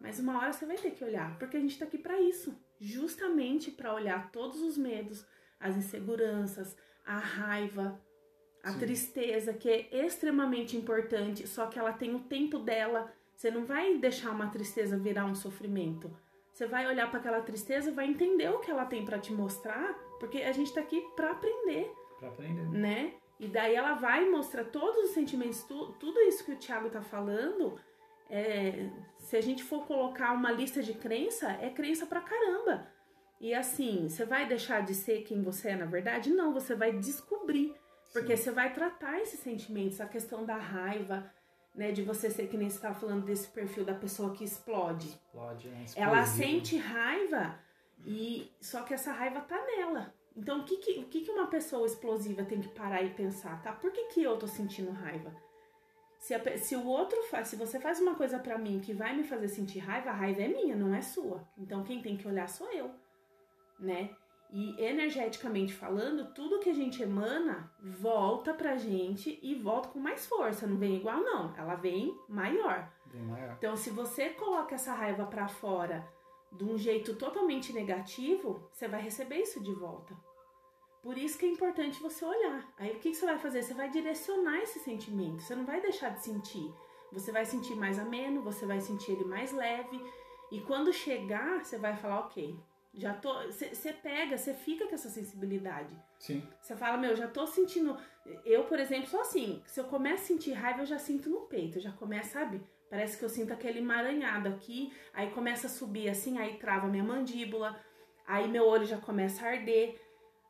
Mas 0.00 0.18
uma 0.18 0.38
hora 0.38 0.52
você 0.52 0.64
vai 0.66 0.76
ter 0.76 0.92
que 0.92 1.04
olhar, 1.04 1.38
porque 1.38 1.56
a 1.56 1.60
gente 1.60 1.78
tá 1.78 1.84
aqui 1.84 1.98
para 1.98 2.20
isso, 2.20 2.56
justamente 2.80 3.70
para 3.70 3.94
olhar 3.94 4.30
todos 4.30 4.60
os 4.62 4.76
medos, 4.78 5.26
as 5.58 5.76
inseguranças, 5.76 6.76
a 7.04 7.18
raiva, 7.18 8.00
a 8.62 8.72
Sim. 8.72 8.78
tristeza, 8.78 9.52
que 9.52 9.68
é 9.68 10.06
extremamente 10.06 10.76
importante, 10.76 11.46
só 11.48 11.66
que 11.66 11.78
ela 11.78 11.92
tem 11.92 12.14
o 12.14 12.20
tempo 12.20 12.58
dela. 12.58 13.12
Você 13.34 13.50
não 13.50 13.64
vai 13.64 13.96
deixar 13.98 14.30
uma 14.30 14.48
tristeza 14.48 14.96
virar 14.96 15.24
um 15.24 15.34
sofrimento. 15.34 16.14
Você 16.52 16.66
vai 16.66 16.86
olhar 16.86 17.08
para 17.10 17.20
aquela 17.20 17.40
tristeza, 17.40 17.92
vai 17.92 18.06
entender 18.06 18.50
o 18.50 18.58
que 18.58 18.70
ela 18.70 18.84
tem 18.84 19.04
para 19.04 19.18
te 19.18 19.32
mostrar, 19.32 19.94
porque 20.18 20.42
a 20.42 20.52
gente 20.52 20.72
tá 20.74 20.80
aqui 20.80 21.00
para 21.14 21.30
aprender. 21.30 21.92
Para 22.18 22.28
aprender. 22.28 22.68
Né? 22.68 23.14
E 23.38 23.46
daí 23.46 23.74
ela 23.74 23.94
vai 23.94 24.28
mostrar 24.28 24.64
todos 24.64 25.04
os 25.04 25.10
sentimentos, 25.10 25.62
tu, 25.62 25.92
tudo 26.00 26.18
isso 26.20 26.44
que 26.44 26.52
o 26.52 26.56
Thiago 26.56 26.90
tá 26.90 27.00
falando. 27.00 27.78
É, 28.28 28.90
se 29.18 29.36
a 29.36 29.40
gente 29.40 29.62
for 29.62 29.86
colocar 29.86 30.32
uma 30.32 30.50
lista 30.50 30.82
de 30.82 30.92
crença, 30.92 31.50
é 31.60 31.70
crença 31.70 32.04
pra 32.04 32.20
caramba. 32.20 32.86
E 33.40 33.54
assim, 33.54 34.08
você 34.08 34.24
vai 34.24 34.46
deixar 34.48 34.82
de 34.82 34.94
ser 34.94 35.22
quem 35.22 35.42
você 35.42 35.70
é 35.70 35.76
na 35.76 35.86
verdade? 35.86 36.30
Não, 36.30 36.52
você 36.52 36.74
vai 36.74 36.92
descobrir. 36.92 37.74
Porque 38.12 38.36
Sim. 38.36 38.44
você 38.44 38.50
vai 38.50 38.72
tratar 38.72 39.20
esses 39.20 39.38
sentimentos, 39.40 40.00
a 40.00 40.06
questão 40.06 40.44
da 40.44 40.56
raiva, 40.56 41.30
né? 41.74 41.92
De 41.92 42.02
você 42.02 42.30
ser 42.30 42.48
que 42.48 42.56
nem 42.56 42.68
você 42.68 42.76
estava 42.76 42.98
falando 42.98 43.24
desse 43.24 43.46
perfil 43.48 43.84
da 43.84 43.94
pessoa 43.94 44.32
que 44.32 44.42
explode. 44.42 45.08
Explode, 45.08 45.68
né? 45.68 45.84
Ela 45.94 46.24
sente 46.24 46.76
raiva 46.76 47.58
e 48.04 48.50
só 48.60 48.82
que 48.82 48.94
essa 48.94 49.12
raiva 49.12 49.40
tá 49.42 49.62
nela. 49.64 50.14
Então, 50.36 50.60
o 50.60 50.64
que, 50.64 50.76
que, 50.76 51.00
o 51.00 51.04
que, 51.04 51.20
que 51.22 51.30
uma 51.30 51.46
pessoa 51.48 51.86
explosiva 51.86 52.44
tem 52.44 52.60
que 52.60 52.68
parar 52.68 53.02
e 53.02 53.10
pensar, 53.10 53.60
tá? 53.62 53.72
Por 53.72 53.90
que, 53.90 54.04
que 54.06 54.22
eu 54.22 54.38
tô 54.38 54.46
sentindo 54.46 54.90
raiva? 54.92 55.34
Se, 56.18 56.34
a, 56.34 56.58
se 56.58 56.76
o 56.76 56.86
outro 56.86 57.22
faz, 57.24 57.48
se 57.48 57.56
você 57.56 57.80
faz 57.80 58.00
uma 58.00 58.14
coisa 58.14 58.38
para 58.38 58.58
mim 58.58 58.80
que 58.80 58.92
vai 58.92 59.16
me 59.16 59.24
fazer 59.24 59.48
sentir 59.48 59.78
raiva, 59.78 60.10
a 60.10 60.14
raiva 60.14 60.42
é 60.42 60.48
minha, 60.48 60.76
não 60.76 60.94
é 60.94 61.00
sua. 61.00 61.46
Então, 61.56 61.84
quem 61.84 62.02
tem 62.02 62.16
que 62.16 62.26
olhar 62.26 62.48
sou 62.48 62.70
eu, 62.72 62.90
né? 63.78 64.10
E 64.50 64.82
energeticamente 64.82 65.74
falando, 65.74 66.32
tudo 66.32 66.58
que 66.58 66.70
a 66.70 66.74
gente 66.74 67.02
emana 67.02 67.70
volta 67.80 68.54
pra 68.54 68.78
gente 68.78 69.38
e 69.42 69.54
volta 69.54 69.90
com 69.90 69.98
mais 69.98 70.26
força. 70.26 70.66
Não 70.66 70.78
vem 70.78 70.96
igual, 70.96 71.20
não. 71.20 71.54
Ela 71.56 71.74
vem 71.74 72.16
maior. 72.28 72.90
Vem 73.12 73.22
maior. 73.22 73.54
Então, 73.58 73.76
se 73.76 73.90
você 73.90 74.30
coloca 74.30 74.74
essa 74.74 74.94
raiva 74.94 75.26
para 75.26 75.48
fora 75.48 76.06
de 76.52 76.64
um 76.64 76.78
jeito 76.78 77.14
totalmente 77.14 77.72
negativo, 77.72 78.68
você 78.72 78.88
vai 78.88 79.02
receber 79.02 79.38
isso 79.38 79.62
de 79.62 79.72
volta. 79.72 80.16
Por 81.02 81.16
isso 81.16 81.38
que 81.38 81.46
é 81.46 81.48
importante 81.48 82.02
você 82.02 82.24
olhar. 82.24 82.66
Aí 82.76 82.92
o 82.92 82.98
que 82.98 83.14
você 83.14 83.24
vai 83.24 83.38
fazer? 83.38 83.62
Você 83.62 83.74
vai 83.74 83.88
direcionar 83.88 84.58
esse 84.58 84.80
sentimento. 84.80 85.42
Você 85.42 85.54
não 85.54 85.64
vai 85.64 85.80
deixar 85.80 86.10
de 86.10 86.22
sentir. 86.22 86.72
Você 87.12 87.32
vai 87.32 87.44
sentir 87.44 87.74
mais 87.74 87.98
ameno, 87.98 88.42
você 88.42 88.66
vai 88.66 88.80
sentir 88.80 89.12
ele 89.12 89.24
mais 89.24 89.52
leve. 89.52 90.00
E 90.50 90.60
quando 90.60 90.92
chegar, 90.92 91.64
você 91.64 91.78
vai 91.78 91.96
falar, 91.96 92.20
ok, 92.20 92.58
já 92.92 93.14
tô. 93.14 93.32
Você 93.46 93.92
pega, 93.92 94.36
você 94.36 94.52
fica 94.52 94.86
com 94.86 94.94
essa 94.94 95.08
sensibilidade. 95.08 95.94
Sim. 96.18 96.46
Você 96.60 96.76
fala, 96.76 96.98
meu, 96.98 97.14
já 97.14 97.28
tô 97.28 97.46
sentindo. 97.46 97.96
Eu, 98.44 98.64
por 98.64 98.78
exemplo, 98.78 99.08
sou 99.08 99.20
assim. 99.20 99.62
Se 99.66 99.80
eu 99.80 99.84
começo 99.84 100.24
a 100.24 100.26
sentir 100.26 100.52
raiva, 100.52 100.82
eu 100.82 100.86
já 100.86 100.98
sinto 100.98 101.30
no 101.30 101.42
peito. 101.42 101.78
Eu 101.78 101.82
já 101.82 101.92
começa, 101.92 102.40
sabe? 102.40 102.60
Parece 102.90 103.18
que 103.18 103.24
eu 103.24 103.28
sinto 103.28 103.52
aquele 103.52 103.78
emaranhado 103.78 104.48
aqui. 104.48 104.92
Aí 105.12 105.30
começa 105.30 105.66
a 105.66 105.70
subir 105.70 106.08
assim, 106.08 106.38
aí 106.38 106.58
trava 106.58 106.86
minha 106.86 107.04
mandíbula. 107.04 107.78
Aí 108.26 108.48
meu 108.48 108.66
olho 108.66 108.86
já 108.86 108.98
começa 108.98 109.44
a 109.44 109.50
arder. 109.50 110.00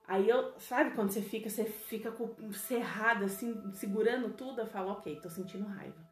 Aí 0.06 0.28
eu, 0.28 0.58
sabe 0.58 0.92
quando 0.92 1.10
você 1.10 1.20
fica, 1.20 1.50
você 1.50 1.64
fica 1.64 2.10
com 2.10 2.50
cerrado 2.52 3.26
assim, 3.26 3.70
segurando 3.74 4.30
tudo, 4.34 4.62
eu 4.62 4.66
falo, 4.66 4.92
ok, 4.92 5.20
tô 5.20 5.28
sentindo 5.28 5.66
raiva. 5.66 6.08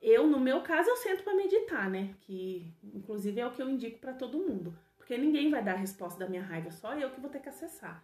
Eu, 0.00 0.26
no 0.26 0.40
meu 0.40 0.62
caso, 0.62 0.88
eu 0.88 0.96
sento 0.96 1.22
para 1.22 1.34
meditar, 1.34 1.90
né? 1.90 2.14
Que 2.20 2.74
inclusive 2.82 3.40
é 3.40 3.46
o 3.46 3.52
que 3.52 3.60
eu 3.60 3.68
indico 3.68 3.98
para 3.98 4.14
todo 4.14 4.38
mundo. 4.38 4.78
Porque 4.96 5.18
ninguém 5.18 5.50
vai 5.50 5.62
dar 5.62 5.74
a 5.74 5.78
resposta 5.78 6.18
da 6.18 6.28
minha 6.28 6.42
raiva, 6.42 6.70
só 6.70 6.94
eu 6.94 7.10
que 7.10 7.20
vou 7.20 7.30
ter 7.30 7.40
que 7.40 7.48
acessar. 7.48 8.02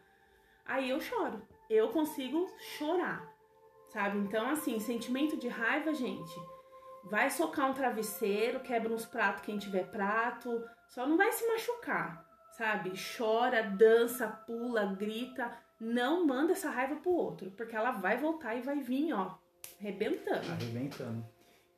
Aí 0.65 0.91
eu 0.91 1.01
choro. 1.01 1.43
Eu 1.69 1.89
consigo 1.89 2.47
chorar, 2.77 3.27
sabe? 3.89 4.19
Então, 4.19 4.49
assim, 4.49 4.79
sentimento 4.79 5.37
de 5.39 5.49
raiva, 5.49 5.95
gente, 5.95 6.35
vai 7.05 7.31
socar 7.31 7.71
um 7.71 7.75
travesseiro, 7.75 8.61
quebra 8.61 8.93
uns 8.93 9.07
pratos 9.07 9.43
quem 9.43 9.59
tiver 9.59 9.91
prato, 9.91 10.63
só 10.89 11.07
não 11.07 11.17
vai 11.17 11.31
se 11.33 11.47
machucar, 11.47 12.27
sabe? 12.53 12.93
Chora, 13.17 13.63
dança, 13.63 14.29
pula, 14.29 14.95
grita. 14.95 15.57
Não 15.81 16.27
manda 16.27 16.53
essa 16.53 16.69
raiva 16.69 16.97
pro 16.97 17.11
outro, 17.11 17.51
porque 17.53 17.75
ela 17.75 17.93
vai 17.93 18.19
voltar 18.19 18.55
e 18.55 18.61
vai 18.61 18.81
vir, 18.81 19.13
ó, 19.15 19.39
arrebentando. 19.81 20.51
Arrebentando. 20.51 21.25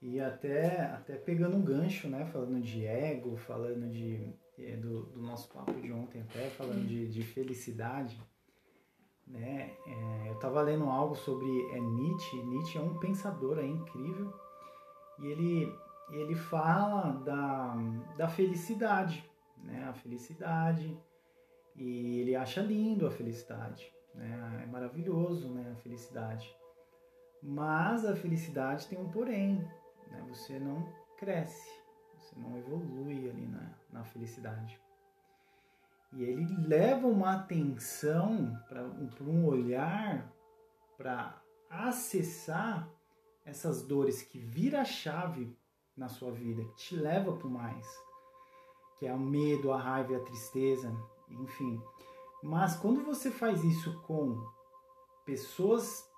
E 0.00 0.18
até, 0.18 0.80
até 0.80 1.14
pegando 1.14 1.56
um 1.56 1.62
gancho, 1.62 2.08
né? 2.08 2.26
Falando 2.26 2.60
de 2.60 2.84
ego, 2.84 3.36
falando 3.36 3.88
de, 3.88 4.34
é, 4.58 4.76
do, 4.76 5.04
do 5.04 5.22
nosso 5.22 5.48
papo 5.52 5.72
de 5.80 5.92
ontem 5.92 6.22
até, 6.22 6.50
falando 6.50 6.84
de, 6.84 7.08
de 7.08 7.22
felicidade. 7.22 8.20
Né? 9.24 9.76
É, 9.86 10.28
eu 10.28 10.34
estava 10.34 10.60
lendo 10.60 10.84
algo 10.86 11.14
sobre 11.14 11.46
é, 11.72 11.78
Nietzsche. 11.78 12.36
Nietzsche 12.42 12.78
é 12.78 12.80
um 12.80 12.98
pensador 12.98 13.60
é 13.60 13.66
incrível. 13.66 14.32
E 15.22 15.26
ele, 15.26 15.78
ele 16.10 16.34
fala 16.34 17.12
da, 17.24 17.76
da 18.16 18.28
felicidade, 18.28 19.24
né? 19.56 19.84
A 19.88 19.92
felicidade. 19.92 20.98
E 21.76 22.20
ele 22.20 22.34
acha 22.34 22.60
lindo 22.60 23.06
a 23.06 23.10
felicidade, 23.10 23.90
né? 24.14 24.62
É 24.64 24.66
maravilhoso, 24.66 25.54
né? 25.54 25.72
A 25.72 25.76
felicidade. 25.76 26.54
Mas 27.40 28.04
a 28.04 28.16
felicidade 28.16 28.88
tem 28.88 28.98
um 28.98 29.10
porém, 29.10 29.56
né? 30.10 30.24
Você 30.28 30.58
não 30.58 30.86
cresce, 31.16 31.70
você 32.18 32.38
não 32.38 32.58
evolui 32.58 33.30
ali 33.30 33.46
na, 33.46 33.70
na 33.92 34.04
felicidade. 34.04 34.80
E 36.12 36.24
ele 36.24 36.46
leva 36.66 37.06
uma 37.06 37.36
atenção 37.36 38.60
para 38.68 38.84
um 39.22 39.46
olhar 39.46 40.30
para 40.98 41.40
acessar 41.70 42.88
essas 43.44 43.82
dores 43.82 44.22
que 44.22 44.38
vira 44.38 44.82
a 44.82 44.84
chave 44.84 45.56
na 45.96 46.08
sua 46.08 46.30
vida, 46.30 46.64
que 46.64 46.74
te 46.76 46.96
leva 46.96 47.32
para 47.36 47.48
mais, 47.48 47.86
que 48.98 49.06
é 49.06 49.12
o 49.12 49.18
medo, 49.18 49.72
a 49.72 49.78
raiva 49.78 50.16
a 50.16 50.20
tristeza, 50.20 50.94
enfim. 51.28 51.82
Mas 52.42 52.76
quando 52.76 53.04
você 53.04 53.30
faz 53.30 53.62
isso 53.64 54.00
com 54.02 54.40
pessoas 55.24 56.10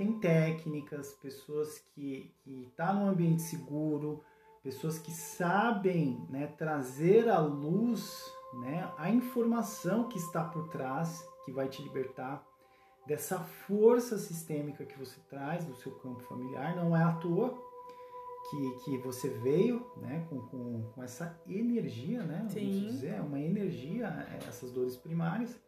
tem 0.00 0.18
técnicas, 0.18 1.12
pessoas 1.12 1.78
que 1.94 2.34
estão 2.46 2.86
tá 2.86 2.92
num 2.94 3.06
ambiente 3.06 3.42
seguro, 3.42 4.24
pessoas 4.62 4.98
que 4.98 5.12
sabem 5.12 6.26
né, 6.30 6.46
trazer 6.46 7.28
à 7.28 7.38
luz 7.38 8.32
né, 8.62 8.90
a 8.96 9.10
informação 9.10 10.08
que 10.08 10.16
está 10.16 10.42
por 10.42 10.68
trás, 10.68 11.22
que 11.44 11.52
vai 11.52 11.68
te 11.68 11.82
libertar 11.82 12.42
dessa 13.06 13.38
força 13.38 14.18
sistêmica 14.18 14.84
que 14.84 14.98
você 14.98 15.20
traz 15.28 15.64
do 15.64 15.74
seu 15.76 15.92
campo 15.96 16.20
familiar. 16.20 16.76
Não 16.76 16.96
é 16.96 17.02
à 17.02 17.12
toa 17.12 17.58
que, 18.50 18.84
que 18.84 18.98
você 18.98 19.28
veio 19.28 19.86
né, 19.96 20.26
com, 20.28 20.40
com, 20.48 20.90
com 20.92 21.02
essa 21.02 21.40
energia, 21.46 22.22
né? 22.22 22.46
Sim. 22.48 22.80
Vamos 22.80 22.92
dizer, 22.92 23.20
uma 23.20 23.40
energia, 23.40 24.06
é, 24.06 24.46
essas 24.46 24.72
dores 24.72 24.96
primárias, 24.96 25.60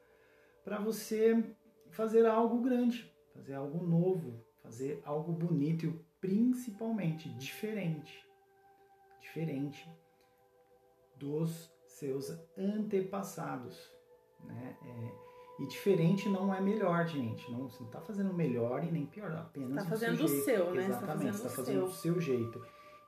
para 0.65 0.79
você 0.79 1.45
fazer 1.91 2.27
algo 2.27 2.61
grande, 2.61 3.13
fazer 3.35 3.55
algo 3.55 3.85
novo, 3.85 4.45
fazer 4.63 5.03
algo 5.05 5.33
bonito 5.33 5.87
e 5.87 6.05
principalmente 6.21 7.29
diferente. 7.31 8.25
Diferente 9.21 9.89
dos 11.17 11.73
seus 11.87 12.31
antepassados. 12.57 13.91
Né? 14.45 14.77
É, 14.83 15.32
e 15.63 15.67
diferente 15.67 16.29
não 16.29 16.55
é 16.55 16.61
melhor, 16.61 17.07
gente. 17.07 17.51
Não, 17.51 17.69
você 17.69 17.81
não 17.81 17.87
está 17.87 18.01
fazendo 18.01 18.33
melhor 18.33 18.85
e 18.85 18.91
nem 18.91 19.07
pior, 19.07 19.33
apenas 19.33 19.71
Está 19.71 19.91
fazendo 19.91 20.25
o 20.25 20.29
seu, 20.29 20.43
seu 20.43 20.75
né? 20.75 20.87
Exatamente, 20.87 21.35
está 21.35 21.49
fazendo, 21.49 21.49
tá 21.49 21.49
fazendo 21.51 21.85
o 21.85 21.93
seu 21.93 22.21
jeito. 22.21 22.67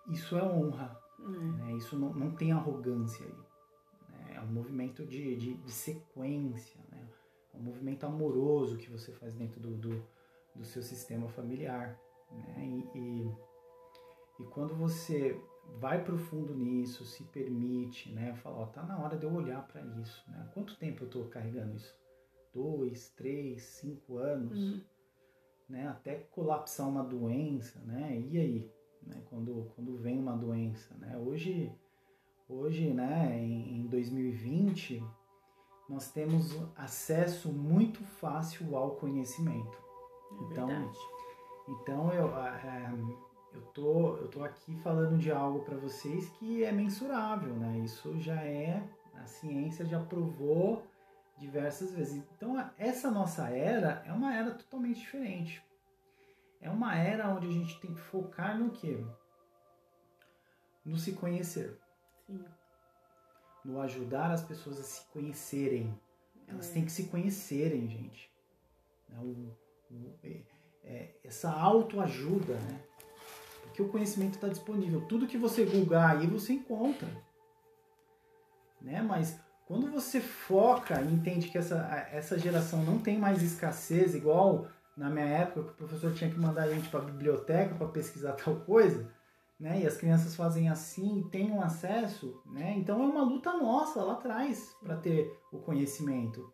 Isso 0.08 0.36
é 0.36 0.42
honra. 0.42 1.00
Hum. 1.18 1.52
Né? 1.58 1.72
Isso 1.74 1.98
não, 1.98 2.12
não 2.12 2.30
tem 2.32 2.52
arrogância 2.52 3.24
aí. 3.24 3.34
Né? 4.10 4.34
É 4.36 4.40
um 4.40 4.52
movimento 4.52 5.04
de, 5.06 5.36
de, 5.36 5.54
de 5.54 5.72
sequência. 5.72 6.80
Né? 6.90 7.08
É 7.52 7.56
um 7.56 7.62
movimento 7.62 8.04
amoroso 8.04 8.76
que 8.76 8.90
você 8.90 9.12
faz 9.12 9.34
dentro 9.34 9.60
do, 9.60 9.76
do 9.76 10.14
do 10.54 10.64
seu 10.64 10.82
sistema 10.82 11.28
familiar. 11.28 11.98
Né? 12.30 12.64
E, 12.64 12.98
e, 12.98 13.36
e, 14.40 14.44
quando 14.50 14.74
você 14.74 15.40
vai 15.78 16.02
profundo 16.02 16.54
nisso, 16.54 17.04
se 17.04 17.24
permite, 17.24 18.12
né? 18.12 18.34
Fala, 18.34 18.58
ó, 18.58 18.66
tá 18.66 18.82
na 18.82 18.98
hora 18.98 19.16
de 19.16 19.24
eu 19.24 19.32
olhar 19.32 19.66
para 19.66 19.82
isso. 20.00 20.22
Né? 20.30 20.50
Quanto 20.52 20.76
tempo 20.76 21.04
eu 21.04 21.06
estou 21.06 21.28
carregando 21.28 21.74
isso? 21.74 21.94
Dois, 22.54 23.10
três, 23.10 23.62
cinco 23.62 24.18
anos, 24.18 24.56
uhum. 24.56 24.80
né? 25.68 25.88
Até 25.88 26.14
colapsar 26.30 26.88
uma 26.88 27.02
doença, 27.02 27.80
né? 27.80 28.22
E 28.30 28.38
aí, 28.38 28.70
né? 29.02 29.20
Quando, 29.28 29.72
quando 29.74 29.96
vem 29.96 30.18
uma 30.18 30.36
doença, 30.36 30.94
né? 30.98 31.18
Hoje, 31.18 31.72
hoje, 32.48 32.92
né? 32.92 33.36
Em, 33.38 33.80
em 33.80 33.86
2020 33.88 35.02
nós 35.88 36.10
temos 36.10 36.56
acesso 36.76 37.52
muito 37.52 38.02
fácil 38.04 38.76
ao 38.76 38.92
conhecimento. 38.92 39.76
É 40.30 40.44
então, 40.44 40.66
verdade. 40.66 40.98
então 41.68 42.12
eu, 42.12 42.38
é, 42.38 42.92
eu, 43.52 43.60
tô, 43.74 44.16
eu 44.16 44.28
tô 44.28 44.42
aqui 44.42 44.74
falando 44.76 45.18
de 45.18 45.30
algo 45.30 45.60
para 45.60 45.76
vocês 45.76 46.28
que 46.30 46.64
é 46.64 46.72
mensurável, 46.72 47.54
né? 47.54 47.78
Isso 47.80 48.18
já 48.18 48.42
é, 48.42 48.82
a 49.14 49.26
ciência 49.26 49.84
já 49.84 50.00
provou 50.00 50.82
diversas 51.38 51.92
vezes. 51.92 52.16
Então, 52.36 52.70
essa 52.78 53.10
nossa 53.10 53.48
era 53.48 54.02
é 54.06 54.12
uma 54.12 54.34
era 54.34 54.52
totalmente 54.52 55.00
diferente. 55.00 55.62
É 56.60 56.70
uma 56.70 56.96
era 56.96 57.28
onde 57.28 57.46
a 57.46 57.50
gente 57.50 57.78
tem 57.80 57.94
que 57.94 58.00
focar 58.00 58.58
no 58.58 58.70
quê? 58.70 59.04
No 60.84 60.96
se 60.96 61.12
conhecer. 61.12 61.78
Sim. 62.26 62.44
No 63.64 63.80
ajudar 63.80 64.30
as 64.30 64.42
pessoas 64.42 64.78
a 64.78 64.82
se 64.82 65.04
conhecerem. 65.06 65.98
Elas 66.46 66.70
é. 66.70 66.74
têm 66.74 66.84
que 66.84 66.92
se 66.92 67.08
conhecerem, 67.08 67.88
gente. 67.88 68.30
O, 69.12 69.52
é, 70.22 70.42
é, 70.82 71.14
essa 71.24 71.50
autoajuda, 71.50 72.54
né? 72.54 72.80
Porque 73.62 73.82
o 73.82 73.88
conhecimento 73.88 74.34
está 74.34 74.48
disponível. 74.48 75.06
Tudo 75.06 75.26
que 75.26 75.36
você 75.36 75.64
googar 75.64 76.16
aí 76.16 76.26
você 76.26 76.52
encontra. 76.52 77.08
Né? 78.80 79.02
Mas 79.02 79.40
quando 79.66 79.90
você 79.90 80.20
foca 80.20 81.00
e 81.00 81.12
entende 81.12 81.48
que 81.48 81.56
essa, 81.56 81.76
essa 82.12 82.38
geração 82.38 82.82
não 82.84 82.98
tem 82.98 83.18
mais 83.18 83.42
escassez, 83.42 84.14
igual 84.14 84.68
na 84.96 85.10
minha 85.10 85.26
época, 85.26 85.64
que 85.64 85.70
o 85.70 85.74
professor 85.74 86.12
tinha 86.12 86.30
que 86.30 86.38
mandar 86.38 86.64
a 86.64 86.72
gente 86.72 86.88
para 86.88 87.00
a 87.00 87.04
biblioteca 87.04 87.74
para 87.74 87.88
pesquisar 87.88 88.32
tal 88.38 88.56
coisa, 88.56 89.10
né? 89.58 89.80
E 89.80 89.86
as 89.86 89.96
crianças 89.96 90.36
fazem 90.36 90.68
assim 90.68 91.20
e 91.20 91.30
têm 91.30 91.50
um 91.50 91.62
acesso, 91.62 92.40
né? 92.46 92.74
Então 92.76 93.02
é 93.02 93.06
uma 93.06 93.22
luta 93.22 93.52
nossa 93.54 94.02
lá 94.02 94.14
atrás 94.14 94.76
para 94.82 94.96
ter 94.96 95.36
o 95.52 95.58
conhecimento. 95.58 96.52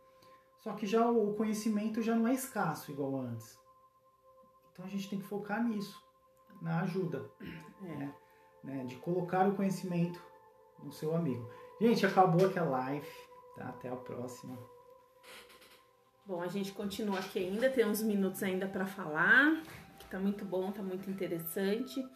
Só 0.60 0.72
que 0.74 0.86
já 0.86 1.08
o 1.10 1.34
conhecimento 1.34 2.02
já 2.02 2.14
não 2.14 2.28
é 2.28 2.34
escasso 2.34 2.90
igual 2.90 3.16
antes. 3.20 3.58
Então 4.72 4.84
a 4.84 4.88
gente 4.88 5.08
tem 5.08 5.18
que 5.18 5.26
focar 5.26 5.62
nisso, 5.62 6.02
na 6.60 6.80
ajuda, 6.80 7.28
é. 7.82 8.08
né? 8.62 8.84
de 8.84 8.96
colocar 8.96 9.48
o 9.48 9.54
conhecimento 9.54 10.22
no 10.82 10.92
seu 10.92 11.14
amigo. 11.14 11.48
Gente, 11.80 12.04
acabou 12.04 12.46
aqui 12.46 12.58
a 12.58 12.64
live, 12.64 13.08
tá? 13.56 13.70
Até 13.70 13.88
a 13.88 13.96
próxima. 13.96 14.58
Bom, 16.26 16.42
a 16.42 16.46
gente 16.46 16.72
continua 16.72 17.18
aqui 17.18 17.38
ainda, 17.38 17.70
tem 17.70 17.86
uns 17.86 18.02
minutos 18.02 18.42
ainda 18.42 18.68
para 18.68 18.84
falar, 18.84 19.62
que 19.98 20.04
tá 20.10 20.18
muito 20.18 20.44
bom, 20.44 20.70
tá 20.70 20.82
muito 20.82 21.10
interessante. 21.10 22.06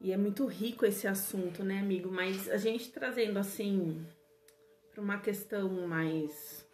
E 0.00 0.12
é 0.12 0.16
muito 0.16 0.44
rico 0.46 0.84
esse 0.84 1.06
assunto, 1.06 1.62
né, 1.62 1.78
amigo? 1.78 2.10
Mas 2.10 2.48
a 2.50 2.56
gente 2.56 2.90
trazendo 2.90 3.38
assim 3.38 4.04
para 4.90 5.00
uma 5.00 5.18
questão 5.18 5.86
mais 5.86 6.66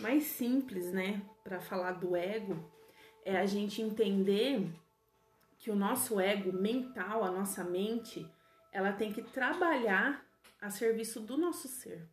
mais 0.00 0.24
simples, 0.24 0.90
né, 0.92 1.22
para 1.44 1.60
falar 1.60 1.92
do 1.92 2.16
ego, 2.16 2.68
é 3.24 3.36
a 3.36 3.44
gente 3.44 3.82
entender 3.82 4.66
que 5.58 5.70
o 5.70 5.76
nosso 5.76 6.18
ego 6.18 6.52
mental, 6.52 7.22
a 7.22 7.30
nossa 7.30 7.62
mente, 7.62 8.26
ela 8.72 8.92
tem 8.92 9.12
que 9.12 9.20
trabalhar 9.20 10.24
a 10.60 10.70
serviço 10.70 11.20
do 11.20 11.36
nosso 11.36 11.68
ser. 11.68 12.08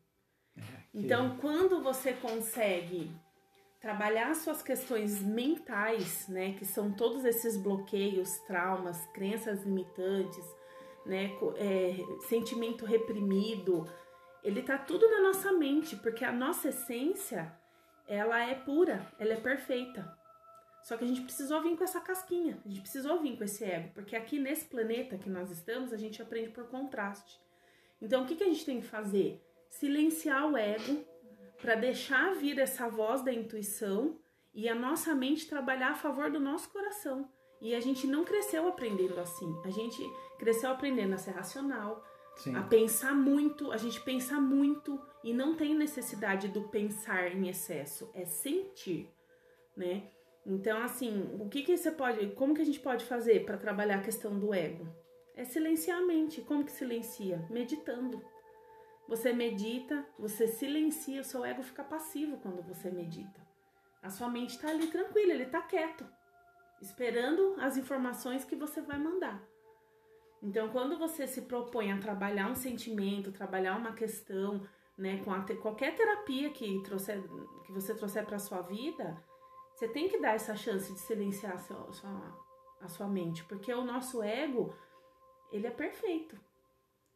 É, 0.58 0.62
então, 0.94 1.38
quando 1.38 1.82
você 1.82 2.14
consegue 2.14 3.12
trabalhar 3.80 4.34
suas 4.36 4.62
questões 4.62 5.22
mentais, 5.22 6.28
né, 6.28 6.54
que 6.54 6.66
são 6.66 6.92
todos 6.92 7.24
esses 7.26 7.56
bloqueios, 7.58 8.38
traumas, 8.40 9.06
crenças 9.14 9.64
limitantes, 9.64 10.46
né, 11.06 11.32
é, 11.56 11.96
sentimento 12.28 12.86
reprimido, 12.86 13.88
ele 14.44 14.62
tá 14.62 14.78
tudo 14.78 15.10
na 15.10 15.22
nossa 15.22 15.52
mente, 15.52 15.96
porque 15.96 16.26
a 16.26 16.32
nossa 16.32 16.70
essência 16.70 17.54
ela 18.08 18.40
é 18.40 18.56
pura, 18.56 19.06
ela 19.20 19.34
é 19.34 19.40
perfeita. 19.40 20.18
Só 20.82 20.96
que 20.96 21.04
a 21.04 21.08
gente 21.08 21.22
precisou 21.22 21.62
vir 21.62 21.76
com 21.76 21.84
essa 21.84 22.00
casquinha, 22.00 22.60
a 22.66 22.70
gente 22.70 22.82
precisou 22.82 23.22
vir 23.22 23.38
com 23.38 23.44
esse 23.44 23.64
ego, 23.64 23.92
porque 23.94 24.16
aqui 24.16 24.40
nesse 24.40 24.66
planeta 24.66 25.18
que 25.18 25.30
nós 25.30 25.52
estamos, 25.52 25.92
a 25.92 25.98
gente 25.98 26.22
aprende 26.22 26.50
por 26.50 26.68
contraste. 26.70 27.40
Então, 28.02 28.24
o 28.24 28.26
que, 28.26 28.36
que 28.36 28.44
a 28.44 28.48
gente 28.48 28.66
tem 28.66 28.80
que 28.80 28.88
fazer? 28.88 29.42
Silenciar 29.70 30.50
o 30.50 30.58
ego 30.58 31.04
para 31.62 31.76
deixar 31.76 32.36
vir 32.36 32.60
essa 32.60 32.88
voz 32.88 33.22
da 33.22 33.34
intuição 33.34 34.20
e 34.54 34.70
a 34.70 34.76
nossa 34.76 35.14
mente 35.14 35.48
trabalhar 35.48 35.92
a 35.92 35.96
favor 35.96 36.32
do 36.32 36.40
nosso 36.40 36.70
coração. 36.70 37.30
E 37.60 37.74
a 37.74 37.80
gente 37.80 38.06
não 38.06 38.24
cresceu 38.24 38.68
aprendendo 38.68 39.20
assim. 39.20 39.52
A 39.64 39.70
gente 39.70 40.02
cresceu 40.38 40.70
aprendendo 40.70 41.14
a 41.14 41.18
ser 41.18 41.32
racional, 41.32 42.04
Sim. 42.36 42.56
a 42.56 42.62
pensar 42.62 43.16
muito, 43.16 43.72
a 43.72 43.78
gente 43.78 44.00
pensa 44.02 44.40
muito 44.40 45.02
e 45.24 45.34
não 45.34 45.56
tem 45.56 45.76
necessidade 45.76 46.48
do 46.48 46.70
pensar 46.70 47.36
em 47.36 47.50
excesso, 47.50 48.10
é 48.14 48.26
sentir, 48.26 49.12
né? 49.76 50.10
Então, 50.46 50.82
assim, 50.82 51.36
o 51.40 51.50
que 51.50 51.64
que 51.64 51.76
você 51.76 51.92
pode, 51.92 52.28
como 52.30 52.54
que 52.54 52.62
a 52.62 52.66
gente 52.66 52.80
pode 52.80 53.04
fazer 53.04 53.44
para 53.44 53.58
trabalhar 53.58 53.98
a 53.98 54.04
questão 54.04 54.40
do 54.40 54.54
ego? 54.54 54.88
É 55.38 55.46
silenciar 55.46 56.00
a 56.00 56.06
mente. 56.06 56.42
Como 56.42 56.66
que 56.66 56.72
silencia? 56.72 57.46
Meditando. 57.50 58.22
Você 59.08 59.32
medita, 59.32 60.04
você 60.18 60.48
silencia, 60.48 61.22
o 61.22 61.24
seu 61.24 61.46
ego 61.46 61.62
fica 61.62 61.84
passivo 61.84 62.38
quando 62.38 62.62
você 62.64 62.90
medita. 62.90 63.40
A 64.02 64.10
sua 64.10 64.28
mente 64.30 64.56
está 64.56 64.70
ali 64.70 64.88
tranquila, 64.88 65.32
ele 65.32 65.44
está 65.44 65.62
quieto, 65.62 66.06
esperando 66.82 67.56
as 67.60 67.78
informações 67.78 68.44
que 68.44 68.56
você 68.56 68.82
vai 68.82 68.98
mandar. 68.98 69.42
Então, 70.42 70.70
quando 70.70 70.98
você 70.98 71.26
se 71.26 71.44
propõe 71.44 71.92
a 71.92 72.00
trabalhar 72.00 72.50
um 72.50 72.56
sentimento, 72.56 73.32
trabalhar 73.32 73.78
uma 73.78 73.94
questão, 73.94 74.68
né, 74.98 75.24
com 75.24 75.32
qualquer 75.62 75.96
terapia 75.96 76.50
que, 76.50 76.82
trouxer, 76.84 77.24
que 77.66 77.72
você 77.72 77.96
trouxer 77.96 78.26
para 78.26 78.40
sua 78.40 78.62
vida, 78.62 79.24
você 79.74 79.88
tem 79.88 80.10
que 80.10 80.20
dar 80.20 80.34
essa 80.36 80.56
chance 80.56 80.92
de 80.92 81.00
silenciar 81.00 81.54
a 81.54 81.58
sua, 81.58 82.40
a 82.82 82.88
sua 82.88 83.08
mente, 83.08 83.44
porque 83.46 83.74
o 83.74 83.86
nosso 83.86 84.22
ego, 84.22 84.76
ele 85.52 85.68
é 85.68 85.72
perfeito. 85.72 86.40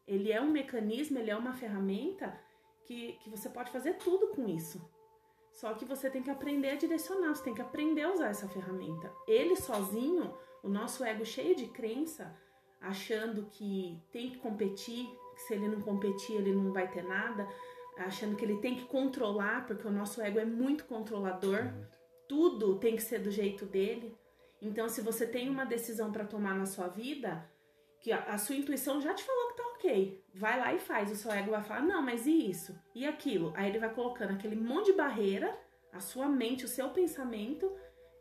Ele 0.07 0.31
é 0.31 0.41
um 0.41 0.51
mecanismo, 0.51 1.17
ele 1.19 1.29
é 1.29 1.35
uma 1.35 1.53
ferramenta 1.53 2.37
que, 2.85 3.13
que 3.23 3.29
você 3.29 3.49
pode 3.49 3.71
fazer 3.71 3.93
tudo 3.93 4.27
com 4.29 4.47
isso. 4.47 4.81
Só 5.53 5.73
que 5.73 5.85
você 5.85 6.09
tem 6.09 6.23
que 6.23 6.29
aprender 6.29 6.71
a 6.71 6.75
direcionar, 6.75 7.35
você 7.35 7.43
tem 7.43 7.53
que 7.53 7.61
aprender 7.61 8.03
a 8.03 8.13
usar 8.13 8.29
essa 8.29 8.47
ferramenta. 8.47 9.11
Ele 9.27 9.55
sozinho, 9.55 10.33
o 10.63 10.69
nosso 10.69 11.03
ego 11.03 11.25
cheio 11.25 11.55
de 11.55 11.67
crença, 11.67 12.35
achando 12.79 13.45
que 13.45 14.01
tem 14.11 14.31
que 14.31 14.37
competir, 14.37 15.07
que 15.35 15.41
se 15.41 15.53
ele 15.53 15.67
não 15.67 15.81
competir 15.81 16.37
ele 16.37 16.53
não 16.53 16.71
vai 16.71 16.89
ter 16.89 17.03
nada, 17.03 17.47
achando 17.97 18.35
que 18.35 18.43
ele 18.43 18.57
tem 18.57 18.75
que 18.75 18.85
controlar, 18.85 19.67
porque 19.67 19.87
o 19.87 19.91
nosso 19.91 20.21
ego 20.21 20.39
é 20.39 20.45
muito 20.45 20.85
controlador, 20.85 21.71
tudo 22.27 22.79
tem 22.79 22.95
que 22.95 23.03
ser 23.03 23.19
do 23.19 23.29
jeito 23.29 23.65
dele. 23.65 24.15
Então, 24.61 24.87
se 24.87 25.01
você 25.01 25.27
tem 25.27 25.49
uma 25.49 25.65
decisão 25.65 26.11
para 26.11 26.25
tomar 26.25 26.55
na 26.55 26.65
sua 26.65 26.87
vida, 26.87 27.49
que 28.01 28.11
a, 28.11 28.23
a, 28.23 28.37
sua 28.37 28.55
intuição 28.55 28.99
já 28.99 29.13
te 29.13 29.23
falou 29.23 29.49
que 29.49 29.57
tá 29.57 29.63
ok, 29.75 30.25
vai 30.33 30.59
lá 30.59 30.73
e 30.73 30.79
faz. 30.79 31.11
O 31.11 31.15
seu 31.15 31.31
ego 31.31 31.51
vai 31.51 31.61
falar, 31.61 31.81
não, 31.81 32.01
mas 32.01 32.25
e 32.25 32.49
isso? 32.49 32.75
E 32.95 33.05
aquilo? 33.05 33.53
Aí 33.55 33.69
ele 33.69 33.79
vai 33.79 33.93
colocando 33.93 34.31
aquele 34.31 34.55
monte 34.55 34.87
de 34.87 34.93
barreira, 34.93 35.55
a 35.93 35.99
sua 35.99 36.27
mente, 36.27 36.65
o 36.65 36.67
seu 36.67 36.89
pensamento, 36.89 37.71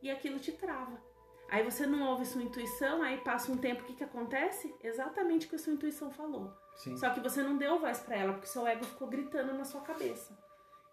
e 0.02 0.10
aquilo 0.10 0.38
te 0.38 0.52
trava. 0.52 1.00
Aí 1.48 1.64
você 1.64 1.86
não 1.86 2.08
ouve 2.08 2.26
sua 2.26 2.42
intuição, 2.42 3.02
aí 3.02 3.18
passa 3.18 3.50
um 3.50 3.56
tempo, 3.56 3.82
o 3.82 3.84
que, 3.86 3.94
que 3.94 4.04
acontece? 4.04 4.72
Exatamente 4.84 5.46
o 5.46 5.48
que 5.48 5.56
a 5.56 5.58
sua 5.58 5.72
intuição 5.72 6.10
falou. 6.10 6.52
Sim. 6.76 6.96
Só 6.96 7.10
que 7.10 7.20
você 7.20 7.42
não 7.42 7.56
deu 7.56 7.80
voz 7.80 8.00
para 8.00 8.16
ela, 8.16 8.32
porque 8.34 8.46
seu 8.46 8.66
ego 8.66 8.84
ficou 8.84 9.08
gritando 9.08 9.54
na 9.54 9.64
sua 9.64 9.80
cabeça. 9.80 10.38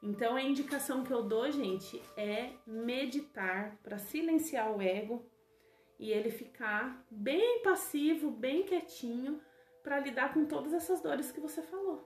Então 0.02 0.36
a 0.36 0.42
indicação 0.42 1.04
que 1.04 1.12
eu 1.12 1.24
dou, 1.24 1.52
gente, 1.52 2.02
é 2.16 2.52
meditar 2.66 3.78
para 3.84 3.98
silenciar 3.98 4.72
o 4.72 4.82
ego 4.82 5.26
e 6.00 6.12
ele 6.12 6.30
ficar 6.30 7.06
bem 7.10 7.62
passivo, 7.64 8.30
bem 8.30 8.64
quietinho, 8.64 9.42
para 9.84 10.00
lidar 10.00 10.34
com 10.34 10.46
todas 10.46 10.74
essas 10.74 11.02
dores 11.02 11.32
que 11.32 11.40
você 11.40 11.62
falou. 11.62 12.06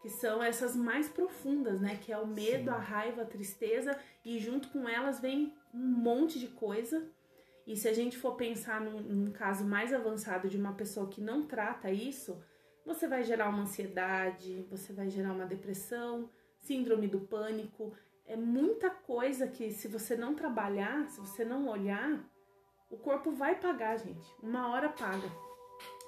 Que 0.00 0.08
são 0.08 0.42
essas 0.42 0.74
mais 0.74 1.08
profundas, 1.08 1.80
né? 1.80 1.96
Que 1.96 2.12
é 2.12 2.18
o 2.18 2.26
medo, 2.26 2.64
Sim. 2.64 2.70
a 2.70 2.78
raiva, 2.78 3.22
a 3.22 3.26
tristeza, 3.26 3.98
e 4.24 4.38
junto 4.38 4.68
com 4.70 4.88
elas 4.88 5.20
vem 5.20 5.54
um 5.74 5.86
monte 5.86 6.38
de 6.38 6.48
coisa 6.48 7.06
e 7.66 7.76
se 7.76 7.88
a 7.88 7.92
gente 7.92 8.18
for 8.18 8.34
pensar 8.34 8.80
num, 8.80 9.00
num 9.00 9.30
caso 9.30 9.64
mais 9.64 9.92
avançado 9.92 10.48
de 10.48 10.56
uma 10.58 10.72
pessoa 10.72 11.08
que 11.08 11.20
não 11.20 11.46
trata 11.46 11.90
isso, 11.90 12.42
você 12.84 13.06
vai 13.06 13.22
gerar 13.22 13.48
uma 13.48 13.62
ansiedade, 13.62 14.66
você 14.68 14.92
vai 14.92 15.08
gerar 15.08 15.32
uma 15.32 15.46
depressão, 15.46 16.28
síndrome 16.56 17.06
do 17.06 17.20
pânico. 17.20 17.92
É 18.26 18.36
muita 18.36 18.90
coisa 18.90 19.46
que, 19.46 19.70
se 19.70 19.88
você 19.88 20.16
não 20.16 20.34
trabalhar, 20.34 21.08
se 21.08 21.20
você 21.20 21.44
não 21.44 21.68
olhar, 21.68 22.28
o 22.90 22.98
corpo 22.98 23.30
vai 23.30 23.54
pagar, 23.54 23.96
gente. 23.98 24.34
Uma 24.42 24.68
hora 24.68 24.88
paga. 24.88 25.30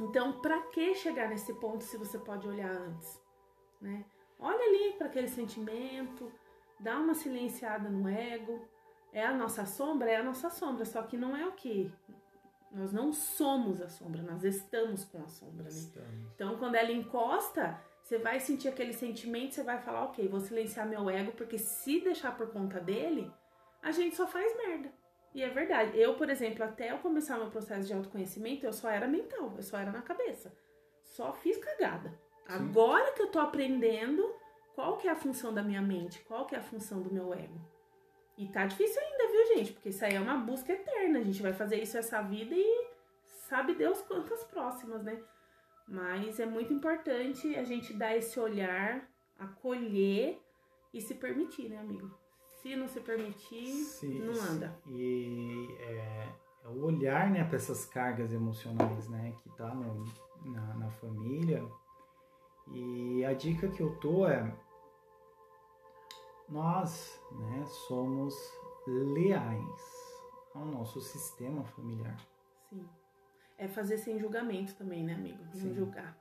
Então, 0.00 0.40
para 0.40 0.60
que 0.62 0.94
chegar 0.94 1.28
nesse 1.28 1.54
ponto 1.54 1.84
se 1.84 1.96
você 1.96 2.18
pode 2.18 2.46
olhar 2.46 2.70
antes, 2.70 3.20
né? 3.80 4.04
Olha 4.38 4.62
ali 4.68 4.94
para 4.94 5.06
aquele 5.06 5.28
sentimento, 5.28 6.30
dá 6.80 6.98
uma 6.98 7.14
silenciada 7.14 7.88
no 7.88 8.08
ego, 8.08 8.60
é 9.12 9.24
a 9.24 9.32
nossa 9.32 9.64
sombra, 9.64 10.10
é 10.10 10.16
a 10.16 10.22
nossa 10.22 10.50
sombra, 10.50 10.84
só 10.84 11.02
que 11.02 11.16
não 11.16 11.36
é 11.36 11.46
o 11.46 11.52
que? 11.52 11.92
Nós 12.72 12.92
não 12.92 13.12
somos 13.12 13.80
a 13.80 13.88
sombra, 13.88 14.22
nós 14.22 14.42
estamos 14.42 15.04
com 15.04 15.22
a 15.22 15.28
sombra, 15.28 15.64
né? 15.64 15.90
Então, 16.34 16.58
quando 16.58 16.74
ela 16.74 16.90
encosta, 16.90 17.78
você 18.02 18.18
vai 18.18 18.40
sentir 18.40 18.68
aquele 18.68 18.92
sentimento, 18.92 19.54
você 19.54 19.62
vai 19.62 19.78
falar, 19.78 20.04
ok, 20.04 20.26
vou 20.26 20.40
silenciar 20.40 20.88
meu 20.88 21.08
ego, 21.08 21.32
porque 21.32 21.58
se 21.58 22.00
deixar 22.00 22.36
por 22.36 22.50
conta 22.50 22.80
dele, 22.80 23.30
a 23.82 23.92
gente 23.92 24.16
só 24.16 24.26
faz 24.26 24.56
merda. 24.56 24.92
E 25.34 25.42
é 25.42 25.48
verdade. 25.48 25.98
Eu, 25.98 26.14
por 26.14 26.28
exemplo, 26.28 26.64
até 26.64 26.92
eu 26.92 26.98
começar 26.98 27.38
meu 27.38 27.50
processo 27.50 27.86
de 27.86 27.94
autoconhecimento, 27.94 28.66
eu 28.66 28.72
só 28.72 28.90
era 28.90 29.08
mental, 29.08 29.52
eu 29.56 29.62
só 29.62 29.78
era 29.78 29.90
na 29.90 30.02
cabeça. 30.02 30.54
Só 31.02 31.32
fiz 31.32 31.56
cagada. 31.56 32.10
Sim. 32.10 32.54
Agora 32.54 33.12
que 33.12 33.22
eu 33.22 33.28
tô 33.28 33.38
aprendendo 33.38 34.34
qual 34.74 34.96
que 34.98 35.08
é 35.08 35.10
a 35.10 35.16
função 35.16 35.52
da 35.52 35.62
minha 35.62 35.82
mente, 35.82 36.20
qual 36.24 36.46
que 36.46 36.54
é 36.54 36.58
a 36.58 36.62
função 36.62 37.02
do 37.02 37.12
meu 37.12 37.32
ego. 37.32 37.60
E 38.36 38.48
tá 38.48 38.66
difícil 38.66 39.00
ainda, 39.00 39.30
viu, 39.30 39.56
gente? 39.56 39.72
Porque 39.72 39.90
isso 39.90 40.04
aí 40.04 40.14
é 40.14 40.20
uma 40.20 40.36
busca 40.36 40.72
eterna. 40.72 41.18
A 41.18 41.22
gente 41.22 41.42
vai 41.42 41.52
fazer 41.52 41.82
isso 41.82 41.98
essa 41.98 42.22
vida 42.22 42.54
e 42.54 42.86
sabe 43.48 43.74
Deus 43.74 44.00
quantas 44.02 44.42
próximas, 44.44 45.02
né? 45.02 45.22
Mas 45.86 46.40
é 46.40 46.46
muito 46.46 46.72
importante 46.72 47.54
a 47.56 47.64
gente 47.64 47.92
dar 47.92 48.16
esse 48.16 48.38
olhar, 48.40 49.06
acolher 49.38 50.40
e 50.92 51.00
se 51.00 51.14
permitir, 51.14 51.68
né, 51.68 51.78
amigo? 51.78 52.21
Se 52.62 52.76
não 52.76 52.86
se 52.88 53.00
permitir, 53.00 53.66
Sim, 53.66 54.20
não 54.20 54.40
anda. 54.40 54.78
E 54.86 55.68
é, 55.80 56.28
é 56.64 56.68
o 56.68 56.84
olhar, 56.84 57.28
né, 57.28 57.42
para 57.42 57.56
essas 57.56 57.84
cargas 57.84 58.32
emocionais, 58.32 59.08
né, 59.08 59.34
que 59.42 59.50
tá 59.56 59.74
no, 59.74 60.04
na, 60.44 60.74
na 60.74 60.90
família. 60.90 61.62
E 62.72 63.24
a 63.24 63.32
dica 63.32 63.68
que 63.68 63.82
eu 63.82 63.96
tô 63.96 64.28
é 64.28 64.54
nós 66.48 67.20
né, 67.32 67.64
somos 67.88 68.34
leais 68.86 70.12
ao 70.54 70.64
nosso 70.64 71.00
sistema 71.00 71.64
familiar. 71.64 72.16
Sim. 72.68 72.88
É 73.58 73.66
fazer 73.66 73.98
sem 73.98 74.18
julgamento 74.18 74.74
também, 74.74 75.04
né, 75.04 75.14
amigo? 75.14 75.42
Sem 75.52 75.74
julgar. 75.74 76.16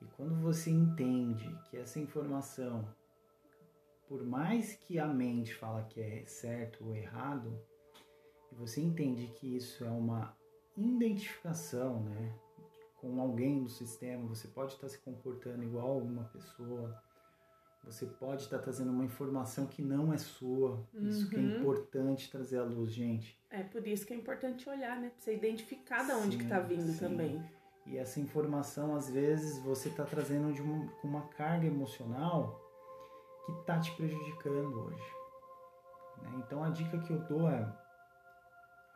E 0.00 0.06
quando 0.16 0.40
você 0.40 0.70
entende 0.70 1.48
que 1.68 1.76
essa 1.76 1.98
informação, 1.98 2.88
por 4.08 4.24
mais 4.24 4.74
que 4.74 4.98
a 4.98 5.06
mente 5.06 5.54
fala 5.54 5.82
que 5.84 6.00
é 6.00 6.24
certo 6.26 6.84
ou 6.84 6.96
errado, 6.96 7.60
e 8.50 8.54
você 8.54 8.80
entende 8.80 9.26
que 9.28 9.56
isso 9.56 9.84
é 9.84 9.90
uma 9.90 10.34
identificação, 10.76 12.02
né, 12.04 12.34
com 12.96 13.20
alguém 13.20 13.62
do 13.62 13.68
sistema, 13.68 14.26
você 14.26 14.48
pode 14.48 14.72
estar 14.72 14.88
se 14.88 14.98
comportando 14.98 15.62
igual 15.62 15.86
a 15.86 15.94
alguma 15.94 16.24
pessoa, 16.24 17.00
você 17.84 18.06
pode 18.06 18.42
estar 18.42 18.58
trazendo 18.58 18.90
uma 18.90 19.04
informação 19.04 19.66
que 19.66 19.82
não 19.82 20.12
é 20.12 20.18
sua. 20.18 20.86
Uhum. 20.92 21.08
Isso 21.08 21.28
que 21.28 21.36
é 21.36 21.38
uhum. 21.38 21.60
importante 21.60 22.30
trazer 22.30 22.58
à 22.58 22.64
luz, 22.64 22.92
gente. 22.92 23.40
É 23.50 23.62
por 23.62 23.86
isso 23.86 24.04
que 24.04 24.12
é 24.12 24.16
importante 24.16 24.68
olhar, 24.68 25.00
né? 25.00 25.10
Pra 25.10 25.20
você 25.20 25.34
identificar 25.34 26.04
de 26.04 26.12
onde 26.12 26.36
sim, 26.36 26.42
que 26.42 26.48
tá 26.48 26.58
vindo 26.58 26.92
sim. 26.92 26.98
também. 26.98 27.42
E 27.86 27.96
essa 27.96 28.20
informação, 28.20 28.94
às 28.94 29.08
vezes, 29.08 29.58
você 29.60 29.88
está 29.88 30.04
trazendo 30.04 30.52
de 30.52 30.60
uma, 30.60 30.86
com 31.00 31.08
uma 31.08 31.28
carga 31.28 31.66
emocional 31.66 32.67
que 33.54 33.64
tá 33.64 33.78
te 33.78 33.90
prejudicando 33.92 34.78
hoje. 34.80 35.14
Né? 36.22 36.32
Então 36.36 36.62
a 36.62 36.68
dica 36.68 36.98
que 36.98 37.12
eu 37.12 37.20
dou 37.20 37.48
é 37.48 37.66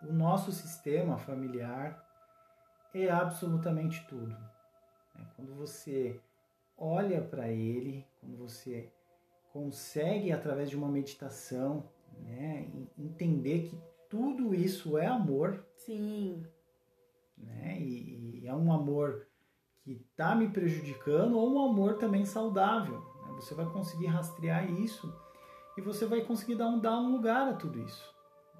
o 0.02 0.12
nosso 0.12 0.52
sistema 0.52 1.16
familiar 1.16 2.04
é 2.92 3.08
absolutamente 3.08 4.04
tudo. 4.08 4.36
Né? 5.14 5.26
Quando 5.36 5.54
você 5.54 6.20
olha 6.76 7.22
para 7.22 7.48
ele, 7.48 8.06
quando 8.20 8.36
você 8.36 8.92
consegue, 9.52 10.32
através 10.32 10.68
de 10.68 10.76
uma 10.76 10.88
meditação, 10.88 11.88
né, 12.18 12.68
entender 12.98 13.68
que 13.68 13.80
tudo 14.08 14.54
isso 14.54 14.98
é 14.98 15.06
amor. 15.06 15.64
Sim. 15.76 16.44
Né, 17.38 17.78
e, 17.80 18.40
e 18.40 18.46
é 18.46 18.54
um 18.54 18.72
amor 18.72 19.26
que 19.82 19.92
está 19.92 20.34
me 20.34 20.48
prejudicando 20.48 21.38
ou 21.38 21.54
um 21.54 21.70
amor 21.70 21.98
também 21.98 22.24
saudável. 22.24 23.11
Você 23.42 23.54
vai 23.54 23.66
conseguir 23.66 24.06
rastrear 24.06 24.70
isso 24.70 25.12
e 25.76 25.80
você 25.80 26.06
vai 26.06 26.20
conseguir 26.22 26.54
dar 26.54 26.68
um, 26.68 26.78
dar 26.78 26.98
um 26.98 27.10
lugar 27.10 27.48
a 27.48 27.54
tudo 27.54 27.80
isso. 27.80 28.14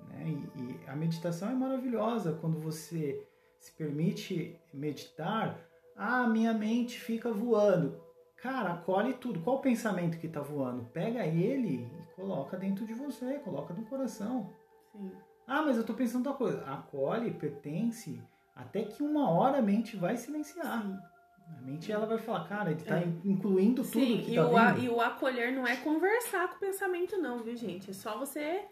Né? 0.08 0.28
E, 0.28 0.60
e 0.60 0.80
a 0.88 0.96
meditação 0.96 1.50
é 1.50 1.54
maravilhosa 1.54 2.36
quando 2.40 2.58
você 2.58 3.24
se 3.58 3.72
permite 3.72 4.58
meditar. 4.74 5.58
Ah, 5.96 6.26
minha 6.26 6.52
mente 6.52 6.98
fica 6.98 7.32
voando. 7.32 8.02
Cara, 8.36 8.72
acolhe 8.72 9.14
tudo. 9.14 9.40
Qual 9.40 9.58
o 9.58 9.62
pensamento 9.62 10.18
que 10.18 10.26
está 10.26 10.40
voando? 10.40 10.84
Pega 10.86 11.24
ele 11.24 11.84
e 11.84 12.14
coloca 12.16 12.56
dentro 12.56 12.84
de 12.84 12.92
você, 12.92 13.38
coloca 13.38 13.72
no 13.72 13.86
coração. 13.86 14.52
Sim. 14.90 15.12
Ah, 15.46 15.62
mas 15.62 15.76
eu 15.76 15.82
estou 15.82 15.94
pensando 15.94 16.26
outra 16.26 16.44
coisa. 16.44 16.64
Acolhe, 16.64 17.30
pertence, 17.34 18.20
até 18.54 18.82
que 18.82 19.00
uma 19.00 19.30
hora 19.30 19.58
a 19.58 19.62
mente 19.62 19.96
vai 19.96 20.16
silenciar. 20.16 20.82
Sim. 20.82 20.98
A 21.48 21.60
mente 21.62 21.92
ela 21.92 22.06
vai 22.06 22.18
falar, 22.18 22.48
cara, 22.48 22.70
ele 22.70 22.82
tá 22.82 22.98
é. 22.98 23.12
incluindo 23.24 23.82
tudo 23.82 24.04
Sim, 24.04 24.22
que 24.22 24.32
e 24.32 24.34
tá 24.34 24.48
o, 24.48 24.56
a, 24.56 24.78
e 24.78 24.88
o 24.88 25.00
acolher 25.00 25.52
não 25.52 25.66
é 25.66 25.76
conversar 25.76 26.48
com 26.48 26.56
o 26.56 26.58
pensamento 26.58 27.16
não, 27.18 27.38
viu, 27.38 27.56
gente? 27.56 27.90
É 27.90 27.92
só 27.92 28.18
você 28.18 28.64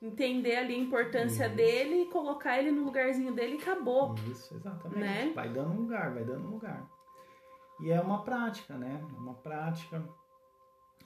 entender 0.00 0.56
ali 0.56 0.74
a 0.74 0.78
importância 0.78 1.46
Isso. 1.46 1.56
dele 1.56 2.02
e 2.02 2.06
colocar 2.10 2.58
ele 2.58 2.70
no 2.70 2.84
lugarzinho 2.84 3.32
dele 3.32 3.56
e 3.56 3.62
acabou. 3.62 4.14
Isso, 4.30 4.54
exatamente. 4.54 5.00
Né? 5.00 5.32
Vai 5.34 5.48
dando 5.48 5.74
lugar, 5.74 6.12
vai 6.12 6.24
dando 6.24 6.46
lugar. 6.48 6.86
E 7.80 7.90
é 7.90 8.00
uma 8.00 8.22
prática, 8.22 8.76
né? 8.76 9.00
É 9.02 9.18
uma 9.18 9.34
prática. 9.34 10.02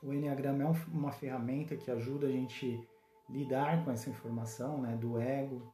O 0.02 0.12
Enneagrama 0.12 0.64
é 0.64 0.72
uma 0.92 1.12
ferramenta 1.12 1.76
que 1.76 1.90
ajuda 1.90 2.26
a 2.26 2.30
gente 2.30 2.80
lidar 3.28 3.84
com 3.84 3.90
essa 3.90 4.08
informação, 4.10 4.80
né, 4.80 4.96
do 4.96 5.18
ego. 5.18 5.72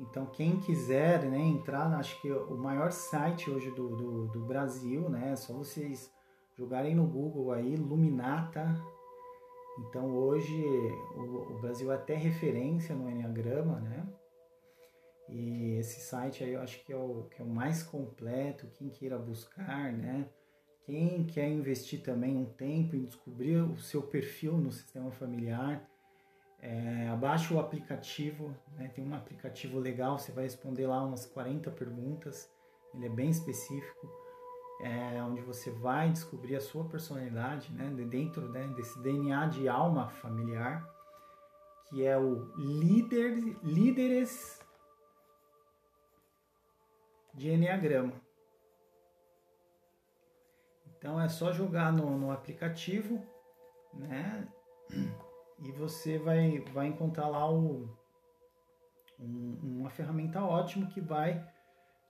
Então, 0.00 0.24
quem 0.24 0.58
quiser 0.58 1.22
né, 1.24 1.38
entrar, 1.38 1.92
acho 1.94 2.20
que 2.22 2.32
o 2.32 2.56
maior 2.56 2.90
site 2.90 3.50
hoje 3.50 3.70
do, 3.72 3.94
do, 3.94 4.28
do 4.28 4.40
Brasil, 4.46 5.10
né, 5.10 5.32
é 5.32 5.36
só 5.36 5.52
vocês 5.52 6.10
jogarem 6.56 6.94
no 6.94 7.06
Google 7.06 7.52
aí, 7.52 7.76
Luminata. 7.76 8.74
Então, 9.78 10.10
hoje 10.16 10.56
o, 11.16 11.52
o 11.52 11.60
Brasil 11.60 11.92
é 11.92 11.96
até 11.96 12.14
referência 12.14 12.94
no 12.94 13.10
Enneagrama, 13.10 13.78
né? 13.80 14.06
E 15.28 15.76
esse 15.78 16.00
site 16.00 16.42
aí 16.42 16.54
eu 16.54 16.60
acho 16.60 16.82
que 16.84 16.92
é 16.92 16.96
o, 16.96 17.28
que 17.30 17.40
é 17.40 17.44
o 17.44 17.48
mais 17.48 17.82
completo, 17.82 18.66
quem 18.78 18.88
queira 18.88 19.18
buscar, 19.18 19.92
né? 19.92 20.28
Quem 20.84 21.24
quer 21.24 21.48
investir 21.48 22.02
também 22.02 22.36
um 22.36 22.46
tempo 22.46 22.96
em 22.96 23.04
descobrir 23.04 23.56
o 23.58 23.78
seu 23.78 24.02
perfil 24.02 24.56
no 24.56 24.72
sistema 24.72 25.10
familiar, 25.12 25.88
é, 26.62 27.08
abaixa 27.08 27.54
o 27.54 27.58
aplicativo, 27.58 28.54
né? 28.76 28.88
tem 28.94 29.06
um 29.06 29.14
aplicativo 29.14 29.78
legal, 29.78 30.18
você 30.18 30.30
vai 30.30 30.44
responder 30.44 30.86
lá 30.86 31.02
umas 31.02 31.24
40 31.26 31.70
perguntas, 31.70 32.50
ele 32.94 33.06
é 33.06 33.08
bem 33.08 33.30
específico, 33.30 34.08
é, 34.82 35.22
onde 35.22 35.40
você 35.40 35.70
vai 35.70 36.10
descobrir 36.10 36.56
a 36.56 36.60
sua 36.60 36.84
personalidade 36.84 37.72
né? 37.72 37.88
dentro 38.06 38.48
né? 38.48 38.66
desse 38.76 39.00
DNA 39.02 39.46
de 39.46 39.68
alma 39.68 40.08
familiar, 40.08 40.86
que 41.88 42.04
é 42.04 42.18
o 42.18 42.52
líder, 42.56 43.38
líderes 43.62 44.60
de 47.34 47.50
Enneagrama. 47.50 48.12
Então 50.86 51.18
é 51.18 51.28
só 51.28 51.52
jogar 51.52 51.92
no, 51.92 52.18
no 52.18 52.30
aplicativo, 52.30 53.26
né? 53.94 54.46
E 55.62 55.70
você 55.72 56.18
vai, 56.18 56.60
vai 56.72 56.86
encontrar 56.86 57.28
lá 57.28 57.50
o, 57.50 57.88
um, 59.18 59.58
uma 59.62 59.90
ferramenta 59.90 60.42
ótima 60.42 60.86
que 60.86 61.00
vai 61.00 61.46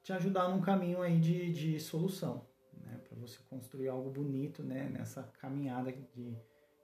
te 0.02 0.12
ajudar 0.12 0.48
num 0.48 0.60
caminho 0.60 1.02
aí 1.02 1.18
de, 1.18 1.52
de 1.52 1.80
solução, 1.80 2.46
né? 2.84 2.98
Para 3.08 3.18
você 3.18 3.38
construir 3.48 3.88
algo 3.88 4.10
bonito, 4.10 4.62
né? 4.62 4.88
Nessa 4.88 5.22
caminhada 5.40 5.92
de, 6.14 6.36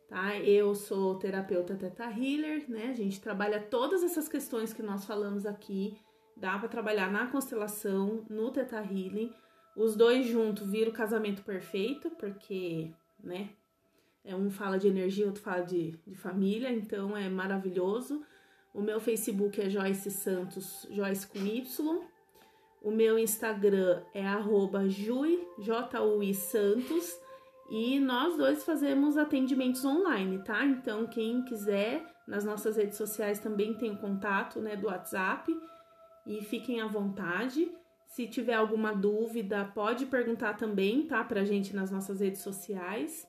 tá? 0.08 0.38
Eu 0.38 0.74
sou 0.74 1.18
terapeuta 1.18 1.74
Teta 1.74 2.04
Healer, 2.04 2.70
né? 2.70 2.90
A 2.90 2.94
gente 2.94 3.20
trabalha 3.20 3.60
todas 3.60 4.02
essas 4.02 4.28
questões 4.28 4.72
que 4.72 4.82
nós 4.82 5.04
falamos 5.04 5.44
aqui. 5.44 5.98
Dá 6.36 6.58
para 6.58 6.68
trabalhar 6.68 7.10
na 7.10 7.26
constelação, 7.26 8.24
no 8.28 8.50
Teta 8.50 8.78
Healing. 8.78 9.32
Os 9.74 9.96
dois 9.96 10.26
juntos 10.26 10.70
viram 10.70 10.90
o 10.90 10.94
casamento 10.94 11.42
perfeito, 11.42 12.10
porque, 12.10 12.90
né? 13.22 13.50
É 14.24 14.34
um 14.34 14.50
fala 14.50 14.78
de 14.78 14.88
energia, 14.88 15.26
outro 15.26 15.42
fala 15.42 15.62
de, 15.62 15.98
de 16.06 16.14
família, 16.16 16.70
então 16.70 17.16
é 17.16 17.28
maravilhoso. 17.28 18.22
O 18.74 18.82
meu 18.82 19.00
Facebook 19.00 19.60
é 19.60 19.70
Joyce 19.70 20.10
Santos, 20.10 20.86
Joyce 20.90 21.26
com 21.26 21.38
Y. 21.38 22.00
O 22.82 22.90
meu 22.90 23.18
Instagram 23.18 24.02
é 24.12 24.26
arroba 24.26 24.88
Jui, 24.88 25.46
J-U-I 25.58 26.34
Santos. 26.34 27.18
E 27.70 27.98
nós 27.98 28.36
dois 28.36 28.64
fazemos 28.64 29.16
atendimentos 29.16 29.84
online, 29.84 30.38
tá? 30.44 30.64
Então, 30.64 31.06
quem 31.06 31.42
quiser, 31.42 32.04
nas 32.26 32.44
nossas 32.44 32.76
redes 32.76 32.96
sociais 32.96 33.40
também 33.40 33.74
tem 33.74 33.92
o 33.92 33.98
contato, 33.98 34.60
né, 34.60 34.76
do 34.76 34.86
WhatsApp. 34.86 35.52
E 36.26 36.42
fiquem 36.42 36.80
à 36.80 36.86
vontade. 36.86 37.70
Se 38.08 38.26
tiver 38.26 38.54
alguma 38.54 38.92
dúvida, 38.92 39.70
pode 39.74 40.06
perguntar 40.06 40.54
também, 40.54 41.06
tá? 41.06 41.22
Pra 41.22 41.44
gente 41.44 41.74
nas 41.74 41.90
nossas 41.90 42.20
redes 42.20 42.40
sociais. 42.40 43.26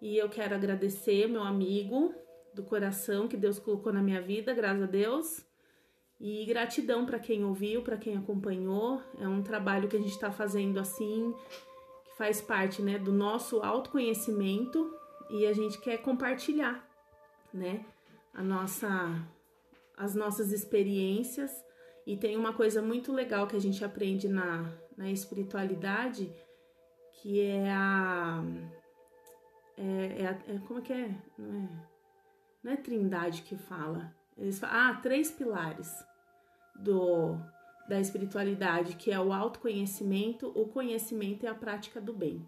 E 0.00 0.16
eu 0.16 0.28
quero 0.28 0.54
agradecer 0.54 1.26
meu 1.28 1.42
amigo 1.42 2.14
do 2.54 2.62
coração 2.62 3.26
que 3.26 3.36
Deus 3.36 3.58
colocou 3.58 3.92
na 3.92 4.02
minha 4.02 4.22
vida, 4.22 4.54
graças 4.54 4.82
a 4.82 4.86
Deus. 4.86 5.44
E 6.20 6.46
gratidão 6.46 7.04
para 7.04 7.18
quem 7.18 7.44
ouviu, 7.44 7.82
para 7.82 7.96
quem 7.96 8.16
acompanhou. 8.16 9.02
É 9.18 9.28
um 9.28 9.42
trabalho 9.42 9.88
que 9.88 9.96
a 9.96 10.00
gente 10.00 10.12
está 10.12 10.30
fazendo 10.30 10.78
assim, 10.78 11.34
que 12.04 12.16
faz 12.16 12.40
parte 12.40 12.80
né, 12.80 12.98
do 12.98 13.12
nosso 13.12 13.60
autoconhecimento 13.60 14.90
e 15.30 15.46
a 15.46 15.52
gente 15.52 15.80
quer 15.80 15.98
compartilhar 15.98 16.88
né, 17.52 17.84
a 18.32 18.42
nossa, 18.42 19.26
as 19.96 20.14
nossas 20.14 20.52
experiências. 20.52 21.50
E 22.06 22.16
tem 22.16 22.36
uma 22.36 22.52
coisa 22.52 22.82
muito 22.82 23.12
legal 23.12 23.46
que 23.46 23.56
a 23.56 23.60
gente 23.60 23.84
aprende 23.84 24.28
na, 24.28 24.70
na 24.96 25.10
espiritualidade, 25.10 26.32
que 27.12 27.40
é 27.40 27.70
a. 27.70 28.42
É, 29.76 29.82
é, 29.82 30.54
é 30.54 30.58
como 30.66 30.80
é 30.80 30.82
que 30.82 30.92
é? 30.92 31.16
Não 31.38 31.54
é? 31.54 31.68
Não 32.62 32.72
é 32.72 32.76
trindade 32.76 33.42
que 33.42 33.56
fala. 33.56 34.14
Eles 34.36 34.58
falam, 34.58 34.76
ah, 34.76 34.94
três 35.02 35.30
pilares 35.30 35.92
do 36.76 37.38
da 37.86 38.00
espiritualidade, 38.00 38.96
que 38.96 39.12
é 39.12 39.20
o 39.20 39.32
autoconhecimento, 39.32 40.50
o 40.54 40.66
conhecimento 40.66 41.44
e 41.44 41.46
a 41.46 41.54
prática 41.54 42.00
do 42.00 42.12
bem. 42.12 42.46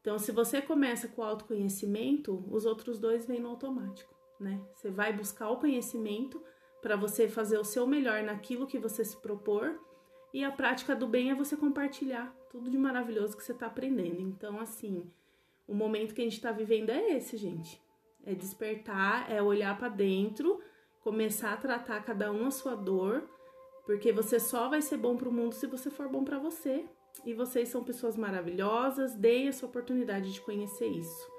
Então, 0.00 0.18
se 0.18 0.32
você 0.32 0.60
começa 0.60 1.06
com 1.08 1.22
o 1.22 1.24
autoconhecimento, 1.24 2.44
os 2.50 2.64
outros 2.64 2.98
dois 2.98 3.26
vêm 3.26 3.40
no 3.40 3.50
automático, 3.50 4.14
né? 4.40 4.60
Você 4.74 4.90
vai 4.90 5.12
buscar 5.12 5.50
o 5.50 5.58
conhecimento 5.58 6.42
para 6.82 6.96
você 6.96 7.28
fazer 7.28 7.58
o 7.58 7.64
seu 7.64 7.86
melhor 7.86 8.22
naquilo 8.22 8.66
que 8.66 8.78
você 8.78 9.02
se 9.04 9.16
propor, 9.16 9.80
e 10.34 10.44
a 10.44 10.52
prática 10.52 10.94
do 10.94 11.06
bem 11.06 11.30
é 11.30 11.34
você 11.34 11.56
compartilhar 11.56 12.34
tudo 12.50 12.68
de 12.68 12.76
maravilhoso 12.76 13.36
que 13.36 13.42
você 13.42 13.52
está 13.52 13.66
aprendendo. 13.66 14.20
Então, 14.20 14.60
assim, 14.60 15.10
o 15.66 15.74
momento 15.74 16.14
que 16.14 16.20
a 16.20 16.24
gente 16.24 16.34
está 16.34 16.52
vivendo 16.52 16.90
é 16.90 17.16
esse, 17.16 17.38
gente. 17.38 17.80
É 18.24 18.34
despertar, 18.34 19.30
é 19.30 19.42
olhar 19.42 19.78
para 19.78 19.88
dentro 19.88 20.60
começar 21.02 21.52
a 21.52 21.56
tratar 21.56 22.04
cada 22.04 22.32
um 22.32 22.46
a 22.46 22.50
sua 22.50 22.74
dor, 22.74 23.28
porque 23.84 24.12
você 24.12 24.38
só 24.38 24.68
vai 24.68 24.80
ser 24.80 24.96
bom 24.96 25.16
para 25.16 25.28
o 25.28 25.32
mundo 25.32 25.54
se 25.54 25.66
você 25.66 25.90
for 25.90 26.08
bom 26.08 26.24
para 26.24 26.38
você. 26.38 26.84
E 27.26 27.34
vocês 27.34 27.68
são 27.68 27.84
pessoas 27.84 28.16
maravilhosas, 28.16 29.14
deem 29.14 29.48
essa 29.48 29.66
oportunidade 29.66 30.32
de 30.32 30.40
conhecer 30.40 30.86
isso. 30.86 31.30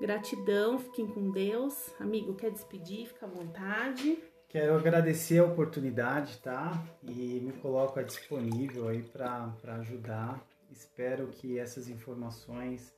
Gratidão, 0.00 0.78
fiquem 0.78 1.06
com 1.06 1.30
Deus. 1.30 1.94
Amigo, 2.00 2.34
quer 2.34 2.50
despedir? 2.50 3.06
Fica 3.08 3.26
à 3.26 3.28
vontade. 3.28 4.18
Quero 4.54 4.76
agradecer 4.76 5.40
a 5.40 5.44
oportunidade, 5.44 6.38
tá? 6.38 6.80
E 7.02 7.40
me 7.40 7.52
coloco 7.54 8.00
disponível 8.04 8.86
aí 8.86 9.02
para 9.02 9.52
ajudar. 9.80 10.40
Espero 10.70 11.26
que 11.26 11.58
essas 11.58 11.88
informações 11.88 12.94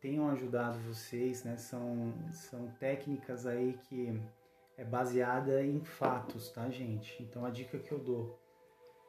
tenham 0.00 0.30
ajudado 0.30 0.78
vocês, 0.78 1.44
né? 1.44 1.58
São, 1.58 2.14
são 2.32 2.70
técnicas 2.80 3.44
aí 3.46 3.78
que 3.86 4.18
é 4.78 4.84
baseada 4.86 5.62
em 5.62 5.84
fatos, 5.84 6.48
tá, 6.48 6.70
gente? 6.70 7.22
Então 7.22 7.44
a 7.44 7.50
dica 7.50 7.78
que 7.78 7.92
eu 7.92 7.98
dou, 7.98 8.40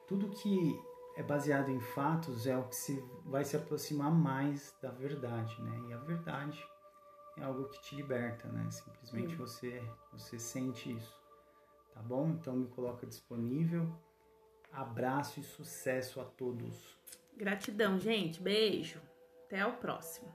tudo 0.10 0.28
que 0.28 0.78
é 1.16 1.24
baseado 1.24 1.70
em 1.72 1.80
fatos 1.80 2.46
é 2.48 2.58
o 2.58 2.68
que 2.68 2.76
se, 2.76 3.02
vai 3.24 3.46
se 3.46 3.56
aproximar 3.56 4.12
mais 4.12 4.76
da 4.82 4.92
verdade, 4.92 5.56
né? 5.62 5.86
E 5.88 5.94
a 5.94 5.98
verdade 6.00 6.62
é 7.38 7.46
algo 7.46 7.70
que 7.70 7.82
te 7.82 7.96
liberta, 7.96 8.46
né? 8.50 8.70
Simplesmente 8.72 9.36
hum. 9.36 9.38
você 9.38 9.82
você 10.12 10.38
sente 10.38 10.92
isso, 10.92 11.17
tá 11.98 12.04
bom? 12.04 12.30
Então 12.30 12.56
me 12.56 12.68
coloca 12.68 13.08
disponível. 13.08 13.92
Abraço 14.72 15.40
e 15.40 15.44
sucesso 15.44 16.22
a 16.22 16.26
todos. 16.26 16.98
Gratidão, 17.36 18.00
gente. 18.00 18.42
Beijo. 18.42 19.02
Até 19.46 19.66
o 19.66 19.74
próximo. 19.74 20.34